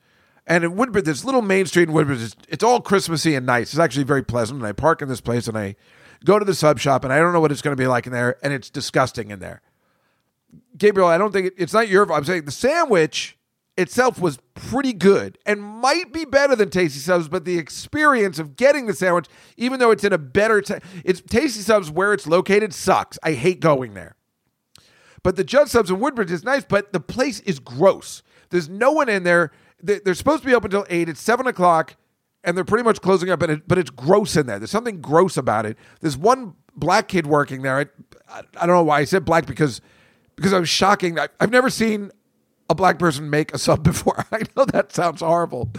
And 0.46 0.64
in 0.64 0.76
Woodbridge, 0.76 1.04
this 1.04 1.24
little 1.24 1.42
main 1.42 1.66
street 1.66 1.88
in 1.88 1.92
Woodbridge, 1.92 2.22
it's, 2.22 2.36
it's 2.48 2.64
all 2.64 2.80
Christmassy 2.80 3.34
and 3.34 3.46
nice. 3.46 3.72
It's 3.72 3.78
actually 3.78 4.04
very 4.04 4.24
pleasant. 4.24 4.58
And 4.58 4.66
I 4.66 4.72
park 4.72 5.02
in 5.02 5.08
this 5.08 5.20
place 5.20 5.46
and 5.46 5.56
I 5.56 5.76
go 6.24 6.38
to 6.38 6.44
the 6.44 6.54
sub 6.54 6.78
shop 6.78 7.04
and 7.04 7.12
I 7.12 7.18
don't 7.18 7.32
know 7.32 7.40
what 7.40 7.52
it's 7.52 7.62
going 7.62 7.76
to 7.76 7.80
be 7.80 7.86
like 7.86 8.06
in 8.06 8.12
there. 8.12 8.36
And 8.42 8.52
it's 8.52 8.70
disgusting 8.70 9.30
in 9.30 9.38
there. 9.38 9.62
Gabriel, 10.76 11.08
I 11.08 11.18
don't 11.18 11.32
think 11.32 11.48
it, 11.48 11.54
it's 11.56 11.72
not 11.72 11.88
your 11.88 12.06
fault. 12.06 12.18
I'm 12.18 12.24
saying 12.24 12.46
the 12.46 12.52
sandwich 12.52 13.38
itself 13.76 14.20
was 14.20 14.38
pretty 14.54 14.92
good 14.92 15.38
and 15.46 15.62
might 15.62 16.12
be 16.12 16.24
better 16.24 16.56
than 16.56 16.70
Tasty 16.70 16.98
Subs, 16.98 17.28
but 17.28 17.44
the 17.44 17.58
experience 17.58 18.38
of 18.38 18.56
getting 18.56 18.86
the 18.86 18.94
sandwich, 18.94 19.26
even 19.56 19.78
though 19.78 19.90
it's 19.90 20.04
in 20.04 20.12
a 20.12 20.18
better, 20.18 20.62
it's 21.04 21.20
Tasty 21.20 21.60
Subs 21.60 21.90
where 21.90 22.12
it's 22.12 22.26
located 22.26 22.74
sucks. 22.74 23.18
I 23.22 23.32
hate 23.32 23.60
going 23.60 23.94
there. 23.94 24.16
But 25.22 25.36
the 25.36 25.44
Just 25.44 25.72
Subs 25.72 25.90
in 25.90 26.00
Woodbridge 26.00 26.30
is 26.30 26.44
nice, 26.44 26.64
but 26.64 26.92
the 26.92 27.00
place 27.00 27.40
is 27.40 27.58
gross. 27.58 28.22
There's 28.50 28.68
no 28.68 28.90
one 28.92 29.08
in 29.08 29.22
there. 29.22 29.52
They- 29.82 29.98
They're 30.00 30.14
supposed 30.14 30.42
to 30.42 30.48
be 30.48 30.54
open 30.54 30.68
until 30.74 30.86
eight. 30.90 31.08
It's 31.08 31.20
seven 31.20 31.46
o'clock, 31.46 31.96
and 32.42 32.56
they're 32.56 32.64
pretty 32.64 32.84
much 32.84 33.00
closing 33.00 33.30
up. 33.30 33.42
And 33.42 33.62
but 33.66 33.78
it's 33.78 33.90
gross 33.90 34.36
in 34.36 34.46
there. 34.46 34.58
There's 34.58 34.70
something 34.70 35.00
gross 35.00 35.36
about 35.36 35.66
it. 35.66 35.76
There's 36.00 36.16
one 36.16 36.54
black 36.74 37.08
kid 37.08 37.26
working 37.26 37.62
there. 37.62 37.78
I, 38.28 38.40
I, 38.58 38.66
don't 38.66 38.74
know 38.76 38.82
why 38.82 39.00
I 39.00 39.04
said 39.04 39.24
black 39.24 39.46
because 39.46 39.80
because 40.36 40.52
I 40.52 40.58
was 40.58 40.68
shocking. 40.68 41.18
I've 41.18 41.50
never 41.50 41.68
seen 41.70 42.10
a 42.70 42.74
black 42.74 42.98
person 42.98 43.28
make 43.30 43.52
a 43.54 43.58
sub 43.58 43.82
before. 43.84 44.24
I 44.32 44.42
know 44.56 44.64
that 44.66 44.92
sounds 44.92 45.20
horrible, 45.20 45.70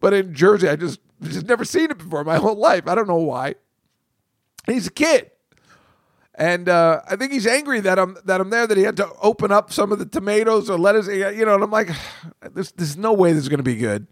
but 0.00 0.12
in 0.12 0.34
Jersey, 0.34 0.68
I 0.68 0.76
just 0.76 1.00
just 1.22 1.46
never 1.46 1.64
seen 1.64 1.90
it 1.90 1.98
before 1.98 2.24
my 2.24 2.36
whole 2.36 2.56
life. 2.56 2.86
I 2.86 2.94
don't 2.94 3.08
know 3.08 3.16
why. 3.16 3.54
He's 4.66 4.86
a 4.86 4.92
kid. 4.92 5.31
And 6.34 6.68
uh, 6.68 7.02
I 7.06 7.16
think 7.16 7.32
he's 7.32 7.46
angry 7.46 7.80
that 7.80 7.98
I'm 7.98 8.16
that 8.24 8.40
I'm 8.40 8.50
there. 8.50 8.66
That 8.66 8.78
he 8.78 8.84
had 8.84 8.96
to 8.96 9.08
open 9.20 9.52
up 9.52 9.72
some 9.72 9.92
of 9.92 9.98
the 9.98 10.06
tomatoes 10.06 10.70
or 10.70 10.78
lettuce, 10.78 11.06
you 11.06 11.44
know. 11.44 11.54
And 11.54 11.62
I'm 11.62 11.70
like, 11.70 11.90
there's 12.52 12.72
there's 12.72 12.96
no 12.96 13.12
way 13.12 13.32
this 13.32 13.42
is 13.42 13.48
going 13.48 13.58
to 13.58 13.64
be 13.64 13.76
good. 13.76 14.06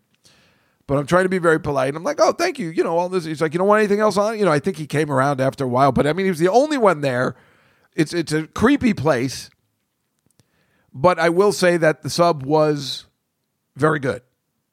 But 0.86 0.98
I'm 0.98 1.06
trying 1.06 1.22
to 1.22 1.28
be 1.28 1.38
very 1.38 1.60
polite. 1.60 1.90
And 1.90 1.96
I'm 1.96 2.02
like, 2.02 2.18
oh, 2.20 2.32
thank 2.32 2.58
you. 2.58 2.68
You 2.68 2.82
know, 2.82 2.98
all 2.98 3.08
this. 3.08 3.24
He's 3.24 3.40
like, 3.40 3.54
you 3.54 3.58
don't 3.58 3.68
want 3.68 3.78
anything 3.78 4.00
else 4.00 4.16
on? 4.16 4.38
You 4.38 4.44
know, 4.44 4.50
I 4.50 4.58
think 4.58 4.76
he 4.76 4.88
came 4.88 5.10
around 5.10 5.40
after 5.40 5.64
a 5.64 5.68
while. 5.68 5.92
But 5.92 6.06
I 6.06 6.12
mean, 6.12 6.26
he 6.26 6.30
was 6.30 6.40
the 6.40 6.50
only 6.50 6.78
one 6.78 7.00
there. 7.00 7.36
It's 7.94 8.12
it's 8.12 8.32
a 8.32 8.46
creepy 8.48 8.92
place. 8.92 9.50
But 10.92 11.18
I 11.18 11.28
will 11.28 11.52
say 11.52 11.76
that 11.76 12.02
the 12.02 12.10
sub 12.10 12.42
was 12.42 13.06
very 13.76 13.98
good. 13.98 14.22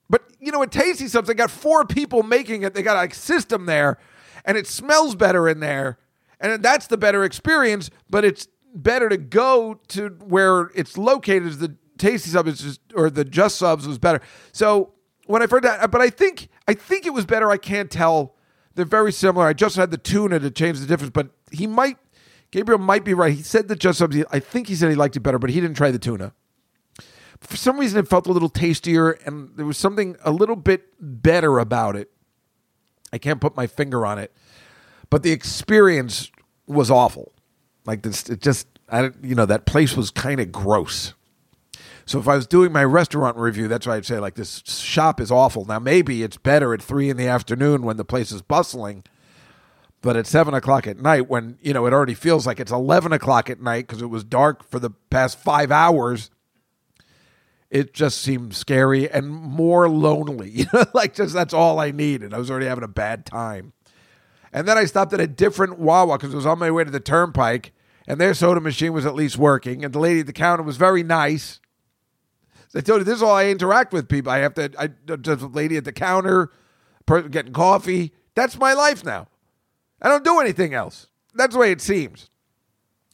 But 0.10 0.24
you 0.40 0.52
know, 0.52 0.64
at 0.64 0.72
Tasty 0.72 1.08
Subs, 1.08 1.28
they 1.28 1.34
got 1.34 1.52
four 1.52 1.86
people 1.86 2.24
making 2.24 2.64
it. 2.64 2.74
They 2.74 2.82
got 2.82 3.10
a 3.10 3.14
system 3.14 3.66
there, 3.68 3.98
and 4.44 4.58
it 4.58 4.68
smells 4.68 5.16
better 5.16 5.48
in 5.48 5.60
there, 5.60 5.98
and 6.40 6.64
that's 6.64 6.88
the 6.88 6.98
better 6.98 7.24
experience. 7.24 7.90
But 8.10 8.26
it's 8.26 8.48
better 8.74 9.10
to 9.10 9.18
go 9.18 9.80
to 9.90 10.10
where 10.26 10.72
it's 10.76 10.98
located. 10.98 11.54
The 11.54 11.76
Tasty 11.98 12.30
Sub 12.30 12.48
is 12.48 12.60
just, 12.60 12.82
or 12.96 13.10
the 13.10 13.26
Just 13.26 13.58
Subs 13.58 13.88
was 13.88 13.98
better. 13.98 14.22
So 14.52 14.94
when 15.26 15.42
I 15.42 15.48
heard 15.48 15.64
that, 15.64 15.90
but 15.92 16.02
I 16.02 16.10
think 16.10 16.50
I 16.68 16.74
think 16.74 17.06
it 17.06 17.14
was 17.14 17.26
better. 17.26 17.50
I 17.50 17.58
can't 17.58 17.92
tell. 17.92 18.36
They're 18.76 18.86
very 18.86 19.12
similar. 19.12 19.48
I 19.48 19.54
just 19.54 19.76
had 19.76 19.90
the 19.90 19.98
tuna 19.98 20.40
to 20.40 20.52
change 20.52 20.80
the 20.80 20.86
difference, 20.86 21.12
but 21.12 21.30
he 21.52 21.66
might. 21.66 21.98
Gabriel 22.52 22.80
might 22.80 23.04
be 23.04 23.14
right. 23.14 23.34
He 23.34 23.42
said 23.42 23.68
that 23.68 23.80
Just 23.80 24.00
Subs. 24.00 24.18
I 24.32 24.40
think 24.40 24.68
he 24.68 24.76
said 24.76 24.90
he 24.90 24.96
liked 24.96 25.16
it 25.16 25.22
better, 25.22 25.40
but 25.40 25.50
he 25.50 25.60
didn't 25.60 25.76
try 25.76 25.92
the 25.92 26.00
tuna 26.00 26.34
for 27.42 27.58
some 27.58 27.80
reason 27.80 28.00
it 28.00 28.08
felt 28.08 28.28
a 28.28 28.32
little 28.32 28.50
tastier 28.50 29.12
and 29.26 29.52
there 29.56 29.66
was 29.66 29.78
something 29.78 30.16
a 30.24 30.32
little 30.32 30.56
bit 30.56 30.86
better 31.00 31.60
about 31.60 31.96
it. 31.96 32.12
I 33.14 33.18
can't 33.18 33.40
put 33.40 33.56
my 33.56 33.68
finger 33.68 34.06
on 34.06 34.20
it, 34.20 34.34
but 35.10 35.24
the 35.24 35.32
experience 35.32 36.32
was 36.68 36.92
awful. 36.92 37.34
Like 37.86 38.04
this, 38.04 38.30
it 38.30 38.42
just, 38.42 38.68
I, 38.90 39.12
you 39.22 39.36
know, 39.36 39.46
that 39.46 39.66
place 39.66 39.96
was 39.96 40.12
kind 40.12 40.40
of 40.40 40.52
gross. 40.52 41.14
So 42.06 42.20
if 42.20 42.28
I 42.28 42.36
was 42.36 42.48
doing 42.48 42.72
my 42.72 42.86
restaurant 42.86 43.38
review, 43.38 43.68
that's 43.68 43.86
why 43.86 43.96
I'd 43.96 44.06
say 44.06 44.20
like 44.20 44.36
this 44.36 44.64
shop 44.66 45.20
is 45.20 45.32
awful. 45.32 45.66
Now 45.66 45.80
maybe 45.80 46.24
it's 46.24 46.38
better 46.38 46.74
at 46.74 46.82
three 46.82 47.10
in 47.10 47.18
the 47.18 47.28
afternoon 47.28 47.84
when 47.84 47.98
the 47.98 48.06
place 48.06 48.32
is 48.32 48.42
bustling, 48.42 49.04
but 50.02 50.16
at 50.16 50.26
seven 50.26 50.54
o'clock 50.54 50.88
at 50.88 51.00
night 51.00 51.30
when 51.30 51.58
you 51.62 51.74
know 51.74 51.86
it 51.86 51.92
already 51.92 52.14
feels 52.14 52.48
like 52.48 52.62
it's 52.62 52.72
eleven 52.72 53.12
o'clock 53.12 53.50
at 53.50 53.60
night 53.60 53.88
because 53.88 54.02
it 54.02 54.08
was 54.08 54.24
dark 54.24 54.64
for 54.64 54.80
the 54.80 54.92
past 55.10 55.38
five 55.38 55.70
hours 55.70 56.30
it 57.70 57.94
just 57.94 58.22
seemed 58.22 58.56
scary 58.56 59.10
and 59.10 59.30
more 59.30 59.90
lonely. 59.90 60.50
You 60.50 60.66
know, 60.74 60.86
like 60.94 61.14
just 61.14 61.34
that's 61.34 61.54
all 61.54 61.80
I 61.80 61.92
needed. 61.92 62.34
I 62.34 62.38
was 62.38 62.50
already 62.50 62.66
having 62.66 62.84
a 62.84 62.90
bad 62.90 63.26
time. 63.26 63.74
And 64.54 64.68
then 64.68 64.78
I 64.78 64.86
stopped 64.86 65.14
at 65.14 65.20
a 65.20 65.28
different 65.28 65.80
Wawa 65.80 66.18
because 66.18 66.34
it 66.34 66.38
was 66.38 66.46
on 66.46 66.60
my 66.60 66.72
way 66.72 66.84
to 66.84 66.92
the 66.92 67.00
turnpike, 67.00 67.74
and 68.08 68.20
their 68.20 68.34
soda 68.34 68.62
machine 68.62 68.94
was 68.94 69.06
at 69.06 69.16
least 69.16 69.38
working, 69.38 69.84
and 69.84 69.94
the 69.94 70.00
lady 70.00 70.22
at 70.22 70.26
the 70.26 70.34
counter 70.34 70.64
was 70.64 70.78
very 70.78 71.04
nice. 71.04 71.60
So 72.70 72.80
I 72.80 72.82
told 72.82 73.00
you 73.00 73.04
this 73.06 73.18
is 73.18 73.24
all 73.24 73.36
I 73.36 73.48
interact 73.48 73.94
with 73.94 74.10
people. 74.10 74.32
I 74.32 74.40
have 74.40 74.54
to, 74.56 74.72
I 74.78 74.90
just 75.18 75.42
a 75.42 75.48
lady 75.48 75.78
at 75.78 75.86
the 75.86 75.94
counter, 75.94 76.52
person 77.06 77.32
getting 77.32 77.54
coffee. 77.54 78.14
That's 78.36 78.58
my 78.58 78.74
life 78.74 79.04
now. 79.04 79.28
I 80.02 80.10
don't 80.10 80.24
do 80.24 80.40
anything 80.40 80.74
else. 80.74 81.08
That's 81.34 81.54
the 81.54 81.60
way 81.60 81.72
it 81.72 81.82
seems. 81.82 82.30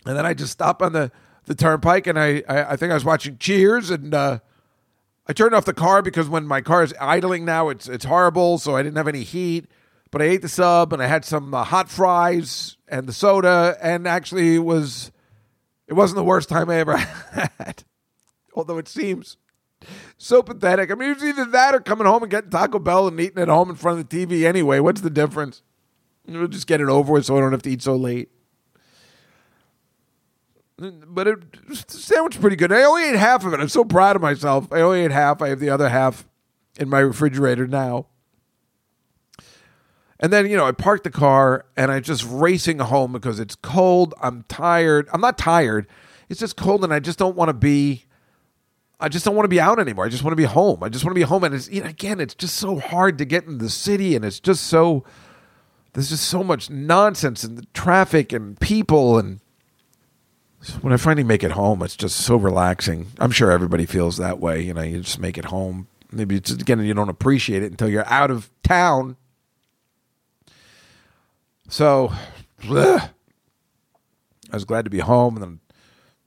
And 0.05 0.17
then 0.17 0.25
I 0.25 0.33
just 0.33 0.51
stopped 0.51 0.81
on 0.81 0.93
the, 0.93 1.11
the 1.45 1.55
turnpike 1.55 2.07
and 2.07 2.19
I, 2.19 2.43
I, 2.47 2.71
I 2.71 2.75
think 2.75 2.91
I 2.91 2.95
was 2.95 3.05
watching 3.05 3.37
Cheers 3.37 3.89
and 3.89 4.13
uh, 4.13 4.39
I 5.27 5.33
turned 5.33 5.55
off 5.55 5.65
the 5.65 5.73
car 5.73 6.01
because 6.01 6.27
when 6.27 6.45
my 6.45 6.61
car 6.61 6.83
is 6.83 6.93
idling 6.99 7.45
now, 7.45 7.69
it's 7.69 7.87
it's 7.87 8.05
horrible. 8.05 8.57
So 8.57 8.75
I 8.75 8.83
didn't 8.83 8.97
have 8.97 9.07
any 9.07 9.23
heat. 9.23 9.67
But 10.13 10.21
I 10.21 10.25
ate 10.25 10.43
the 10.43 10.47
sub 10.47 10.93
and 10.93 11.01
I 11.01 11.07
had 11.07 11.25
some 11.25 11.55
uh, 11.55 11.63
hot 11.63 11.89
fries 11.89 12.77
and 12.87 13.07
the 13.07 13.13
soda, 13.13 13.75
and 13.81 14.07
actually 14.07 14.53
it 14.53 14.59
was 14.59 15.11
it 15.87 15.93
wasn't 15.93 16.17
the 16.17 16.23
worst 16.23 16.49
time 16.49 16.69
I 16.69 16.75
ever 16.75 16.97
had. 17.57 17.83
Although 18.53 18.77
it 18.77 18.87
seems 18.87 19.37
so 20.19 20.43
pathetic. 20.43 20.91
I 20.91 20.93
mean, 20.93 21.09
it 21.09 21.15
was 21.15 21.23
either 21.23 21.45
that 21.45 21.73
or 21.73 21.79
coming 21.79 22.05
home 22.05 22.21
and 22.21 22.29
getting 22.29 22.51
Taco 22.51 22.77
Bell 22.77 23.07
and 23.07 23.19
eating 23.19 23.41
at 23.41 23.47
home 23.47 23.71
in 23.71 23.75
front 23.75 23.99
of 23.99 24.07
the 24.07 24.25
TV 24.25 24.45
anyway. 24.45 24.79
What's 24.79 25.01
the 25.01 25.09
difference? 25.09 25.63
We'll 26.27 26.47
just 26.47 26.67
get 26.67 26.79
it 26.79 26.89
over 26.89 27.13
with 27.13 27.25
so 27.25 27.35
I 27.35 27.39
don't 27.39 27.51
have 27.51 27.63
to 27.63 27.71
eat 27.71 27.81
so 27.81 27.95
late. 27.95 28.29
But 30.77 31.27
it, 31.27 31.67
the 31.67 31.97
sandwich 31.97 32.39
pretty 32.39 32.55
good. 32.55 32.71
I 32.71 32.83
only 32.83 33.09
ate 33.09 33.15
half 33.15 33.45
of 33.45 33.53
it. 33.53 33.59
I'm 33.59 33.67
so 33.67 33.83
proud 33.83 34.15
of 34.15 34.21
myself. 34.21 34.71
I 34.71 34.81
only 34.81 35.01
ate 35.01 35.11
half. 35.11 35.41
I 35.41 35.49
have 35.49 35.59
the 35.59 35.71
other 35.71 35.89
half 35.89 36.27
in 36.77 36.87
my 36.87 36.99
refrigerator 36.99 37.65
now. 37.65 38.05
And 40.23 40.31
then, 40.31 40.49
you 40.49 40.55
know, 40.55 40.65
I 40.65 40.71
parked 40.71 41.03
the 41.03 41.11
car 41.11 41.65
and 41.75 41.91
I'm 41.91 42.01
just 42.01 42.25
racing 42.25 42.79
home 42.79 43.11
because 43.11 43.41
it's 43.41 43.55
cold. 43.55 44.13
I'm 44.21 44.43
tired. 44.47 45.09
I'm 45.11 45.19
not 45.19 45.37
tired. 45.37 45.85
It's 46.29 46.39
just 46.39 46.55
cold 46.55 46.85
and 46.85 46.93
I 46.93 47.01
just 47.01 47.19
don't 47.19 47.35
want 47.35 47.49
to 47.49 47.53
be 47.53 48.05
I 49.01 49.09
just 49.09 49.25
don't 49.25 49.35
want 49.35 49.43
to 49.43 49.49
be 49.49 49.59
out 49.59 49.79
anymore. 49.79 50.05
I 50.05 50.09
just 50.09 50.23
want 50.23 50.31
to 50.31 50.37
be 50.37 50.45
home. 50.45 50.81
I 50.81 50.87
just 50.87 51.03
want 51.03 51.13
to 51.13 51.19
be 51.19 51.23
home. 51.23 51.43
And 51.43 51.53
it's, 51.53 51.69
you 51.69 51.81
know, 51.81 51.89
again, 51.89 52.21
it's 52.21 52.35
just 52.35 52.55
so 52.55 52.79
hard 52.79 53.17
to 53.17 53.25
get 53.25 53.43
in 53.43 53.57
the 53.57 53.69
city 53.69 54.15
and 54.15 54.23
it's 54.23 54.39
just 54.39 54.63
so, 54.67 55.03
there's 55.91 56.07
just 56.07 56.29
so 56.29 56.41
much 56.41 56.69
nonsense 56.69 57.43
and 57.43 57.67
traffic 57.73 58.31
and 58.31 58.57
people. 58.61 59.19
And 59.19 59.41
when 60.79 60.93
I 60.93 60.97
finally 60.97 61.25
make 61.25 61.43
it 61.43 61.51
home, 61.51 61.81
it's 61.81 61.97
just 61.97 62.15
so 62.15 62.37
relaxing. 62.37 63.07
I'm 63.19 63.31
sure 63.31 63.51
everybody 63.51 63.85
feels 63.85 64.15
that 64.17 64.39
way. 64.39 64.61
You 64.61 64.73
know, 64.73 64.83
you 64.83 65.01
just 65.01 65.19
make 65.19 65.37
it 65.37 65.45
home. 65.45 65.89
Maybe 66.13 66.37
it's, 66.37 66.51
again, 66.51 66.79
you 66.79 66.93
don't 66.93 67.09
appreciate 67.09 67.61
it 67.61 67.71
until 67.71 67.89
you're 67.89 68.07
out 68.07 68.31
of 68.31 68.49
town. 68.63 69.17
So, 71.69 72.11
bleh. 72.61 73.09
I 74.51 74.55
was 74.55 74.65
glad 74.65 74.85
to 74.85 74.91
be 74.91 74.99
home. 74.99 75.41
And 75.41 75.59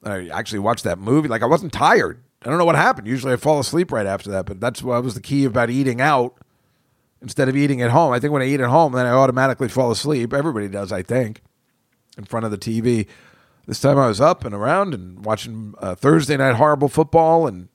then 0.02 0.12
I 0.12 0.28
actually 0.28 0.58
watched 0.58 0.84
that 0.84 0.98
movie. 0.98 1.28
Like 1.28 1.42
I 1.42 1.46
wasn't 1.46 1.72
tired. 1.72 2.22
I 2.42 2.48
don't 2.48 2.58
know 2.58 2.64
what 2.64 2.76
happened. 2.76 3.06
Usually 3.06 3.32
I 3.32 3.36
fall 3.36 3.58
asleep 3.58 3.90
right 3.90 4.06
after 4.06 4.30
that, 4.30 4.46
but 4.46 4.60
that's 4.60 4.82
what 4.82 5.02
was 5.02 5.14
the 5.14 5.20
key 5.20 5.44
about 5.44 5.70
eating 5.70 6.00
out 6.00 6.36
instead 7.22 7.48
of 7.48 7.56
eating 7.56 7.82
at 7.82 7.90
home. 7.90 8.12
I 8.12 8.20
think 8.20 8.32
when 8.32 8.42
I 8.42 8.46
eat 8.46 8.60
at 8.60 8.68
home, 8.68 8.92
then 8.92 9.06
I 9.06 9.10
automatically 9.10 9.68
fall 9.68 9.90
asleep. 9.90 10.32
Everybody 10.32 10.68
does, 10.68 10.92
I 10.92 11.02
think, 11.02 11.42
in 12.16 12.24
front 12.24 12.44
of 12.44 12.52
the 12.52 12.58
TV. 12.58 13.06
This 13.66 13.80
time 13.80 13.98
I 13.98 14.06
was 14.06 14.20
up 14.20 14.44
and 14.44 14.54
around 14.54 14.94
and 14.94 15.24
watching 15.24 15.74
uh, 15.78 15.96
Thursday 15.96 16.36
night 16.36 16.54
horrible 16.54 16.88
football 16.88 17.46
and 17.46 17.68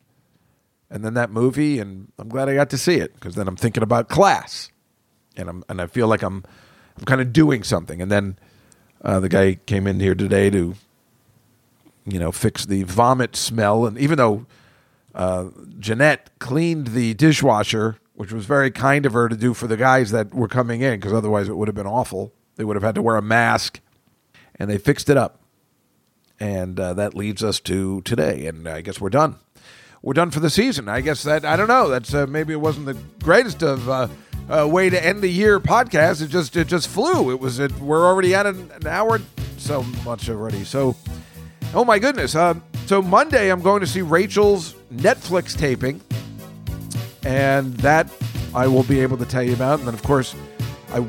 and 0.90 1.06
then 1.06 1.14
that 1.14 1.32
movie, 1.32 1.80
and 1.80 2.12
I'm 2.20 2.28
glad 2.28 2.50
I 2.50 2.54
got 2.54 2.70
to 2.72 2.78
see 2.78 2.96
it 2.96 3.14
because 3.14 3.36
then 3.36 3.48
I'm 3.48 3.56
thinking 3.56 3.82
about 3.82 4.10
class, 4.10 4.70
and 5.38 5.48
I'm 5.48 5.64
and 5.70 5.82
I 5.82 5.88
feel 5.88 6.08
like 6.08 6.22
I'm 6.22 6.44
Kind 7.06 7.22
of 7.22 7.34
doing 7.34 7.64
something. 7.64 8.02
And 8.02 8.12
then 8.12 8.38
uh, 9.02 9.20
the 9.20 9.30
guy 9.30 9.56
came 9.66 9.88
in 9.88 10.00
here 10.00 10.16
today 10.16 10.50
to 10.50 10.76
you 12.06 12.20
know, 12.20 12.32
fix 12.32 12.66
the 12.66 12.84
vomit 12.84 13.36
smell. 13.36 13.86
And 13.86 13.98
even 13.98 14.18
though 14.18 14.46
uh, 15.14 15.50
Jeanette 15.80 16.30
cleaned 16.40 16.88
the 16.88 17.14
dishwasher, 17.14 17.98
which 18.16 18.32
was 18.32 18.46
very 18.46 18.72
kind 18.72 19.06
of 19.06 19.14
her 19.14 19.30
to 19.30 19.36
do 19.36 19.54
for 19.54 19.68
the 19.68 19.78
guys 19.78 20.12
that 20.12 20.34
were 20.34 20.48
coming 20.48 20.82
in, 20.82 21.00
because 21.00 21.14
otherwise 21.14 21.48
it 21.48 21.58
would 21.58 21.68
have 21.68 21.76
been 21.76 21.88
awful. 21.88 22.34
They 22.56 22.64
would 22.64 22.76
have 22.76 22.84
had 22.84 22.96
to 22.96 23.02
wear 23.02 23.18
a 23.18 23.22
mask, 23.22 23.80
and 24.56 24.70
they 24.70 24.78
fixed 24.78 25.10
it 25.10 25.18
up. 25.18 25.40
And 26.40 26.80
uh, 26.80 26.94
that 26.96 27.14
leads 27.14 27.44
us 27.44 27.60
to 27.62 28.02
today, 28.02 28.48
and 28.48 28.68
I 28.68 28.82
guess 28.82 29.00
we're 29.00 29.10
done. 29.10 29.36
We're 30.02 30.14
done 30.14 30.32
for 30.32 30.40
the 30.40 30.50
season. 30.50 30.90
I 30.90 31.02
guess 31.02 31.22
that 31.24 31.46
I 31.46 31.56
don't 31.56 31.68
know. 31.68 31.88
That's 31.88 32.14
uh, 32.14 32.26
maybe 32.26 32.54
it 32.54 32.62
wasn't 32.62 32.88
the 32.88 32.98
greatest 33.24 33.62
of 33.62 33.88
uh, 34.50 34.68
way 34.68 34.90
to 34.90 35.06
end 35.06 35.22
the 35.22 35.30
year 35.30 35.60
podcast. 35.60 36.22
It 36.22 36.28
just 36.28 36.56
it 36.56 36.68
just 36.68 36.88
flew. 36.88 37.32
It 37.32 37.40
was 37.40 37.60
it, 37.60 37.72
we're 37.80 38.06
already 38.06 38.36
at 38.36 38.46
an, 38.46 38.72
an 38.72 38.88
hour 38.88 39.20
so 39.58 39.84
much 40.04 40.30
already. 40.30 40.64
So 40.64 40.96
Oh 41.74 41.86
my 41.86 42.00
goodness! 42.00 42.36
Uh, 42.36 42.56
so 42.86 43.02
Monday, 43.02 43.50
I'm 43.50 43.62
going 43.62 43.80
to 43.80 43.88
see 43.88 44.02
Rachel's 44.02 44.74
Netflix 44.94 45.58
taping, 45.58 46.02
and 47.24 47.74
that 47.78 48.12
I 48.54 48.68
will 48.68 48.84
be 48.84 49.00
able 49.00 49.16
to 49.18 49.26
tell 49.26 49.42
you 49.42 49.54
about. 49.54 49.80
And 49.80 49.88
then, 49.88 49.94
of 49.94 50.04
course, 50.04 50.36
I 50.92 51.06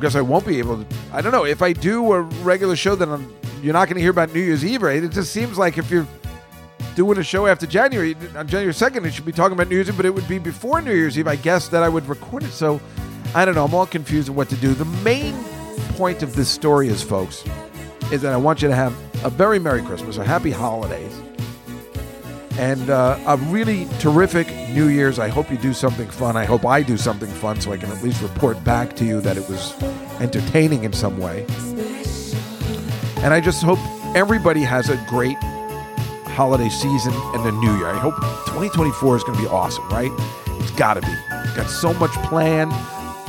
guess 0.00 0.14
I 0.14 0.20
won't 0.20 0.46
be 0.46 0.60
able 0.60 0.84
to. 0.84 0.96
I 1.12 1.20
don't 1.20 1.32
know 1.32 1.44
if 1.44 1.60
I 1.60 1.72
do 1.72 2.12
a 2.12 2.20
regular 2.20 2.76
show, 2.76 2.94
then 2.94 3.08
I'm, 3.08 3.34
you're 3.62 3.72
not 3.72 3.86
going 3.88 3.96
to 3.96 4.00
hear 4.00 4.12
about 4.12 4.32
New 4.32 4.40
Year's 4.40 4.64
Eve, 4.64 4.82
right? 4.82 5.02
It 5.02 5.10
just 5.10 5.32
seems 5.32 5.58
like 5.58 5.76
if 5.76 5.90
you're 5.90 6.06
doing 6.96 7.18
a 7.18 7.22
show 7.22 7.46
after 7.46 7.66
January 7.66 8.16
on 8.34 8.48
January 8.48 8.72
2nd, 8.72 9.04
it 9.04 9.12
should 9.12 9.26
be 9.26 9.30
talking 9.30 9.52
about 9.52 9.68
New 9.68 9.76
Year's 9.76 9.88
Eve, 9.88 9.96
but 9.96 10.06
it 10.06 10.14
would 10.14 10.26
be 10.26 10.38
before 10.38 10.80
New 10.80 10.94
Year's 10.94 11.16
Eve. 11.16 11.28
I 11.28 11.36
guess 11.36 11.68
that 11.68 11.82
I 11.84 11.88
would 11.88 12.08
record 12.08 12.42
it. 12.42 12.50
So 12.50 12.80
I 13.34 13.44
don't 13.44 13.54
know. 13.54 13.64
I'm 13.64 13.74
all 13.74 13.86
confused 13.86 14.30
on 14.30 14.34
what 14.34 14.48
to 14.48 14.56
do. 14.56 14.74
The 14.74 14.86
main 15.04 15.34
point 15.94 16.22
of 16.22 16.34
this 16.34 16.48
story 16.48 16.88
is, 16.88 17.02
folks, 17.02 17.44
is 18.10 18.22
that 18.22 18.32
I 18.32 18.36
want 18.36 18.62
you 18.62 18.68
to 18.68 18.74
have 18.74 18.96
a 19.24 19.30
very 19.30 19.58
Merry 19.58 19.82
Christmas, 19.82 20.16
a 20.16 20.24
Happy 20.24 20.50
Holidays, 20.50 21.14
and 22.58 22.88
uh, 22.88 23.18
a 23.26 23.36
really 23.36 23.86
terrific 23.98 24.48
New 24.70 24.88
Year's. 24.88 25.18
I 25.18 25.28
hope 25.28 25.50
you 25.50 25.58
do 25.58 25.74
something 25.74 26.08
fun. 26.08 26.34
I 26.34 26.46
hope 26.46 26.64
I 26.64 26.82
do 26.82 26.96
something 26.96 27.28
fun 27.28 27.60
so 27.60 27.72
I 27.72 27.76
can 27.76 27.90
at 27.90 28.02
least 28.02 28.22
report 28.22 28.62
back 28.64 28.96
to 28.96 29.04
you 29.04 29.20
that 29.20 29.36
it 29.36 29.46
was 29.50 29.78
entertaining 30.20 30.84
in 30.84 30.94
some 30.94 31.18
way. 31.18 31.44
And 33.18 33.34
I 33.34 33.40
just 33.40 33.62
hope 33.62 33.78
everybody 34.14 34.62
has 34.62 34.88
a 34.88 34.96
great 35.08 35.36
holiday 36.36 36.68
season 36.68 37.14
and 37.14 37.44
the 37.46 37.52
new 37.52 37.74
year. 37.78 37.86
I 37.86 37.98
hope 37.98 38.14
2024 38.46 39.16
is 39.16 39.24
going 39.24 39.38
to 39.38 39.42
be 39.42 39.48
awesome, 39.48 39.88
right? 39.88 40.12
It's 40.60 40.70
got 40.72 40.94
to 40.94 41.00
be. 41.00 41.14
Got 41.56 41.70
so 41.70 41.94
much 41.94 42.10
planned. 42.28 42.72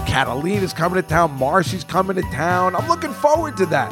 Catalina's 0.05 0.73
coming 0.73 1.01
to 1.01 1.07
town. 1.07 1.31
Marcy's 1.39 1.85
coming 1.85 2.17
to 2.17 2.21
town. 2.34 2.75
I'm 2.75 2.88
looking 2.89 3.13
forward 3.13 3.55
to 3.57 3.65
that. 3.67 3.91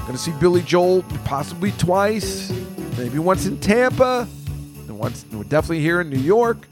Going 0.00 0.12
to 0.12 0.18
see 0.18 0.32
Billy 0.40 0.62
Joel 0.62 1.02
possibly 1.24 1.70
twice, 1.72 2.50
maybe 2.96 3.20
once 3.20 3.46
in 3.46 3.60
Tampa, 3.60 4.26
and 4.88 4.98
once 4.98 5.24
we're 5.30 5.44
definitely 5.44 5.80
here 5.80 6.00
in 6.00 6.10
New 6.10 6.18
York. 6.18 6.66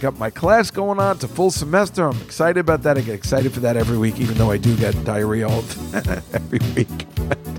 Got 0.00 0.18
my 0.20 0.30
class 0.30 0.70
going 0.70 1.00
on. 1.00 1.16
It's 1.16 1.24
a 1.24 1.28
full 1.28 1.50
semester. 1.50 2.06
I'm 2.06 2.20
excited 2.22 2.60
about 2.60 2.84
that. 2.84 2.96
I 2.96 3.00
get 3.00 3.16
excited 3.16 3.52
for 3.52 3.60
that 3.60 3.76
every 3.76 3.98
week, 3.98 4.20
even 4.20 4.36
though 4.36 4.52
I 4.52 4.56
do 4.56 4.76
get 4.76 5.02
diarrhea 5.04 5.48
every 6.32 6.60
week. 6.76 7.57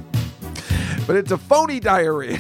But 1.10 1.16
it's 1.16 1.32
a 1.32 1.40
phony 1.40 1.80
diarrhea. 1.80 2.40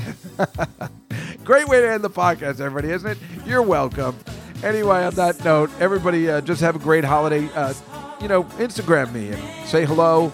Great 1.43 1.67
way 1.67 1.81
to 1.81 1.89
end 1.89 2.03
the 2.03 2.09
podcast, 2.11 2.59
everybody, 2.59 2.91
isn't 2.91 3.09
it? 3.09 3.17
You're 3.43 3.63
welcome. 3.63 4.15
Anyway, 4.61 5.03
on 5.05 5.15
that 5.15 5.43
note, 5.43 5.71
everybody 5.79 6.29
uh, 6.29 6.41
just 6.41 6.61
have 6.61 6.75
a 6.75 6.79
great 6.79 7.03
holiday. 7.03 7.49
Uh, 7.55 7.73
you 8.21 8.27
know, 8.27 8.43
Instagram 8.59 9.11
me 9.11 9.29
and 9.29 9.67
say 9.67 9.85
hello. 9.85 10.31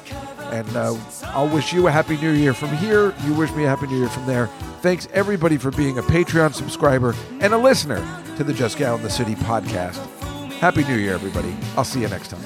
And 0.52 0.68
uh, 0.76 0.98
I'll 1.28 1.48
wish 1.48 1.72
you 1.72 1.88
a 1.88 1.91
happy 1.91 2.18
new 2.18 2.32
year 2.32 2.53
from 2.53 2.76
here. 2.76 3.16
You 3.24 3.34
wish 3.36 3.53
me 3.53 3.64
a 3.64 3.70
happy 3.70 3.88
new 3.88 3.99
year 3.99 4.10
from 4.10 4.26
there. 4.26 4.48
Thanks 4.82 5.07
everybody 5.14 5.56
for 5.56 5.72
being 5.72 5.98
a 5.98 6.03
Patreon 6.03 6.53
subscriber 6.53 7.16
and 7.40 7.53
a 7.53 7.57
listener 7.57 8.06
to 8.36 8.44
the 8.44 8.52
Juskow 8.52 8.98
in 8.98 9.02
the 9.02 9.10
City 9.10 9.36
podcast. 9.36 9.95
Happy 10.56 10.84
New 10.84 10.98
Year, 10.98 11.14
everybody. 11.14 11.56
I'll 11.78 11.86
see 11.86 12.02
you 12.02 12.10
next 12.10 12.32
time. 12.32 12.44